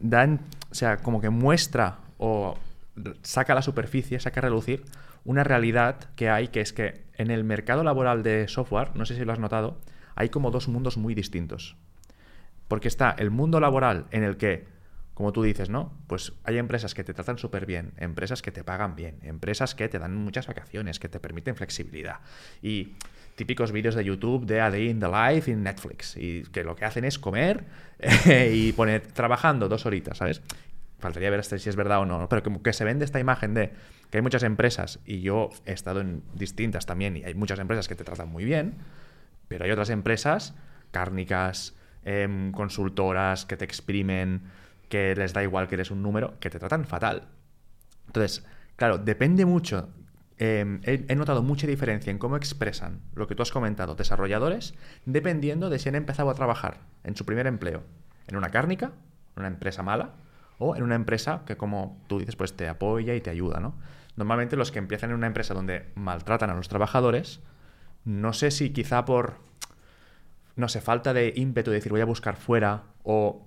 dan, 0.00 0.40
o 0.70 0.74
sea, 0.74 0.96
como 0.96 1.20
que 1.20 1.30
muestra 1.30 1.98
o 2.18 2.56
saca 3.22 3.52
a 3.52 3.56
la 3.56 3.62
superficie, 3.62 4.18
saca 4.18 4.40
a 4.40 4.42
relucir 4.42 4.84
una 5.24 5.44
realidad 5.44 5.96
que 6.16 6.30
hay, 6.30 6.48
que 6.48 6.60
es 6.62 6.72
que 6.72 7.02
en 7.14 7.30
el 7.30 7.44
mercado 7.44 7.84
laboral 7.84 8.24
de 8.24 8.48
software, 8.48 8.90
no 8.94 9.04
sé 9.04 9.14
si 9.14 9.24
lo 9.24 9.32
has 9.32 9.38
notado, 9.38 9.76
hay 10.16 10.30
como 10.30 10.50
dos 10.50 10.66
mundos 10.66 10.96
muy 10.96 11.14
distintos. 11.14 11.76
Porque 12.68 12.88
está 12.88 13.14
el 13.18 13.30
mundo 13.30 13.60
laboral 13.60 14.06
en 14.10 14.22
el 14.22 14.36
que, 14.36 14.66
como 15.14 15.32
tú 15.32 15.42
dices, 15.42 15.70
¿no? 15.70 15.92
Pues 16.06 16.34
hay 16.44 16.58
empresas 16.58 16.94
que 16.94 17.02
te 17.02 17.14
tratan 17.14 17.38
súper 17.38 17.66
bien, 17.66 17.92
empresas 17.96 18.42
que 18.42 18.52
te 18.52 18.62
pagan 18.62 18.94
bien, 18.94 19.18
empresas 19.22 19.74
que 19.74 19.88
te 19.88 19.98
dan 19.98 20.14
muchas 20.14 20.46
vacaciones, 20.46 20.98
que 20.98 21.08
te 21.08 21.18
permiten 21.18 21.56
flexibilidad. 21.56 22.20
Y 22.62 22.94
típicos 23.38 23.70
vídeos 23.72 23.94
de 23.94 24.04
YouTube 24.04 24.46
de 24.46 24.60
A 24.60 24.76
in 24.76 24.98
the 25.00 25.06
Life 25.08 25.50
en 25.50 25.62
Netflix. 25.62 26.16
Y 26.16 26.42
que 26.52 26.64
lo 26.64 26.76
que 26.76 26.84
hacen 26.84 27.04
es 27.04 27.18
comer 27.18 27.64
y 28.52 28.72
poner 28.72 29.06
trabajando 29.12 29.68
dos 29.68 29.86
horitas, 29.86 30.18
¿sabes? 30.18 30.42
Faltaría 30.98 31.30
ver 31.30 31.44
si 31.44 31.68
es 31.68 31.76
verdad 31.76 32.00
o 32.00 32.06
no, 32.06 32.18
¿no? 32.18 32.28
pero 32.28 32.42
como 32.42 32.60
que 32.62 32.72
se 32.72 32.84
vende 32.84 33.04
esta 33.04 33.20
imagen 33.20 33.54
de 33.54 33.70
que 34.10 34.18
hay 34.18 34.22
muchas 34.22 34.42
empresas, 34.42 34.98
y 35.06 35.20
yo 35.20 35.50
he 35.64 35.72
estado 35.72 36.00
en 36.00 36.22
distintas 36.34 36.86
también, 36.86 37.16
y 37.16 37.24
hay 37.24 37.34
muchas 37.34 37.60
empresas 37.60 37.86
que 37.86 37.94
te 37.94 38.02
tratan 38.02 38.28
muy 38.28 38.44
bien, 38.44 38.74
pero 39.46 39.64
hay 39.64 39.70
otras 39.70 39.90
empresas, 39.90 40.54
cárnicas, 40.90 41.74
em, 42.08 42.52
consultoras, 42.52 43.44
que 43.44 43.58
te 43.58 43.66
exprimen, 43.66 44.42
que 44.88 45.14
les 45.14 45.34
da 45.34 45.42
igual 45.42 45.68
que 45.68 45.74
eres 45.74 45.90
un 45.90 46.02
número, 46.02 46.40
que 46.40 46.48
te 46.48 46.58
tratan 46.58 46.86
fatal. 46.86 47.28
Entonces, 48.06 48.46
claro, 48.76 48.96
depende 48.96 49.44
mucho. 49.44 49.90
em, 50.38 50.80
he, 50.84 51.04
he 51.08 51.16
notado 51.16 51.42
mucha 51.42 51.66
diferencia 51.66 52.10
en 52.10 52.18
cómo 52.18 52.36
expresan 52.36 53.00
lo 53.14 53.26
que 53.26 53.34
tú 53.34 53.42
has 53.42 53.50
comentado, 53.50 53.94
desarrolladores, 53.96 54.74
dependiendo 55.04 55.68
de 55.68 55.78
si 55.78 55.88
han 55.88 55.96
empezado 55.96 56.30
a 56.30 56.34
trabajar 56.34 56.78
en 57.04 57.16
su 57.16 57.26
primer 57.26 57.46
empleo, 57.46 57.82
en 58.28 58.36
una 58.36 58.50
cárnica, 58.50 58.92
en 59.34 59.40
una 59.40 59.48
empresa 59.48 59.82
mala, 59.82 60.14
o 60.58 60.76
en 60.76 60.82
una 60.82 60.94
empresa 60.94 61.42
que, 61.44 61.56
como 61.56 62.00
tú 62.06 62.20
dices, 62.20 62.36
pues 62.36 62.56
te 62.56 62.68
apoya 62.68 63.14
y 63.14 63.20
te 63.20 63.30
ayuda, 63.30 63.60
¿no? 63.60 63.74
Normalmente 64.16 64.56
los 64.56 64.72
que 64.72 64.78
empiezan 64.78 65.10
en 65.10 65.16
una 65.16 65.26
empresa 65.26 65.54
donde 65.54 65.90
maltratan 65.94 66.50
a 66.50 66.54
los 66.54 66.68
trabajadores, 66.68 67.40
no 68.04 68.32
sé 68.32 68.50
si 68.50 68.70
quizá 68.70 69.04
por, 69.04 69.38
no 70.58 70.68
sé, 70.68 70.80
falta 70.80 71.14
de 71.14 71.32
ímpetu 71.36 71.70
de 71.70 71.76
decir 71.76 71.92
voy 71.92 72.00
a 72.00 72.04
buscar 72.04 72.36
fuera, 72.36 72.82
o 73.04 73.46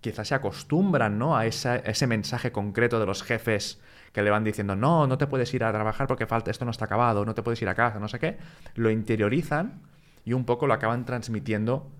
quizás 0.00 0.28
se 0.28 0.34
acostumbran, 0.34 1.18
¿no? 1.18 1.36
A, 1.36 1.46
ese 1.46 2.06
mensaje 2.06 2.52
concreto 2.52 3.00
de 3.00 3.06
los 3.06 3.22
jefes 3.22 3.80
que 4.12 4.22
le 4.22 4.30
van 4.30 4.44
diciendo, 4.44 4.76
no, 4.76 5.06
no 5.06 5.16
te 5.18 5.26
puedes 5.26 5.52
ir 5.54 5.64
a 5.64 5.72
trabajar 5.72 6.06
porque 6.06 6.26
falta, 6.26 6.50
esto 6.50 6.64
no 6.66 6.70
está 6.70 6.84
acabado, 6.84 7.24
no 7.24 7.34
te 7.34 7.42
puedes 7.42 7.60
ir 7.62 7.68
a 7.68 7.74
casa, 7.74 7.98
no 7.98 8.08
sé 8.08 8.18
qué, 8.18 8.36
lo 8.74 8.90
interiorizan 8.90 9.80
y 10.24 10.34
un 10.34 10.44
poco 10.44 10.66
lo 10.66 10.74
acaban 10.74 11.06
transmitiendo 11.06 11.90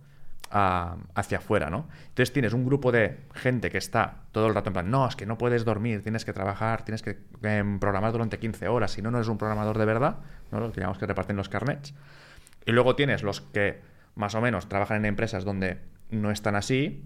a- 0.50 0.96
hacia 1.14 1.38
afuera, 1.38 1.70
¿no? 1.70 1.88
Entonces 2.08 2.32
tienes 2.32 2.52
un 2.52 2.66
grupo 2.66 2.92
de 2.92 3.20
gente 3.34 3.70
que 3.70 3.78
está 3.78 4.24
todo 4.32 4.46
el 4.48 4.54
rato 4.54 4.68
en 4.68 4.74
plan, 4.74 4.90
no, 4.90 5.06
es 5.08 5.16
que 5.16 5.24
no 5.24 5.38
puedes 5.38 5.64
dormir, 5.64 6.02
tienes 6.02 6.26
que 6.26 6.32
trabajar, 6.34 6.84
tienes 6.84 7.00
que 7.02 7.18
em, 7.42 7.78
programar 7.78 8.12
durante 8.12 8.38
15 8.38 8.68
horas, 8.68 8.90
si 8.90 9.00
no, 9.00 9.10
no 9.10 9.18
eres 9.18 9.28
un 9.28 9.38
programador 9.38 9.78
de 9.78 9.84
verdad, 9.86 10.18
¿no? 10.50 10.60
Los 10.60 10.72
que 10.72 10.80
que 10.98 11.06
reparten 11.06 11.36
los 11.36 11.48
carnets. 11.48 11.94
Y 12.66 12.72
luego 12.72 12.94
tienes 12.96 13.22
los 13.22 13.40
que 13.40 13.80
más 14.14 14.34
o 14.34 14.40
menos 14.40 14.68
trabajan 14.68 14.98
en 14.98 15.06
empresas 15.06 15.44
donde 15.44 15.78
no 16.10 16.30
están 16.30 16.56
así, 16.56 17.04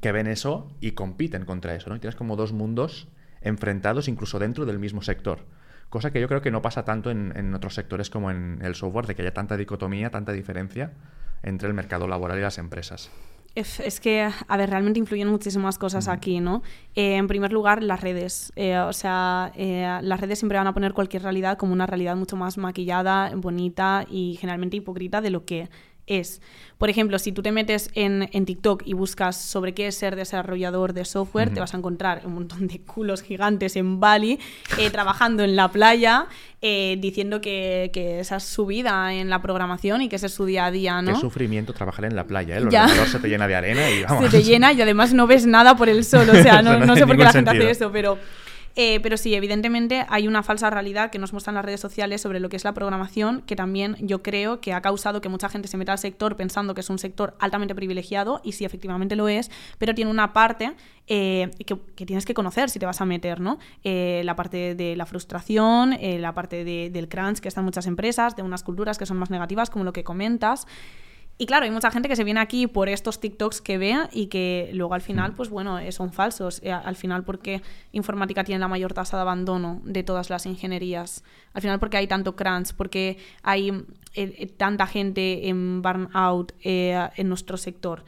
que 0.00 0.12
ven 0.12 0.26
eso 0.26 0.70
y 0.80 0.92
compiten 0.92 1.44
contra 1.44 1.74
eso, 1.74 1.90
¿no? 1.90 1.96
Y 1.96 2.00
tienes 2.00 2.16
como 2.16 2.36
dos 2.36 2.52
mundos 2.52 3.08
enfrentados 3.42 4.08
incluso 4.08 4.38
dentro 4.38 4.66
del 4.66 4.78
mismo 4.78 5.02
sector. 5.02 5.46
Cosa 5.88 6.12
que 6.12 6.20
yo 6.20 6.28
creo 6.28 6.40
que 6.40 6.50
no 6.50 6.62
pasa 6.62 6.84
tanto 6.84 7.10
en, 7.10 7.32
en 7.36 7.54
otros 7.54 7.74
sectores 7.74 8.10
como 8.10 8.30
en 8.30 8.60
el 8.62 8.74
software, 8.74 9.06
de 9.06 9.14
que 9.14 9.22
haya 9.22 9.34
tanta 9.34 9.56
dicotomía, 9.56 10.10
tanta 10.10 10.32
diferencia 10.32 10.92
entre 11.42 11.68
el 11.68 11.74
mercado 11.74 12.06
laboral 12.06 12.38
y 12.38 12.42
las 12.42 12.58
empresas. 12.58 13.10
Es, 13.56 13.80
es 13.80 13.98
que, 13.98 14.30
a 14.46 14.56
ver, 14.56 14.70
realmente 14.70 15.00
influyen 15.00 15.26
muchísimas 15.26 15.76
cosas 15.76 16.06
aquí, 16.06 16.38
¿no? 16.38 16.62
Eh, 16.94 17.16
en 17.16 17.26
primer 17.26 17.52
lugar, 17.52 17.82
las 17.82 18.00
redes. 18.00 18.52
Eh, 18.54 18.78
o 18.78 18.92
sea, 18.92 19.50
eh, 19.56 19.98
las 20.02 20.20
redes 20.20 20.38
siempre 20.38 20.56
van 20.56 20.68
a 20.68 20.74
poner 20.74 20.92
cualquier 20.92 21.24
realidad 21.24 21.58
como 21.58 21.72
una 21.72 21.86
realidad 21.86 22.14
mucho 22.14 22.36
más 22.36 22.58
maquillada, 22.58 23.32
bonita 23.34 24.06
y 24.08 24.36
generalmente 24.40 24.76
hipócrita 24.76 25.20
de 25.20 25.30
lo 25.30 25.44
que 25.44 25.68
es. 26.10 26.42
Por 26.78 26.88
ejemplo, 26.88 27.18
si 27.18 27.30
tú 27.30 27.42
te 27.42 27.52
metes 27.52 27.90
en, 27.94 28.28
en 28.32 28.46
TikTok 28.46 28.82
y 28.86 28.94
buscas 28.94 29.36
sobre 29.36 29.74
qué 29.74 29.86
es 29.88 29.94
ser 29.94 30.16
desarrollador 30.16 30.94
de 30.94 31.04
software, 31.04 31.52
te 31.52 31.60
vas 31.60 31.74
a 31.74 31.76
encontrar 31.76 32.22
un 32.24 32.34
montón 32.34 32.68
de 32.68 32.80
culos 32.80 33.22
gigantes 33.22 33.76
en 33.76 34.00
Bali, 34.00 34.38
eh, 34.78 34.88
trabajando 34.90 35.44
en 35.44 35.56
la 35.56 35.70
playa, 35.70 36.26
eh, 36.62 36.96
diciendo 36.98 37.42
que, 37.42 37.90
que 37.92 38.20
esa 38.20 38.36
es 38.36 38.44
su 38.44 38.64
vida 38.64 39.12
en 39.12 39.28
la 39.28 39.42
programación 39.42 40.00
y 40.00 40.08
que 40.08 40.16
ese 40.16 40.26
es 40.26 40.32
su 40.34 40.46
día 40.46 40.64
a 40.66 40.70
día, 40.70 41.02
¿no? 41.02 41.12
Qué 41.12 41.20
sufrimiento 41.20 41.74
trabajar 41.74 42.06
en 42.06 42.16
la 42.16 42.24
playa, 42.24 42.54
¿eh? 42.54 42.58
El 42.58 42.68
Ya. 42.70 42.84
ordenador 42.84 43.08
se 43.08 43.18
te 43.18 43.28
llena 43.28 43.46
de 43.46 43.54
arena 43.56 43.90
y 43.90 44.02
vamos. 44.02 44.24
se 44.24 44.30
te 44.38 44.42
llena 44.42 44.72
y 44.72 44.80
además 44.80 45.12
no 45.12 45.26
ves 45.26 45.44
nada 45.46 45.76
por 45.76 45.90
el 45.90 46.02
sol. 46.04 46.28
O 46.30 46.42
sea, 46.42 46.62
no, 46.62 46.78
no 46.78 46.86
no 46.86 46.96
sé 46.96 47.06
por 47.06 47.16
qué 47.16 47.24
la 47.24 47.32
gente 47.32 47.50
hace 47.50 47.70
eso, 47.70 47.92
pero, 47.92 48.18
eh, 48.76 49.00
pero 49.00 49.16
sí, 49.16 49.34
evidentemente 49.34 50.06
hay 50.08 50.28
una 50.28 50.42
falsa 50.42 50.70
realidad 50.70 51.10
que 51.10 51.18
nos 51.18 51.32
muestran 51.32 51.54
las 51.54 51.64
redes 51.64 51.80
sociales 51.80 52.20
sobre 52.20 52.40
lo 52.40 52.48
que 52.48 52.56
es 52.56 52.64
la 52.64 52.72
programación, 52.72 53.42
que 53.42 53.56
también 53.56 53.96
yo 54.00 54.22
creo 54.22 54.60
que 54.60 54.72
ha 54.72 54.80
causado 54.80 55.20
que 55.20 55.28
mucha 55.28 55.48
gente 55.48 55.68
se 55.68 55.76
meta 55.76 55.92
al 55.92 55.98
sector 55.98 56.36
pensando 56.36 56.74
que 56.74 56.80
es 56.80 56.90
un 56.90 56.98
sector 56.98 57.34
altamente 57.40 57.74
privilegiado, 57.74 58.40
y 58.44 58.52
sí, 58.52 58.64
efectivamente 58.64 59.16
lo 59.16 59.28
es, 59.28 59.50
pero 59.78 59.94
tiene 59.94 60.10
una 60.10 60.32
parte 60.32 60.72
eh, 61.08 61.50
que, 61.66 61.74
tienes 62.06 62.24
que 62.24 62.34
conocer 62.34 62.70
si 62.70 62.78
te 62.78 62.86
vas 62.86 63.00
a 63.00 63.04
meter, 63.04 63.40
¿no? 63.40 63.58
Eh, 63.82 64.22
la 64.24 64.36
parte 64.36 64.74
de 64.74 64.94
la 64.94 65.06
frustración, 65.06 65.96
la 66.00 66.34
parte 66.34 66.64
de- 66.64 66.90
del 66.90 67.08
crunch 67.08 67.40
que 67.40 67.48
está 67.48 67.60
en 67.60 67.64
muchas 67.64 67.86
empresas, 67.86 68.36
de 68.36 68.42
unas 68.42 68.62
culturas 68.62 68.96
que 68.98 69.06
son 69.06 69.16
más 69.16 69.30
negativas, 69.30 69.70
como 69.70 69.84
lo 69.84 69.92
que 69.92 70.04
comentas. 70.04 70.66
Y 71.42 71.46
claro, 71.46 71.64
hay 71.64 71.70
mucha 71.70 71.90
gente 71.90 72.06
que 72.06 72.16
se 72.16 72.22
viene 72.22 72.38
aquí 72.38 72.66
por 72.66 72.90
estos 72.90 73.18
TikToks 73.18 73.62
que 73.62 73.78
vea 73.78 74.10
y 74.12 74.26
que 74.26 74.68
luego 74.74 74.92
al 74.92 75.00
final, 75.00 75.32
pues 75.34 75.48
bueno, 75.48 75.78
eh, 75.78 75.90
son 75.90 76.12
falsos. 76.12 76.60
Eh, 76.62 76.70
Al 76.70 76.96
final, 76.96 77.24
porque 77.24 77.62
informática 77.92 78.44
tiene 78.44 78.58
la 78.58 78.68
mayor 78.68 78.92
tasa 78.92 79.16
de 79.16 79.22
abandono 79.22 79.80
de 79.84 80.02
todas 80.02 80.28
las 80.28 80.44
ingenierías? 80.44 81.24
Al 81.54 81.62
final, 81.62 81.78
porque 81.78 81.96
hay 81.96 82.06
tanto 82.06 82.36
crunch, 82.36 82.74
porque 82.74 83.16
hay 83.42 83.70
eh, 83.70 83.84
eh, 84.14 84.46
tanta 84.54 84.86
gente 84.86 85.48
en 85.48 85.80
burnout 85.80 86.52
eh, 86.62 87.08
en 87.16 87.28
nuestro 87.30 87.56
sector. 87.56 88.04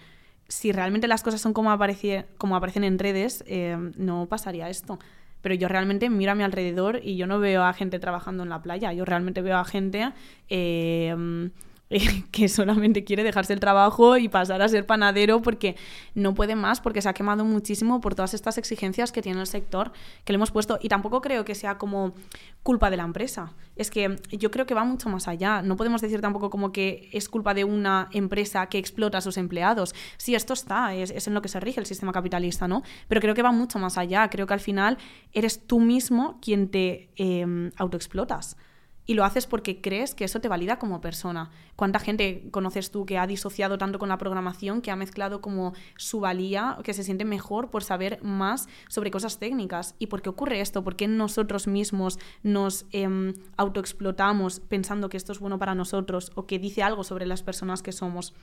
Si 0.48 0.70
realmente 0.70 1.08
las 1.08 1.22
cosas 1.22 1.40
son 1.40 1.54
como, 1.54 1.70
aparecie- 1.70 2.26
como 2.36 2.54
aparecen 2.54 2.84
en 2.84 2.98
redes, 2.98 3.42
eh, 3.46 3.78
no 3.96 4.26
pasaría 4.26 4.68
esto. 4.68 4.98
Pero 5.40 5.54
yo 5.54 5.68
realmente 5.68 6.10
miro 6.10 6.32
a 6.32 6.34
mi 6.34 6.42
alrededor 6.42 7.00
y 7.02 7.16
yo 7.16 7.26
no 7.26 7.38
veo 7.38 7.62
a 7.64 7.72
gente 7.72 7.98
trabajando 7.98 8.42
en 8.42 8.50
la 8.50 8.60
playa. 8.60 8.92
Yo 8.92 9.06
realmente 9.06 9.40
veo 9.40 9.56
a 9.56 9.64
gente 9.64 10.12
eh, 10.50 11.50
que 12.30 12.48
solamente 12.48 13.04
quiere 13.04 13.22
dejarse 13.22 13.52
el 13.52 13.60
trabajo 13.60 14.16
y 14.16 14.28
pasar 14.28 14.62
a 14.62 14.68
ser 14.68 14.86
panadero 14.86 15.42
porque 15.42 15.76
no 16.14 16.34
puede 16.34 16.54
más, 16.54 16.80
porque 16.80 17.02
se 17.02 17.08
ha 17.08 17.14
quemado 17.14 17.44
muchísimo 17.44 18.00
por 18.00 18.14
todas 18.14 18.34
estas 18.34 18.58
exigencias 18.58 19.12
que 19.12 19.22
tiene 19.22 19.40
el 19.40 19.46
sector 19.46 19.92
que 20.24 20.32
le 20.32 20.36
hemos 20.36 20.50
puesto. 20.50 20.78
Y 20.80 20.88
tampoco 20.88 21.20
creo 21.20 21.44
que 21.44 21.54
sea 21.54 21.78
como 21.78 22.14
culpa 22.62 22.90
de 22.90 22.96
la 22.96 23.04
empresa. 23.04 23.52
Es 23.76 23.90
que 23.90 24.16
yo 24.30 24.50
creo 24.50 24.66
que 24.66 24.74
va 24.74 24.84
mucho 24.84 25.08
más 25.08 25.28
allá. 25.28 25.62
No 25.62 25.76
podemos 25.76 26.00
decir 26.00 26.20
tampoco 26.20 26.50
como 26.50 26.72
que 26.72 27.08
es 27.12 27.28
culpa 27.28 27.54
de 27.54 27.64
una 27.64 28.08
empresa 28.12 28.66
que 28.66 28.78
explota 28.78 29.18
a 29.18 29.20
sus 29.20 29.36
empleados. 29.36 29.94
Sí, 30.16 30.34
esto 30.34 30.52
está, 30.52 30.94
es, 30.94 31.26
en 31.26 31.34
lo 31.34 31.42
que 31.42 31.48
se 31.48 31.60
rige 31.60 31.80
el 31.80 31.86
sistema 31.86 32.12
capitalista, 32.12 32.68
¿no? 32.68 32.82
Pero 33.08 33.20
creo 33.20 33.34
que 33.34 33.42
va 33.42 33.52
mucho 33.52 33.78
más 33.78 33.98
allá. 33.98 34.28
Creo 34.30 34.46
que 34.46 34.54
al 34.54 34.60
final 34.60 34.98
eres 35.32 35.66
tú 35.66 35.80
mismo 35.80 36.38
quien 36.40 36.68
te 36.68 37.10
eh, 37.16 37.70
autoexplotas 37.76 38.56
y 39.04 39.14
lo 39.14 39.24
haces 39.24 39.46
porque 39.46 39.80
crees 39.80 40.14
que 40.14 40.24
eso 40.24 40.40
te 40.40 40.48
valida 40.48 40.78
como 40.78 41.00
persona. 41.00 41.50
¿Cuánta 41.76 41.98
gente 41.98 42.48
conoces 42.50 42.90
tú 42.90 43.04
que 43.04 43.18
ha 43.18 43.26
disociado 43.26 43.78
tanto 43.78 43.98
con 43.98 44.08
la 44.08 44.18
programación, 44.18 44.80
que 44.80 44.90
ha 44.90 44.96
mezclado 44.96 45.40
como 45.40 45.74
su 45.96 46.20
valía, 46.20 46.78
que 46.84 46.94
se 46.94 47.02
siente 47.02 47.24
mejor 47.24 47.70
por 47.70 47.82
saber 47.82 48.22
más 48.22 48.68
sobre 48.88 49.10
cosas 49.10 49.38
técnicas? 49.38 49.94
¿Y 49.98 50.06
por 50.06 50.22
qué 50.22 50.28
ocurre 50.28 50.60
esto? 50.60 50.84
¿Por 50.84 50.96
qué 50.96 51.08
nosotros 51.08 51.66
mismos 51.66 52.18
nos 52.42 52.86
eh, 52.92 53.34
autoexplotamos 53.56 54.60
pensando 54.60 55.08
que 55.08 55.16
esto 55.16 55.32
es 55.32 55.40
bueno 55.40 55.58
para 55.58 55.74
nosotros 55.74 56.30
o 56.34 56.46
que 56.46 56.58
dice 56.58 56.82
algo 56.82 57.02
sobre 57.02 57.26
las 57.26 57.42
personas 57.42 57.82
que 57.82 57.92
somos? 57.92 58.34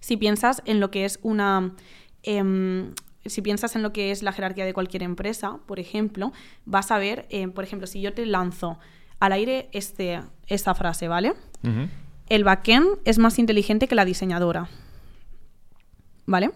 Si 0.00 0.16
piensas 0.16 0.62
en 0.64 0.80
lo 0.80 0.90
que 0.90 1.04
es 1.04 1.18
una... 1.22 1.74
Em, 2.22 2.94
si 3.26 3.40
piensas 3.40 3.74
en 3.74 3.82
lo 3.82 3.92
que 3.92 4.10
es 4.10 4.22
la 4.22 4.32
jerarquía 4.32 4.66
de 4.66 4.74
cualquier 4.74 5.02
empresa, 5.02 5.58
por 5.66 5.80
ejemplo, 5.80 6.32
vas 6.66 6.90
a 6.90 6.98
ver, 6.98 7.26
eh, 7.30 7.48
por 7.48 7.64
ejemplo, 7.64 7.86
si 7.86 8.02
yo 8.02 8.12
te 8.12 8.26
lanzo 8.26 8.78
al 9.20 9.32
aire 9.32 9.68
este, 9.72 10.20
esta 10.46 10.74
frase, 10.74 11.08
¿vale? 11.08 11.34
El 12.28 12.44
backend 12.44 12.98
es 13.04 13.18
más 13.18 13.38
inteligente 13.38 13.88
que 13.88 13.94
la 13.94 14.04
diseñadora. 14.04 14.68
¿Vale? 16.26 16.50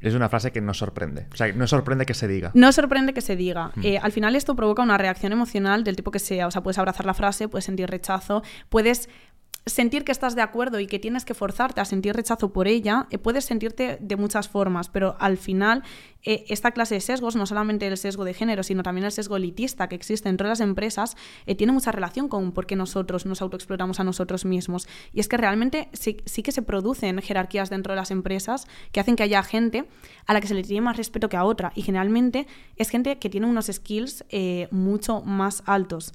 Es 0.00 0.14
una 0.14 0.28
frase 0.28 0.52
que 0.52 0.60
no 0.60 0.74
sorprende. 0.74 1.26
O 1.32 1.36
sea, 1.36 1.52
no 1.52 1.66
sorprende 1.66 2.04
que 2.04 2.14
se 2.14 2.28
diga. 2.28 2.50
No 2.54 2.70
sorprende 2.72 3.14
que 3.14 3.22
se 3.22 3.34
diga. 3.34 3.72
Eh, 3.82 3.98
al 3.98 4.12
final 4.12 4.36
esto 4.36 4.54
provoca 4.54 4.82
una 4.82 4.98
reacción 4.98 5.32
emocional 5.32 5.84
del 5.84 5.96
tipo 5.96 6.10
que 6.10 6.18
sea. 6.18 6.46
O 6.46 6.50
sea, 6.50 6.62
puedes 6.62 6.78
abrazar 6.78 7.06
la 7.06 7.14
frase, 7.14 7.48
puedes 7.48 7.64
sentir 7.64 7.88
rechazo, 7.88 8.42
puedes 8.68 9.08
sentir 9.66 10.04
que 10.04 10.12
estás 10.12 10.36
de 10.36 10.42
acuerdo 10.42 10.78
y 10.78 10.86
que 10.86 11.00
tienes 11.00 11.24
que 11.24 11.34
forzarte 11.34 11.80
a 11.80 11.84
sentir 11.84 12.14
rechazo 12.14 12.52
por 12.52 12.68
ella, 12.68 13.08
eh, 13.10 13.18
puedes 13.18 13.44
sentirte 13.44 13.98
de 14.00 14.16
muchas 14.16 14.48
formas, 14.48 14.88
pero 14.88 15.16
al 15.18 15.36
final 15.36 15.82
eh, 16.22 16.44
esta 16.48 16.70
clase 16.70 16.94
de 16.94 17.00
sesgos, 17.00 17.34
no 17.34 17.46
solamente 17.46 17.84
el 17.88 17.96
sesgo 17.96 18.24
de 18.24 18.32
género, 18.32 18.62
sino 18.62 18.84
también 18.84 19.04
el 19.04 19.10
sesgo 19.10 19.36
elitista 19.36 19.88
que 19.88 19.96
existe 19.96 20.28
entre 20.28 20.46
las 20.46 20.60
empresas, 20.60 21.16
eh, 21.46 21.56
tiene 21.56 21.72
mucha 21.72 21.90
relación 21.90 22.28
con 22.28 22.52
por 22.52 22.66
qué 22.66 22.76
nosotros 22.76 23.26
nos 23.26 23.42
autoexplotamos 23.42 23.98
a 23.98 24.04
nosotros 24.04 24.44
mismos. 24.44 24.86
Y 25.12 25.18
es 25.18 25.26
que 25.26 25.36
realmente 25.36 25.88
sí, 25.92 26.18
sí, 26.26 26.44
que 26.44 26.52
se 26.52 26.62
producen 26.62 27.20
jerarquías 27.20 27.68
dentro 27.68 27.92
de 27.92 27.96
las 27.96 28.12
empresas 28.12 28.68
que 28.92 29.00
hacen 29.00 29.16
que 29.16 29.24
haya 29.24 29.42
gente 29.42 29.88
a 30.26 30.32
la 30.32 30.40
que 30.40 30.46
se 30.46 30.54
le 30.54 30.62
tiene 30.62 30.82
más 30.82 30.96
respeto 30.96 31.28
que 31.28 31.36
a 31.36 31.44
otra. 31.44 31.72
Y 31.74 31.82
generalmente 31.82 32.46
es 32.76 32.88
gente 32.88 33.18
que 33.18 33.28
tiene 33.30 33.48
unos 33.48 33.66
skills 33.66 34.24
mucho 34.70 35.22
más 35.22 35.64
altos. 35.66 36.12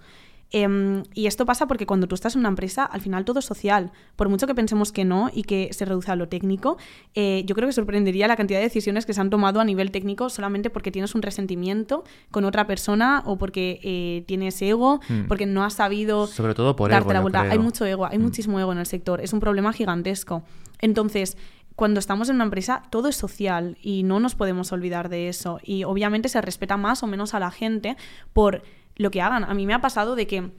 Em, 0.51 1.03
y 1.13 1.27
esto 1.27 1.45
pasa 1.45 1.65
porque 1.65 1.85
cuando 1.85 2.07
tú 2.07 2.15
estás 2.15 2.35
en 2.35 2.41
una 2.41 2.49
empresa, 2.49 2.83
al 2.83 3.01
final 3.01 3.23
todo 3.23 3.39
es 3.39 3.45
social. 3.45 3.91
Por 4.15 4.27
mucho 4.27 4.47
que 4.47 4.53
pensemos 4.53 4.91
que 4.91 5.05
no 5.05 5.29
y 5.33 5.43
que 5.43 5.69
se 5.71 5.85
reduce 5.85 6.11
a 6.11 6.15
lo 6.15 6.27
técnico, 6.27 6.77
eh, 7.15 7.43
yo 7.45 7.55
creo 7.55 7.67
que 7.67 7.73
sorprendería 7.73 8.27
la 8.27 8.35
cantidad 8.35 8.59
de 8.59 8.65
decisiones 8.65 9.05
que 9.05 9.13
se 9.13 9.21
han 9.21 9.29
tomado 9.29 9.61
a 9.61 9.65
nivel 9.65 9.91
técnico 9.91 10.29
solamente 10.29 10.69
porque 10.69 10.91
tienes 10.91 11.15
un 11.15 11.21
resentimiento 11.21 12.03
con 12.31 12.43
otra 12.43 12.67
persona 12.67 13.23
o 13.25 13.37
porque 13.37 13.79
eh, 13.83 14.23
tienes 14.27 14.61
ego, 14.61 14.99
hmm. 15.07 15.27
porque 15.27 15.45
no 15.45 15.63
has 15.63 15.75
sabido 15.75 16.27
Sobre 16.27 16.53
todo 16.53 16.75
por 16.75 16.91
darte 16.91 17.13
la 17.13 17.21
vuelta. 17.21 17.41
Hay 17.41 17.59
mucho 17.59 17.85
ego, 17.85 18.05
hay 18.05 18.17
hmm. 18.17 18.21
muchísimo 18.21 18.59
ego 18.59 18.73
en 18.73 18.79
el 18.79 18.85
sector. 18.85 19.21
Es 19.21 19.31
un 19.31 19.39
problema 19.39 19.71
gigantesco. 19.71 20.43
Entonces, 20.79 21.37
cuando 21.75 21.99
estamos 21.99 22.29
en 22.29 22.35
una 22.35 22.43
empresa, 22.43 22.83
todo 22.89 23.07
es 23.07 23.15
social 23.15 23.77
y 23.81 24.03
no 24.03 24.19
nos 24.19 24.35
podemos 24.35 24.71
olvidar 24.71 25.09
de 25.09 25.29
eso. 25.29 25.59
Y 25.63 25.83
obviamente 25.83 26.29
se 26.29 26.41
respeta 26.41 26.77
más 26.77 27.01
o 27.03 27.07
menos 27.07 27.33
a 27.33 27.39
la 27.39 27.51
gente 27.51 27.95
por 28.33 28.63
lo 29.01 29.11
que 29.11 29.21
hagan. 29.21 29.43
A 29.43 29.53
mí 29.53 29.65
me 29.65 29.73
ha 29.73 29.81
pasado 29.81 30.15
de 30.15 30.27
que 30.27 30.51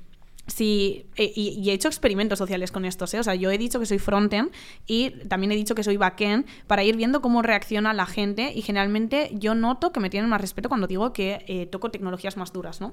si, 0.48 1.06
eh, 1.16 1.32
y, 1.34 1.70
he 1.70 1.72
hecho 1.72 1.88
experimentos 1.88 2.38
sociales 2.38 2.72
con 2.72 2.84
estos, 2.84 3.14
¿eh? 3.14 3.20
o 3.20 3.22
sea, 3.22 3.34
yo 3.36 3.50
he 3.50 3.58
dicho 3.58 3.78
que 3.78 3.86
soy 3.86 4.00
frontend 4.00 4.50
y 4.86 5.10
también 5.28 5.52
he 5.52 5.54
dicho 5.54 5.74
que 5.74 5.84
soy 5.84 5.96
backend 5.96 6.46
para 6.66 6.82
ir 6.82 6.96
viendo 6.96 7.22
cómo 7.22 7.42
reacciona 7.42 7.94
la 7.94 8.06
gente 8.06 8.52
y 8.52 8.62
generalmente 8.62 9.30
yo 9.34 9.54
noto 9.54 9.92
que 9.92 10.00
me 10.00 10.10
tienen 10.10 10.28
más 10.28 10.40
respeto 10.40 10.68
cuando 10.68 10.88
digo 10.88 11.12
que 11.12 11.44
eh, 11.46 11.66
toco 11.66 11.90
tecnologías 11.90 12.36
más 12.36 12.52
duras, 12.52 12.80
¿no? 12.80 12.92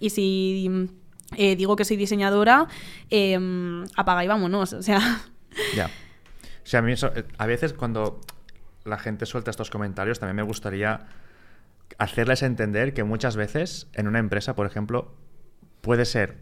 Y 0.00 0.10
si 0.10 0.90
eh, 1.36 1.56
digo 1.56 1.76
que 1.76 1.86
soy 1.86 1.96
diseñadora, 1.96 2.68
em, 3.08 3.86
apaga 3.96 4.24
y 4.24 4.28
vámonos, 4.28 4.72
o 4.74 4.82
sea... 4.82 5.00
Ya. 5.74 5.86
O 5.86 6.66
sea, 6.70 6.78
a 6.78 6.82
mí 6.82 6.94
a 7.38 7.46
veces 7.46 7.72
cuando 7.72 8.20
la 8.84 8.98
gente 8.98 9.26
suelta 9.26 9.50
estos 9.50 9.68
comentarios 9.68 10.20
también 10.20 10.36
me 10.36 10.42
gustaría 10.42 11.08
hacerles 11.98 12.42
entender 12.42 12.94
que 12.94 13.04
muchas 13.04 13.36
veces 13.36 13.88
en 13.94 14.08
una 14.08 14.18
empresa, 14.18 14.54
por 14.54 14.66
ejemplo, 14.66 15.14
puede 15.80 16.04
ser, 16.04 16.38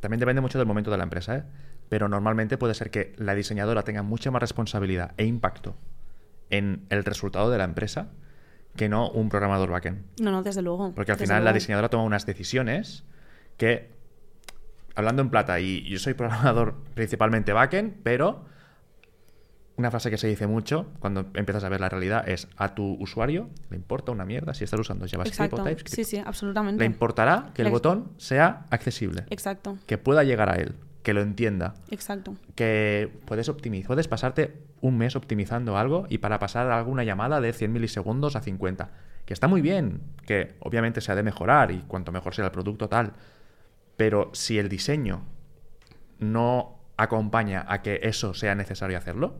también 0.00 0.20
depende 0.20 0.40
mucho 0.40 0.58
del 0.58 0.66
momento 0.66 0.90
de 0.90 0.98
la 0.98 1.04
empresa, 1.04 1.36
¿eh? 1.36 1.44
pero 1.88 2.08
normalmente 2.08 2.58
puede 2.58 2.74
ser 2.74 2.90
que 2.90 3.14
la 3.16 3.34
diseñadora 3.34 3.82
tenga 3.82 4.02
mucha 4.02 4.30
más 4.30 4.40
responsabilidad 4.40 5.12
e 5.16 5.24
impacto 5.24 5.76
en 6.50 6.86
el 6.90 7.04
resultado 7.04 7.50
de 7.50 7.58
la 7.58 7.64
empresa 7.64 8.08
que 8.76 8.88
no 8.88 9.10
un 9.10 9.28
programador 9.28 9.70
backend. 9.70 10.04
No, 10.20 10.30
no, 10.30 10.42
desde 10.42 10.62
luego. 10.62 10.94
Porque 10.94 11.12
al 11.12 11.18
final 11.18 11.44
la 11.44 11.52
diseñadora 11.52 11.88
toma 11.88 12.04
unas 12.04 12.26
decisiones 12.26 13.04
que, 13.56 13.90
hablando 14.94 15.22
en 15.22 15.30
plata, 15.30 15.58
y 15.60 15.82
yo 15.88 15.98
soy 15.98 16.14
programador 16.14 16.76
principalmente 16.94 17.52
backend, 17.52 17.96
pero 18.02 18.46
una 19.78 19.90
frase 19.90 20.10
que 20.10 20.18
se 20.18 20.26
dice 20.26 20.46
mucho 20.46 20.86
cuando 20.98 21.26
empiezas 21.34 21.62
a 21.64 21.68
ver 21.68 21.80
la 21.80 21.88
realidad 21.88 22.28
es 22.28 22.48
a 22.56 22.74
tu 22.74 22.94
usuario 23.00 23.48
le 23.70 23.76
importa 23.76 24.10
una 24.10 24.24
mierda 24.24 24.52
si 24.52 24.64
estás 24.64 24.80
usando 24.80 25.06
JavaScript 25.06 25.52
o 25.52 25.56
TypeScript. 25.62 25.94
Sí, 25.94 26.04
sí, 26.04 26.22
absolutamente. 26.24 26.80
Le 26.80 26.86
importará 26.86 27.52
que 27.54 27.62
el 27.62 27.70
botón 27.70 28.10
sea 28.16 28.66
accesible. 28.70 29.24
Exacto. 29.30 29.78
Que 29.86 29.96
pueda 29.96 30.24
llegar 30.24 30.50
a 30.50 30.56
él, 30.56 30.74
que 31.02 31.14
lo 31.14 31.22
entienda. 31.22 31.74
Exacto. 31.90 32.34
Que 32.56 33.20
puedes 33.24 33.48
optimizar, 33.48 33.86
puedes 33.86 34.08
pasarte 34.08 34.58
un 34.80 34.98
mes 34.98 35.16
optimizando 35.16 35.78
algo 35.78 36.06
y 36.08 36.18
para 36.18 36.38
pasar 36.38 36.70
alguna 36.70 37.04
llamada 37.04 37.40
de 37.40 37.52
100 37.52 37.72
milisegundos 37.72 38.36
a 38.36 38.40
50. 38.40 38.90
Que 39.24 39.34
está 39.34 39.46
muy 39.46 39.60
bien, 39.60 40.00
que 40.26 40.54
obviamente 40.60 41.00
se 41.00 41.12
ha 41.12 41.14
de 41.14 41.22
mejorar 41.22 41.70
y 41.70 41.82
cuanto 41.82 42.12
mejor 42.12 42.34
sea 42.34 42.46
el 42.46 42.50
producto 42.50 42.88
tal. 42.88 43.12
Pero 43.96 44.30
si 44.32 44.58
el 44.58 44.68
diseño 44.68 45.22
no 46.18 46.80
acompaña 46.96 47.64
a 47.68 47.82
que 47.82 48.00
eso 48.02 48.34
sea 48.34 48.54
necesario 48.54 48.98
hacerlo, 48.98 49.38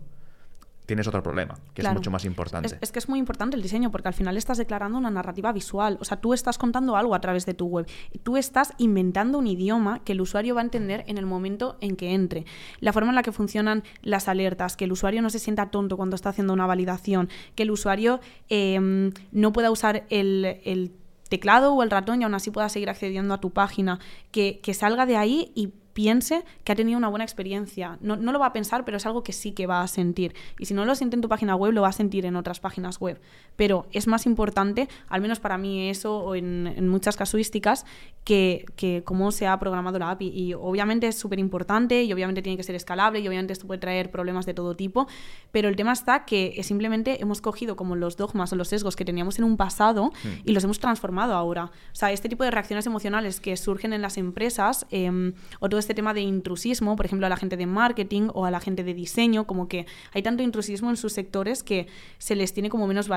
tienes 0.88 1.06
otro 1.06 1.22
problema, 1.22 1.54
que 1.74 1.82
es 1.82 1.92
mucho 1.92 2.10
más 2.10 2.24
importante. 2.24 2.78
Es, 2.80 2.92
que 2.92 2.98
es 2.98 3.10
muy 3.10 3.18
importante 3.18 3.56
el 3.56 3.62
diseño, 3.62 3.90
porque 3.90 4.08
al 4.08 4.14
final 4.14 4.38
estás 4.38 4.56
declarando 4.56 4.96
una 4.96 5.10
narrativa 5.10 5.52
visual. 5.52 5.98
O 6.00 6.04
sea, 6.06 6.16
tú 6.18 6.32
estás 6.32 6.56
contando 6.56 6.96
algo 6.96 7.14
a 7.14 7.20
través 7.20 7.44
de 7.44 7.52
tu 7.52 7.66
web. 7.66 7.86
Tú 8.22 8.38
estás 8.38 8.72
inventando 8.78 9.36
un 9.36 9.46
idioma 9.46 10.02
que 10.02 10.12
el 10.12 10.20
usuario 10.22 10.54
va 10.54 10.62
a 10.62 10.64
entender 10.64 11.04
en 11.06 11.18
el 11.18 11.26
momento 11.26 11.76
en 11.82 11.94
que 11.94 12.14
entre. 12.14 12.46
La 12.80 12.94
forma 12.94 13.10
en 13.10 13.16
la 13.16 13.22
que 13.22 13.32
funcionan 13.32 13.84
las 14.00 14.28
alertas, 14.28 14.78
que 14.78 14.86
el 14.86 14.92
usuario 14.92 15.20
no 15.20 15.28
se 15.28 15.38
sienta 15.38 15.70
tonto 15.70 15.98
cuando 15.98 16.16
está 16.16 16.30
haciendo 16.30 16.54
una 16.54 16.64
validación, 16.64 17.28
que 17.54 17.64
el 17.64 17.70
usuario 17.70 18.20
em, 18.48 19.12
no 19.30 19.52
pueda 19.52 19.70
usar 19.70 20.06
el, 20.08 20.92
teclado 21.28 21.74
o 21.74 21.82
el 21.82 21.90
ratón 21.90 22.22
y 22.22 22.24
aún 22.24 22.32
así 22.32 22.50
pueda 22.50 22.70
seguir 22.70 22.88
accediendo 22.88 23.34
a 23.34 23.40
tu 23.40 23.50
página, 23.50 24.00
que, 24.30 24.60
que 24.62 24.72
salga 24.72 25.04
de 25.04 25.18
ahí 25.18 25.52
y 25.54 25.74
piense 25.98 26.44
que 26.62 26.70
ha 26.70 26.76
tenido 26.76 26.96
una 26.96 27.08
buena 27.08 27.24
experiencia. 27.24 27.98
No, 28.00 28.14
lo 28.14 28.38
va 28.38 28.46
a 28.46 28.52
pensar, 28.52 28.84
pero 28.84 28.98
es 28.98 29.06
algo 29.06 29.24
que 29.24 29.32
sí 29.32 29.50
que 29.50 29.66
va 29.66 29.82
a 29.82 29.88
sentir. 29.88 30.32
Y 30.56 30.66
si 30.66 30.72
no 30.72 30.84
lo 30.84 30.94
siente 30.94 31.16
en 31.16 31.22
tu 31.22 31.28
página 31.28 31.56
web, 31.56 31.72
lo 31.72 31.82
va 31.82 31.88
a 31.88 31.92
sentir 31.92 32.24
en 32.24 32.36
otras 32.36 32.60
páginas 32.60 33.00
web. 33.00 33.20
Pero 33.56 33.88
es 33.90 34.06
más 34.06 34.24
importante, 34.24 34.88
al 35.08 35.20
menos 35.20 35.40
para 35.40 35.58
mí 35.58 35.90
eso, 35.90 36.18
o 36.18 36.36
en, 36.36 36.88
muchas 36.88 37.16
casuísticas, 37.16 37.84
que, 38.22 38.64
que, 38.76 39.02
cómo 39.04 39.32
se 39.32 39.48
ha 39.48 39.58
programado 39.58 39.98
la 39.98 40.12
API. 40.12 40.28
Y 40.28 40.54
obviamente 40.54 41.08
es 41.08 41.18
súper 41.18 41.40
importante, 41.40 42.04
y 42.04 42.12
obviamente 42.12 42.42
tiene 42.42 42.56
que 42.56 42.62
ser 42.62 42.76
escalable, 42.76 43.18
y 43.18 43.26
obviamente 43.26 43.52
esto 43.52 43.66
puede 43.66 43.80
traer 43.80 44.12
problemas 44.12 44.46
de 44.46 44.54
todo 44.54 44.76
tipo, 44.76 45.08
pero 45.50 45.68
el 45.68 45.74
tema 45.74 45.92
está 45.92 46.26
que 46.26 46.60
simplemente 46.62 47.20
hemos 47.20 47.40
cogido 47.40 47.74
como 47.74 47.96
los 47.96 48.16
dogmas 48.16 48.52
o 48.52 48.56
los 48.56 48.68
sesgos 48.68 48.94
que 48.94 49.04
teníamos 49.04 49.36
en 49.40 49.44
un 49.44 49.56
pasado 49.56 50.12
hmm. 50.12 50.42
y 50.44 50.52
los 50.52 50.62
hemos 50.62 50.78
transformado 50.78 51.34
ahora. 51.34 51.64
O 51.64 51.96
sea, 51.96 52.12
este 52.12 52.28
tipo 52.28 52.44
de 52.44 52.52
reacciones 52.52 52.86
emocionales 52.86 53.40
que 53.40 53.56
surgen 53.56 53.92
en 53.92 54.00
las 54.00 54.16
empresas, 54.16 54.86
em, 54.92 55.32
o 55.58 55.68
todo 55.68 55.80
este 55.80 55.87
este 55.88 55.94
tema 55.94 56.12
de 56.12 56.20
intrusismo, 56.20 56.96
por 56.96 57.06
ejemplo, 57.06 57.26
a 57.26 57.30
la 57.30 57.38
gente 57.38 57.56
de 57.56 57.64
marketing 57.64 58.28
o 58.34 58.44
a 58.44 58.50
la 58.50 58.60
gente 58.60 58.84
de 58.84 58.92
diseño, 58.92 59.46
como 59.46 59.68
que 59.68 59.86
hay 60.12 60.22
tanto 60.22 60.42
intrusismo 60.42 60.90
en 60.90 60.98
sus 60.98 61.14
sectores 61.14 61.62
que 61.62 61.86
se 62.18 62.36
les 62.36 62.52
tiene 62.52 62.68
como 62.68 62.86
menos, 62.86 63.08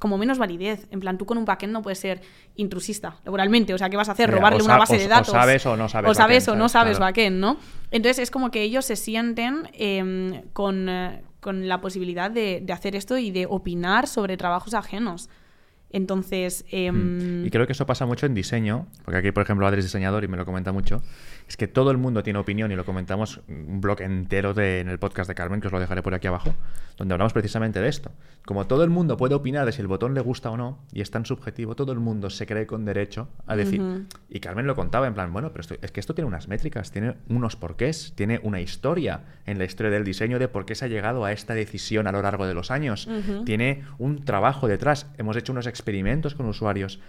como 0.00 0.18
menos 0.18 0.38
validez. 0.38 0.88
En 0.90 0.98
plan, 0.98 1.18
tú 1.18 1.24
con 1.24 1.38
un 1.38 1.44
backend 1.44 1.72
no 1.72 1.82
puedes 1.82 2.00
ser 2.00 2.20
intrusista 2.56 3.18
laboralmente. 3.24 3.74
O 3.74 3.78
sea, 3.78 3.90
¿qué 3.90 3.96
vas 3.96 4.08
a 4.08 4.12
hacer? 4.12 4.28
¿Robarle 4.28 4.64
una 4.64 4.76
base 4.76 4.98
de 4.98 5.06
datos? 5.06 5.28
O 5.28 5.32
sabes 5.32 5.64
o 5.66 5.76
no 5.76 5.88
sabes. 5.88 6.10
O 6.10 6.14
sabes 6.14 6.48
o 6.48 6.56
no 6.56 6.68
sabes 6.68 6.98
backend, 6.98 7.38
¿no? 7.38 7.58
Entonces 7.92 8.18
es 8.18 8.32
como 8.32 8.50
que 8.50 8.62
ellos 8.62 8.84
se 8.84 8.96
sienten 8.96 9.68
em, 9.72 10.42
con, 10.52 10.90
con, 11.38 11.68
la 11.68 11.80
posibilidad 11.80 12.28
de, 12.28 12.60
de 12.60 12.72
hacer 12.72 12.96
esto 12.96 13.18
y 13.18 13.30
de 13.30 13.46
opinar 13.46 14.08
sobre 14.08 14.36
trabajos 14.36 14.74
ajenos. 14.74 15.30
Entonces... 15.94 16.64
em, 16.70 17.46
Y 17.46 17.50
creo 17.50 17.66
que 17.66 17.72
eso 17.72 17.86
pasa 17.86 18.04
mucho 18.04 18.26
en 18.26 18.34
diseño, 18.34 18.86
porque 19.04 19.18
aquí, 19.18 19.30
por 19.32 19.42
ejemplo, 19.44 19.66
Adri 19.66 19.78
es 19.78 19.84
diseñador 19.86 20.24
y 20.24 20.28
me 20.28 20.36
lo 20.36 20.44
comenta 20.44 20.72
mucho. 20.72 21.02
Es 21.48 21.56
que 21.56 21.68
todo 21.68 21.90
el 21.90 21.98
mundo 21.98 22.22
tiene 22.22 22.38
opinión 22.38 22.72
y 22.72 22.76
lo 22.76 22.84
comentamos 22.84 23.40
un 23.48 23.80
blog 23.80 24.00
entero 24.00 24.54
de- 24.54 24.80
en 24.80 24.88
el 24.88 24.98
podcast 24.98 25.28
de 25.28 25.34
Carmen, 25.34 25.60
que 25.60 25.68
os 25.68 25.72
lo 25.72 25.78
dejaré 25.80 26.02
por 26.02 26.14
aquí 26.14 26.26
abajo, 26.26 26.54
donde 26.96 27.14
hablamos 27.14 27.32
precisamente 27.32 27.80
de 27.80 27.88
esto. 27.88 28.10
Como 28.46 28.66
todo 28.66 28.82
el 28.82 28.90
mundo 28.90 29.16
puede 29.16 29.34
opinar 29.34 29.64
de 29.66 29.72
si 29.72 29.80
el 29.80 29.86
botón 29.86 30.14
le 30.14 30.20
gusta 30.20 30.50
o 30.50 30.56
no, 30.56 30.78
y 30.92 31.00
es 31.00 31.10
tan 31.10 31.24
subjetivo, 31.26 31.76
todo 31.76 31.92
el 31.92 32.00
mundo 32.00 32.28
se 32.30 32.46
cree 32.46 32.66
con 32.66 32.84
derecho 32.84 33.28
a 33.46 33.56
decir. 33.56 33.80
Ujú. 33.80 34.04
Y 34.28 34.40
Carmen 34.40 34.66
lo 34.66 34.74
contaba 34.74 35.06
en 35.06 35.14
plan, 35.14 35.32
bueno, 35.32 35.50
pero 35.52 35.60
esto- 35.60 35.76
es 35.80 35.92
que 35.92 36.00
esto 36.00 36.14
tiene 36.14 36.28
unas 36.28 36.48
métricas, 36.48 36.90
tiene 36.90 37.14
unos 37.28 37.56
porqués, 37.56 38.12
tiene 38.16 38.40
una 38.42 38.60
historia 38.60 39.20
en 39.46 39.58
la 39.58 39.64
historia 39.64 39.92
del 39.92 40.04
diseño 40.04 40.38
de 40.38 40.48
por 40.48 40.64
qué 40.66 40.74
se 40.74 40.86
ha 40.86 40.88
llegado 40.88 41.24
a 41.24 41.32
esta 41.32 41.54
decisión 41.54 42.06
a 42.06 42.12
lo 42.12 42.22
largo 42.22 42.46
de 42.46 42.54
los 42.54 42.70
años. 42.70 43.06
Ujú. 43.06 43.44
Tiene 43.44 43.82
un 43.98 44.24
trabajo 44.24 44.66
detrás. 44.66 45.06
Hemos 45.18 45.36
hecho 45.36 45.52
unos 45.52 45.66
experimentos 45.66 45.83
con 46.36 46.46
usuarios. 46.46 47.00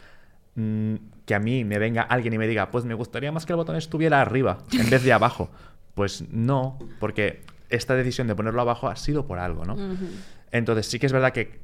Mm, 0.55 0.95
que 1.25 1.35
a 1.35 1.39
mí 1.39 1.65
me 1.65 1.79
venga 1.79 2.01
alguien 2.03 2.33
y 2.33 2.37
me 2.37 2.47
diga, 2.47 2.71
pues 2.71 2.85
me 2.85 2.93
gustaría 2.93 3.31
más 3.31 3.45
que 3.45 3.53
el 3.53 3.57
botón 3.57 3.75
estuviera 3.75 4.21
arriba 4.21 4.59
en 4.71 4.89
vez 4.89 5.03
de 5.03 5.13
abajo. 5.13 5.49
Pues 5.95 6.25
no, 6.29 6.77
porque 6.99 7.41
esta 7.69 7.95
decisión 7.95 8.27
de 8.27 8.35
ponerlo 8.35 8.59
abajo 8.59 8.89
ha 8.89 8.97
sido 8.97 9.25
por 9.27 9.39
algo, 9.39 9.63
¿no? 9.63 9.77
Entonces 10.51 10.87
sí 10.87 10.99
que 10.99 11.05
es 11.05 11.13
verdad 11.13 11.31
que 11.31 11.61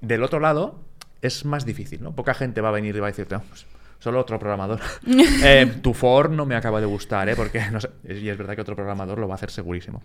del 0.00 0.22
otro 0.22 0.40
lado 0.40 0.80
es 1.20 1.44
más 1.44 1.66
difícil, 1.66 2.02
¿no? 2.02 2.12
Poca 2.16 2.32
gente 2.32 2.62
va 2.62 2.70
a 2.70 2.72
venir 2.72 2.96
y 2.96 3.00
va 3.00 3.08
a 3.08 3.10
decirte, 3.10 3.34
"No, 3.34 3.42
pues, 3.42 3.66
solo 3.98 4.20
otro 4.20 4.38
programador. 4.38 4.80
Eh, 5.44 5.66
tu 5.82 5.94
for 5.94 6.30
no 6.30 6.46
me 6.46 6.54
acaba 6.54 6.80
de 6.80 6.86
gustar, 6.86 7.28
¿eh? 7.28 7.36
Porque, 7.36 7.60
no 7.70 7.80
sé, 7.80 7.90
y 8.08 8.28
es 8.28 8.38
verdad 8.38 8.54
que 8.54 8.62
otro 8.62 8.74
programador 8.74 9.18
lo 9.18 9.28
va 9.28 9.34
a 9.34 9.36
hacer 9.36 9.50
segurísimo. 9.50 10.02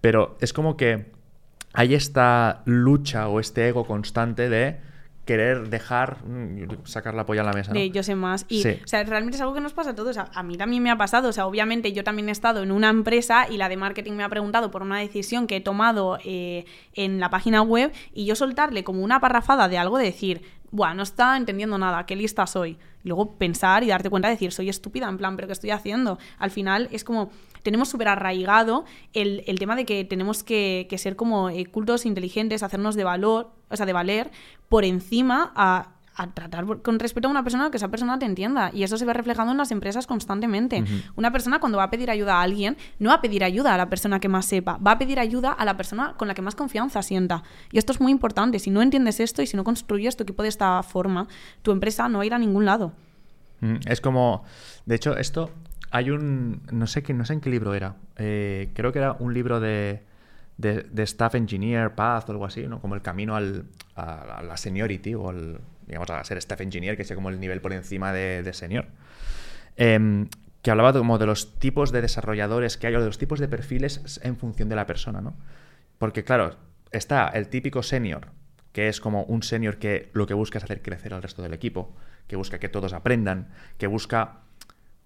Pero 0.00 0.36
es 0.40 0.52
como 0.52 0.76
que 0.76 1.10
hay 1.72 1.94
esta 1.94 2.62
lucha 2.66 3.28
o 3.28 3.40
este 3.40 3.68
ego 3.68 3.86
constante 3.86 4.48
de 4.48 4.78
querer 5.24 5.68
dejar, 5.70 6.18
mm, 6.24 6.84
sacar 6.84 7.14
la 7.14 7.24
polla 7.24 7.42
a 7.42 7.44
la 7.44 7.52
mesa, 7.52 7.72
¿no? 7.72 7.78
de 7.78 7.90
yo 7.90 8.02
sé 8.02 8.14
más. 8.16 8.44
Y, 8.48 8.62
Sí. 8.62 8.80
o 8.84 8.88
sea, 8.88 9.04
realmente 9.04 9.36
es 9.36 9.40
algo 9.40 9.54
que 9.54 9.60
nos 9.60 9.72
pasa 9.72 9.90
a 9.90 9.94
todos. 9.94 10.18
A, 10.18 10.30
a 10.34 10.42
mí 10.42 10.56
también 10.56 10.82
me 10.82 10.90
ha 10.90 10.96
pasado. 10.98 11.28
O 11.28 11.32
sea, 11.32 11.46
obviamente 11.46 11.92
yo 11.92 12.02
también 12.02 12.28
he 12.28 12.32
estado 12.32 12.62
en 12.62 12.72
una 12.72 12.88
empresa 12.90 13.46
y 13.48 13.56
la 13.56 13.68
de 13.68 13.76
marketing 13.76 14.12
me 14.14 14.24
ha 14.24 14.28
preguntado 14.28 14.70
por 14.70 14.82
una 14.82 14.98
decisión 14.98 15.46
que 15.46 15.56
he 15.56 15.60
tomado 15.60 16.18
eh, 16.24 16.64
en 16.94 17.20
la 17.20 17.30
página 17.30 17.62
web 17.62 17.92
y 18.12 18.24
yo 18.24 18.34
soltarle 18.34 18.82
como 18.84 19.02
una 19.02 19.20
parrafada 19.20 19.68
de 19.68 19.78
algo 19.78 19.98
de 19.98 20.04
decir, 20.06 20.42
Buah, 20.72 20.94
no 20.94 21.02
está 21.02 21.36
entendiendo 21.36 21.76
nada, 21.78 22.04
qué 22.06 22.16
lista 22.16 22.46
soy. 22.46 22.78
Y 23.04 23.08
luego 23.08 23.34
pensar 23.36 23.84
y 23.84 23.88
darte 23.88 24.08
cuenta 24.10 24.28
de 24.28 24.34
decir, 24.34 24.52
soy 24.52 24.68
estúpida, 24.70 25.08
en 25.08 25.18
plan, 25.18 25.36
pero 25.36 25.46
¿qué 25.46 25.52
estoy 25.52 25.70
haciendo? 25.70 26.18
Al 26.38 26.50
final 26.50 26.88
es 26.92 27.04
como, 27.04 27.30
tenemos 27.62 27.88
súper 27.88 28.08
arraigado 28.08 28.84
el, 29.12 29.42
el 29.46 29.58
tema 29.58 29.76
de 29.76 29.84
que 29.84 30.04
tenemos 30.04 30.42
que, 30.42 30.86
que 30.90 30.98
ser 30.98 31.16
como 31.16 31.48
eh, 31.50 31.66
cultos, 31.66 32.06
inteligentes, 32.06 32.62
hacernos 32.62 32.94
de 32.94 33.04
valor, 33.04 33.50
o 33.70 33.76
sea, 33.76 33.86
de 33.86 33.92
valer, 33.92 34.30
por 34.68 34.84
encima 34.84 35.52
a, 35.54 35.90
a 36.14 36.26
tratar 36.34 36.66
por- 36.66 36.82
con 36.82 36.98
respeto 36.98 37.28
a 37.28 37.30
una 37.30 37.42
persona 37.42 37.70
que 37.70 37.78
esa 37.78 37.88
persona 37.88 38.18
te 38.18 38.26
entienda. 38.26 38.70
Y 38.74 38.82
eso 38.82 38.98
se 38.98 39.04
ve 39.06 39.12
reflejado 39.14 39.50
en 39.50 39.56
las 39.56 39.70
empresas 39.70 40.06
constantemente. 40.06 40.84
Una 41.16 41.30
persona 41.32 41.58
cuando 41.58 41.78
va 41.78 41.84
a 41.84 41.90
pedir 41.90 42.10
ayuda 42.10 42.36
a 42.38 42.42
alguien, 42.42 42.76
no 42.98 43.08
va 43.08 43.14
a 43.16 43.20
pedir 43.22 43.44
ayuda 43.44 43.72
a 43.74 43.78
la 43.78 43.88
persona 43.88 44.20
que 44.20 44.28
más 44.28 44.44
sepa, 44.44 44.76
va 44.78 44.92
a 44.92 44.98
pedir 44.98 45.18
ayuda 45.18 45.52
a 45.52 45.64
la 45.64 45.76
persona 45.76 46.14
con 46.18 46.28
la 46.28 46.34
que 46.34 46.42
más 46.42 46.54
confianza 46.54 47.00
sienta. 47.02 47.42
Y 47.70 47.78
esto 47.78 47.92
es 47.92 48.00
muy 48.00 48.12
importante. 48.12 48.58
Si 48.58 48.68
no 48.70 48.82
entiendes 48.82 49.20
esto 49.20 49.40
y 49.40 49.46
si 49.46 49.56
no 49.56 49.64
construyes 49.64 50.16
tu 50.16 50.24
equipo 50.24 50.42
de 50.42 50.50
esta 50.50 50.82
forma, 50.82 51.28
tu 51.62 51.70
empresa 51.70 52.08
no 52.10 52.18
va 52.18 52.24
a 52.24 52.26
ir 52.26 52.34
a 52.34 52.38
ningún 52.38 52.66
lado. 52.66 52.92
Mm, 53.60 53.76
Es 53.86 54.00
como, 54.00 54.44
de 54.86 54.96
hecho, 54.96 55.16
esto 55.16 55.50
hay 55.92 56.10
un, 56.10 56.62
no 56.72 56.86
sé 56.86 57.02
qué, 57.02 57.12
no 57.12 57.24
sé 57.24 57.34
en 57.34 57.40
qué 57.40 57.50
libro 57.50 57.74
era. 57.74 57.96
Eh, 58.16 58.70
creo 58.74 58.92
que 58.92 58.98
era 58.98 59.12
un 59.12 59.34
libro 59.34 59.60
de, 59.60 60.02
de, 60.56 60.82
de 60.90 61.02
staff 61.02 61.34
engineer 61.34 61.94
path 61.94 62.28
o 62.28 62.32
algo 62.32 62.46
así, 62.46 62.66
¿no? 62.66 62.80
Como 62.80 62.94
el 62.94 63.02
camino 63.02 63.36
al, 63.36 63.66
a, 63.94 64.42
la 64.42 64.56
seniority 64.56 65.14
o 65.14 65.28
al, 65.28 65.60
digamos, 65.86 66.08
a 66.10 66.24
ser 66.24 66.38
staff 66.38 66.62
engineer, 66.62 66.96
que 66.96 67.04
sea 67.04 67.14
como 67.14 67.28
el 67.28 67.38
nivel 67.38 67.60
por 67.60 67.74
encima 67.74 68.12
de, 68.12 68.42
de 68.42 68.52
senior. 68.54 68.86
Em, 69.76 70.28
que 70.62 70.70
hablaba 70.70 70.92
de, 70.92 70.98
como 71.00 71.18
de 71.18 71.26
los 71.26 71.58
tipos 71.58 71.92
de 71.92 72.00
desarrolladores 72.00 72.78
que 72.78 72.86
hay 72.86 72.94
o 72.94 73.00
de 73.00 73.06
los 73.06 73.18
tipos 73.18 73.38
de 73.38 73.48
perfiles 73.48 74.18
en 74.22 74.36
función 74.38 74.70
de 74.70 74.76
la 74.76 74.86
persona, 74.86 75.20
¿no? 75.20 75.34
Porque 75.98 76.24
claro, 76.24 76.56
está 76.90 77.28
el 77.28 77.48
típico 77.48 77.82
senior, 77.82 78.28
que 78.72 78.88
es 78.88 79.00
como 79.00 79.24
un 79.24 79.42
senior 79.42 79.76
que 79.76 80.10
lo 80.14 80.26
que 80.26 80.34
busca 80.34 80.58
es 80.58 80.64
hacer 80.64 80.80
crecer 80.80 81.12
al 81.12 81.22
resto 81.22 81.42
del 81.42 81.52
equipo, 81.52 81.94
que 82.26 82.36
busca 82.36 82.58
que 82.58 82.68
todos 82.68 82.92
aprendan, 82.92 83.48
que 83.76 83.86
busca, 83.86 84.41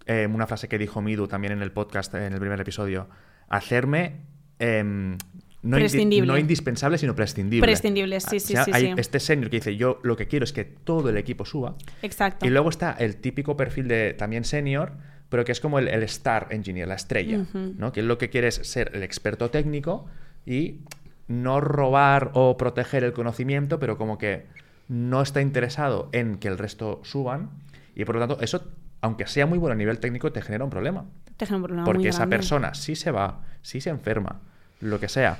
eh, 0.07 0.27
una 0.33 0.47
frase 0.47 0.69
que 0.69 0.79
dijo 0.79 1.03
Midu 1.03 1.27
también 1.29 1.53
en 1.53 1.63
el 1.63 1.73
podcast, 1.73 2.15
en 2.15 2.33
el 2.33 2.39
primer 2.41 2.61
episodio, 2.61 3.09
hacerme 3.49 4.17
em, 4.59 5.17
no, 5.63 5.77
indi- 5.79 5.81
Prescindible. 5.81 6.27
no 6.33 6.39
indispensable, 6.39 6.99
sino 6.99 7.15
prescindible. 7.15 7.67
Prescindible, 7.67 8.21
sí, 8.21 8.37
O 8.37 8.41
sí, 8.41 8.53
sea, 8.55 8.65
sí, 8.65 8.71
Hay 8.73 8.83
sí. 8.87 8.95
este 8.97 9.19
senior 9.21 9.51
que 9.51 9.57
dice, 9.57 9.77
yo 9.77 9.99
lo 10.03 10.17
que 10.17 10.29
quiero 10.29 10.45
es 10.45 10.53
que 10.53 10.65
todo 10.65 11.09
el 11.11 11.17
equipo 11.17 11.45
suba, 11.45 11.75
Exacto. 12.03 12.47
y 12.47 12.51
luego 12.51 12.69
está 12.71 12.93
el 12.93 13.17
típico 13.17 13.57
perfil 13.57 13.89
de 13.89 14.15
también 14.15 14.45
senior, 14.45 14.93
pero 15.29 15.45
que 15.45 15.51
es 15.53 15.61
como 15.61 15.79
el, 15.81 15.89
el 15.89 16.03
star 16.05 16.49
engineer, 16.51 16.87
la 16.89 16.95
estrella, 16.95 17.39
Ujú. 17.39 17.75
¿no? 17.77 17.91
Que 17.93 18.03
lo 18.03 18.17
que 18.17 18.31
quiere 18.31 18.47
es 18.49 18.55
ser 18.57 18.93
el 18.95 19.03
experto 19.03 19.51
técnico 19.51 20.07
y 20.47 20.83
no 21.27 21.61
robar 21.61 22.31
o 22.35 22.57
proteger 22.57 23.03
el 23.03 23.13
conocimiento, 23.13 23.81
pero 23.81 23.99
como 23.99 24.19
que 24.19 24.47
no 24.89 25.21
está 25.21 25.41
interesado 25.43 26.09
en 26.13 26.39
que 26.39 26.47
el 26.47 26.59
resto 26.59 27.01
suban 27.03 27.51
y 27.97 28.05
por 28.05 28.15
lo 28.15 28.21
tanto 28.21 28.41
eso, 28.41 28.71
aunque 29.01 29.26
sea 29.26 29.47
muy 29.47 29.59
bueno 29.59 29.72
a 29.74 29.76
nivel 29.76 29.99
técnico, 29.99 30.32
te 30.32 30.42
genera 30.42 30.64
un 30.64 30.70
problema. 30.70 31.05
Te 31.36 31.47
genera 31.47 31.57
un 31.59 31.62
problema 31.64 31.84
Porque 31.84 31.99
muy 32.01 32.09
esa 32.09 32.18
grande. 32.20 32.36
persona, 32.36 32.74
si 32.74 32.97
se 32.97 33.11
va, 33.11 33.42
si 33.62 33.80
se 33.80 33.90
enferma, 33.90 34.40
lo 34.80 34.99
que 35.01 35.09
sea, 35.09 35.38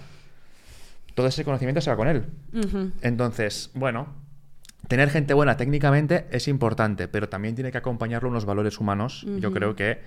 todo 1.15 1.27
ese 1.27 1.45
conocimiento 1.45 1.81
se 1.81 1.91
va 1.91 1.97
con 1.97 2.09
él. 2.09 2.27
Entonces, 3.01 3.71
bueno, 3.75 4.09
tener 4.89 5.11
gente 5.11 5.35
buena 5.35 5.57
técnicamente 5.57 6.27
es 6.31 6.49
importante, 6.49 7.09
pero 7.09 7.29
también 7.29 7.55
tiene 7.55 7.73
que 7.73 7.79
acompañarlo 7.79 8.29
unos 8.29 8.45
valores 8.45 8.79
humanos. 8.79 9.27
Yo 9.41 9.53
creo 9.53 9.75
que, 9.75 10.01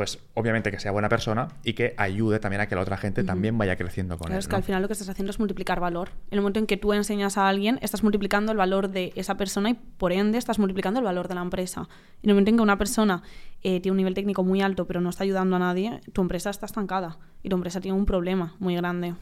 pues, 0.00 0.18
obviamente 0.32 0.70
que 0.70 0.80
sea 0.80 0.92
buena 0.92 1.10
persona 1.10 1.48
y 1.62 1.74
que 1.74 1.92
ayude 1.98 2.38
también 2.40 2.62
a 2.62 2.66
que 2.68 2.74
la 2.74 2.80
otra 2.80 2.96
gente 2.96 3.22
también 3.22 3.58
vaya 3.58 3.76
creciendo 3.76 4.16
con 4.16 4.28
Claro, 4.28 4.36
él. 4.36 4.38
es 4.38 4.46
que 4.46 4.52
¿no? 4.52 4.56
al 4.56 4.62
final 4.62 4.80
lo 4.80 4.88
que 4.88 4.94
estás 4.94 5.10
haciendo 5.10 5.30
es 5.30 5.38
multiplicar 5.38 5.78
valor. 5.78 6.08
En 6.30 6.38
el 6.38 6.40
momento 6.40 6.58
en 6.58 6.66
que 6.66 6.78
tú 6.78 6.94
enseñas 6.94 7.36
a 7.36 7.48
alguien, 7.48 7.78
estás 7.82 8.02
multiplicando 8.02 8.50
el 8.50 8.56
valor 8.56 8.88
de 8.88 9.12
esa 9.14 9.36
persona 9.36 9.68
y 9.68 9.74
por 9.74 10.12
ende 10.12 10.38
estás 10.38 10.58
multiplicando 10.58 11.00
el 11.00 11.04
valor 11.04 11.28
de 11.28 11.34
la 11.34 11.42
empresa. 11.42 11.86
En 12.22 12.30
el 12.30 12.34
momento 12.34 12.48
en 12.50 12.56
que 12.56 12.62
una 12.62 12.78
persona 12.78 13.22
eh, 13.62 13.80
tiene 13.80 13.90
un 13.92 13.96
nivel 13.98 14.14
técnico 14.14 14.42
muy 14.42 14.62
alto 14.62 14.86
pero 14.86 15.02
no 15.02 15.10
está 15.10 15.24
ayudando 15.24 15.56
a 15.56 15.58
nadie, 15.58 16.00
tu 16.14 16.22
empresa 16.22 16.48
está 16.48 16.64
estancada 16.64 17.18
y 17.42 17.50
tu 17.50 17.56
empresa 17.56 17.78
tiene 17.82 17.98
un 17.98 18.06
problema 18.06 18.54
muy 18.58 18.76
grande. 18.76 19.12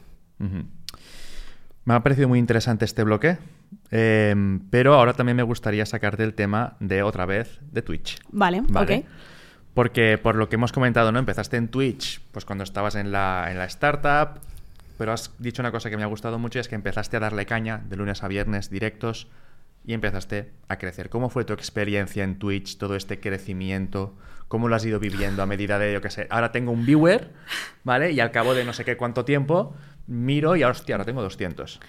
Me 1.85 1.93
ha 1.93 2.03
parecido 2.03 2.29
muy 2.29 2.39
interesante 2.39 2.85
este 2.85 3.03
bloque, 3.03 3.37
em, 3.91 4.59
pero 4.69 4.93
ahora 4.93 5.11
también 5.13 5.35
me 5.35 5.43
gustaría 5.43 5.85
sacarte 5.85 6.23
el 6.23 6.35
tema 6.35 6.77
de 6.79 7.03
otra 7.03 7.25
vez 7.25 7.59
de 7.71 7.81
Twitch. 7.81 8.17
Vale, 8.31 8.61
Vale. 8.69 8.97
ok. 8.99 9.05
Porque 9.79 10.17
por 10.17 10.35
lo 10.35 10.49
que 10.49 10.57
hemos 10.57 10.73
comentado, 10.73 11.13
¿no? 11.13 11.19
Empezaste 11.19 11.55
en 11.55 11.69
Twitch, 11.69 12.19
pues 12.33 12.43
cuando 12.43 12.65
estabas 12.65 12.95
en 12.95 13.13
la, 13.13 13.47
en 13.49 13.57
la 13.57 13.63
startup, 13.63 14.41
pero 14.97 15.13
has 15.13 15.31
dicho 15.39 15.61
una 15.61 15.71
cosa 15.71 15.89
que 15.89 15.95
me 15.95 16.03
ha 16.03 16.07
gustado 16.07 16.37
mucho 16.37 16.59
y 16.59 16.59
es 16.59 16.67
que 16.67 16.75
empezaste 16.75 17.15
a 17.15 17.21
darle 17.21 17.45
caña 17.45 17.81
de 17.87 17.95
lunes 17.95 18.21
a 18.21 18.27
viernes 18.27 18.69
directos 18.69 19.29
y 19.85 19.93
empezaste 19.93 20.51
a 20.67 20.77
crecer. 20.79 21.09
¿Cómo 21.09 21.29
fue 21.29 21.45
tu 21.45 21.53
experiencia 21.53 22.25
en 22.25 22.39
Twitch, 22.39 22.77
todo 22.77 22.97
este 22.97 23.21
crecimiento? 23.21 24.17
¿Cómo 24.49 24.67
lo 24.67 24.75
has 24.75 24.83
ido 24.83 24.99
viviendo 24.99 25.43
a 25.43 25.45
medida 25.45 25.79
de, 25.79 25.93
yo 25.93 26.01
qué 26.01 26.09
sé, 26.09 26.27
ahora 26.29 26.51
tengo 26.51 26.73
un 26.73 26.85
viewer, 26.85 27.31
¿vale? 27.85 28.11
Y 28.11 28.19
al 28.19 28.31
cabo 28.31 28.53
de 28.55 28.65
no 28.65 28.73
sé 28.73 28.83
qué 28.83 28.97
cuánto 28.97 29.23
tiempo, 29.23 29.73
miro 30.07 30.57
y 30.57 30.63
ahora, 30.63 30.77
hostia, 30.77 30.95
ahora 30.95 31.05
tengo 31.05 31.21
200. 31.21 31.79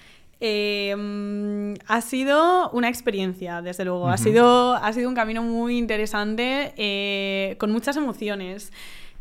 Eh, 0.41 0.95
mm, 0.97 1.74
ha 1.86 2.01
sido 2.01 2.70
una 2.70 2.88
experiencia, 2.88 3.61
desde 3.61 3.84
luego. 3.84 4.09
ha, 4.09 4.16
sido, 4.16 4.74
ha 4.74 4.93
sido 4.93 5.09
un 5.09 5.14
camino 5.14 5.43
muy 5.43 5.76
interesante, 5.76 6.72
eh, 6.76 7.57
con 7.59 7.70
muchas 7.70 7.97
emociones. 7.97 8.72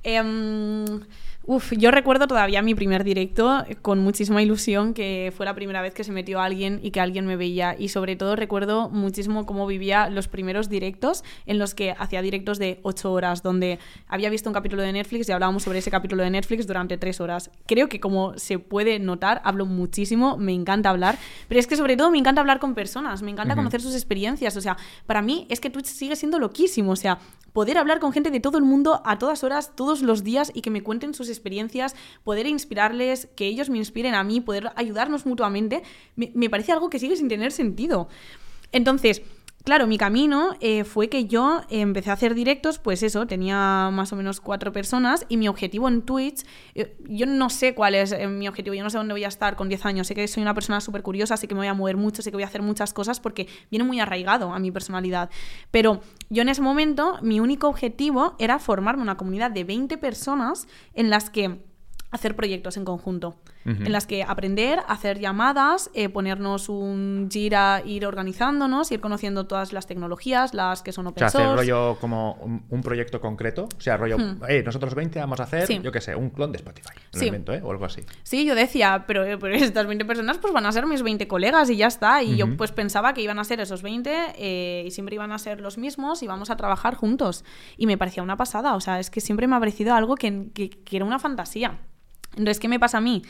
Em, 0.04 1.02
uf, 1.44 1.74
yo 1.78 1.90
recuerdo 1.90 2.28
todavía 2.28 2.62
mi 2.62 2.76
primer 2.76 3.04
directo 3.04 3.64
eh, 3.68 3.76
con 3.76 4.00
muchísima 4.00 4.42
ilusión, 4.42 4.94
que 4.94 5.34
fue 5.36 5.46
la 5.46 5.56
primera 5.56 5.82
vez 5.82 5.94
que 5.94 6.04
se 6.04 6.12
metió 6.12 6.40
alguien 6.40 6.80
y 6.84 6.92
que 6.92 7.00
alguien 7.00 7.26
me 7.26 7.36
veía. 7.36 7.76
Y 7.78 7.90
sobre 7.90 8.16
todo 8.16 8.36
recuerdo 8.36 8.90
muchísimo 8.90 9.46
cómo 9.46 9.66
vivía 9.66 10.10
los 10.10 10.28
primeros 10.28 10.70
directos, 10.70 11.24
en 11.46 11.58
los 11.58 11.74
que 11.74 11.92
hacía 11.98 12.22
directos 12.22 12.60
de 12.60 12.80
8 12.84 13.12
horas, 13.12 13.42
donde 13.42 13.80
había 14.08 14.30
visto 14.30 14.50
un 14.50 14.54
capítulo 14.54 14.84
de 14.84 14.94
Netflix 14.94 15.28
y 15.28 15.32
hablábamos 15.32 15.64
sobre 15.64 15.80
ese 15.80 15.90
capítulo 15.90 16.24
de 16.24 16.30
Netflix 16.30 16.68
durante 16.68 16.98
3 16.98 17.20
horas. 17.22 17.50
Creo 17.66 17.90
que 17.90 18.00
como 18.00 18.38
se 18.38 18.60
puede 18.60 19.00
notar, 19.00 19.42
hablo 19.44 19.66
muchísimo, 19.66 20.38
me 20.38 20.54
encanta 20.54 20.90
hablar, 20.90 21.18
pero 21.48 21.60
es 21.60 21.68
que 21.68 21.76
sobre 21.76 21.98
todo 21.98 22.12
me 22.12 22.20
encanta 22.20 22.42
hablar 22.42 22.60
con 22.60 22.76
personas, 22.76 23.22
me 23.24 23.32
encanta 23.32 23.54
Ujú. 23.54 23.62
conocer 23.62 23.82
sus 23.82 23.96
experiencias. 23.96 24.56
O 24.56 24.62
sea, 24.62 24.78
para 25.08 25.22
mí 25.22 25.48
es 25.50 25.60
que 25.60 25.70
Twitch 25.70 25.88
sigue 25.88 26.16
siendo 26.16 26.38
loquísimo. 26.38 26.92
O 26.92 26.96
sea, 26.96 27.18
poder 27.54 27.78
hablar 27.78 28.00
con 28.00 28.14
gente 28.14 28.30
de 28.30 28.40
todo 28.40 28.58
el 28.58 28.64
mundo 28.64 29.02
a 29.06 29.18
todas 29.18 29.44
horas, 29.44 29.72
todos 29.76 30.02
los 30.02 30.24
días 30.24 30.52
y 30.54 30.62
que 30.62 30.70
me 30.70 30.84
cuenten 30.84 31.14
sus 31.14 31.28
experiencias, 31.28 31.39
poder 32.24 32.46
inspirarles, 32.48 33.28
que 33.36 33.48
ellos 33.48 33.70
me 33.70 33.78
inspiren 33.78 34.16
a 34.16 34.24
mí, 34.24 34.42
poder 34.42 34.72
ayudarnos 34.76 35.26
mutuamente, 35.26 35.84
me, 36.16 36.32
me 36.36 36.50
parece 36.50 36.72
algo 36.72 36.90
que 36.90 37.00
sigue 37.00 37.16
sin 37.16 37.28
tener 37.28 37.52
sentido. 37.52 38.08
Entonces, 38.72 39.22
claro, 39.70 39.86
mi 39.86 40.00
camino 40.00 40.56
eh, 40.62 40.84
fue 40.84 41.10
que 41.10 41.28
yo 41.28 41.62
empecé 41.70 42.10
a 42.10 42.14
hacer 42.14 42.34
directos, 42.34 42.80
pues 42.80 43.04
eso, 43.04 43.28
tenía 43.28 43.92
más 43.94 44.12
o 44.12 44.16
menos 44.16 44.42
cuatro 44.42 44.72
personas 44.72 45.28
y 45.30 45.38
mi 45.38 45.48
objetivo 45.48 45.88
en 45.88 46.02
Twitch, 46.02 46.44
eh, 46.74 46.98
yo 47.08 47.28
no 47.28 47.52
sé 47.52 47.76
cuál 47.76 47.94
es 47.94 48.12
eh, 48.12 48.28
mi 48.28 48.48
objetivo, 48.48 48.74
yo 48.74 48.82
no 48.82 48.90
sé 48.90 48.98
dónde 48.98 49.14
voy 49.14 49.26
a 49.26 49.28
estar 49.28 49.56
con 49.56 49.70
10 49.70 49.86
años, 49.86 50.08
sé 50.08 50.16
que 50.16 50.28
soy 50.28 50.42
una 50.42 50.56
persona 50.56 50.82
súper 50.82 51.04
curiosa, 51.04 51.38
sé 51.38 51.48
que 51.48 51.54
me 51.54 51.60
voy 51.60 51.68
a 51.68 51.76
mover 51.76 51.98
mucho, 51.98 52.24
sé 52.24 52.32
que 52.32 52.38
voy 52.38 52.42
a 52.42 52.48
hacer 52.48 52.64
muchas 52.64 52.94
cosas 52.94 53.20
porque 53.20 53.48
viene 53.70 53.84
muy 53.84 54.00
arraigado 54.00 54.52
a 54.54 54.58
mi 54.58 54.72
personalidad. 54.72 55.30
Pero 55.70 56.02
yo 56.32 56.42
en 56.42 56.50
ese 56.50 56.64
momento, 56.64 57.20
mi 57.22 57.40
único 57.40 57.68
objetivo 57.68 58.36
era 58.40 58.58
formarme 58.58 59.04
una 59.04 59.18
comunidad 59.18 59.52
de 59.52 59.66
20 59.66 60.00
personas 60.00 60.68
en 60.96 61.12
las 61.12 61.30
que 61.30 61.60
hacer 62.10 62.36
proyectos 62.36 62.76
en 62.76 62.86
conjunto, 62.86 63.36
en 63.66 63.92
las 63.92 64.08
que 64.08 64.24
aprender, 64.24 64.80
hacer 64.88 65.20
llamadas, 65.20 65.92
eh, 65.94 66.10
ponernos 66.10 66.70
un 66.70 67.30
Jira, 67.32 67.84
ir 67.86 68.06
organizándonos, 68.06 68.92
ir 68.92 69.00
conociendo 69.00 69.48
todas 69.48 69.74
las 69.74 69.86
tecnologías, 69.86 70.54
las 70.54 70.82
que 70.82 70.92
son 70.92 71.08
open 71.08 71.24
o 71.24 71.30
sea, 71.30 71.30
source. 71.30 71.46
hacer 71.46 71.58
rollo 71.58 71.98
como 72.00 72.34
un, 72.70 72.82
proyecto 72.82 73.20
concreto, 73.20 73.68
o 73.78 73.82
sea, 73.82 73.98
rollo, 73.98 74.18
eh, 74.48 74.64
nosotros 74.64 74.96
20 74.96 75.20
vamos 75.20 75.40
a 75.40 75.44
hacer, 75.44 75.82
yo 75.82 75.92
qué 75.92 76.02
sé, 76.02 76.16
un 76.16 76.30
clon 76.30 76.52
de 76.52 76.58
Spotify, 76.58 76.90
lo 77.14 77.24
invento, 77.24 77.54
¿eh? 77.54 77.62
o 77.64 77.72
algo 77.72 77.86
así. 77.86 78.02
Sí, 78.24 78.46
yo 78.46 78.56
decía, 78.56 79.04
pero, 79.06 79.24
pero, 79.40 79.54
estas 79.54 79.86
20 79.86 80.06
personas 80.06 80.38
pues 80.38 80.54
van 80.54 80.66
a 80.66 80.72
ser 80.72 80.86
mis 80.86 81.04
20 81.04 81.28
colegas 81.28 81.70
y 81.70 81.78
ya 81.78 81.88
está, 81.88 82.24
y 82.24 82.38
yo 82.38 82.56
pues 82.58 82.72
pensaba 82.72 83.14
que 83.14 83.22
iban 83.22 83.40
a 83.40 83.44
ser 83.44 83.60
esos 83.60 83.82
20 83.82 84.10
eh, 84.38 84.84
y 84.88 84.92
siempre 84.92 85.16
iban 85.16 85.32
a 85.32 85.38
ser 85.38 85.60
los 85.62 85.78
mismos 85.78 86.24
y 86.24 86.28
vamos 86.28 86.50
a 86.50 86.56
trabajar 86.56 86.96
juntos. 86.96 87.44
Y 87.78 87.86
me 87.88 87.98
parecía 87.98 88.24
una 88.24 88.38
pasada, 88.38 88.76
o 88.76 88.82
sea, 88.82 89.00
es 89.00 89.10
que 89.10 89.22
siempre 89.22 89.48
me 89.48 89.56
ha 89.56 89.60
parecido 89.60 89.94
algo 89.94 90.16
que, 90.16 90.50
que 90.54 90.96
era 90.96 91.06
una 91.06 91.20
fantasía. 91.20 91.80
Entonces, 92.32 92.60
¿qué 92.60 92.68
me 92.68 92.80
pasa 92.80 93.00
a 93.00 93.02
mí? 93.02 93.24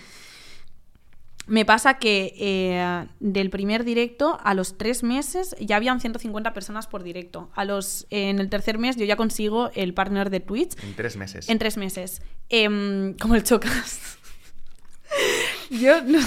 Me 1.49 1.65
pasa 1.65 1.95
que 1.95 2.35
eh, 2.37 3.07
del 3.19 3.49
primer 3.49 3.83
directo 3.83 4.39
a 4.43 4.53
los 4.53 4.77
tres 4.77 5.01
meses 5.01 5.55
ya 5.59 5.77
habían 5.77 5.99
150 5.99 6.53
personas 6.53 6.85
por 6.85 7.01
directo. 7.01 7.49
A 7.55 7.65
los, 7.65 8.05
en 8.11 8.37
el 8.37 8.49
tercer 8.49 8.77
mes 8.77 8.97
yo 8.97 9.05
ya 9.05 9.15
consigo 9.15 9.71
el 9.73 9.95
partner 9.95 10.29
de 10.29 10.41
Twitch. 10.41 10.75
En 10.83 10.93
tres 10.93 11.17
meses. 11.17 11.49
En 11.49 11.57
tres 11.57 11.75
meses. 11.77 12.21
Em, 12.49 13.15
como 13.15 13.33
el 13.33 13.43
chocas. 13.43 14.19
yo 15.71 16.03
no, 16.03 16.19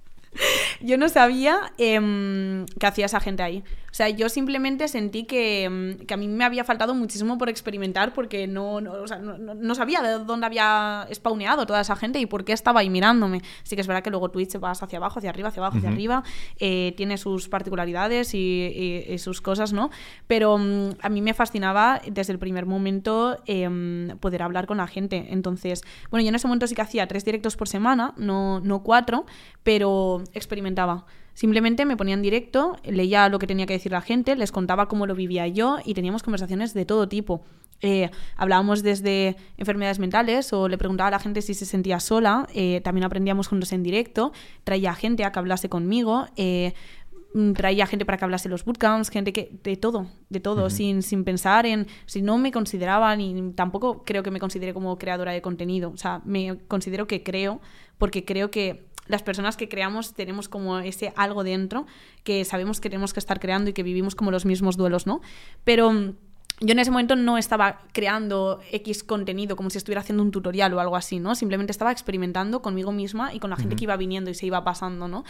yo 0.80 0.96
no 0.96 1.10
sabía 1.10 1.72
em, 1.76 2.64
qué 2.80 2.86
hacía 2.86 3.04
esa 3.04 3.20
gente 3.20 3.42
ahí. 3.42 3.62
O 3.90 3.94
sea, 3.94 4.08
yo 4.10 4.28
simplemente 4.28 4.86
sentí 4.88 5.24
que, 5.24 5.68
mm, 5.68 6.06
que, 6.06 6.14
a 6.14 6.16
mí 6.16 6.28
me 6.28 6.44
había 6.44 6.64
faltado 6.64 6.94
muchísimo 6.94 7.38
por 7.38 7.48
experimentar 7.48 8.12
porque 8.12 8.46
no, 8.46 8.80
no, 8.80 8.92
o 8.92 9.08
sea, 9.08 9.18
no, 9.18 9.38
no, 9.38 9.74
sabía 9.74 10.02
de 10.02 10.24
dónde 10.24 10.46
había 10.46 11.08
spawneado 11.12 11.66
toda 11.66 11.80
esa 11.80 11.96
gente 11.96 12.18
y 12.20 12.26
por 12.26 12.44
qué 12.44 12.52
estaba 12.52 12.80
ahí 12.80 12.90
mirándome. 12.90 13.42
Sí 13.62 13.76
que 13.76 13.80
es 13.80 13.86
verdad 13.86 14.02
que 14.02 14.10
luego 14.10 14.30
Twitch 14.30 14.58
vas 14.58 14.82
hacia 14.82 14.98
abajo, 14.98 15.18
hacia 15.18 15.30
arriba, 15.30 15.48
hacia 15.48 15.62
abajo, 15.62 15.78
hacia 15.78 15.88
arriba, 15.90 16.22
eh, 16.58 16.92
tiene 16.96 17.16
sus 17.16 17.48
particularidades 17.48 18.34
y, 18.34 19.04
y, 19.08 19.18
sus 19.18 19.40
cosas, 19.40 19.72
¿no? 19.72 19.90
Pero 20.26 20.54
um, 20.54 20.90
a 21.00 21.08
mí 21.08 21.22
me 21.22 21.34
fascinaba 21.34 22.00
desde 22.06 22.32
el 22.32 22.38
primer 22.38 22.66
momento 22.66 23.38
eh, 23.46 23.68
poder 24.20 24.42
hablar 24.42 24.66
con 24.66 24.76
la 24.76 24.86
gente. 24.86 25.28
Entonces, 25.30 25.82
bueno, 26.10 26.22
yo 26.22 26.28
en 26.28 26.34
ese 26.34 26.46
momento 26.46 26.66
sí 26.66 26.74
que 26.74 26.82
hacía 26.82 27.06
tres 27.08 27.24
directos 27.24 27.56
por 27.56 27.68
semana, 27.68 28.14
no, 28.16 28.60
no 28.60 28.82
cuatro, 28.82 29.26
pero 29.62 30.22
experimentaba. 30.34 31.06
Simplemente 31.38 31.84
me 31.84 31.96
ponía 31.96 32.14
en 32.14 32.22
directo, 32.22 32.78
leía 32.82 33.28
lo 33.28 33.38
que 33.38 33.46
tenía 33.46 33.64
que 33.64 33.74
decir 33.74 33.92
la 33.92 34.00
gente, 34.00 34.34
les 34.34 34.50
contaba 34.50 34.88
cómo 34.88 35.06
lo 35.06 35.14
vivía 35.14 35.46
yo 35.46 35.78
y 35.84 35.94
teníamos 35.94 36.24
conversaciones 36.24 36.74
de 36.74 36.84
todo 36.84 37.08
tipo. 37.08 37.44
Eh, 37.80 38.10
hablábamos 38.34 38.82
desde 38.82 39.36
enfermedades 39.56 40.00
mentales 40.00 40.52
o 40.52 40.66
le 40.66 40.76
preguntaba 40.76 41.06
a 41.06 41.10
la 41.12 41.20
gente 41.20 41.40
si 41.40 41.54
se 41.54 41.64
sentía 41.64 42.00
sola, 42.00 42.48
eh, 42.54 42.80
también 42.82 43.04
aprendíamos 43.04 43.46
juntos 43.46 43.72
en 43.72 43.84
directo, 43.84 44.32
traía 44.64 44.94
gente 44.94 45.24
a 45.24 45.30
que 45.30 45.38
hablase 45.38 45.68
conmigo, 45.68 46.26
eh, 46.34 46.74
mm, 47.34 47.52
traía 47.52 47.86
gente 47.86 48.04
para 48.04 48.18
que 48.18 48.24
hablase 48.24 48.48
los 48.48 48.64
bootcamps, 48.64 49.08
gente 49.08 49.32
que 49.32 49.60
de 49.62 49.76
todo, 49.76 50.08
de 50.30 50.40
todo, 50.40 50.70
sin, 50.70 51.04
sin 51.04 51.22
pensar 51.22 51.66
en 51.66 51.86
si 52.06 52.20
no 52.20 52.36
me 52.38 52.50
consideraba 52.50 53.14
ni 53.14 53.52
tampoco 53.52 54.02
creo 54.02 54.24
que 54.24 54.32
me 54.32 54.40
considere 54.40 54.74
como 54.74 54.98
creadora 54.98 55.30
de 55.30 55.40
contenido, 55.40 55.92
o 55.94 55.98
sea, 55.98 56.20
me 56.24 56.58
considero 56.66 57.06
que 57.06 57.22
creo 57.22 57.60
porque 57.96 58.24
creo 58.24 58.50
que 58.50 58.87
las 59.08 59.22
personas 59.22 59.56
que 59.56 59.68
creamos 59.68 60.14
tenemos 60.14 60.48
como 60.48 60.78
ese 60.78 61.12
algo 61.16 61.42
dentro 61.42 61.86
que 62.24 62.44
sabemos 62.44 62.80
que 62.80 62.90
tenemos 62.90 63.12
que 63.12 63.20
estar 63.20 63.40
creando 63.40 63.70
y 63.70 63.72
que 63.72 63.82
vivimos 63.82 64.14
como 64.14 64.30
los 64.30 64.44
mismos 64.44 64.76
duelos, 64.76 65.06
¿no? 65.06 65.20
Pero 65.64 65.90
mm, 65.90 66.14
yo 66.60 66.72
en 66.72 66.78
ese 66.80 66.90
momento 66.90 67.14
no 67.14 67.38
estaba 67.38 67.82
creando 67.92 68.60
X 68.72 69.04
contenido 69.04 69.54
como 69.54 69.70
si 69.70 69.78
estuviera 69.78 70.00
haciendo 70.00 70.22
un 70.24 70.32
tutorial 70.32 70.74
o 70.74 70.80
algo 70.80 70.96
así, 70.96 71.20
¿no? 71.20 71.34
Simplemente 71.34 71.70
estaba 71.70 71.92
experimentando 71.92 72.62
conmigo 72.62 72.90
misma 72.90 73.32
y 73.32 73.38
con 73.38 73.50
la 73.50 73.56
gente 73.56 73.76
que 73.76 73.84
iba 73.84 73.96
viniendo 73.96 74.30
y 74.30 74.34
se 74.34 74.46
iba 74.46 74.64
pasando, 74.64 75.06
¿no? 75.06 75.24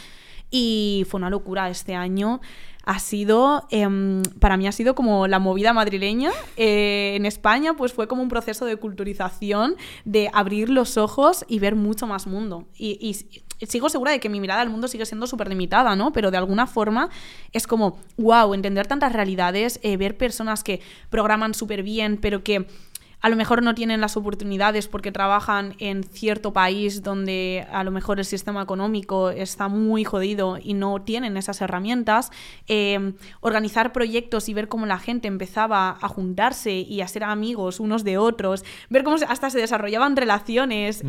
Y 0.49 1.05
fue 1.07 1.19
una 1.19 1.29
locura 1.29 1.69
este 1.69 1.93
año. 1.93 2.41
Ha 2.83 2.97
sido, 2.97 3.67
em, 3.69 4.23
para 4.39 4.57
mí 4.57 4.67
ha 4.67 4.71
sido 4.71 4.95
como 4.95 5.27
la 5.27 5.37
movida 5.37 5.71
madrileña. 5.71 6.31
Eh, 6.57 7.13
en 7.15 7.27
España, 7.27 7.75
pues 7.75 7.93
fue 7.93 8.07
como 8.07 8.23
un 8.23 8.29
proceso 8.29 8.65
de 8.65 8.77
culturización, 8.77 9.75
de 10.05 10.31
abrir 10.33 10.71
los 10.71 10.97
ojos 10.97 11.45
y 11.47 11.59
ver 11.59 11.75
mucho 11.75 12.07
más 12.07 12.25
mundo. 12.25 12.65
y, 12.75 12.97
y 13.01 13.43
sigo 13.67 13.89
segura 13.89 14.11
de 14.11 14.19
que 14.19 14.29
mi 14.29 14.39
mirada 14.39 14.61
al 14.61 14.69
mundo 14.69 14.87
sigue 14.87 15.05
siendo 15.05 15.27
súper 15.27 15.49
limitada, 15.49 15.95
¿no? 15.95 16.11
Pero 16.11 16.31
de 16.31 16.37
alguna 16.37 16.67
forma 16.67 17.09
es 17.51 17.67
como, 17.67 17.99
wow, 18.17 18.53
entender 18.53 18.87
tantas 18.87 19.13
realidades, 19.13 19.79
eh, 19.83 19.97
ver 19.97 20.17
personas 20.17 20.63
que 20.63 20.81
programan 21.09 21.53
súper 21.53 21.83
bien, 21.83 22.17
pero 22.17 22.43
que 22.43 22.67
a 23.21 23.29
lo 23.29 23.35
mejor 23.35 23.63
no 23.63 23.75
tienen 23.75 24.01
las 24.01 24.15
oportunidades 24.15 24.87
porque 24.87 25.11
trabajan 25.11 25.75
en 25.79 26.03
cierto 26.03 26.53
país 26.53 27.03
donde 27.03 27.67
a 27.71 27.83
lo 27.83 27.91
mejor 27.91 28.19
el 28.19 28.25
sistema 28.25 28.61
económico 28.61 29.29
está 29.29 29.67
muy 29.67 30.03
jodido 30.03 30.57
y 30.61 30.73
no 30.73 31.01
tienen 31.01 31.35
esas 31.35 31.61
herramientas, 31.61 32.31
em, 32.67 33.13
organizar 33.41 33.91
proyectos 33.91 34.47
y 34.47 34.53
ver 34.53 34.67
cómo 34.67 34.85
la 34.85 34.99
gente 34.99 35.27
empezaba 35.27 35.97
a 36.01 36.07
juntarse 36.07 36.71
y 36.71 37.01
a 37.01 37.07
ser 37.07 37.25
amigos 37.25 37.79
unos 37.79 38.03
de 38.03 38.17
otros, 38.17 38.63
ver 38.89 39.03
cómo 39.03 39.17
hasta 39.27 39.49
se 39.49 39.59
desarrollaban 39.59 40.15
relaciones 40.15 41.03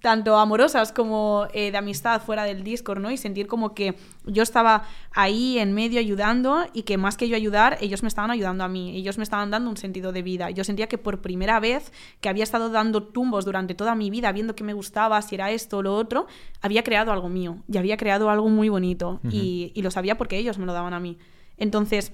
tanto 0.00 0.36
amorosas 0.36 0.92
como 0.92 1.46
eh, 1.52 1.70
de 1.70 1.78
amistad 1.78 2.22
fuera 2.22 2.44
del 2.44 2.62
Discord, 2.62 3.00
¿no? 3.00 3.10
Y 3.10 3.16
sentir 3.16 3.46
como 3.46 3.74
que 3.74 3.96
yo 4.24 4.42
estaba 4.42 4.84
ahí 5.12 5.58
en 5.58 5.72
medio 5.72 5.98
ayudando 5.98 6.66
y 6.72 6.82
que 6.82 6.96
más 6.96 7.16
que 7.16 7.28
yo 7.28 7.36
ayudar, 7.36 7.78
ellos 7.80 8.02
me 8.02 8.08
estaban 8.08 8.30
ayudando 8.30 8.64
a 8.64 8.68
mí, 8.68 8.96
ellos 8.96 9.18
me 9.18 9.24
estaban 9.24 9.50
dando 9.50 9.70
un 9.70 9.76
sentido 9.76 10.12
de 10.12 10.22
vida. 10.22 10.50
Yo 10.50 10.64
sentía 10.64 10.86
que 10.86 10.98
por 10.98 11.22
primera 11.22 11.60
vez 11.60 11.92
que 12.20 12.28
había 12.28 12.44
estado 12.44 12.70
dando 12.70 13.02
tumbos 13.02 13.44
durante 13.44 13.74
toda 13.74 13.94
mi 13.94 14.10
vida, 14.10 14.32
viendo 14.32 14.54
qué 14.54 14.64
me 14.64 14.74
gustaba, 14.74 15.20
si 15.22 15.34
era 15.34 15.50
esto 15.50 15.78
o 15.78 15.82
lo 15.82 15.94
otro, 15.94 16.26
había 16.60 16.82
creado 16.82 17.12
algo 17.12 17.28
mío 17.28 17.62
y 17.68 17.78
había 17.78 17.96
creado 17.96 18.30
algo 18.30 18.48
muy 18.48 18.68
bonito 18.68 19.20
y, 19.30 19.72
lo 19.86 19.90
sabía 19.92 20.18
porque 20.18 20.36
ellos 20.36 20.58
me 20.58 20.66
lo 20.66 20.72
daban 20.72 20.94
a 20.94 21.00
mí. 21.00 21.16
Entonces, 21.58 22.12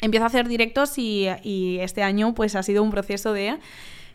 empiezo 0.00 0.24
a 0.24 0.28
hacer 0.28 0.48
directos 0.48 0.96
y, 0.96 1.28
y 1.42 1.78
este 1.80 2.02
año 2.02 2.34
pues 2.34 2.56
ha 2.56 2.62
sido 2.62 2.82
un 2.82 2.90
proceso 2.90 3.34
de 3.34 3.58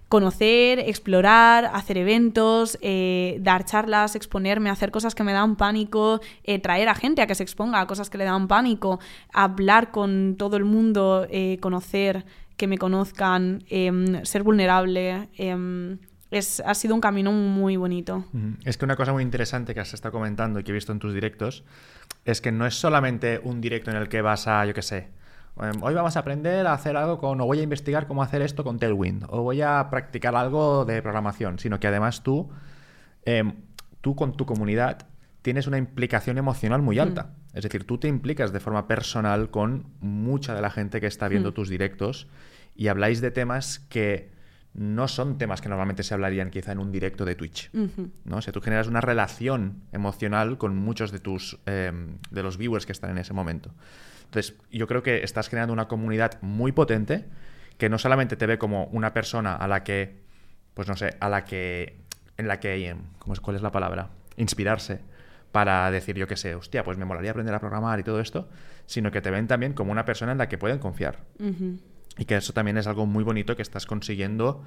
conocer, 0.10 0.80
explorar, 0.80 1.66
hacer 1.74 1.98
eventos, 1.98 2.78
eh, 2.82 3.38
dar 3.42 3.66
charlas, 3.66 4.16
exponerme, 4.16 4.70
hacer 4.70 4.92
cosas 4.92 5.16
que 5.16 5.24
me 5.24 5.34
dan 5.34 5.56
pánico, 5.56 6.22
eh, 6.44 6.60
traer 6.60 6.90
a 6.90 6.96
gente 6.96 7.22
a 7.22 7.28
que 7.28 7.36
se 7.36 7.44
exponga 7.44 7.82
a 7.82 7.88
cosas 7.88 8.10
que 8.10 8.18
le 8.18 8.24
dan 8.24 8.48
pánico, 8.48 9.00
hablar 9.34 9.92
con 9.92 10.36
todo 10.38 10.58
el 10.58 10.66
mundo, 10.66 11.28
eh, 11.30 11.58
conocer, 11.62 12.26
que 12.56 12.68
me 12.68 12.78
conozcan, 12.78 13.64
em, 13.70 14.24
ser 14.26 14.44
vulnerable. 14.44 15.30
Em, 15.38 16.00
es, 16.32 16.62
ha 16.66 16.74
sido 16.74 16.96
un 16.96 17.02
camino 17.02 17.32
muy 17.32 17.78
bonito. 17.78 18.26
Es 18.66 18.78
que 18.78 18.86
una 18.86 18.96
cosa 18.96 19.14
muy 19.14 19.24
interesante 19.24 19.74
que 19.74 19.80
has 19.80 19.94
estado 19.94 20.12
comentando 20.12 20.60
y 20.60 20.64
que 20.64 20.72
he 20.72 20.74
visto 20.74 20.92
en 20.92 21.00
tus 21.00 21.14
directos 21.14 21.64
es 22.26 22.42
que 22.42 22.52
no 22.52 22.66
es 22.66 22.76
solamente 22.76 23.40
un 23.44 23.62
directo 23.62 23.92
en 23.92 23.98
el 23.98 24.10
que 24.10 24.22
vas 24.22 24.48
a, 24.48 24.66
yo 24.66 24.74
qué 24.74 24.82
sé, 24.82 25.08
hoy 25.82 25.94
vamos 25.94 26.16
a 26.16 26.20
aprender 26.20 26.68
a 26.68 26.74
hacer 26.74 26.98
algo 26.98 27.18
con, 27.20 27.40
o 27.42 27.46
voy 27.46 27.60
a 27.60 27.64
investigar 27.64 28.08
cómo 28.08 28.24
hacer 28.24 28.42
esto 28.42 28.64
con 28.64 28.80
Tailwind, 28.80 29.26
o 29.30 29.42
voy 29.42 29.62
a 29.62 29.88
practicar 29.90 30.36
algo 30.36 30.86
de 30.86 31.02
programación, 31.02 31.60
sino 31.60 31.80
que 31.80 31.88
además 31.88 32.24
tú, 32.24 32.50
em, 33.26 33.56
tú 34.02 34.16
con 34.16 34.36
tu 34.36 34.46
comunidad 34.46 35.08
tienes 35.42 35.68
una 35.68 35.78
implicación 35.78 36.38
emocional 36.38 36.82
muy 36.82 37.00
alta. 37.00 37.24
Mm. 37.24 37.58
Es 37.58 37.64
decir, 37.64 37.86
tú 37.86 37.98
te 37.98 38.08
implicas 38.08 38.52
de 38.52 38.60
forma 38.60 38.88
personal 38.88 39.50
con 39.50 39.88
mucha 40.02 40.54
de 40.54 40.62
la 40.62 40.70
gente 40.70 41.00
que 41.00 41.08
está 41.08 41.28
viendo 41.28 41.52
mm. 41.52 41.54
tus 41.54 41.70
directos 41.70 42.28
y 42.76 42.88
habláis 42.90 43.22
de 43.22 43.32
temas 43.32 43.80
que 43.80 44.30
no 44.74 45.08
son 45.08 45.40
temas 45.40 45.60
que 45.60 45.70
normalmente 45.70 46.04
se 46.04 46.14
hablarían 46.14 46.52
quizá 46.52 46.72
en 46.72 46.80
un 46.80 46.92
directo 46.92 47.26
de 47.26 47.34
Twitch. 47.34 47.72
¿no? 48.26 48.38
O 48.38 48.42
sea, 48.42 48.54
tú 48.54 48.62
generas 48.62 48.88
una 48.88 49.02
relación 49.02 49.82
emocional 49.92 50.60
con 50.60 50.76
muchos 50.76 51.12
de 51.12 51.20
tus 51.20 51.58
em, 51.66 52.18
de 52.30 52.44
los 52.44 52.58
viewers 52.58 52.86
que 52.86 52.92
están 52.92 53.10
en 53.10 53.18
ese 53.18 53.34
momento. 53.34 53.74
Entonces, 54.28 54.56
yo 54.72 54.88
creo 54.88 55.04
que 55.04 55.24
estás 55.24 55.50
creando 55.50 55.74
una 55.74 55.88
comunidad 55.88 56.42
muy 56.42 56.72
potente 56.72 57.26
que 57.78 57.90
no 57.90 57.98
solamente 57.98 58.36
te 58.36 58.46
ve 58.46 58.58
como 58.58 58.86
una 58.86 59.14
persona 59.14 59.56
a 59.56 59.68
la 59.68 59.84
que, 59.84 60.20
pues 60.74 60.88
no 60.88 60.96
sé, 60.96 61.16
a 61.20 61.30
la 61.30 61.46
que, 61.46 62.02
en 62.38 62.48
la 62.48 62.60
que, 62.60 62.96
¿cómo 63.20 63.34
es, 63.34 63.40
¿cuál 63.40 63.56
es 63.56 63.62
la 63.62 63.72
palabra? 63.72 64.10
Inspirarse 64.36 65.00
para 65.52 65.90
decir, 65.92 66.18
yo 66.18 66.28
qué 66.28 66.36
sé, 66.36 66.56
hostia, 66.56 66.84
pues 66.84 66.98
me 66.98 67.06
molaría 67.06 67.32
aprender 67.32 67.56
a 67.56 67.60
programar 67.60 68.00
y 68.00 68.04
todo 68.04 68.20
esto, 68.20 68.50
sino 68.86 69.12
que 69.12 69.22
te 69.22 69.32
ven 69.32 69.48
también 69.48 69.74
como 69.74 69.92
una 69.92 70.06
persona 70.06 70.34
en 70.34 70.38
la 70.38 70.50
que 70.50 70.58
pueden 70.58 70.80
confiar. 70.80 71.20
Y 72.18 72.26
que 72.26 72.36
eso 72.36 72.52
también 72.52 72.78
es 72.78 72.88
algo 72.88 73.06
muy 73.06 73.24
bonito 73.24 73.56
que 73.56 73.62
estás 73.62 73.86
consiguiendo 73.86 74.64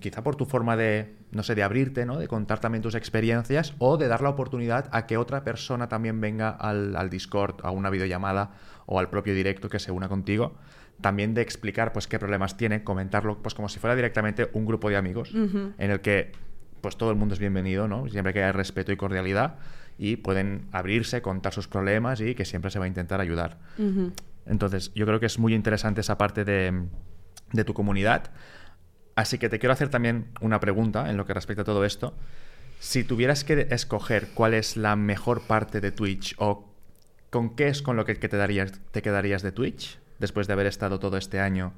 quizá 0.00 0.22
por 0.22 0.36
tu 0.36 0.44
forma 0.44 0.76
de, 0.76 1.16
no 1.30 1.42
sé, 1.42 1.54
de 1.54 1.62
abrirte, 1.62 2.04
¿no? 2.04 2.18
De 2.18 2.28
contar 2.28 2.60
también 2.60 2.82
tus 2.82 2.94
experiencias 2.94 3.74
o 3.78 3.96
de 3.96 4.08
dar 4.08 4.20
la 4.20 4.28
oportunidad 4.28 4.88
a 4.92 5.06
que 5.06 5.16
otra 5.16 5.42
persona 5.42 5.88
también 5.88 6.20
venga 6.20 6.50
al, 6.50 6.96
al 6.96 7.08
Discord, 7.08 7.56
a 7.62 7.70
una 7.70 7.90
videollamada 7.90 8.52
o 8.86 8.98
al 8.98 9.08
propio 9.08 9.34
directo 9.34 9.68
que 9.68 9.78
se 9.78 9.90
una 9.90 10.08
contigo 10.08 10.54
también 11.00 11.34
de 11.34 11.42
explicar 11.42 11.92
pues 11.92 12.06
qué 12.06 12.18
problemas 12.18 12.56
tiene, 12.56 12.84
comentarlo 12.84 13.42
pues 13.42 13.54
como 13.54 13.68
si 13.68 13.78
fuera 13.78 13.96
directamente 13.96 14.48
un 14.52 14.64
grupo 14.64 14.88
de 14.88 14.96
amigos 14.96 15.34
en 15.34 15.90
el 15.90 16.00
que 16.00 16.32
pues 16.80 16.96
todo 16.96 17.10
el 17.10 17.16
mundo 17.16 17.34
es 17.34 17.40
bienvenido, 17.40 17.88
¿no? 17.88 18.08
Siempre 18.08 18.32
que 18.32 18.42
haya 18.42 18.52
respeto 18.52 18.92
y 18.92 18.96
cordialidad 18.96 19.56
y 19.98 20.16
pueden 20.16 20.66
abrirse, 20.70 21.22
contar 21.22 21.52
sus 21.52 21.68
problemas 21.68 22.20
y 22.20 22.34
que 22.34 22.44
siempre 22.44 22.70
se 22.70 22.78
va 22.78 22.84
a 22.84 22.88
intentar 22.88 23.20
ayudar. 23.20 23.58
Entonces, 24.46 24.92
yo 24.94 25.06
creo 25.06 25.20
que 25.20 25.26
es 25.26 25.38
muy 25.38 25.54
interesante 25.54 26.02
esa 26.02 26.18
parte 26.18 26.44
de, 26.44 26.84
de, 27.52 27.64
tu 27.64 27.72
comunidad. 27.72 28.30
Así 29.16 29.38
que 29.38 29.48
te 29.48 29.58
quiero 29.58 29.72
hacer 29.72 29.88
también 29.88 30.26
una 30.40 30.60
pregunta 30.60 31.08
en 31.10 31.16
lo 31.16 31.26
que 31.26 31.34
respecta 31.34 31.62
a 31.62 31.64
todo 31.64 31.84
esto. 31.84 32.14
Si 32.80 33.04
tuvieras 33.04 33.44
que 33.44 33.68
escoger 33.70 34.28
cuál 34.34 34.54
es 34.54 34.76
la 34.76 34.96
mejor 34.96 35.42
parte 35.42 35.80
de 35.80 35.92
Twitch 35.92 36.34
o 36.38 36.68
con 37.30 37.56
qué 37.56 37.68
es 37.68 37.82
con 37.82 37.96
lo 37.96 38.04
que, 38.04 38.14
te, 38.14 38.36
darías, 38.36 38.80
te 38.90 39.02
quedarías 39.02 39.42
de 39.42 39.52
Twitch, 39.52 39.98
después 40.18 40.46
de 40.46 40.52
haber 40.52 40.66
estado 40.66 40.98
todo 40.98 41.16
este 41.16 41.40
año 41.40 41.72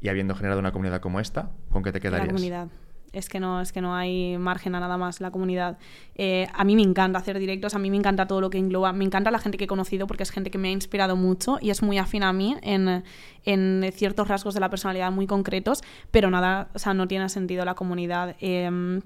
y 0.00 0.08
habiendo 0.08 0.34
generado 0.34 0.60
una 0.60 0.72
comunidad 0.72 1.00
como 1.00 1.20
esta, 1.20 1.50
¿con 1.70 1.82
qué 1.82 1.92
te 1.92 2.00
quedarías? 2.00 2.28
La 2.28 2.32
comunidad. 2.32 2.68
Es 3.16 3.28
que 3.28 3.40
no, 3.40 3.60
es 3.60 3.72
que 3.72 3.80
no 3.80 3.94
hay 3.94 4.36
margen 4.38 4.74
a 4.74 4.80
nada 4.80 4.96
más 4.98 5.20
la 5.20 5.30
comunidad. 5.30 5.78
Eh, 6.14 6.46
a 6.52 6.64
mí 6.64 6.76
me 6.76 6.82
encanta 6.82 7.18
hacer 7.18 7.38
directos, 7.38 7.74
a 7.74 7.78
mí 7.78 7.90
me 7.90 7.96
encanta 7.96 8.26
todo 8.26 8.40
lo 8.40 8.50
que 8.50 8.58
engloba, 8.58 8.92
me 8.92 9.04
encanta 9.04 9.30
la 9.30 9.38
gente 9.38 9.56
que 9.58 9.64
he 9.64 9.68
conocido 9.68 10.06
porque 10.06 10.22
es 10.22 10.30
gente 10.30 10.50
que 10.50 10.58
me 10.58 10.68
ha 10.68 10.72
inspirado 10.72 11.16
mucho 11.16 11.58
y 11.60 11.70
es 11.70 11.82
muy 11.82 11.98
afín 11.98 12.22
a 12.22 12.32
mí 12.32 12.56
en, 12.62 13.04
en 13.44 13.90
ciertos 13.94 14.28
rasgos 14.28 14.54
de 14.54 14.60
la 14.60 14.68
personalidad 14.68 15.10
muy 15.10 15.26
concretos, 15.26 15.82
pero 16.10 16.30
nada, 16.30 16.68
o 16.74 16.78
sea, 16.78 16.94
no 16.94 17.08
tiene 17.08 17.28
sentido 17.28 17.64
la 17.64 17.74
comunidad. 17.74 18.36
Em, 18.40 19.00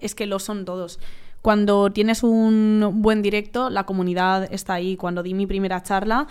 es 0.00 0.14
que 0.14 0.26
lo 0.26 0.38
son 0.38 0.64
todos. 0.64 0.98
Cuando 1.42 1.90
tienes 1.90 2.22
un 2.22 3.00
buen 3.02 3.20
directo, 3.20 3.68
la 3.68 3.84
comunidad 3.84 4.52
está 4.52 4.74
ahí. 4.74 4.96
Cuando 4.96 5.24
di 5.24 5.34
mi 5.34 5.46
primera 5.46 5.82
charla, 5.82 6.28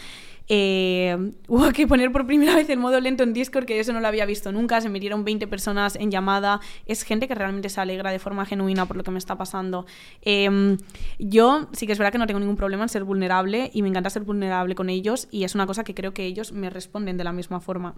eh, 0.54 1.32
hubo 1.48 1.72
que 1.72 1.88
poner 1.88 2.12
por 2.12 2.28
primera 2.28 2.54
vez 2.56 2.70
el 2.70 2.78
modo 2.78 3.00
lento 3.00 3.24
en 3.24 3.32
Discord, 3.32 3.64
que 3.64 3.80
eso 3.80 3.94
no 3.94 4.02
lo 4.02 4.08
había 4.08 4.26
visto 4.26 4.52
nunca. 4.52 4.82
Se 4.82 4.90
metieron 4.90 5.24
20 5.24 5.48
personas 5.48 5.96
en 5.96 6.12
llamada. 6.12 6.60
Es 6.86 7.04
gente 7.04 7.30
que 7.30 7.36
realmente 7.36 7.70
se 7.70 7.80
alegra 7.80 8.12
de 8.12 8.20
forma 8.20 8.46
genuina 8.46 8.86
por 8.86 8.98
lo 8.98 9.04
que 9.04 9.12
me 9.12 9.18
está 9.18 9.38
pasando. 9.38 9.86
Em, 10.22 10.78
yo 11.20 11.70
sí 11.72 11.88
que 11.88 11.94
es 11.94 11.98
verdad 11.98 12.12
que 12.12 12.18
no 12.18 12.28
tengo 12.28 12.42
ningún 12.42 12.58
problema 12.58 12.84
en 12.84 12.90
ser 12.90 13.06
vulnerable 13.06 13.72
y 13.74 13.82
me 13.82 13.88
encanta 13.88 14.10
ser 14.10 14.24
vulnerable 14.24 14.76
con 14.76 14.90
ellos 14.90 15.30
y 15.32 15.46
es 15.46 15.56
una 15.56 15.66
cosa 15.66 15.86
que 15.86 15.96
creo 15.96 16.14
que 16.14 16.26
ellos 16.26 16.52
me 16.52 16.70
responden 16.70 17.16
de 17.16 17.24
la 17.24 17.32
misma 17.32 17.62
forma. 17.62 17.96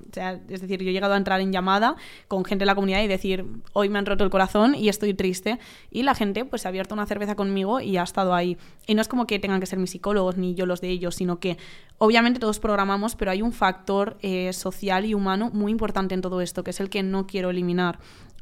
Es 0.47 0.61
decir, 0.61 0.83
yo 0.83 0.89
he 0.91 0.93
llegado 0.93 1.15
a 1.15 1.17
entrar 1.17 1.41
en 1.41 1.51
llamada 1.51 1.95
con 2.27 2.45
gente 2.45 2.61
de 2.61 2.67
la 2.67 2.75
comunidad 2.75 3.01
y 3.01 3.07
decir, 3.07 3.45
hoy 3.73 3.89
me 3.89 3.97
han 3.97 4.05
roto 4.05 4.23
el 4.23 4.29
corazón 4.29 4.75
y 4.75 4.89
estoy 4.89 5.15
triste. 5.15 5.57
Y 5.89 6.03
la 6.03 6.13
gente 6.13 6.45
pues 6.45 6.61
se 6.61 6.67
ha 6.67 6.69
abierto 6.69 6.93
una 6.93 7.07
cerveza 7.07 7.35
conmigo 7.35 7.81
y 7.81 7.97
ha 7.97 8.03
estado 8.03 8.35
ahí. 8.35 8.57
Y 8.85 8.93
no 8.93 9.01
es 9.01 9.07
como 9.07 9.25
que 9.25 9.39
tengan 9.39 9.59
que 9.59 9.65
ser 9.65 9.79
mis 9.79 9.89
psicólogos 9.89 10.37
ni 10.37 10.53
yo 10.53 10.67
los 10.67 10.81
de 10.81 10.89
ellos, 10.89 11.15
sino 11.15 11.39
que 11.39 11.57
obviamente 11.97 12.42
todos 12.43 12.59
programamos, 12.59 13.15
pero 13.15 13.31
hay 13.31 13.41
un 13.41 13.53
factor 13.53 14.17
eh, 14.21 14.51
social 14.51 15.05
y 15.05 15.13
humano 15.13 15.49
muy 15.53 15.71
importante 15.71 16.13
en 16.13 16.19
todo 16.19 16.41
esto, 16.41 16.61
que 16.61 16.71
es 16.71 16.81
el 16.81 16.89
que 16.89 17.01
no 17.01 17.25
quiero 17.25 17.51
eliminar. 17.51 17.99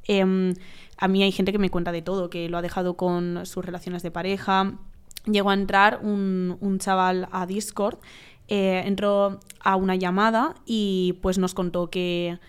Em, 0.07 0.55
a 0.97 1.07
mí 1.07 1.21
hay 1.21 1.31
gente 1.31 1.51
que 1.51 1.59
me 1.59 1.69
cuenta 1.69 1.91
de 1.91 2.01
todo, 2.01 2.31
que 2.31 2.49
lo 2.49 2.57
ha 2.57 2.63
dejado 2.63 2.97
con 2.97 3.45
sus 3.45 3.63
relaciones 3.63 4.01
de 4.01 4.09
pareja. 4.09 4.73
Llegó 5.25 5.51
a 5.51 5.53
entrar 5.53 5.99
un, 6.01 6.79
chaval 6.79 7.27
a 7.31 7.45
Discord, 7.45 7.99
eh, 8.47 8.81
entró 8.87 9.39
a 9.59 9.75
una 9.75 9.95
llamada 9.95 10.55
y 10.65 11.19
pues 11.21 11.37
nos 11.37 11.53
contó 11.53 11.91
que, 11.91 12.39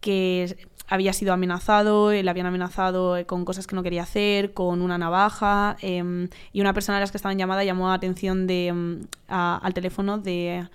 que 0.00 0.56
había 0.88 1.12
sido 1.12 1.32
amenazado, 1.32 2.10
le 2.10 2.28
habían 2.28 2.46
amenazado 2.46 3.16
con 3.26 3.44
cosas 3.44 3.68
que 3.68 3.76
no 3.76 3.84
quería 3.84 4.02
hacer, 4.02 4.54
con 4.54 4.82
una 4.82 4.98
navaja, 4.98 5.76
em, 5.82 6.28
y 6.52 6.60
una 6.60 6.72
persona 6.72 6.98
de 6.98 7.02
las 7.02 7.12
que 7.12 7.18
estaba 7.18 7.30
en 7.32 7.38
llamada 7.38 7.62
llamó 7.62 7.86
la 7.86 7.94
atención 7.94 8.48
de, 8.48 8.66
em, 8.66 9.00
al 9.28 9.72
teléfono 9.72 10.18
de 10.18 10.68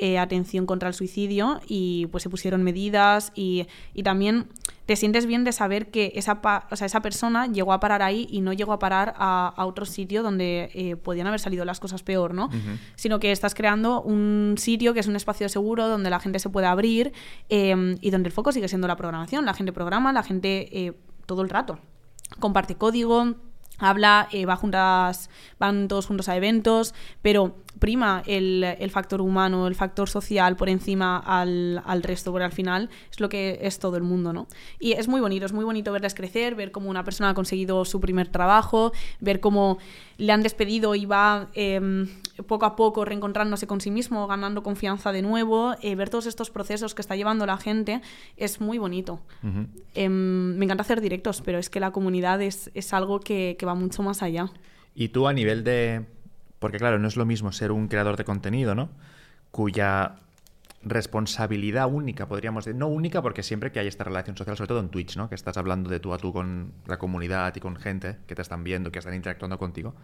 eh, 0.00 0.18
atención 0.18 0.64
contra 0.64 0.88
el 0.88 0.94
suicidio 0.94 1.60
y 1.66 2.06
pues 2.06 2.22
se 2.22 2.30
pusieron 2.30 2.62
medidas 2.62 3.32
y, 3.34 3.66
también 4.04 4.46
te 4.86 4.96
sientes 4.96 5.26
bien 5.26 5.44
de 5.44 5.52
saber 5.52 5.90
que 5.90 6.12
esa, 6.14 6.40
o 6.70 6.76
sea, 6.76 6.86
esa 6.86 7.02
persona 7.02 7.46
llegó 7.46 7.72
a 7.72 7.80
parar 7.80 8.00
ahí 8.00 8.26
y 8.30 8.40
no 8.40 8.52
llegó 8.52 8.72
a 8.72 8.78
parar 8.78 9.14
a, 9.18 9.52
otro 9.66 9.84
sitio 9.84 10.22
donde 10.22 10.70
eh, 10.72 10.96
podían 10.96 11.26
haber 11.26 11.40
salido 11.40 11.64
las 11.64 11.80
cosas 11.80 12.02
peor, 12.02 12.32
¿no? 12.32 12.48
Sino 12.94 13.18
que 13.18 13.32
estás 13.32 13.54
creando 13.54 14.00
un 14.00 14.54
sitio 14.56 14.94
que 14.94 15.00
es 15.00 15.08
un 15.08 15.16
espacio 15.16 15.48
seguro 15.48 15.88
donde 15.88 16.10
la 16.10 16.20
gente 16.20 16.38
se 16.38 16.48
puede 16.48 16.68
abrir 16.68 17.12
em, 17.48 17.96
y 18.00 18.10
donde 18.10 18.28
el 18.28 18.32
foco 18.32 18.52
sigue 18.52 18.68
siendo 18.68 18.88
la 18.88 18.96
programación. 18.96 19.44
La 19.44 19.52
gente 19.52 19.72
programa, 19.72 20.12
la 20.12 20.22
gente 20.22 20.86
eh, 20.86 20.92
todo 21.26 21.42
el 21.42 21.50
rato 21.50 21.78
comparte 22.40 22.76
código, 22.76 23.34
habla, 23.78 24.28
va 24.48 24.56
juntas, 24.56 25.30
van 25.58 25.88
todos 25.88 26.06
juntos 26.06 26.28
a 26.28 26.36
eventos, 26.36 26.94
pero 27.22 27.56
prima 27.78 28.22
el, 28.26 28.90
factor 28.90 29.20
humano, 29.20 29.66
el 29.66 29.74
factor 29.74 30.08
social 30.08 30.56
por 30.56 30.68
encima 30.68 31.18
al, 31.18 32.02
resto, 32.02 32.30
porque 32.30 32.44
al 32.44 32.52
final 32.52 32.90
es 33.10 33.20
lo 33.20 33.28
que 33.28 33.58
es 33.62 33.78
todo 33.78 33.96
el 33.96 34.02
mundo, 34.02 34.32
¿no? 34.32 34.46
Y 34.78 34.92
es 34.92 35.08
muy 35.08 35.20
bonito, 35.20 35.46
es 35.46 35.52
muy 35.52 35.64
bonito 35.64 35.92
verles 35.92 36.14
crecer, 36.14 36.54
ver 36.54 36.72
cómo 36.72 36.90
una 36.90 37.04
persona 37.04 37.30
ha 37.30 37.34
conseguido 37.34 37.84
su 37.84 38.00
primer 38.00 38.28
trabajo, 38.28 38.92
ver 39.20 39.40
cómo 39.40 39.78
le 40.16 40.32
han 40.32 40.42
despedido 40.42 40.94
y 40.94 41.06
va 41.06 41.48
em, 41.54 42.08
poco 42.46 42.66
a 42.66 42.76
poco 42.76 43.04
reencontrándose 43.04 43.66
con 43.66 43.80
sí 43.80 43.90
mismo, 43.90 44.26
ganando 44.26 44.62
confianza 44.62 45.12
de 45.12 45.22
nuevo, 45.22 45.74
eh, 45.82 45.94
ver 45.94 46.10
todos 46.10 46.26
estos 46.26 46.50
procesos 46.50 46.94
que 46.94 47.02
está 47.02 47.16
llevando 47.16 47.46
la 47.46 47.56
gente, 47.56 48.00
es 48.36 48.60
muy 48.60 48.78
bonito. 48.78 49.20
Em, 49.94 50.56
me 50.56 50.64
encanta 50.64 50.82
hacer 50.82 51.00
directos, 51.00 51.42
pero 51.42 51.58
es 51.58 51.70
que 51.70 51.80
la 51.80 51.92
comunidad 51.92 52.42
es, 52.42 52.70
algo 52.92 53.20
que 53.20 53.56
va 53.64 53.74
mucho 53.74 54.02
más 54.02 54.22
allá. 54.22 54.50
Y 54.94 55.10
tú 55.10 55.28
a 55.28 55.32
nivel 55.32 55.62
de 55.62 56.04
porque 56.58 56.78
claro, 56.78 56.98
no 56.98 57.08
es 57.08 57.16
lo 57.16 57.26
mismo 57.26 57.52
ser 57.52 57.72
un 57.72 57.88
creador 57.88 58.16
de 58.16 58.24
contenido, 58.24 58.74
¿no? 58.74 58.90
Cuya 59.50 60.16
responsabilidad 60.82 61.88
única, 61.88 62.26
podríamos 62.26 62.64
decir, 62.64 62.78
no 62.78 62.86
única 62.86 63.20
porque 63.20 63.42
siempre 63.42 63.72
que 63.72 63.80
hay 63.80 63.88
esta 63.88 64.04
relación 64.04 64.36
social, 64.36 64.56
sobre 64.56 64.68
todo 64.68 64.80
en 64.80 64.88
Twitch, 64.88 65.16
¿no? 65.16 65.28
Que 65.28 65.34
estás 65.34 65.56
hablando 65.56 65.90
de 65.90 66.00
tú 66.00 66.14
a 66.14 66.18
tú 66.18 66.32
con 66.32 66.72
la 66.86 66.98
comunidad 66.98 67.54
y 67.56 67.60
con 67.60 67.76
gente 67.76 68.16
que 68.26 68.34
te 68.34 68.42
están 68.42 68.64
viendo, 68.64 68.92
que 68.92 68.98
están 68.98 69.14
interactuando 69.14 69.58
contigo. 69.58 69.94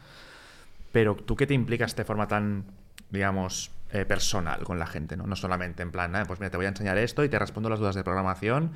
Pero 0.93 1.16
tú 1.16 1.36
qué 1.36 1.47
te 1.47 1.55
implicas 1.55 1.94
de 1.97 2.05
forma 2.05 2.28
tan, 2.28 2.64
digamos, 3.10 3.70
eh, 3.90 4.05
personal 4.05 4.64
con 4.64 4.78
la 4.78 4.86
gente, 4.86 5.16
¿no? 5.16 5.26
No 5.26 5.36
solamente 5.36 5.82
en 5.82 5.90
plan, 5.90 6.12
pues 6.26 6.40
mira, 6.40 6.51
te 6.51 6.56
voy 6.56 6.66
a 6.66 6.70
enseñar 6.70 6.98
esto 6.98 7.24
y 7.24 7.28
te 7.28 7.39
respondo 7.39 7.68
las 7.68 7.78
dudas 7.78 7.94
de 7.94 8.02
programación, 8.02 8.72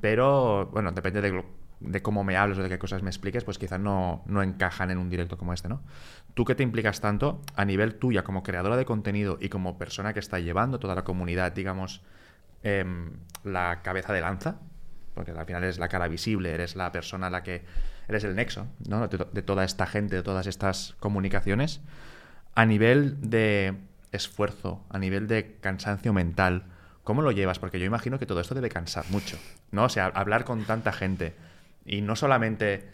pero 0.00 0.66
bueno, 0.72 0.92
depende 0.92 1.20
de 1.20 1.44
de 1.82 2.02
cómo 2.02 2.24
me 2.24 2.36
hables 2.36 2.58
o 2.58 2.62
de 2.62 2.68
qué 2.68 2.78
cosas 2.78 3.02
me 3.02 3.10
expliques, 3.10 3.44
pues 3.44 3.58
quizás 3.58 3.80
no, 3.80 4.22
no, 4.26 4.42
encajan 4.42 4.90
en 4.90 4.98
un 4.98 5.10
directo 5.10 5.36
como 5.36 5.52
este, 5.52 5.68
¿no? 5.68 5.80
Tú 6.34 6.44
que 6.44 6.54
te 6.54 6.62
implicas 6.62 7.00
tanto 7.00 7.40
a 7.56 7.64
nivel 7.64 7.96
tuya 7.96 8.24
como 8.24 8.42
creadora 8.42 8.76
de 8.76 8.84
contenido 8.84 9.38
y 9.40 9.48
como 9.48 9.78
persona 9.78 10.14
que 10.14 10.20
está 10.20 10.38
llevando 10.38 10.78
toda 10.78 10.94
la 10.94 11.04
comunidad, 11.04 11.52
digamos, 11.52 12.02
em, 12.62 13.12
la 13.44 13.82
cabeza 13.82 14.12
de 14.12 14.20
lanza, 14.20 14.56
porque 15.14 15.32
al 15.32 15.44
final 15.44 15.64
eres 15.64 15.78
la 15.78 15.88
cara 15.88 16.08
visible, 16.08 16.52
eres 16.52 16.74
la 16.74 16.90
persona 16.90 17.26
a 17.26 17.30
la 17.30 17.42
que 17.42 17.64
eres 18.08 18.24
el 18.24 18.34
nexo, 18.34 18.66
¿no? 18.88 19.06
De, 19.08 19.26
de 19.30 19.42
toda 19.42 19.64
esta 19.64 19.86
gente, 19.86 20.16
de 20.16 20.22
todas 20.22 20.46
estas 20.46 20.94
comunicaciones, 21.00 21.80
a 22.54 22.64
nivel 22.64 23.30
de 23.30 23.74
esfuerzo, 24.12 24.84
a 24.90 24.98
nivel 24.98 25.26
de 25.26 25.56
cansancio 25.60 26.12
mental, 26.12 26.64
¿cómo 27.04 27.22
lo 27.22 27.32
llevas? 27.32 27.58
Porque 27.58 27.78
yo 27.78 27.86
imagino 27.86 28.18
que 28.18 28.26
todo 28.26 28.40
esto 28.40 28.54
debe 28.54 28.68
cansar 28.68 29.04
mucho, 29.10 29.38
¿no? 29.70 29.84
O 29.84 29.88
sea, 29.88 30.06
hablar 30.06 30.44
con 30.44 30.64
tanta 30.64 30.92
gente 30.92 31.34
y 31.84 32.00
no 32.00 32.16
solamente 32.16 32.88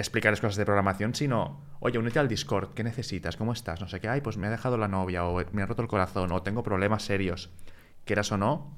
explicarles 0.00 0.40
cosas 0.40 0.56
de 0.56 0.64
programación, 0.64 1.14
sino, 1.14 1.60
oye, 1.80 1.98
únete 1.98 2.18
al 2.18 2.28
Discord, 2.28 2.74
¿qué 2.74 2.82
necesitas? 2.84 3.36
¿Cómo 3.36 3.52
estás? 3.52 3.80
No 3.80 3.88
sé 3.88 4.00
qué, 4.00 4.08
ay, 4.08 4.20
pues 4.20 4.36
me 4.36 4.46
ha 4.46 4.50
dejado 4.50 4.76
la 4.76 4.88
novia, 4.88 5.24
o 5.26 5.42
me 5.52 5.62
ha 5.62 5.66
roto 5.66 5.82
el 5.82 5.88
corazón, 5.88 6.32
o 6.32 6.42
tengo 6.42 6.62
problemas 6.62 7.04
serios. 7.04 7.50
Quieras 8.04 8.32
o 8.32 8.36
no, 8.36 8.76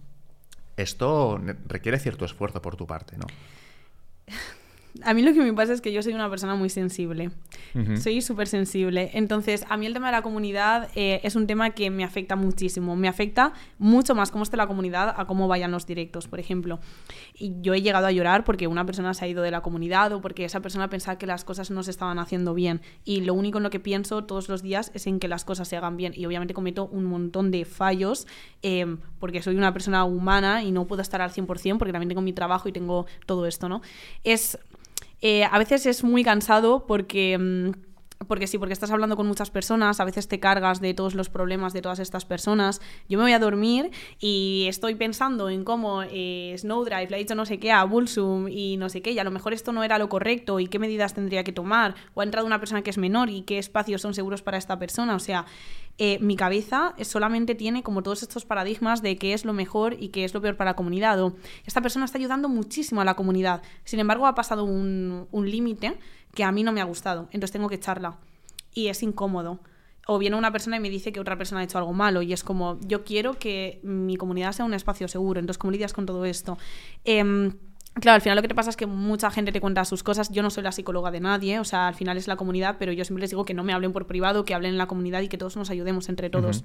esto 0.77 1.41
requiere 1.67 1.99
cierto 1.99 2.25
esfuerzo 2.25 2.63
por 2.63 2.77
tu 2.77 2.87
parte, 2.87 3.17
¿no? 3.17 3.27
a 5.03 5.15
mí 5.15 5.23
lo 5.23 5.33
que 5.33 5.41
me 5.41 5.53
pasa 5.55 5.73
es 5.73 5.81
que 5.81 5.93
yo 5.93 6.03
soy 6.03 6.13
una 6.13 6.29
persona 6.29 6.55
muy 6.55 6.69
sensible. 6.69 7.31
Soy 7.97 8.21
súper 8.21 8.47
sensible. 8.47 9.11
Entonces, 9.15 9.65
a 9.71 9.79
mí 9.79 9.87
el 9.87 9.95
tema 9.95 10.09
de 10.09 10.13
la 10.13 10.23
comunidad 10.23 10.91
eh, 10.95 11.21
es 11.23 11.35
un 11.35 11.47
tema 11.47 11.71
que 11.71 11.91
me 11.91 12.05
afecta 12.05 12.37
muchísimo. 12.37 12.95
Me 12.95 13.09
afecta 13.09 13.55
mucho 13.79 14.15
más 14.15 14.31
cómo 14.31 14.45
esté 14.45 14.59
la 14.59 14.67
comunidad 14.67 15.15
a 15.17 15.27
cómo 15.27 15.49
vayan 15.49 15.71
los 15.71 15.87
directos, 15.87 16.29
por 16.29 16.41
ejemplo. 16.41 16.79
Y 17.35 17.55
yo 17.63 17.73
he 17.73 17.81
llegado 17.81 18.07
a 18.07 18.13
llorar 18.13 18.45
porque 18.45 18.67
una 18.67 18.85
persona 18.85 19.15
se 19.15 19.25
ha 19.25 19.29
ido 19.29 19.43
de 19.43 19.51
la 19.51 19.63
comunidad 19.63 20.13
o 20.13 20.21
porque 20.21 20.45
esa 20.45 20.61
persona 20.61 20.91
pensaba 20.91 21.17
que 21.17 21.27
las 21.27 21.45
cosas 21.45 21.71
no 21.71 21.83
se 21.83 21.91
estaban 21.91 22.19
haciendo 22.19 22.53
bien. 22.53 22.83
Y 23.05 23.23
lo 23.23 23.33
único 23.33 23.59
en 23.59 23.65
lo 23.65 23.71
que 23.71 23.81
pienso 23.81 24.25
todos 24.25 24.51
los 24.51 24.63
días 24.63 24.91
es 24.95 25.07
en 25.07 25.19
que 25.19 25.29
las 25.29 25.45
cosas 25.45 25.69
se 25.69 25.77
hagan 25.77 25.97
bien. 25.97 26.13
Y 26.15 26.27
obviamente 26.27 26.53
cometo 26.53 26.87
un 26.87 27.05
montón 27.05 27.51
de 27.51 27.65
fallos 27.65 28.27
eh, 28.63 28.97
porque 29.19 29.41
soy 29.41 29.57
una 29.57 29.73
persona 29.73 30.05
humana 30.05 30.63
y 30.63 30.73
no 30.73 30.87
puedo 30.87 31.01
estar 31.01 31.23
al 31.23 31.31
100% 31.31 31.79
porque 31.79 31.93
también 31.93 32.11
tengo 32.11 32.21
mi 32.21 32.35
trabajo 32.35 32.69
y 32.69 32.73
tengo 32.73 33.07
todo 33.25 33.47
esto, 33.47 33.71
¿no? 33.71 33.81
Es 34.25 34.59
eh, 35.23 35.45
a 35.45 35.59
veces 35.59 35.87
es 35.87 36.05
muy 36.05 36.25
cansado 36.25 36.87
porque... 36.87 37.39
Mm, 37.39 37.92
porque 38.27 38.47
sí, 38.47 38.59
porque 38.59 38.73
estás 38.73 38.91
hablando 38.91 39.17
con 39.17 39.27
muchas 39.27 39.51
personas, 39.51 40.01
a 40.01 40.05
veces 40.05 40.29
te 40.29 40.41
cargas 40.41 40.81
de 40.81 40.95
todos 40.95 41.15
los 41.15 41.29
problemas 41.29 41.73
de 41.73 41.83
todas 41.83 41.99
estas 41.99 42.25
personas. 42.25 42.81
Yo 43.09 43.19
me 43.19 43.25
voy 43.25 43.33
a 43.33 43.39
dormir 43.39 43.91
y 44.19 44.67
estoy 44.69 44.95
pensando 44.95 45.49
en 45.49 45.65
cómo 45.65 46.03
eh, 46.03 46.55
Snowdrive 46.59 47.09
le 47.09 47.17
ha 47.17 47.19
dicho 47.19 47.35
no 47.35 47.47
sé 47.47 47.59
qué 47.59 47.73
a 47.73 47.85
Bulsum 47.85 48.49
y 48.49 48.77
no 48.77 48.89
sé 48.89 49.03
qué, 49.03 49.13
y 49.13 49.19
a 49.19 49.25
lo 49.25 49.31
mejor 49.31 49.53
esto 49.53 49.73
no 49.73 49.85
era 49.85 49.99
lo 49.99 50.09
correcto 50.09 50.61
y 50.61 50.67
qué 50.67 50.79
medidas 50.79 51.15
tendría 51.15 51.45
que 51.45 51.53
tomar, 51.53 51.95
o 52.15 52.21
ha 52.21 52.25
entrado 52.25 52.47
una 52.47 52.59
persona 52.59 52.83
que 52.83 52.91
es 52.91 52.99
menor 52.99 53.31
y 53.31 53.43
qué 53.43 53.59
espacios 53.59 54.01
son 54.01 54.15
seguros 54.15 54.43
para 54.43 54.59
esta 54.59 54.79
persona. 54.79 55.15
O 55.15 55.21
sea, 55.21 55.47
eh, 55.99 56.19
mi 56.21 56.37
cabeza 56.37 56.95
solamente 57.03 57.55
tiene 57.55 57.83
como 57.83 58.03
todos 58.03 58.23
estos 58.23 58.45
paradigmas 58.45 59.03
de 59.03 59.17
qué 59.19 59.35
es 59.35 59.45
lo 59.45 59.53
mejor 59.53 59.97
y 59.99 60.09
qué 60.09 60.25
es 60.25 60.33
lo 60.33 60.41
peor 60.41 60.57
para 60.57 60.71
la 60.71 60.77
comunidad. 60.77 61.23
O 61.23 61.37
esta 61.67 61.81
persona 61.81 62.07
está 62.07 62.19
ayudando 62.19 62.49
muchísimo 62.49 63.01
a 63.01 63.05
la 63.05 63.15
comunidad. 63.15 63.63
Sin 63.85 64.01
embargo, 64.01 64.27
ha 64.27 64.35
pasado 64.35 64.65
un, 64.65 65.27
un 65.31 65.51
límite 65.51 65.99
que 66.35 66.45
a 66.45 66.53
mí 66.53 66.63
no 66.63 66.73
me 66.73 66.81
ha 66.81 66.85
gustado, 66.85 67.29
entonces 67.33 67.53
tengo 67.53 67.69
que 67.69 67.77
echarla. 67.77 68.19
Y 68.75 68.89
es 68.89 69.03
incómodo. 69.03 69.61
O 70.07 70.19
viene 70.19 70.37
una 70.37 70.51
persona 70.51 70.77
y 70.77 70.81
me 70.81 70.91
dice 70.91 71.13
que 71.13 71.21
otra 71.21 71.37
persona 71.39 71.61
ha 71.61 71.65
hecho 71.65 71.79
algo 71.79 71.93
malo 71.93 72.23
y 72.23 72.33
es 72.33 72.43
como, 72.43 72.81
yo 72.81 73.05
quiero 73.05 73.39
que 73.39 73.81
mi 73.85 74.17
comunidad 74.17 74.53
sea 74.53 74.65
un 74.65 74.75
espacio 74.75 75.07
seguro, 75.07 75.39
entonces 75.39 75.59
¿cómo 75.59 75.71
lidias 75.71 75.93
con 75.93 76.07
todo 76.07 76.25
esto? 76.25 76.59
Em, 77.05 77.53
Claro, 77.95 78.15
al 78.15 78.23
final 78.23 78.37
lo 78.37 78.43
que 78.43 78.49
te 78.49 78.55
pasa 78.55 78.71
es 78.71 78.77
que 78.77 78.87
mucha 78.87 79.31
gente 79.31 79.53
te 79.53 79.61
cuenta 79.61 79.85
sus 79.85 80.03
cosas. 80.03 80.31
Yo 80.31 80.43
no 80.43 80.49
soy 80.49 80.63
la 80.63 80.73
psicóloga 80.73 81.11
de 81.11 81.21
nadie, 81.21 81.61
o 81.61 81.65
sea, 81.65 81.89
al 81.89 81.95
final 81.95 82.17
es 82.17 82.27
la 82.27 82.37
comunidad, 82.37 82.77
pero 82.79 82.91
yo 82.93 83.05
siempre 83.05 83.21
les 83.21 83.31
digo 83.31 83.45
que 83.45 83.53
no 83.53 83.65
me 83.65 83.75
hablen 83.75 83.93
por 83.93 84.07
privado, 84.07 84.45
que 84.45 84.55
hablen 84.55 84.73
en 84.73 84.79
la 84.79 84.87
comunidad 84.87 85.21
y 85.21 85.29
que 85.29 85.37
todos 85.37 85.57
nos 85.57 85.69
ayudemos 85.69 86.09
entre 86.09 86.31
todos. 86.31 86.65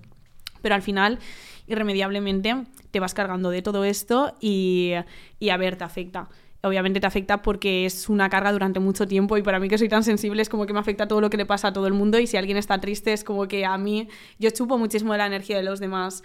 Pero 0.61 0.75
al 0.75 0.81
final, 0.81 1.19
irremediablemente, 1.67 2.63
te 2.91 2.99
vas 2.99 3.13
cargando 3.13 3.49
de 3.49 3.61
todo 3.61 3.83
esto 3.83 4.35
y, 4.39 4.93
y 5.37 5.49
a 5.49 5.57
ver, 5.57 5.75
te 5.75 5.83
afecta 5.83 6.29
obviamente 6.63 6.99
te 6.99 7.07
afecta 7.07 7.41
porque 7.41 7.85
es 7.85 8.09
una 8.09 8.29
carga 8.29 8.51
durante 8.51 8.79
mucho 8.79 9.07
tiempo 9.07 9.37
y 9.37 9.43
para 9.43 9.59
mí 9.59 9.69
que 9.69 9.77
soy 9.77 9.89
tan 9.89 10.03
sensible 10.03 10.41
es 10.41 10.49
como 10.49 10.65
que 10.65 10.73
me 10.73 10.79
afecta 10.79 11.07
todo 11.07 11.21
lo 11.21 11.29
que 11.29 11.37
le 11.37 11.45
pasa 11.45 11.69
a 11.69 11.73
todo 11.73 11.87
el 11.87 11.93
mundo 11.93 12.19
y 12.19 12.27
si 12.27 12.37
alguien 12.37 12.57
está 12.57 12.79
triste 12.79 13.13
es 13.13 13.23
como 13.23 13.47
que 13.47 13.65
a 13.65 13.77
mí 13.77 14.07
yo 14.39 14.49
chupo 14.49 14.77
muchísimo 14.77 15.13
de 15.13 15.19
la 15.19 15.27
energía 15.27 15.57
de 15.57 15.63
los 15.63 15.79
demás. 15.79 16.23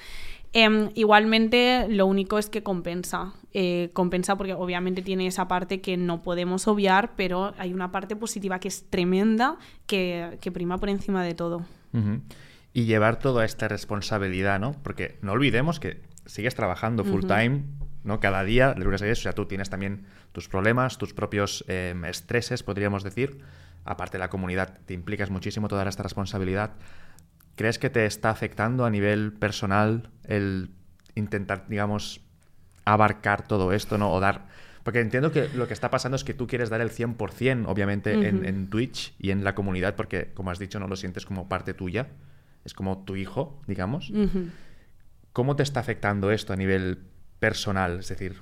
Em, 0.54 0.90
igualmente, 0.94 1.86
lo 1.88 2.06
único 2.06 2.38
es 2.38 2.50
que 2.50 2.62
compensa. 2.62 3.32
Eh, 3.54 3.90
compensa 3.94 4.36
porque 4.36 4.52
obviamente 4.52 5.00
tiene 5.00 5.26
esa 5.26 5.48
parte 5.48 5.80
que 5.80 5.96
no 5.96 6.22
podemos 6.22 6.68
obviar, 6.68 7.12
pero 7.16 7.54
hay 7.56 7.72
una 7.72 7.90
parte 7.90 8.16
positiva 8.16 8.58
que 8.58 8.68
es 8.68 8.84
tremenda, 8.90 9.56
que, 9.86 10.38
que 10.42 10.52
prima 10.52 10.76
por 10.76 10.90
encima 10.90 11.24
de 11.24 11.34
todo. 11.34 11.64
Y 12.74 12.84
llevar 12.84 13.18
toda 13.18 13.44
esta 13.44 13.68
responsabilidad, 13.68 14.60
¿no? 14.60 14.72
Porque 14.82 15.18
no 15.22 15.32
olvidemos 15.32 15.80
que 15.80 16.00
sigues 16.26 16.54
trabajando 16.54 17.04
full 17.04 17.24
time, 17.26 17.62
¿no? 18.04 18.20
Cada 18.20 18.44
día, 18.44 18.74
de 18.74 18.84
lunes 18.84 19.02
a 19.02 19.10
o 19.10 19.14
sea, 19.14 19.32
tú 19.32 19.46
tienes 19.46 19.70
también 19.70 20.06
tus 20.32 20.48
problemas, 20.48 20.98
tus 20.98 21.14
propios 21.14 21.64
em, 21.68 22.04
estreses, 22.04 22.62
podríamos 22.62 23.04
decir. 23.04 23.38
Aparte 23.84 24.16
de 24.16 24.20
la 24.20 24.30
comunidad, 24.30 24.78
te 24.86 24.94
implicas 24.94 25.30
muchísimo 25.30 25.68
toda 25.68 25.88
esta 25.88 26.02
responsabilidad. 26.02 26.72
¿Crees 27.56 27.78
que 27.78 27.90
te 27.90 28.06
está 28.06 28.30
afectando 28.30 28.84
a 28.84 28.90
nivel 28.90 29.32
personal 29.32 30.10
el 30.24 30.70
intentar, 31.14 31.66
digamos, 31.68 32.20
abarcar 32.84 33.46
todo 33.46 33.72
esto, 33.72 33.98
¿no? 33.98 34.12
O 34.12 34.20
dar... 34.20 34.46
Porque 34.82 35.00
entiendo 35.00 35.30
que 35.30 35.48
lo 35.54 35.68
que 35.68 35.74
está 35.74 35.90
pasando 35.90 36.16
es 36.16 36.24
que 36.24 36.34
tú 36.34 36.46
quieres 36.46 36.70
dar 36.70 36.80
el 36.80 36.90
100%, 36.90 37.66
obviamente, 37.68 38.28
en, 38.28 38.68
Twitch 38.68 39.14
y 39.18 39.30
en 39.30 39.44
la 39.44 39.54
comunidad, 39.54 39.94
porque, 39.94 40.32
como 40.34 40.50
has 40.50 40.58
dicho, 40.58 40.80
no 40.80 40.88
lo 40.88 40.96
sientes 40.96 41.24
como 41.24 41.48
parte 41.48 41.72
tuya. 41.72 42.08
Es 42.64 42.74
como 42.74 43.04
tu 43.04 43.14
hijo, 43.14 43.60
digamos. 43.68 44.12
¿Cómo 45.32 45.54
te 45.54 45.62
está 45.62 45.80
afectando 45.80 46.32
esto 46.32 46.52
a 46.52 46.56
nivel 46.56 46.98
personal? 47.42 47.98
Es 47.98 48.08
decir, 48.08 48.40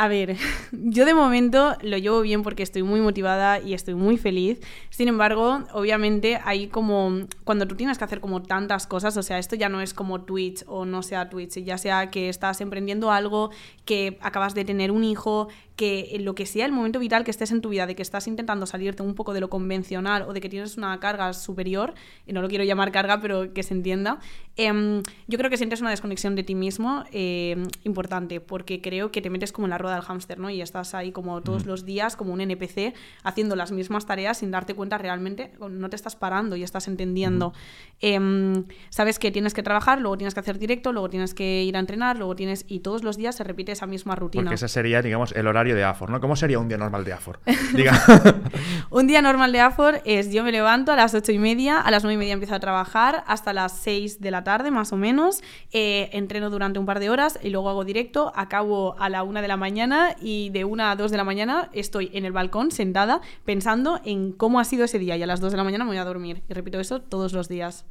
a 0.00 0.08
ver, 0.08 0.36
yo 0.72 1.04
de 1.04 1.12
momento 1.12 1.76
lo 1.82 1.98
llevo 1.98 2.22
bien 2.22 2.42
porque 2.42 2.62
estoy 2.62 2.82
muy 2.82 3.02
motivada 3.02 3.60
y 3.60 3.74
estoy 3.74 3.94
muy 3.94 4.16
feliz. 4.16 4.58
Sin 4.88 5.08
embargo, 5.08 5.64
obviamente 5.74 6.40
hay 6.42 6.68
como 6.68 7.26
cuando 7.44 7.66
tú 7.66 7.76
tienes 7.76 7.98
que 7.98 8.04
hacer 8.04 8.20
como 8.20 8.42
tantas 8.42 8.86
cosas, 8.86 9.14
o 9.18 9.22
sea, 9.22 9.38
esto 9.38 9.56
ya 9.56 9.68
no 9.68 9.82
es 9.82 9.92
como 9.92 10.22
Twitch 10.22 10.64
o 10.66 10.86
no 10.86 11.02
sea 11.02 11.28
Twitch, 11.28 11.62
ya 11.64 11.76
sea 11.76 12.10
que 12.10 12.30
estás 12.30 12.62
emprendiendo 12.62 13.12
algo, 13.12 13.50
que 13.84 14.18
acabas 14.22 14.54
de 14.54 14.64
tener 14.64 14.90
un 14.90 15.04
hijo, 15.04 15.48
que 15.80 16.14
lo 16.20 16.34
que 16.34 16.44
sea 16.44 16.66
el 16.66 16.72
momento 16.72 16.98
vital 16.98 17.24
que 17.24 17.30
estés 17.30 17.52
en 17.52 17.62
tu 17.62 17.70
vida, 17.70 17.86
de 17.86 17.96
que 17.96 18.02
estás 18.02 18.26
intentando 18.26 18.66
salirte 18.66 19.02
un 19.02 19.14
poco 19.14 19.32
de 19.32 19.40
lo 19.40 19.48
convencional 19.48 20.26
o 20.28 20.34
de 20.34 20.42
que 20.42 20.50
tienes 20.50 20.76
una 20.76 21.00
carga 21.00 21.32
superior, 21.32 21.94
y 22.26 22.34
no 22.34 22.42
lo 22.42 22.48
quiero 22.48 22.64
llamar 22.64 22.92
carga, 22.92 23.18
pero 23.22 23.54
que 23.54 23.62
se 23.62 23.72
entienda, 23.72 24.18
em, 24.56 25.02
yo 25.26 25.38
creo 25.38 25.48
que 25.48 25.56
sientes 25.56 25.80
una 25.80 25.88
desconexión 25.88 26.36
de 26.36 26.42
ti 26.42 26.54
mismo 26.54 27.04
em, 27.12 27.66
importante, 27.84 28.42
porque 28.42 28.82
creo 28.82 29.10
que 29.10 29.22
te 29.22 29.30
metes 29.30 29.52
como 29.52 29.68
en 29.68 29.70
la 29.70 29.78
rueda 29.78 29.94
del 29.94 30.04
hámster, 30.04 30.38
¿no? 30.38 30.50
Y 30.50 30.60
estás 30.60 30.92
ahí 30.92 31.12
como 31.12 31.40
todos 31.40 31.64
los 31.64 31.86
días, 31.86 32.14
como 32.14 32.34
un 32.34 32.42
NPC, 32.42 32.92
haciendo 33.22 33.56
las 33.56 33.72
mismas 33.72 34.04
tareas 34.04 34.36
sin 34.36 34.50
darte 34.50 34.74
cuenta 34.74 34.98
realmente, 34.98 35.52
no 35.66 35.88
te 35.88 35.96
estás 35.96 36.14
parando 36.14 36.56
y 36.56 36.62
estás 36.62 36.88
entendiendo. 36.88 37.54
Em, 38.02 38.64
sabes 38.90 39.18
que 39.18 39.30
tienes 39.30 39.54
que 39.54 39.62
trabajar, 39.62 39.98
luego 39.98 40.18
tienes 40.18 40.34
que 40.34 40.40
hacer 40.40 40.58
directo, 40.58 40.92
luego 40.92 41.08
tienes 41.08 41.32
que 41.32 41.62
ir 41.62 41.74
a 41.74 41.80
entrenar, 41.80 42.18
luego 42.18 42.36
tienes... 42.36 42.66
Y 42.68 42.80
todos 42.80 43.02
los 43.02 43.16
días 43.16 43.34
se 43.34 43.44
repite 43.44 43.72
esa 43.72 43.86
misma 43.86 44.14
rutina. 44.14 44.44
Porque 44.44 44.56
ese 44.56 44.68
sería, 44.68 45.00
digamos, 45.00 45.32
el 45.32 45.46
horario 45.46 45.69
de 45.74 45.84
AFOR, 45.84 46.10
¿no? 46.10 46.20
¿Cómo 46.20 46.36
sería 46.36 46.58
un 46.58 46.68
día 46.68 46.78
normal 46.78 47.04
de 47.04 47.12
AFOR? 47.12 47.40
un 48.90 49.06
día 49.06 49.22
normal 49.22 49.52
de 49.52 49.60
AFOR 49.60 50.02
es 50.04 50.32
yo 50.32 50.44
me 50.44 50.52
levanto 50.52 50.92
a 50.92 50.96
las 50.96 51.14
ocho 51.14 51.32
y 51.32 51.38
media, 51.38 51.80
a 51.80 51.90
las 51.90 52.02
nueve 52.02 52.14
y 52.14 52.18
media 52.18 52.32
empiezo 52.34 52.54
a 52.54 52.60
trabajar 52.60 53.24
hasta 53.26 53.52
las 53.52 53.72
6 53.78 54.20
de 54.20 54.30
la 54.30 54.44
tarde 54.44 54.70
más 54.70 54.92
o 54.92 54.96
menos, 54.96 55.42
eh, 55.72 56.10
entreno 56.12 56.50
durante 56.50 56.78
un 56.78 56.86
par 56.86 57.00
de 57.00 57.10
horas 57.10 57.38
y 57.42 57.50
luego 57.50 57.68
hago 57.70 57.84
directo, 57.84 58.32
acabo 58.34 58.96
a 58.98 59.08
la 59.08 59.22
una 59.22 59.42
de 59.42 59.48
la 59.48 59.56
mañana 59.56 60.14
y 60.20 60.50
de 60.50 60.64
una 60.64 60.90
a 60.90 60.96
dos 60.96 61.10
de 61.10 61.16
la 61.16 61.24
mañana 61.24 61.70
estoy 61.72 62.10
en 62.12 62.24
el 62.24 62.32
balcón 62.32 62.70
sentada 62.70 63.20
pensando 63.44 64.00
en 64.04 64.32
cómo 64.32 64.60
ha 64.60 64.64
sido 64.64 64.84
ese 64.84 64.98
día 64.98 65.16
y 65.16 65.22
a 65.22 65.26
las 65.26 65.40
dos 65.40 65.52
de 65.52 65.58
la 65.58 65.64
mañana 65.64 65.84
me 65.84 65.90
voy 65.90 65.98
a 65.98 66.04
dormir 66.04 66.42
y 66.48 66.54
repito 66.54 66.80
eso 66.80 67.00
todos 67.00 67.32
los 67.32 67.48
días. 67.48 67.84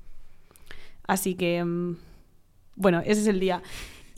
Así 1.07 1.33
que, 1.33 1.63
mm, 1.63 1.97
bueno, 2.75 3.01
ese 3.03 3.21
es 3.21 3.27
el 3.27 3.39
día. 3.39 3.63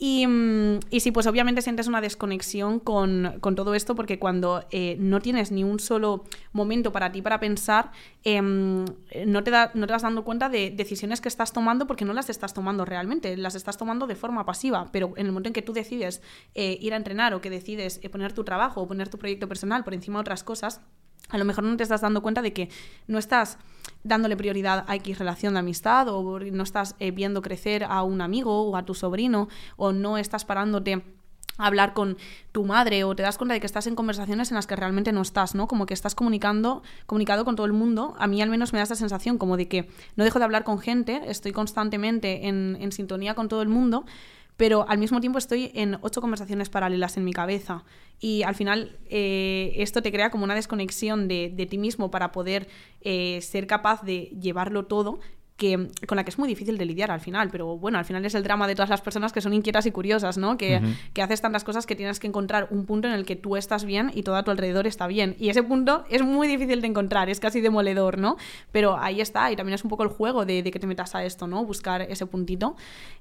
Mm, 0.04 0.80
y, 0.90 0.98
sí, 0.98 1.12
pues 1.12 1.28
obviamente 1.28 1.62
sientes 1.62 1.86
una 1.86 2.00
desconexión 2.00 2.80
con, 2.80 3.38
todo 3.54 3.74
esto 3.76 3.94
porque 3.94 4.18
cuando 4.18 4.64
eh, 4.72 4.96
no 4.98 5.20
tienes 5.20 5.52
ni 5.52 5.62
un 5.62 5.78
solo 5.78 6.24
momento 6.52 6.90
para 6.90 7.12
ti 7.12 7.22
para 7.22 7.38
pensar, 7.38 7.92
em, 8.24 8.84
no, 9.26 9.44
te 9.44 9.52
no 9.74 9.86
te 9.86 9.92
vas 9.92 10.02
dando 10.02 10.24
cuenta 10.24 10.48
de 10.48 10.70
decisiones 10.70 11.20
que 11.20 11.28
estás 11.28 11.52
tomando 11.52 11.86
porque 11.86 12.04
no 12.04 12.14
las 12.14 12.30
estás 12.30 12.52
tomando 12.52 12.84
realmente, 12.84 13.36
las 13.36 13.54
estás 13.54 13.76
tomando 13.76 14.08
de 14.08 14.16
forma 14.16 14.44
pasiva, 14.44 14.90
pero 14.90 15.12
en 15.16 15.26
el 15.26 15.32
momento 15.32 15.50
en 15.50 15.52
que 15.52 15.62
tú 15.62 15.72
decides 15.72 16.20
eh, 16.56 16.78
ir 16.80 16.94
a 16.94 16.96
entrenar 16.96 17.32
o 17.34 17.40
que 17.40 17.50
decides 17.50 18.00
eh, 18.02 18.08
poner 18.08 18.32
tu 18.32 18.42
trabajo 18.42 18.80
o 18.82 18.88
poner 18.88 19.08
tu 19.08 19.18
proyecto 19.18 19.46
personal 19.46 19.84
por 19.84 19.94
encima 19.94 20.18
de 20.18 20.22
otras 20.22 20.42
cosas, 20.42 20.80
a 21.28 21.38
lo 21.38 21.44
mejor 21.44 21.64
no 21.64 21.76
te 21.76 21.82
estás 21.82 22.00
dando 22.00 22.22
cuenta 22.22 22.42
de 22.42 22.52
que 22.52 22.68
no 23.06 23.18
estás 23.18 23.58
dándole 24.04 24.36
prioridad 24.36 24.84
a 24.88 24.96
X 24.96 25.18
relación 25.18 25.54
de 25.54 25.60
amistad 25.60 26.08
o 26.08 26.38
no 26.38 26.62
estás 26.62 26.94
eh, 26.98 27.10
viendo 27.10 27.42
crecer 27.42 27.84
a 27.84 28.02
un 28.02 28.20
amigo 28.20 28.62
o 28.62 28.76
a 28.76 28.84
tu 28.84 28.94
sobrino 28.94 29.48
o 29.76 29.92
no 29.92 30.18
estás 30.18 30.44
parándote 30.44 31.02
a 31.58 31.66
hablar 31.66 31.92
con 31.92 32.16
tu 32.50 32.64
madre 32.64 33.04
o 33.04 33.14
te 33.14 33.22
das 33.22 33.38
cuenta 33.38 33.54
de 33.54 33.60
que 33.60 33.66
estás 33.66 33.86
en 33.86 33.94
conversaciones 33.94 34.50
en 34.50 34.56
las 34.56 34.66
que 34.66 34.74
realmente 34.74 35.12
no 35.12 35.20
estás, 35.20 35.54
¿no? 35.54 35.68
Como 35.68 35.86
que 35.86 35.94
estás 35.94 36.14
comunicando, 36.14 36.82
comunicado 37.06 37.44
con 37.44 37.56
todo 37.56 37.66
el 37.66 37.72
mundo. 37.72 38.14
A 38.18 38.26
mí 38.26 38.40
al 38.40 38.48
menos 38.48 38.72
me 38.72 38.78
da 38.78 38.84
esta 38.84 38.94
sensación 38.94 39.38
como 39.38 39.56
de 39.56 39.68
que 39.68 39.88
no 40.16 40.24
dejo 40.24 40.38
de 40.38 40.46
hablar 40.46 40.64
con 40.64 40.78
gente, 40.78 41.20
estoy 41.26 41.52
constantemente 41.52 42.48
en, 42.48 42.78
en 42.80 42.92
sintonía 42.92 43.34
con 43.34 43.48
todo 43.48 43.62
el 43.62 43.68
mundo, 43.68 44.04
pero 44.62 44.88
al 44.88 44.98
mismo 44.98 45.20
tiempo 45.20 45.40
estoy 45.40 45.72
en 45.74 45.98
ocho 46.02 46.20
conversaciones 46.20 46.68
paralelas 46.68 47.16
en 47.16 47.24
mi 47.24 47.32
cabeza. 47.32 47.82
Y 48.20 48.44
al 48.44 48.54
final 48.54 48.96
eh, 49.10 49.72
esto 49.78 50.02
te 50.02 50.12
crea 50.12 50.30
como 50.30 50.44
una 50.44 50.54
desconexión 50.54 51.26
de, 51.26 51.66
ti 51.68 51.78
mismo 51.78 52.12
para 52.12 52.30
poder 52.30 52.68
eh, 53.00 53.40
ser 53.42 53.66
capaz 53.66 54.02
de 54.04 54.30
llevarlo 54.40 54.84
todo 54.84 55.18
con 56.06 56.16
la 56.16 56.24
que 56.24 56.30
es 56.30 56.38
muy 56.38 56.48
difícil 56.48 56.78
de 56.78 56.84
lidiar 56.84 57.10
al 57.10 57.20
final, 57.20 57.50
pero 57.50 57.76
bueno, 57.78 57.98
al 57.98 58.04
final 58.04 58.24
es 58.24 58.34
el 58.34 58.42
drama 58.42 58.66
de 58.66 58.74
todas 58.74 58.90
las 58.90 59.00
personas 59.00 59.32
que 59.32 59.40
son 59.40 59.52
inquietas 59.52 59.86
y 59.86 59.92
curiosas, 59.92 60.38
¿no? 60.38 60.56
Que, 60.56 60.80
que, 61.12 61.22
haces 61.22 61.40
tantas 61.40 61.64
cosas 61.64 61.86
que 61.86 61.94
tienes 61.94 62.18
que 62.20 62.26
encontrar 62.26 62.68
un 62.70 62.84
punto 62.86 63.08
en 63.08 63.14
el 63.14 63.24
que 63.24 63.36
tú 63.36 63.56
estás 63.56 63.84
bien 63.84 64.10
y 64.14 64.22
todo 64.22 64.36
a 64.36 64.42
tu 64.42 64.50
alrededor 64.50 64.86
está 64.86 65.06
bien. 65.06 65.36
Y 65.38 65.48
ese 65.50 65.62
punto 65.62 66.04
es 66.10 66.22
muy 66.22 66.48
difícil 66.48 66.80
de 66.80 66.88
encontrar, 66.88 67.28
es 67.30 67.40
casi 67.40 67.60
demoledor, 67.60 68.18
¿no? 68.18 68.36
Pero 68.72 68.98
ahí 68.98 69.20
está, 69.20 69.50
y 69.52 69.56
también 69.56 69.74
es 69.74 69.84
un 69.84 69.90
poco 69.90 70.02
el 70.02 70.08
juego 70.08 70.44
de, 70.44 70.62
que 70.62 70.78
te 70.78 70.86
metas 70.86 71.14
a 71.14 71.24
esto, 71.24 71.46
¿no? 71.46 71.64
Buscar 71.64 72.02
ese 72.02 72.26
puntito. 72.26 72.76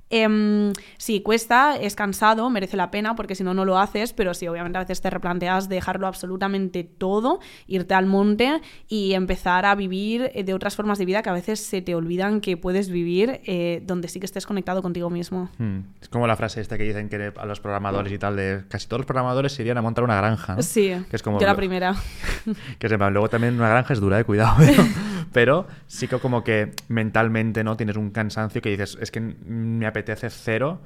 Eh, 0.10 0.74
sí, 0.98 1.22
cuesta, 1.22 1.78
es 1.78 1.96
cansado, 1.96 2.50
merece 2.50 2.78
la 2.78 2.92
pena, 2.92 3.16
porque 3.16 3.36
si 3.36 3.44
no, 3.44 3.54
no 3.54 3.66
lo 3.66 3.78
haces, 3.78 4.14
pero 4.14 4.34
sí, 4.34 4.48
obviamente 4.48 4.78
a 4.78 4.82
veces 4.82 5.02
te 5.02 5.10
replanteas 5.10 5.70
dejarlo 5.70 6.08
absolutamente 6.08 6.84
todo, 6.84 7.40
irte 7.68 7.94
al 7.94 8.06
monte 8.06 8.62
y 8.88 9.14
empezar 9.14 9.66
a 9.66 9.76
vivir 9.76 10.32
de 10.32 10.54
otras 10.54 10.76
formas 10.76 10.98
de 10.98 11.06
vida 11.06 11.22
que 11.22 11.30
a 11.30 11.34
veces 11.34 11.60
se 11.60 11.82
te 11.82 11.96
olvidan 11.96 12.31
que 12.40 12.56
puedes 12.56 12.90
vivir 12.90 13.41
eh, 13.45 13.82
donde 13.86 14.08
sí 14.08 14.20
que 14.20 14.26
estés 14.26 14.45
conectado 14.45 14.82
contigo 14.82 15.10
mismo. 15.10 15.49
Hmm. 15.58 15.80
Es 16.02 16.08
como 16.08 16.28
la 16.28 16.38
frase 16.38 16.62
esta 16.62 16.78
que 16.78 16.84
dicen 16.84 17.10
que 17.10 17.34
a 17.36 17.45
los 17.45 17.60
programadores 17.60 18.14
y 18.14 18.18
tal, 18.18 18.36
de 18.38 18.64
casi 18.70 18.88
todos 18.88 18.99
los 18.99 19.06
programadores 19.06 19.52
se 19.52 19.64
irían 19.64 19.78
a 19.78 19.82
montar 19.82 20.03
una 20.03 20.16
granja. 20.16 20.62
Sí, 20.62 20.94
que 21.10 21.16
es 21.16 21.24
como 21.24 21.40
yo 21.40 21.48
la 21.48 21.56
primera. 21.56 21.95
que 22.80 22.88
sepan, 22.88 23.12
luego 23.12 23.30
también 23.30 23.56
una 23.56 23.70
granja 23.70 23.94
es 23.94 23.99
dura, 23.99 24.16
de 24.16 24.22
eh, 24.22 24.26
cuidado. 24.26 24.56
Pero, 25.34 25.68
sí 25.88 26.08
que 26.08 26.20
como 26.20 26.44
que 26.44 26.72
mentalmente 26.88 27.64
no 27.64 27.76
tienes 27.76 27.98
un 27.98 28.12
cansancio 28.12 28.62
que 28.62 28.70
dices, 28.70 28.98
es 29.02 29.12
que 29.12 29.20
me 29.20 29.86
apetece 29.86 30.30
cero 30.30 30.80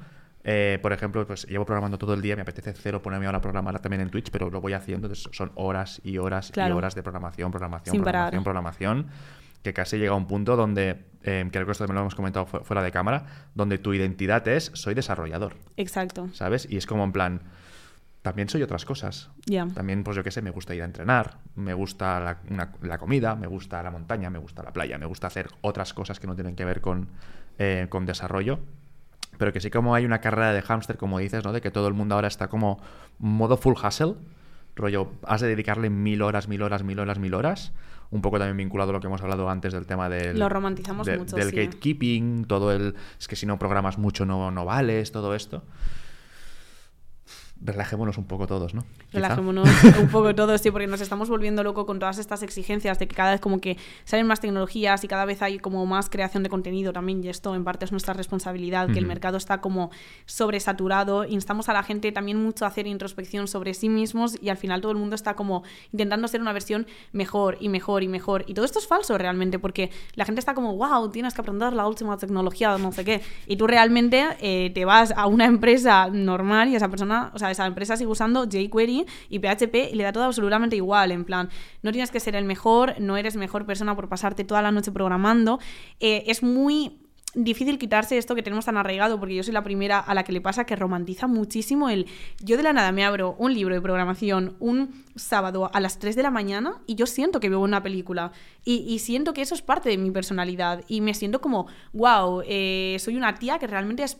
Eh, 0.48 0.78
por 0.80 0.92
ejemplo, 0.92 1.26
pues 1.26 1.44
llevo 1.48 1.64
programando 1.64 1.98
todo 1.98 2.14
el 2.14 2.22
día, 2.22 2.36
me 2.36 2.42
apetece 2.42 2.72
cero 2.72 3.02
ponerme 3.02 3.26
ahora 3.26 3.38
a 3.38 3.40
programar 3.40 3.80
también 3.80 4.00
en 4.00 4.10
Twitch, 4.10 4.30
pero 4.30 4.48
lo 4.48 4.60
voy 4.60 4.74
haciendo, 4.74 5.08
entonces 5.08 5.28
son 5.32 5.50
horas 5.56 6.00
y 6.04 6.18
horas 6.18 6.50
y 6.50 6.52
Claro. 6.52 6.76
horas 6.76 6.94
de 6.94 7.02
programación, 7.02 7.50
programación, 7.50 7.92
Sin 7.92 8.02
programación, 8.02 8.44
parar. 8.44 8.44
programación, 8.44 9.06
que 9.66 9.74
casi 9.74 9.98
llega 9.98 10.12
a 10.12 10.16
un 10.16 10.26
punto 10.26 10.56
donde, 10.56 11.04
eh, 11.22 11.46
creo 11.50 11.66
que 11.66 11.72
esto 11.72 11.84
también 11.84 11.96
lo 11.96 12.00
hemos 12.02 12.14
comentado 12.14 12.46
fu- 12.46 12.60
fuera 12.64 12.82
de 12.82 12.92
cámara, 12.92 13.26
donde 13.54 13.78
tu 13.78 13.92
identidad 13.92 14.46
es 14.48 14.70
soy 14.74 14.94
desarrollador, 14.94 15.56
Exacto. 15.76 16.28
¿sabes? 16.32 16.66
Y 16.70 16.76
es 16.76 16.86
como 16.86 17.02
en 17.04 17.12
plan, 17.12 17.40
también 18.22 18.48
soy 18.48 18.62
otras 18.62 18.84
cosas. 18.84 19.30
Ya. 19.46 19.66
También, 19.74 20.02
pues 20.04 20.16
yo 20.16 20.24
qué 20.24 20.30
sé, 20.30 20.42
me 20.42 20.50
gusta 20.50 20.74
ir 20.74 20.82
a 20.82 20.84
entrenar, 20.84 21.38
me 21.54 21.74
gusta 21.74 22.18
la, 22.20 22.38
una- 22.50 22.72
la 22.82 22.98
comida, 22.98 23.34
me 23.36 23.46
gusta 23.46 23.82
la 23.82 23.90
montaña, 23.90 24.30
me 24.30 24.38
gusta 24.38 24.62
la 24.62 24.72
playa, 24.72 24.98
me 24.98 25.06
gusta 25.06 25.26
hacer 25.26 25.48
otras 25.62 25.92
cosas 25.94 26.18
que 26.20 26.26
no 26.26 26.34
tienen 26.34 26.56
que 26.56 26.64
ver 26.64 26.80
con, 26.80 27.08
eh, 27.58 27.86
con 27.88 28.06
desarrollo. 28.06 28.58
Pero 29.38 29.52
que 29.52 29.60
sí 29.60 29.70
como 29.70 29.94
hay 29.94 30.04
una 30.06 30.20
carrera 30.20 30.52
de 30.52 30.62
hámster, 30.62 30.96
como 30.96 31.18
dices, 31.18 31.44
¿no? 31.44 31.52
De 31.52 31.60
que 31.60 31.70
todo 31.70 31.88
el 31.88 31.94
mundo 31.94 32.14
ahora 32.14 32.28
está 32.28 32.48
como 32.48 32.80
modo 33.18 33.56
full 33.58 33.74
hustle. 33.84 34.14
Rollo, 34.76 35.12
has 35.24 35.40
de 35.40 35.48
dedicarle 35.48 35.90
mil 35.90 36.22
horas, 36.22 36.48
mil 36.48 36.62
horas, 36.62 36.84
mil 36.84 36.98
horas, 37.00 37.18
mil 37.18 37.34
horas. 37.34 37.72
Un 38.10 38.22
poco 38.22 38.38
también 38.38 38.56
vinculado 38.56 38.90
a 38.90 38.92
lo 38.92 39.00
que 39.00 39.08
hemos 39.08 39.20
hablado 39.22 39.50
antes 39.50 39.72
del 39.72 39.84
tema 39.86 40.08
del... 40.08 40.38
Lo 40.38 40.48
romantizamos 40.48 41.06
de- 41.06 41.18
mucho, 41.18 41.34
Del 41.34 41.50
sí. 41.50 41.56
gatekeeping, 41.56 42.44
todo 42.44 42.70
el... 42.72 42.94
Es 43.18 43.26
que 43.26 43.34
si 43.34 43.46
no 43.46 43.58
programas 43.58 43.98
mucho 43.98 44.24
no, 44.24 44.50
no 44.52 44.64
vales, 44.64 45.10
todo 45.10 45.34
esto. 45.34 45.64
Relajémonos 47.60 48.18
un 48.18 48.24
poco 48.24 48.46
todos, 48.46 48.74
¿no? 48.74 48.82
Quizá. 48.82 49.14
Relajémonos 49.14 49.68
un 50.00 50.08
poco 50.08 50.34
todos, 50.34 50.60
sí, 50.60 50.70
porque 50.70 50.86
nos 50.86 51.00
estamos 51.00 51.28
volviendo 51.28 51.64
loco 51.64 51.86
con 51.86 51.98
todas 51.98 52.18
estas 52.18 52.42
exigencias 52.42 52.98
de 52.98 53.08
que 53.08 53.14
cada 53.14 53.32
vez 53.32 53.40
como 53.40 53.60
que 53.60 53.78
salen 54.04 54.26
más 54.26 54.40
tecnologías 54.40 55.02
y 55.04 55.08
cada 55.08 55.24
vez 55.24 55.42
hay 55.42 55.58
como 55.58 55.84
más 55.86 56.10
creación 56.10 56.42
de 56.42 56.48
contenido 56.48 56.92
también, 56.92 57.24
y 57.24 57.28
esto 57.28 57.54
en 57.54 57.64
parte 57.64 57.84
es 57.86 57.92
nuestra 57.92 58.14
responsabilidad, 58.14 58.88
que 58.90 58.98
el 58.98 59.06
mercado 59.06 59.36
está 59.36 59.60
como 59.60 59.90
sobresaturado, 60.26 61.24
instamos 61.24 61.68
a 61.68 61.72
la 61.72 61.82
gente 61.82 62.12
también 62.12 62.42
mucho 62.42 62.64
a 62.64 62.68
hacer 62.68 62.86
introspección 62.86 63.48
sobre 63.48 63.74
sí 63.74 63.88
mismos 63.88 64.36
y 64.40 64.48
al 64.50 64.56
final 64.56 64.80
todo 64.80 64.92
el 64.92 64.98
mundo 64.98 65.14
está 65.14 65.34
como 65.34 65.62
intentando 65.92 66.28
ser 66.28 66.40
una 66.40 66.52
versión 66.52 66.86
mejor 67.12 67.56
y 67.60 67.68
mejor 67.68 68.02
y 68.02 68.08
mejor. 68.08 68.44
Y 68.46 68.54
todo 68.54 68.64
esto 68.64 68.78
es 68.78 68.86
falso 68.86 69.16
realmente, 69.18 69.58
porque 69.58 69.90
la 70.14 70.24
gente 70.24 70.40
está 70.40 70.54
como, 70.54 70.76
wow, 70.76 71.10
tienes 71.10 71.34
que 71.34 71.40
aprender 71.40 71.72
la 71.72 71.86
última 71.86 72.16
tecnología, 72.16 72.76
no 72.78 72.92
sé 72.92 73.04
qué. 73.04 73.22
Y 73.46 73.56
tú 73.56 73.66
realmente 73.66 74.26
eh, 74.40 74.70
te 74.74 74.84
vas 74.84 75.12
a 75.16 75.26
una 75.26 75.46
empresa 75.46 76.08
normal 76.10 76.68
y 76.68 76.76
esa 76.76 76.88
persona, 76.88 77.30
o 77.34 77.38
sea, 77.38 77.45
esa 77.50 77.66
empresa 77.66 77.96
sigue 77.96 78.10
usando 78.10 78.46
jQuery 78.46 79.06
y 79.28 79.38
PHP 79.38 79.92
y 79.92 79.96
le 79.96 80.04
da 80.04 80.12
todo 80.12 80.24
absolutamente 80.24 80.76
igual. 80.76 81.12
En 81.12 81.24
plan, 81.24 81.48
no 81.82 81.92
tienes 81.92 82.10
que 82.10 82.20
ser 82.20 82.36
el 82.36 82.44
mejor, 82.44 83.00
no 83.00 83.16
eres 83.16 83.36
mejor 83.36 83.66
persona 83.66 83.94
por 83.94 84.08
pasarte 84.08 84.44
toda 84.44 84.62
la 84.62 84.72
noche 84.72 84.92
programando. 84.92 85.58
Eh, 86.00 86.24
es 86.26 86.42
muy 86.42 87.00
difícil 87.34 87.78
quitarse 87.78 88.16
esto 88.16 88.34
que 88.34 88.42
tenemos 88.42 88.64
tan 88.64 88.78
arraigado, 88.78 89.20
porque 89.20 89.34
yo 89.34 89.42
soy 89.42 89.52
la 89.52 89.62
primera 89.62 89.98
a 89.98 90.14
la 90.14 90.24
que 90.24 90.32
le 90.32 90.40
pasa 90.40 90.64
que 90.64 90.74
romantiza 90.74 91.26
muchísimo 91.26 91.90
el... 91.90 92.06
Yo 92.40 92.56
de 92.56 92.62
la 92.62 92.72
nada 92.72 92.92
me 92.92 93.04
abro 93.04 93.36
un 93.38 93.52
libro 93.52 93.74
de 93.74 93.80
programación 93.80 94.56
un 94.58 95.04
sábado 95.16 95.70
a 95.72 95.80
las 95.80 95.98
3 95.98 96.16
de 96.16 96.22
la 96.22 96.30
mañana 96.30 96.80
y 96.86 96.94
yo 96.94 97.06
siento 97.06 97.38
que 97.38 97.50
veo 97.50 97.60
una 97.60 97.82
película 97.82 98.32
y, 98.64 98.98
siento 99.00 99.34
que 99.34 99.42
eso 99.42 99.54
es 99.54 99.62
parte 99.62 99.90
de 99.90 99.98
mi 99.98 100.10
personalidad 100.10 100.82
y 100.88 101.02
me 101.02 101.14
siento 101.14 101.40
como, 101.40 101.66
wow, 101.92 102.42
soy 102.42 103.16
una 103.16 103.34
tía 103.38 103.58
que 103.58 103.66
realmente 103.66 104.02
es 104.02 104.18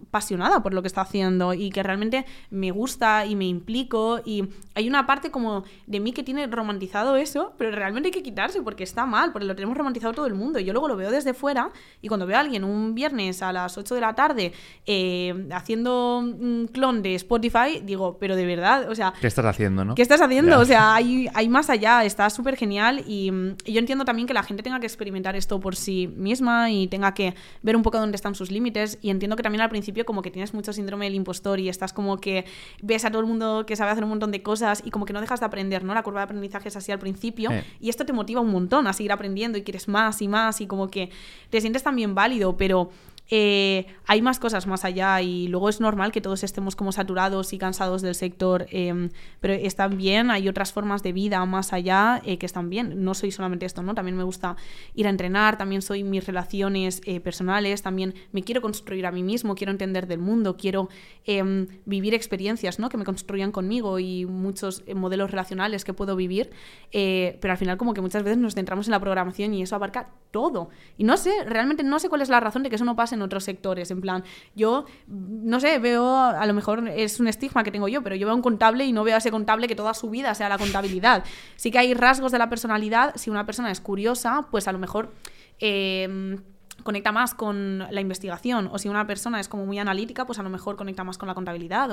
apasionada 0.00 0.62
por 0.62 0.74
lo 0.74 0.82
que 0.82 0.88
está 0.88 1.00
haciendo 1.00 1.54
y 1.54 1.70
que 1.70 1.82
realmente 1.82 2.24
me 2.50 2.70
gusta 2.70 3.26
y 3.26 3.36
me 3.36 3.46
implico 3.46 4.20
y 4.24 4.48
hay 4.74 4.88
una 4.88 5.06
parte 5.06 5.30
como 5.30 5.64
de 5.86 6.00
mí 6.00 6.12
que 6.12 6.22
tiene 6.22 6.46
romantizado 6.46 7.16
eso, 7.16 7.52
pero 7.58 7.70
realmente 7.70 8.08
hay 8.08 8.12
que 8.12 8.22
quitarse 8.22 8.62
porque 8.62 8.84
está 8.84 9.06
mal, 9.06 9.32
porque 9.32 9.46
lo 9.46 9.54
tenemos 9.54 9.76
romantizado 9.76 10.14
todo 10.14 10.26
el 10.26 10.34
mundo 10.34 10.58
yo 10.64 10.72
luego 10.72 10.88
lo 10.88 10.96
veo 10.96 11.10
desde 11.10 11.34
fuera 11.34 11.70
y 12.00 12.08
cuando 12.08 12.26
veo 12.26 12.36
a 12.36 12.40
alguien 12.40 12.64
un 12.64 12.94
viernes 12.94 13.42
a 13.42 13.52
las 13.52 13.76
8 13.76 13.94
de 13.94 14.00
la 14.00 14.14
tarde 14.14 14.52
eh, 14.86 15.48
haciendo 15.52 16.18
un 16.18 16.68
clon 16.72 17.02
de 17.02 17.14
Spotify, 17.16 17.80
digo, 17.82 18.18
pero 18.18 18.36
de 18.36 18.46
verdad, 18.46 18.90
o 18.90 18.94
sea, 18.94 19.12
¿Qué 19.20 19.26
estás 19.26 19.44
haciendo, 19.44 19.84
no? 19.84 19.94
¿Qué 19.94 20.02
estás 20.02 20.20
haciendo? 20.20 20.52
Ya. 20.52 20.58
O 20.58 20.64
sea, 20.64 20.94
hay, 20.94 21.28
hay 21.34 21.48
más 21.48 21.70
allá, 21.70 22.04
está 22.04 22.30
súper 22.30 22.56
genial 22.56 23.02
y, 23.06 23.30
mm, 23.30 23.56
y 23.64 23.72
yo 23.72 23.78
entiendo 23.78 24.04
también 24.04 24.26
que 24.26 24.34
la 24.34 24.42
gente 24.42 24.62
tenga 24.62 24.80
que 24.80 24.86
experimentar 24.86 25.36
esto 25.36 25.60
por 25.60 25.76
sí 25.76 26.08
misma 26.16 26.70
y 26.70 26.86
tenga 26.86 27.14
que 27.14 27.34
ver 27.62 27.76
un 27.76 27.82
poco 27.82 27.98
dónde 27.98 28.16
están 28.16 28.34
sus 28.34 28.50
límites 28.50 28.98
y 29.02 29.10
entiendo 29.10 29.36
que 29.36 29.42
también 29.42 29.62
al 29.62 29.70
principio 29.70 29.87
como 30.04 30.22
que 30.22 30.30
tienes 30.30 30.54
mucho 30.54 30.72
síndrome 30.72 31.06
del 31.06 31.14
impostor 31.14 31.60
y 31.60 31.68
estás 31.68 31.92
como 31.92 32.18
que 32.18 32.44
ves 32.82 33.04
a 33.04 33.10
todo 33.10 33.20
el 33.20 33.26
mundo 33.26 33.64
que 33.66 33.76
sabe 33.76 33.90
hacer 33.90 34.04
un 34.04 34.10
montón 34.10 34.30
de 34.32 34.42
cosas 34.42 34.82
y 34.84 34.90
como 34.90 35.04
que 35.04 35.12
no 35.12 35.20
dejas 35.20 35.40
de 35.40 35.46
aprender, 35.46 35.84
¿no? 35.84 35.94
La 35.94 36.02
curva 36.02 36.20
de 36.20 36.24
aprendizaje 36.24 36.68
es 36.68 36.76
así 36.76 36.92
al 36.92 36.98
principio 36.98 37.50
Eh. 37.50 37.64
y 37.80 37.88
esto 37.88 38.04
te 38.04 38.12
motiva 38.12 38.40
un 38.40 38.50
montón 38.50 38.86
a 38.86 38.92
seguir 38.92 39.12
aprendiendo 39.12 39.58
y 39.58 39.62
quieres 39.62 39.88
más 39.88 40.20
y 40.22 40.28
más 40.28 40.60
y 40.60 40.66
como 40.66 40.88
que 40.88 41.10
te 41.50 41.60
sientes 41.60 41.82
también 41.82 42.14
válido, 42.14 42.56
pero 42.56 42.90
eh, 43.30 43.86
hay 44.06 44.22
más 44.22 44.38
cosas 44.38 44.66
más 44.66 44.84
allá 44.84 45.20
y 45.20 45.48
luego 45.48 45.68
es 45.68 45.80
normal 45.80 46.12
que 46.12 46.20
todos 46.20 46.42
estemos 46.44 46.76
como 46.76 46.92
saturados 46.92 47.52
y 47.52 47.58
cansados 47.58 48.02
del 48.02 48.14
sector, 48.14 48.66
eh, 48.70 49.10
pero 49.40 49.54
están 49.54 49.96
bien, 49.96 50.30
hay 50.30 50.48
otras 50.48 50.72
formas 50.72 51.02
de 51.02 51.12
vida 51.12 51.44
más 51.44 51.72
allá 51.72 52.22
eh, 52.24 52.38
que 52.38 52.46
están 52.46 52.70
bien. 52.70 53.04
No 53.04 53.14
soy 53.14 53.30
solamente 53.30 53.66
esto, 53.66 53.82
¿no? 53.82 53.94
También 53.94 54.16
me 54.16 54.24
gusta 54.24 54.56
ir 54.94 55.06
a 55.06 55.10
entrenar, 55.10 55.58
también 55.58 55.82
soy 55.82 56.04
mis 56.04 56.26
relaciones 56.26 57.02
eh, 57.04 57.20
personales, 57.20 57.82
también 57.82 58.14
me 58.32 58.42
quiero 58.42 58.62
construir 58.62 59.06
a 59.06 59.12
mí 59.12 59.22
mismo, 59.22 59.54
quiero 59.54 59.72
entender 59.72 60.06
del 60.06 60.20
mundo, 60.20 60.56
quiero 60.56 60.88
eh, 61.26 61.66
vivir 61.84 62.14
experiencias, 62.14 62.78
¿no? 62.78 62.88
Que 62.88 62.96
me 62.96 63.04
construyan 63.04 63.52
conmigo 63.52 63.98
y 63.98 64.24
muchos 64.24 64.82
eh, 64.86 64.94
modelos 64.94 65.30
relacionales 65.30 65.84
que 65.84 65.92
puedo 65.92 66.16
vivir, 66.16 66.50
eh, 66.92 67.38
pero 67.42 67.52
al 67.52 67.58
final 67.58 67.76
como 67.76 67.92
que 67.92 68.00
muchas 68.00 68.22
veces 68.22 68.38
nos 68.38 68.54
centramos 68.54 68.86
en 68.86 68.92
la 68.92 69.00
programación 69.00 69.52
y 69.52 69.62
eso 69.62 69.76
abarca 69.76 70.08
todo. 70.30 70.70
Y 70.96 71.04
no 71.04 71.18
sé, 71.18 71.44
realmente 71.44 71.82
no 71.82 71.98
sé 71.98 72.08
cuál 72.08 72.22
es 72.22 72.30
la 72.30 72.40
razón 72.40 72.62
de 72.62 72.70
que 72.70 72.76
eso 72.76 72.86
no 72.86 72.96
pase 72.96 73.17
en 73.18 73.22
otros 73.22 73.44
sectores. 73.44 73.90
En 73.90 74.00
plan, 74.00 74.24
yo, 74.54 74.86
no 75.06 75.60
sé, 75.60 75.78
veo, 75.78 76.16
a 76.16 76.46
lo 76.46 76.54
mejor 76.54 76.88
es 76.88 77.20
un 77.20 77.28
estigma 77.28 77.62
que 77.62 77.70
tengo 77.70 77.88
yo, 77.88 78.02
pero 78.02 78.16
yo 78.16 78.26
veo 78.26 78.32
a 78.32 78.36
un 78.36 78.42
contable 78.42 78.86
y 78.86 78.92
no 78.92 79.04
veo 79.04 79.14
a 79.16 79.18
ese 79.18 79.30
contable 79.30 79.68
que 79.68 79.76
toda 79.76 79.92
su 79.92 80.08
vida 80.08 80.34
sea 80.34 80.48
la 80.48 80.56
contabilidad. 80.56 81.24
Sí 81.56 81.70
que 81.70 81.78
hay 81.78 81.92
rasgos 81.92 82.32
de 82.32 82.38
la 82.38 82.48
personalidad, 82.48 83.14
si 83.16 83.28
una 83.28 83.44
persona 83.44 83.70
es 83.70 83.80
curiosa, 83.80 84.46
pues 84.50 84.66
a 84.66 84.72
lo 84.72 84.78
mejor... 84.78 85.12
eh, 85.58 86.38
conecta 86.84 87.10
más 87.10 87.34
con 87.34 87.80
la 87.90 88.00
investigación 88.00 88.70
o 88.72 88.78
si 88.78 88.88
una 88.88 89.04
persona 89.04 89.40
es 89.40 89.48
como 89.48 89.66
muy 89.66 89.80
analítica 89.80 90.24
pues 90.26 90.38
a 90.38 90.44
lo 90.44 90.48
mejor 90.48 90.76
conecta 90.76 91.02
más 91.02 91.18
con 91.18 91.26
la 91.26 91.34
contabilidad 91.34 91.90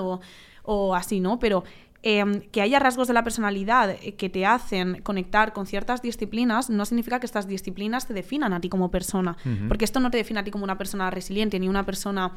o 0.64 0.96
así, 0.96 1.20
¿no? 1.20 1.40
Pero 1.40 1.64
eh, 2.08 2.48
que 2.52 2.62
haya 2.62 2.78
rasgos 2.78 3.08
de 3.08 3.16
la 3.16 3.24
personalidad 3.24 3.90
eh, 3.90 4.14
que 4.14 4.30
te 4.30 4.46
hacen 4.46 5.02
conectar 5.02 5.54
con 5.54 5.66
ciertas 5.66 6.04
disciplinas 6.04 6.70
no 6.70 6.86
significa 6.86 7.20
que 7.20 7.26
estas 7.26 7.48
disciplinas 7.48 8.06
te 8.06 8.14
definan 8.14 8.54
a 8.54 8.62
ti 8.62 8.70
como 8.70 8.92
persona, 8.92 9.36
porque 9.68 9.86
esto 9.86 10.00
no 10.00 10.12
te 10.12 10.18
define 10.18 10.42
a 10.42 10.44
ti 10.44 10.52
como 10.52 10.64
una 10.64 10.78
persona 10.78 11.10
resiliente 11.10 11.60
ni 11.60 11.68
una 11.68 11.84
persona 11.84 12.34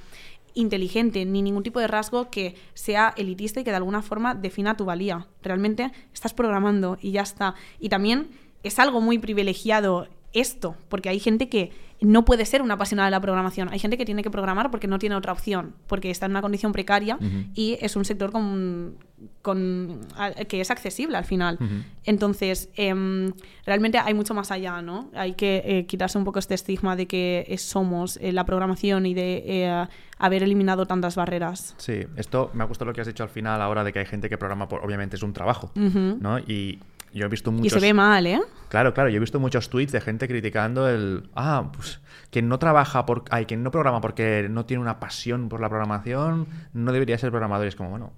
inteligente, 0.55 1.27
ni 1.27 1.43
ningún 1.43 1.63
tipo 1.63 1.81
de 1.81 1.87
rasgo 1.87 2.31
que 2.31 2.55
sea 2.73 3.13
elitista 3.19 3.61
y 3.61 3.65
que 3.65 3.71
de 3.71 3.77
alguna 3.77 4.01
forma 4.01 4.35
defina 4.35 4.75
tu 4.75 4.87
valía. 4.87 5.27
Realmente 5.43 5.93
estás 6.15 6.33
programando 6.33 6.97
y 7.03 7.11
ya 7.11 7.21
está. 7.21 7.55
Y 7.79 7.91
también 7.91 8.31
es 8.63 8.79
algo 8.79 9.03
muy 9.03 9.19
privilegiado 9.19 10.09
esto, 10.33 10.77
porque 10.89 11.09
hay 11.09 11.19
gente 11.21 11.49
que 11.49 11.71
no 12.01 12.25
puede 12.25 12.45
ser 12.45 12.63
una 12.63 12.75
apasionada 12.75 13.07
de 13.09 13.11
la 13.11 13.21
programación. 13.21 13.71
Hay 13.73 13.81
gente 13.81 13.97
que 13.99 14.05
tiene 14.05 14.23
que 14.23 14.31
programar 14.31 14.71
porque 14.71 14.87
no 14.87 14.99
tiene 15.01 15.17
otra 15.17 15.33
opción, 15.33 15.75
porque 15.89 16.11
está 16.11 16.27
en 16.27 16.33
una 16.33 16.43
condición 16.43 16.71
precaria 16.73 17.19
y 17.55 17.77
es 17.81 17.97
un 17.97 18.05
sector 18.05 18.31
con, 18.31 18.95
con- 19.43 20.01
a- 20.17 20.31
que 20.33 20.61
es 20.61 20.71
accesible 20.71 21.17
al 21.17 21.25
final. 21.25 21.59
Entonces, 22.05 22.71
em, 22.77 23.33
realmente 23.67 23.99
hay 23.99 24.15
mucho 24.15 24.33
más 24.33 24.53
allá, 24.53 24.81
¿no? 24.81 25.11
Hay 25.15 25.33
que 25.35 25.63
eh, 25.65 25.87
quitarse 25.87 26.19
un 26.19 26.25
poco 26.25 26.39
este 26.39 26.55
estigma 26.55 26.95
de 26.95 27.07
que 27.07 27.53
somos 27.59 28.17
eh, 28.19 28.33
la 28.33 28.45
programación 28.45 29.05
y 29.07 29.15
de 29.15 29.43
eh, 29.47 29.87
haber 30.19 30.45
eliminado 30.45 30.87
tantas 30.87 31.17
barreras. 31.17 31.75
Sí, 31.79 32.03
esto 32.17 32.51
me 32.55 32.63
ha 32.63 32.67
gustado 32.67 32.91
lo 32.91 32.95
que 32.95 33.01
has 33.01 33.07
dicho 33.09 33.25
al 33.25 33.29
final 33.29 33.61
ahora 33.61 33.83
de 33.83 33.93
que 33.93 33.99
hay 33.99 34.07
gente 34.07 34.29
que 34.29 34.39
programa 34.39 34.69
por, 34.69 34.85
obviamente 34.85 35.17
es 35.17 35.23
un 35.25 35.33
trabajo, 35.33 35.73
Ujú. 35.75 36.19
¿no? 36.21 36.39
Y 36.39 36.79
yo 37.13 37.27
he 37.27 37.29
visto 37.29 37.51
Y 37.51 37.55
muchos... 37.55 37.73
se 37.73 37.81
ve 37.81 37.95
mal, 37.95 38.27
¿eh? 38.27 38.41
Claro, 38.69 38.93
claro, 38.95 39.09
yo 39.09 39.17
he 39.17 39.21
visto 39.21 39.41
muchos 39.41 39.71
tweets 39.71 39.93
de 39.93 40.01
gente 40.01 40.29
criticando 40.29 40.89
el... 40.89 41.29
Ah, 41.35 41.71
pues 41.73 42.01
quien 42.31 42.49
no 42.49 42.59
trabaja 42.59 43.07
por... 43.07 43.25
Ay, 43.31 43.47
quien 43.47 43.63
no 43.63 43.71
programa 43.71 44.01
porque 44.01 44.47
no 44.51 44.67
tiene 44.67 44.83
una 44.83 45.01
pasión 45.01 45.49
por 45.49 45.61
la 45.61 45.69
programación, 45.69 46.47
no 46.75 46.93
debería 46.93 47.17
ser 47.19 47.31
programador. 47.31 47.67
Y 47.67 47.69
es 47.69 47.77
como, 47.77 47.91
bueno, 47.91 48.13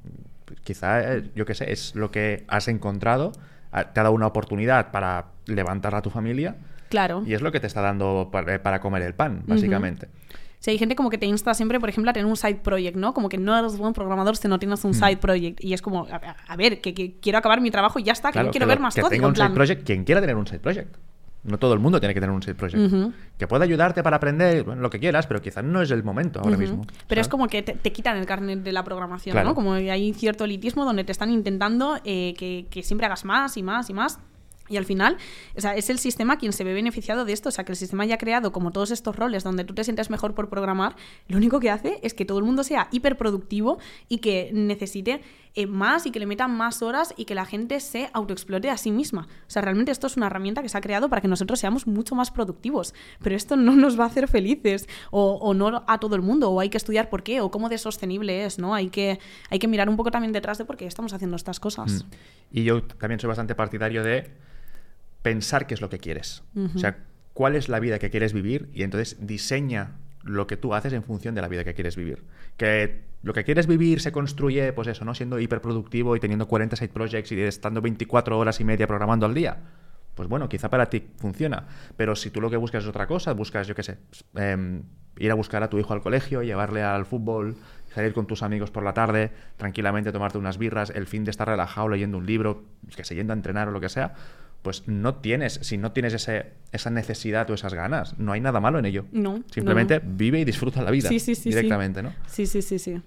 quizá, 0.64 1.14
eh, 1.14 1.30
yo 1.34 1.46
qué 1.46 1.54
sé, 1.54 1.72
es 1.72 1.94
lo 1.94 2.10
que 2.10 2.44
has 2.48 2.68
encontrado, 2.68 3.32
te 3.72 3.78
ha 4.00 4.02
dado 4.02 4.12
una 4.12 4.26
oportunidad 4.26 4.90
para 4.90 5.26
levantar 5.46 5.94
a 5.94 6.02
tu 6.02 6.10
familia 6.10 6.56
Claro. 6.88 7.22
y 7.24 7.34
es 7.34 7.40
lo 7.40 7.52
que 7.52 7.60
te 7.60 7.68
está 7.68 7.80
dando 7.80 8.30
para, 8.32 8.60
para 8.62 8.80
comer 8.80 9.02
el 9.02 9.14
pan, 9.14 9.44
básicamente. 9.46 10.08
Sí, 10.60 10.70
hay 10.70 10.78
gente 10.78 10.94
como 10.94 11.08
que 11.10 11.16
te 11.18 11.26
insta 11.26 11.54
siempre, 11.54 11.80
por 11.80 11.88
ejemplo, 11.88 12.10
a 12.10 12.12
tener 12.12 12.26
un 12.26 12.36
side 12.36 12.56
project, 12.56 12.96
¿no? 12.96 13.14
Como 13.14 13.28
que 13.30 13.38
no 13.38 13.58
eres 13.58 13.76
buen 13.78 13.94
programador 13.94 14.36
si 14.36 14.46
no 14.46 14.58
tienes 14.58 14.84
un 14.84 14.92
side 14.94 15.16
project. 15.16 15.64
Y 15.64 15.72
es 15.72 15.80
como, 15.82 16.06
a, 16.46 16.56
ver, 16.56 16.80
que, 16.82 16.92
que 16.94 17.16
quiero 17.18 17.38
acabar 17.38 17.60
mi 17.62 17.70
trabajo 17.70 17.98
y 17.98 18.02
ya 18.02 18.12
está, 18.12 18.28
que 18.28 18.34
Claro, 18.34 18.46
no 18.48 18.52
quiero 18.52 18.66
que 18.66 18.68
ver 18.68 18.78
más 18.80 18.94
que 18.94 19.00
código. 19.00 19.10
tenga 19.16 19.28
un 19.28 19.34
plan. 19.34 19.48
side 19.48 19.54
project, 19.56 19.86
quien 19.86 20.04
quiera 20.04 20.20
tener 20.20 20.36
un 20.36 20.46
side 20.46 20.60
project. 20.60 20.94
No 21.42 21.56
todo 21.58 21.72
el 21.72 21.80
mundo 21.80 21.98
tiene 22.00 22.12
que 22.12 22.20
tener 22.20 22.36
un 22.36 22.42
side 22.42 22.54
project. 22.54 22.92
Que 23.38 23.46
pueda 23.46 23.64
ayudarte 23.64 24.02
para 24.02 24.16
aprender 24.16 24.62
bueno, 24.62 24.82
lo 24.82 24.90
que 24.90 25.00
quieras, 25.00 25.26
pero 25.26 25.40
quizás 25.40 25.64
no 25.64 25.80
es 25.80 25.90
el 25.90 26.04
momento 26.04 26.40
ahora 26.40 26.58
mismo. 26.58 26.84
Pero 27.08 27.22
es 27.22 27.28
como 27.28 27.48
que 27.48 27.62
te, 27.62 27.72
te 27.72 27.92
quitan 27.92 28.18
el 28.18 28.26
carnet 28.26 28.58
de 28.62 28.72
la 28.72 28.84
programación, 28.84 29.32
Claro. 29.32 29.48
¿no? 29.48 29.54
Como 29.54 29.72
hay 29.72 30.12
cierto 30.12 30.44
elitismo 30.44 30.84
donde 30.84 31.04
te 31.04 31.12
están 31.12 31.30
intentando 31.30 31.96
eh, 32.04 32.34
que, 32.36 32.66
que 32.70 32.82
siempre 32.82 33.06
hagas 33.06 33.24
más 33.24 33.56
y 33.56 33.62
más 33.62 33.88
y 33.88 33.94
más. 33.94 34.20
Y 34.70 34.76
al 34.76 34.84
final, 34.84 35.18
o 35.56 35.60
sea, 35.60 35.74
es 35.74 35.90
el 35.90 35.98
sistema 35.98 36.38
quien 36.38 36.52
se 36.52 36.64
ve 36.64 36.72
beneficiado 36.72 37.24
de 37.24 37.32
esto. 37.32 37.48
O 37.48 37.52
sea, 37.52 37.64
que 37.64 37.72
el 37.72 37.76
sistema 37.76 38.06
ya 38.06 38.14
ha 38.14 38.18
creado 38.18 38.52
como 38.52 38.70
todos 38.70 38.90
estos 38.90 39.16
roles 39.16 39.44
donde 39.44 39.64
tú 39.64 39.74
te 39.74 39.84
sientes 39.84 40.08
mejor 40.08 40.34
por 40.34 40.48
programar, 40.48 40.96
lo 41.28 41.36
único 41.36 41.60
que 41.60 41.70
hace 41.70 41.98
es 42.02 42.14
que 42.14 42.24
todo 42.24 42.38
el 42.38 42.44
mundo 42.44 42.62
sea 42.62 42.88
hiperproductivo 42.92 43.78
y 44.08 44.18
que 44.18 44.50
necesite 44.54 45.20
eh, 45.56 45.66
más 45.66 46.06
y 46.06 46.12
que 46.12 46.20
le 46.20 46.26
metan 46.26 46.56
más 46.56 46.80
horas 46.80 47.12
y 47.16 47.24
que 47.24 47.34
la 47.34 47.44
gente 47.44 47.80
se 47.80 48.08
autoexplote 48.12 48.70
a 48.70 48.76
sí 48.76 48.92
misma. 48.92 49.26
O 49.48 49.50
sea, 49.50 49.62
realmente 49.62 49.90
esto 49.90 50.06
es 50.06 50.16
una 50.16 50.26
herramienta 50.26 50.62
que 50.62 50.68
se 50.68 50.78
ha 50.78 50.80
creado 50.80 51.08
para 51.08 51.20
que 51.20 51.26
nosotros 51.28 51.58
seamos 51.58 51.88
mucho 51.88 52.14
más 52.14 52.30
productivos. 52.30 52.94
Pero 53.20 53.34
esto 53.34 53.56
no 53.56 53.74
nos 53.74 53.98
va 53.98 54.04
a 54.04 54.06
hacer 54.06 54.28
felices 54.28 54.88
o, 55.10 55.34
o 55.34 55.52
no 55.52 55.82
a 55.88 55.98
todo 55.98 56.14
el 56.14 56.22
mundo. 56.22 56.50
O 56.50 56.60
hay 56.60 56.68
que 56.68 56.76
estudiar 56.76 57.10
por 57.10 57.24
qué 57.24 57.40
o 57.40 57.50
cómo 57.50 57.68
de 57.68 57.78
sostenible 57.78 58.44
es, 58.44 58.60
¿no? 58.60 58.74
Hay 58.74 58.90
que, 58.90 59.18
hay 59.50 59.58
que 59.58 59.66
mirar 59.66 59.88
un 59.88 59.96
poco 59.96 60.12
también 60.12 60.32
detrás 60.32 60.58
de 60.58 60.64
por 60.64 60.76
qué 60.76 60.86
estamos 60.86 61.12
haciendo 61.12 61.36
estas 61.36 61.58
cosas. 61.58 62.04
Mm. 62.04 62.58
Y 62.58 62.64
yo 62.64 62.82
también 62.82 63.18
soy 63.18 63.28
bastante 63.28 63.54
partidario 63.54 64.04
de 64.04 64.30
pensar 65.22 65.66
qué 65.66 65.74
es 65.74 65.80
lo 65.80 65.90
que 65.90 65.98
quieres. 65.98 66.42
O 66.74 66.78
sea, 66.78 67.04
cuál 67.34 67.56
es 67.56 67.68
la 67.68 67.80
vida 67.80 67.98
que 67.98 68.10
quieres 68.10 68.32
vivir 68.32 68.70
y 68.72 68.82
entonces 68.82 69.16
diseña 69.20 69.96
lo 70.22 70.46
que 70.46 70.56
tú 70.56 70.74
haces 70.74 70.92
en 70.92 71.02
función 71.02 71.34
de 71.34 71.40
la 71.40 71.48
vida 71.48 71.64
que 71.64 71.74
quieres 71.74 71.96
vivir. 71.96 72.24
Que 72.56 73.02
lo 73.22 73.32
que 73.32 73.44
quieres 73.44 73.66
vivir 73.66 74.00
se 74.00 74.12
construye, 74.12 74.72
pues 74.72 74.88
eso, 74.88 75.04
¿no? 75.04 75.14
Siendo 75.14 75.38
hiperproductivo 75.38 76.16
y 76.16 76.20
teniendo 76.20 76.46
40 76.46 76.76
side 76.76 76.88
projects 76.88 77.32
y 77.32 77.40
estando 77.40 77.80
24 77.80 78.38
horas 78.38 78.60
y 78.60 78.64
media 78.64 78.86
programando 78.86 79.26
al 79.26 79.34
día. 79.34 79.58
Pues 80.14 80.28
bueno, 80.28 80.48
quizá 80.48 80.68
para 80.68 80.90
ti 80.90 81.04
funciona. 81.16 81.66
Pero 81.96 82.16
si 82.16 82.30
tú 82.30 82.40
lo 82.40 82.50
que 82.50 82.56
buscas 82.56 82.84
es 82.84 82.88
otra 82.90 83.06
cosa, 83.06 83.32
buscas, 83.32 83.66
yo 83.66 83.74
qué 83.74 83.82
sé, 83.82 83.98
em, 84.34 84.82
ir 85.18 85.30
a 85.30 85.34
buscar 85.34 85.62
a 85.62 85.70
tu 85.70 85.78
hijo 85.78 85.92
al 85.92 86.02
colegio, 86.02 86.42
llevarle 86.42 86.82
al 86.82 87.06
fútbol, 87.06 87.56
salir 87.94 88.12
con 88.12 88.26
tus 88.26 88.42
amigos 88.42 88.70
por 88.70 88.82
la 88.82 88.94
tarde, 88.94 89.32
tranquilamente 89.56 90.12
tomarte 90.12 90.38
unas 90.38 90.58
birras, 90.58 90.90
el 90.90 91.06
fin 91.06 91.24
de 91.24 91.30
estar 91.30 91.48
relajado 91.48 91.88
leyendo 91.88 92.18
un 92.18 92.26
libro, 92.26 92.64
que 92.94 93.04
se 93.04 93.14
yendo 93.14 93.32
a 93.32 93.36
entrenar 93.36 93.68
o 93.68 93.70
lo 93.70 93.80
que 93.80 93.88
sea, 93.88 94.14
pues 94.62 94.86
no 94.86 95.14
tienes, 95.16 95.54
si 95.62 95.78
no 95.78 95.92
tienes 95.92 96.12
ese, 96.14 96.52
esa 96.72 96.90
necesidad 96.90 97.50
o 97.50 97.54
esas 97.54 97.72
ganas, 97.74 98.18
no 98.18 98.32
hay 98.32 98.40
nada 98.40 98.60
malo 98.60 98.78
en 98.78 98.84
ello. 98.86 99.06
No. 99.12 99.42
Simplemente 99.50 100.00
no, 100.00 100.04
no. 100.10 100.16
vive 100.16 100.40
y 100.40 100.44
disfruta 100.44 100.82
la 100.82 100.90
vida 100.90 101.08
Sí, 101.08 101.18
sí, 101.18 101.34
sí, 101.34 101.48
directamente, 101.50 102.00
sí. 102.00 102.06
¿no? 102.06 102.12
Sí, 102.26 102.46
sí, 102.46 102.60
sí, 102.62 102.78
sí. 102.78 103.00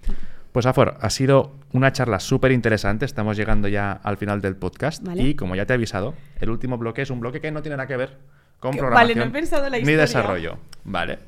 Pues 0.52 0.66
Afor, 0.68 0.98
ha 1.02 1.10
sido 1.10 1.56
una 1.72 1.92
charla 1.92 2.20
súper 2.20 2.52
interesante. 2.52 3.06
Estamos 3.06 3.38
llegando 3.38 3.68
ya 3.68 3.92
al 3.92 4.18
final 4.18 4.40
del 4.42 4.56
podcast. 4.56 5.04
Vale. 5.04 5.24
Y 5.24 5.34
como 5.36 5.56
ya 5.56 5.66
te 5.66 5.74
he 5.74 5.76
avisado, 5.76 6.14
el 6.40 6.50
último 6.52 6.78
bloque 6.78 7.02
es 7.02 7.10
un 7.10 7.20
bloque 7.20 7.42
que 7.42 7.52
no 7.52 7.62
tiene 7.64 7.78
nada 7.78 7.88
que 7.88 7.98
ver 7.98 8.18
con 8.60 8.72
Que- 8.72 8.78
programación 8.80 9.18
vale, 9.20 9.30
no 9.30 9.30
he 9.30 9.42
pensado 9.42 9.64
la 9.64 9.78
ni 9.78 9.78
historia. 9.80 9.98
desarrollo. 10.02 10.58
Vale. 10.84 11.20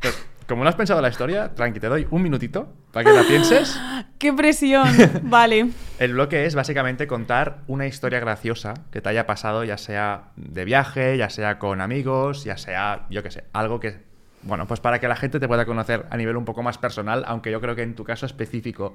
Pues, 0.00 0.26
como 0.50 0.64
no 0.64 0.68
has 0.68 0.74
pensado 0.74 1.00
la 1.00 1.08
historia, 1.08 1.54
tranqui, 1.54 1.78
te 1.78 1.86
doy 1.86 2.06
un 2.10 2.22
minutito 2.22 2.74
para 2.92 3.04
que 3.08 3.16
la 3.16 3.22
pienses. 3.22 3.80
¡Qué 4.18 4.32
presión! 4.32 4.88
vale. 5.22 5.70
El 5.98 6.14
bloque 6.14 6.44
es 6.44 6.56
básicamente 6.56 7.06
contar 7.06 7.58
una 7.68 7.86
historia 7.86 8.18
graciosa 8.18 8.74
que 8.90 9.00
te 9.00 9.08
haya 9.08 9.26
pasado, 9.26 9.62
ya 9.62 9.78
sea 9.78 10.32
de 10.34 10.64
viaje, 10.64 11.16
ya 11.16 11.30
sea 11.30 11.58
con 11.60 11.80
amigos, 11.80 12.42
ya 12.44 12.56
sea, 12.56 13.06
yo 13.10 13.22
qué 13.22 13.30
sé, 13.30 13.44
algo 13.52 13.78
que, 13.78 13.98
bueno, 14.42 14.66
pues 14.66 14.80
para 14.80 14.98
que 14.98 15.06
la 15.06 15.16
gente 15.16 15.38
te 15.38 15.46
pueda 15.46 15.64
conocer 15.64 16.06
a 16.10 16.16
nivel 16.16 16.36
un 16.36 16.44
poco 16.44 16.64
más 16.64 16.78
personal, 16.78 17.22
aunque 17.28 17.52
yo 17.52 17.60
creo 17.60 17.76
que 17.76 17.82
en 17.82 17.94
tu 17.94 18.02
caso 18.02 18.26
específico 18.26 18.94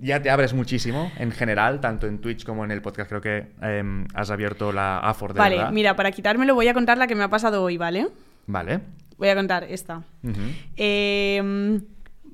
ya 0.00 0.20
te 0.20 0.30
abres 0.30 0.52
muchísimo 0.52 1.12
en 1.16 1.30
general, 1.30 1.80
tanto 1.80 2.08
en 2.08 2.18
Twitch 2.20 2.44
como 2.44 2.64
en 2.64 2.72
el 2.72 2.82
podcast. 2.82 3.08
Creo 3.08 3.20
que 3.20 3.52
em, 3.62 4.06
has 4.14 4.30
abierto 4.30 4.72
la 4.72 4.98
AFOR 4.98 5.34
de 5.34 5.38
Vale, 5.38 5.56
verdad. 5.56 5.72
mira, 5.72 5.94
para 5.94 6.10
quitármelo 6.10 6.54
voy 6.54 6.66
a 6.68 6.74
contar 6.74 6.98
la 6.98 7.06
que 7.06 7.14
me 7.14 7.22
ha 7.22 7.28
pasado 7.28 7.62
hoy, 7.62 7.76
¿vale? 7.76 8.08
Vale. 8.46 8.80
Voy 9.20 9.28
a 9.28 9.36
contar 9.36 9.64
esta. 9.64 10.02
Eh, 10.78 11.80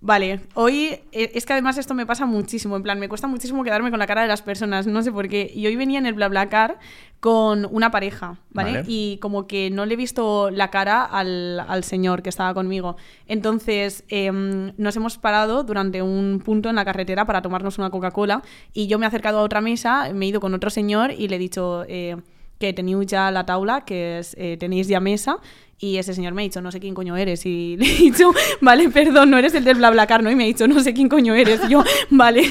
vale, 0.00 0.40
hoy 0.54 1.00
eh, 1.10 1.32
es 1.34 1.44
que 1.44 1.52
además 1.52 1.78
esto 1.78 1.94
me 1.94 2.06
pasa 2.06 2.26
muchísimo, 2.26 2.76
en 2.76 2.84
plan, 2.84 3.00
me 3.00 3.08
cuesta 3.08 3.26
muchísimo 3.26 3.64
quedarme 3.64 3.90
con 3.90 3.98
la 3.98 4.06
cara 4.06 4.22
de 4.22 4.28
las 4.28 4.40
personas, 4.40 4.86
no 4.86 5.02
sé 5.02 5.10
por 5.10 5.28
qué. 5.28 5.50
Y 5.52 5.66
hoy 5.66 5.74
venía 5.74 5.98
en 5.98 6.06
el 6.06 6.14
BlaBlaCar 6.14 6.78
con 7.18 7.66
una 7.72 7.90
pareja, 7.90 8.38
¿vale? 8.50 8.72
Vale. 8.72 8.84
Y 8.86 9.18
como 9.20 9.48
que 9.48 9.68
no 9.70 9.84
le 9.84 9.94
he 9.94 9.96
visto 9.96 10.48
la 10.50 10.70
cara 10.70 11.02
al, 11.04 11.58
al 11.58 11.82
señor 11.82 12.22
que 12.22 12.28
estaba 12.28 12.54
conmigo. 12.54 12.96
Entonces 13.26 14.04
em, 14.08 14.72
nos 14.76 14.94
hemos 14.94 15.18
parado 15.18 15.64
durante 15.64 16.02
un 16.02 16.40
punto 16.44 16.68
en 16.68 16.76
la 16.76 16.84
carretera 16.84 17.24
para 17.24 17.42
tomarnos 17.42 17.78
una 17.78 17.90
Coca-Cola 17.90 18.42
y 18.72 18.86
yo 18.86 19.00
me 19.00 19.06
he 19.06 19.08
acercado 19.08 19.40
a 19.40 19.42
otra 19.42 19.60
mesa, 19.60 20.12
me 20.14 20.26
he 20.26 20.28
ido 20.28 20.40
con 20.40 20.54
otro 20.54 20.70
señor 20.70 21.10
y 21.10 21.26
le 21.26 21.34
he 21.34 21.38
dicho... 21.40 21.84
eh, 21.88 22.16
que 22.58 22.72
tenéis 22.72 23.06
ya 23.06 23.30
la 23.30 23.46
taula, 23.46 23.84
que 23.84 24.18
es, 24.18 24.34
eh, 24.38 24.56
tenéis 24.58 24.88
ya 24.88 25.00
mesa, 25.00 25.38
y 25.78 25.98
ese 25.98 26.14
señor 26.14 26.32
me 26.32 26.42
ha 26.42 26.44
dicho, 26.44 26.62
no 26.62 26.72
sé 26.72 26.80
quién 26.80 26.94
coño 26.94 27.16
eres, 27.16 27.44
y 27.44 27.76
le 27.76 27.86
he 27.92 27.96
dicho, 27.96 28.32
vale, 28.60 28.88
perdón, 28.88 29.30
no 29.30 29.38
eres 29.38 29.54
el 29.54 29.64
del 29.64 29.76
BlaBlaCar, 29.76 30.22
¿no? 30.22 30.30
Y 30.30 30.36
me 30.36 30.44
ha 30.44 30.46
dicho, 30.46 30.66
no 30.66 30.80
sé 30.80 30.94
quién 30.94 31.08
coño 31.08 31.34
eres, 31.34 31.60
y 31.66 31.72
yo, 31.72 31.84
vale, 32.10 32.42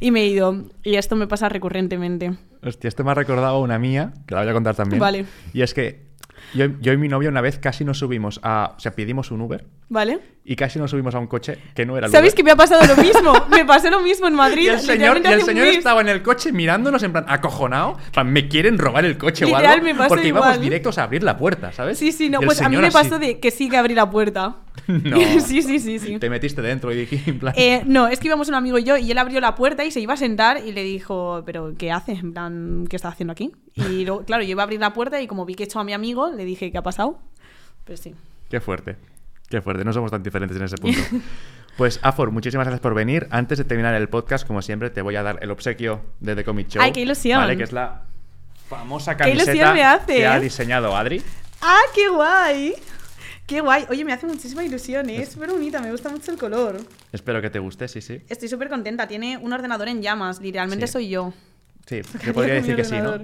y 0.00 0.10
me 0.10 0.22
he 0.22 0.26
ido. 0.26 0.64
Y 0.82 0.96
esto 0.96 1.14
me 1.14 1.26
pasa 1.26 1.48
recurrentemente. 1.48 2.34
Hostia, 2.62 2.88
esto 2.88 3.04
me 3.04 3.12
ha 3.12 3.14
recordado 3.14 3.60
una 3.60 3.78
mía, 3.78 4.12
que 4.26 4.34
la 4.34 4.42
voy 4.42 4.50
a 4.50 4.52
contar 4.52 4.74
también. 4.74 5.00
Vale. 5.00 5.26
Y 5.52 5.62
es 5.62 5.74
que 5.74 6.11
yo, 6.54 6.66
yo 6.80 6.92
y 6.92 6.96
mi 6.96 7.08
novia 7.08 7.28
una 7.28 7.40
vez 7.40 7.58
casi 7.58 7.84
nos 7.84 7.98
subimos 7.98 8.40
a... 8.42 8.74
O 8.76 8.80
sea, 8.80 8.92
pedimos 8.92 9.30
un 9.30 9.40
Uber 9.42 9.64
¿Vale? 9.88 10.20
y 10.44 10.56
casi 10.56 10.78
nos 10.78 10.90
subimos 10.90 11.14
a 11.14 11.18
un 11.18 11.26
coche 11.26 11.58
que 11.74 11.86
no 11.86 11.96
era 11.96 12.06
el 12.06 12.12
¿Sabéis 12.12 12.32
Uber. 12.32 12.36
que 12.36 12.42
me 12.44 12.50
ha 12.50 12.56
pasado 12.56 12.84
lo 12.86 13.00
mismo? 13.00 13.32
Me 13.50 13.64
pasó 13.64 13.90
lo 13.90 14.00
mismo 14.00 14.26
en 14.26 14.34
Madrid. 14.34 14.64
Y 14.64 14.68
el 14.68 14.80
señor, 14.80 15.20
y 15.22 15.26
el 15.26 15.42
señor 15.42 15.66
estaba 15.66 16.00
en 16.00 16.08
el 16.08 16.22
coche 16.22 16.52
mirándonos 16.52 17.02
en 17.02 17.12
plan 17.12 17.24
acojonado. 17.28 17.98
En 18.06 18.12
plan, 18.12 18.32
me 18.32 18.48
quieren 18.48 18.78
robar 18.78 19.04
el 19.04 19.18
coche 19.18 19.44
o 19.44 19.48
Literal, 19.48 19.74
algo. 19.74 19.84
me 19.84 19.94
pasó 19.94 20.08
porque 20.08 20.28
íbamos 20.28 20.60
directos 20.60 20.98
a 20.98 21.04
abrir 21.04 21.22
la 21.22 21.36
puerta, 21.36 21.72
¿sabes? 21.72 21.98
Sí, 21.98 22.12
sí, 22.12 22.28
no, 22.28 22.40
pues 22.40 22.60
a 22.60 22.68
mí 22.68 22.76
me 22.76 22.88
así, 22.88 22.94
pasó 22.94 23.18
de 23.18 23.38
que 23.38 23.50
sí 23.50 23.68
que 23.68 23.76
abrí 23.76 23.94
la 23.94 24.10
puerta. 24.10 24.56
No. 24.88 25.16
sí, 25.40 25.62
sí, 25.62 25.78
sí, 25.78 25.98
sí. 25.98 26.18
Te 26.18 26.28
metiste 26.28 26.60
dentro 26.60 26.92
y 26.92 26.96
dije, 26.96 27.22
en 27.26 27.38
plan. 27.38 27.54
Eh, 27.56 27.82
no, 27.86 28.08
es 28.08 28.18
que 28.18 28.26
íbamos 28.26 28.48
un 28.48 28.54
amigo 28.54 28.78
y 28.78 28.84
yo 28.84 28.96
y 28.96 29.10
él 29.10 29.18
abrió 29.18 29.40
la 29.40 29.54
puerta 29.54 29.84
y 29.84 29.90
se 29.90 30.00
iba 30.00 30.14
a 30.14 30.16
sentar 30.16 30.58
y 30.66 30.72
le 30.72 30.82
dijo, 30.82 31.42
pero 31.46 31.74
¿qué 31.78 31.92
hace? 31.92 32.12
En 32.12 32.32
plan, 32.32 32.86
¿qué 32.88 32.96
está 32.96 33.08
haciendo 33.08 33.32
aquí? 33.32 33.52
Y 33.74 34.04
luego, 34.04 34.24
claro, 34.24 34.42
yo 34.42 34.50
iba 34.50 34.62
a 34.62 34.64
abrir 34.64 34.80
la 34.80 34.92
puerta 34.92 35.20
y 35.20 35.26
como 35.26 35.44
vi 35.44 35.54
que 35.54 35.62
he 35.62 35.66
hecho 35.66 35.78
a 35.78 35.84
mi 35.84 35.92
amigo, 35.92 36.31
le 36.34 36.44
dije, 36.44 36.70
¿qué 36.72 36.78
ha 36.78 36.82
pasado? 36.82 37.18
Pues 37.84 38.00
sí. 38.00 38.14
Qué 38.50 38.60
fuerte. 38.60 38.96
Qué 39.48 39.60
fuerte. 39.60 39.84
No 39.84 39.92
somos 39.92 40.10
tan 40.10 40.22
diferentes 40.22 40.56
en 40.56 40.64
ese 40.64 40.76
punto. 40.76 41.00
Pues, 41.76 42.00
Afor, 42.02 42.32
muchísimas 42.32 42.66
gracias 42.66 42.80
por 42.82 42.92
venir. 42.94 43.28
Antes 43.30 43.56
de 43.56 43.64
terminar 43.64 43.94
el 43.94 44.06
podcast, 44.10 44.46
como 44.46 44.60
siempre, 44.60 44.90
te 44.90 45.00
voy 45.00 45.16
a 45.16 45.22
dar 45.22 45.38
el 45.40 45.50
obsequio 45.50 46.02
de 46.20 46.36
The 46.36 46.44
Comic 46.44 46.68
Show. 46.68 46.82
Ay, 46.82 46.92
qué 46.92 47.00
ilusión. 47.00 47.40
Vale, 47.40 47.56
que 47.56 47.62
es 47.62 47.72
la 47.72 48.02
famosa 48.68 49.16
camiseta 49.16 50.04
que 50.06 50.26
ha 50.26 50.38
diseñado 50.38 50.94
Adri. 50.94 51.22
¡Ah, 51.62 51.80
qué 51.94 52.08
guay! 52.08 52.74
¡Qué 53.46 53.60
guay! 53.62 53.86
Oye, 53.88 54.04
me 54.04 54.12
hace 54.12 54.26
muchísima 54.26 54.62
ilusión, 54.64 55.08
¿eh? 55.08 55.22
es 55.22 55.30
súper 55.30 55.50
bonita, 55.50 55.80
me 55.80 55.90
gusta 55.90 56.10
mucho 56.10 56.30
el 56.30 56.38
color. 56.38 56.76
Espero 57.12 57.40
que 57.40 57.48
te 57.50 57.58
guste, 57.58 57.88
sí, 57.88 58.00
sí. 58.00 58.20
Estoy 58.28 58.48
súper 58.48 58.68
contenta, 58.68 59.06
tiene 59.08 59.38
un 59.38 59.52
ordenador 59.52 59.88
en 59.88 60.02
llamas, 60.02 60.40
literalmente 60.40 60.86
Sí. 60.86 60.92
soy 60.92 61.08
yo. 61.08 61.32
Sí, 61.86 62.02
yo 62.24 62.34
podría 62.34 62.54
decir 62.54 62.76
que 62.76 62.84
sí, 62.84 62.96
¿no? 63.00 63.18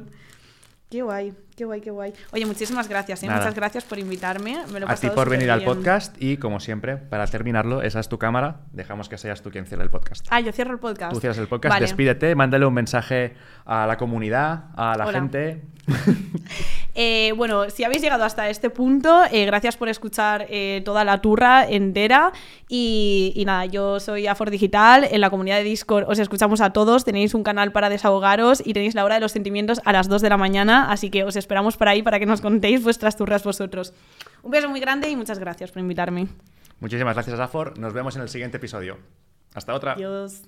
Qué 0.91 1.03
guay, 1.03 1.35
qué 1.55 1.67
guay, 1.67 1.83
qué 1.83 1.91
guay. 1.91 2.15
Oye, 2.33 2.47
muchísimas 2.47 2.89
gracias, 2.89 3.23
¿eh? 3.23 3.27
Muchas 3.29 3.55
gracias 3.55 3.85
por 3.85 3.99
invitarme. 3.99 4.65
Me 4.73 4.81
lo 4.81 4.89
he 4.89 4.91
A 4.93 4.97
ti 4.97 5.11
por 5.11 5.29
venir 5.29 5.51
al 5.51 5.63
podcast 5.63 6.17
y, 6.19 6.39
como 6.39 6.61
siempre, 6.61 6.97
para 6.97 7.27
terminarlo, 7.27 7.83
esa 7.83 8.01
es 8.01 8.09
tu 8.09 8.19
cámara. 8.19 8.61
Dejamos 8.73 9.11
que 9.11 9.19
seas 9.19 9.43
tú 9.43 9.51
quien 9.51 9.67
cierre 9.67 9.83
el 9.85 9.91
podcast. 9.91 10.27
Ah, 10.31 10.41
yo 10.41 10.51
cierro 10.51 10.73
el 10.73 10.79
podcast. 10.79 11.13
Tú 11.13 11.21
cierras 11.21 11.37
el 11.37 11.47
podcast, 11.47 11.75
Vale. 11.75 11.85
despídete, 11.85 12.35
mándale 12.35 12.65
un 12.65 12.73
mensaje 12.73 13.35
a 13.67 13.87
la 13.87 13.99
comunidad, 13.99 14.71
a 14.77 14.97
la 14.97 15.07
Hola. 15.07 15.21
gente. 15.21 15.63
Eh, 17.01 17.33
bueno, 17.37 17.71
si 17.71 17.85
habéis 17.85 18.03
llegado 18.03 18.25
hasta 18.25 18.51
este 18.51 18.71
punto, 18.71 19.23
eh, 19.31 19.47
gracias 19.47 19.77
por 19.77 19.89
escuchar 19.89 20.47
eh, 20.49 20.83
toda 20.85 21.05
la 21.05 21.21
turra 21.21 21.65
entera. 21.65 22.33
Y, 22.69 23.33
y 23.37 23.45
nada, 23.45 23.67
yo 23.67 24.01
soy 24.01 24.27
Afor 24.27 24.51
Digital. 24.51 25.07
En 25.09 25.21
la 25.21 25.31
comunidad 25.31 25.59
de 25.59 25.63
Discord 25.63 26.07
os 26.09 26.19
escuchamos 26.19 26.61
a 26.61 26.73
todos. 26.73 27.05
Tenéis 27.05 27.35
un 27.35 27.45
canal 27.45 27.71
para 27.71 27.89
desahogaros 27.89 28.61
y 28.67 28.73
tenéis 28.73 28.97
la 28.97 29.05
hora 29.05 29.15
de 29.15 29.21
los 29.21 29.31
sentimientos 29.31 29.81
a 29.85 29.93
las 29.93 30.09
2 30.09 30.23
de 30.23 30.29
la 30.29 30.39
mañana. 30.39 30.91
Así 30.91 31.09
que 31.09 31.23
os 31.23 31.37
esperamos 31.37 31.77
por 31.77 31.87
ahí 31.87 32.03
para 32.03 32.19
que 32.19 32.27
nos 32.27 32.41
contéis 32.41 32.83
vuestras 32.83 33.17
turras 33.17 33.45
vosotros. 33.45 33.95
Un 34.43 34.51
beso 34.51 34.69
muy 34.69 34.81
grande 34.81 35.09
y 35.09 35.15
muchas 35.15 35.39
gracias 35.39 35.71
por 35.71 35.81
invitarme. 35.81 36.27
Muchísimas 36.81 37.15
gracias, 37.15 37.39
Afor. 37.39 37.79
Nos 37.79 37.93
vemos 37.93 38.17
en 38.17 38.23
el 38.23 38.29
siguiente 38.29 38.57
episodio. 38.57 38.99
Hasta 39.55 39.73
otra. 39.73 39.93
Adiós. 39.93 40.43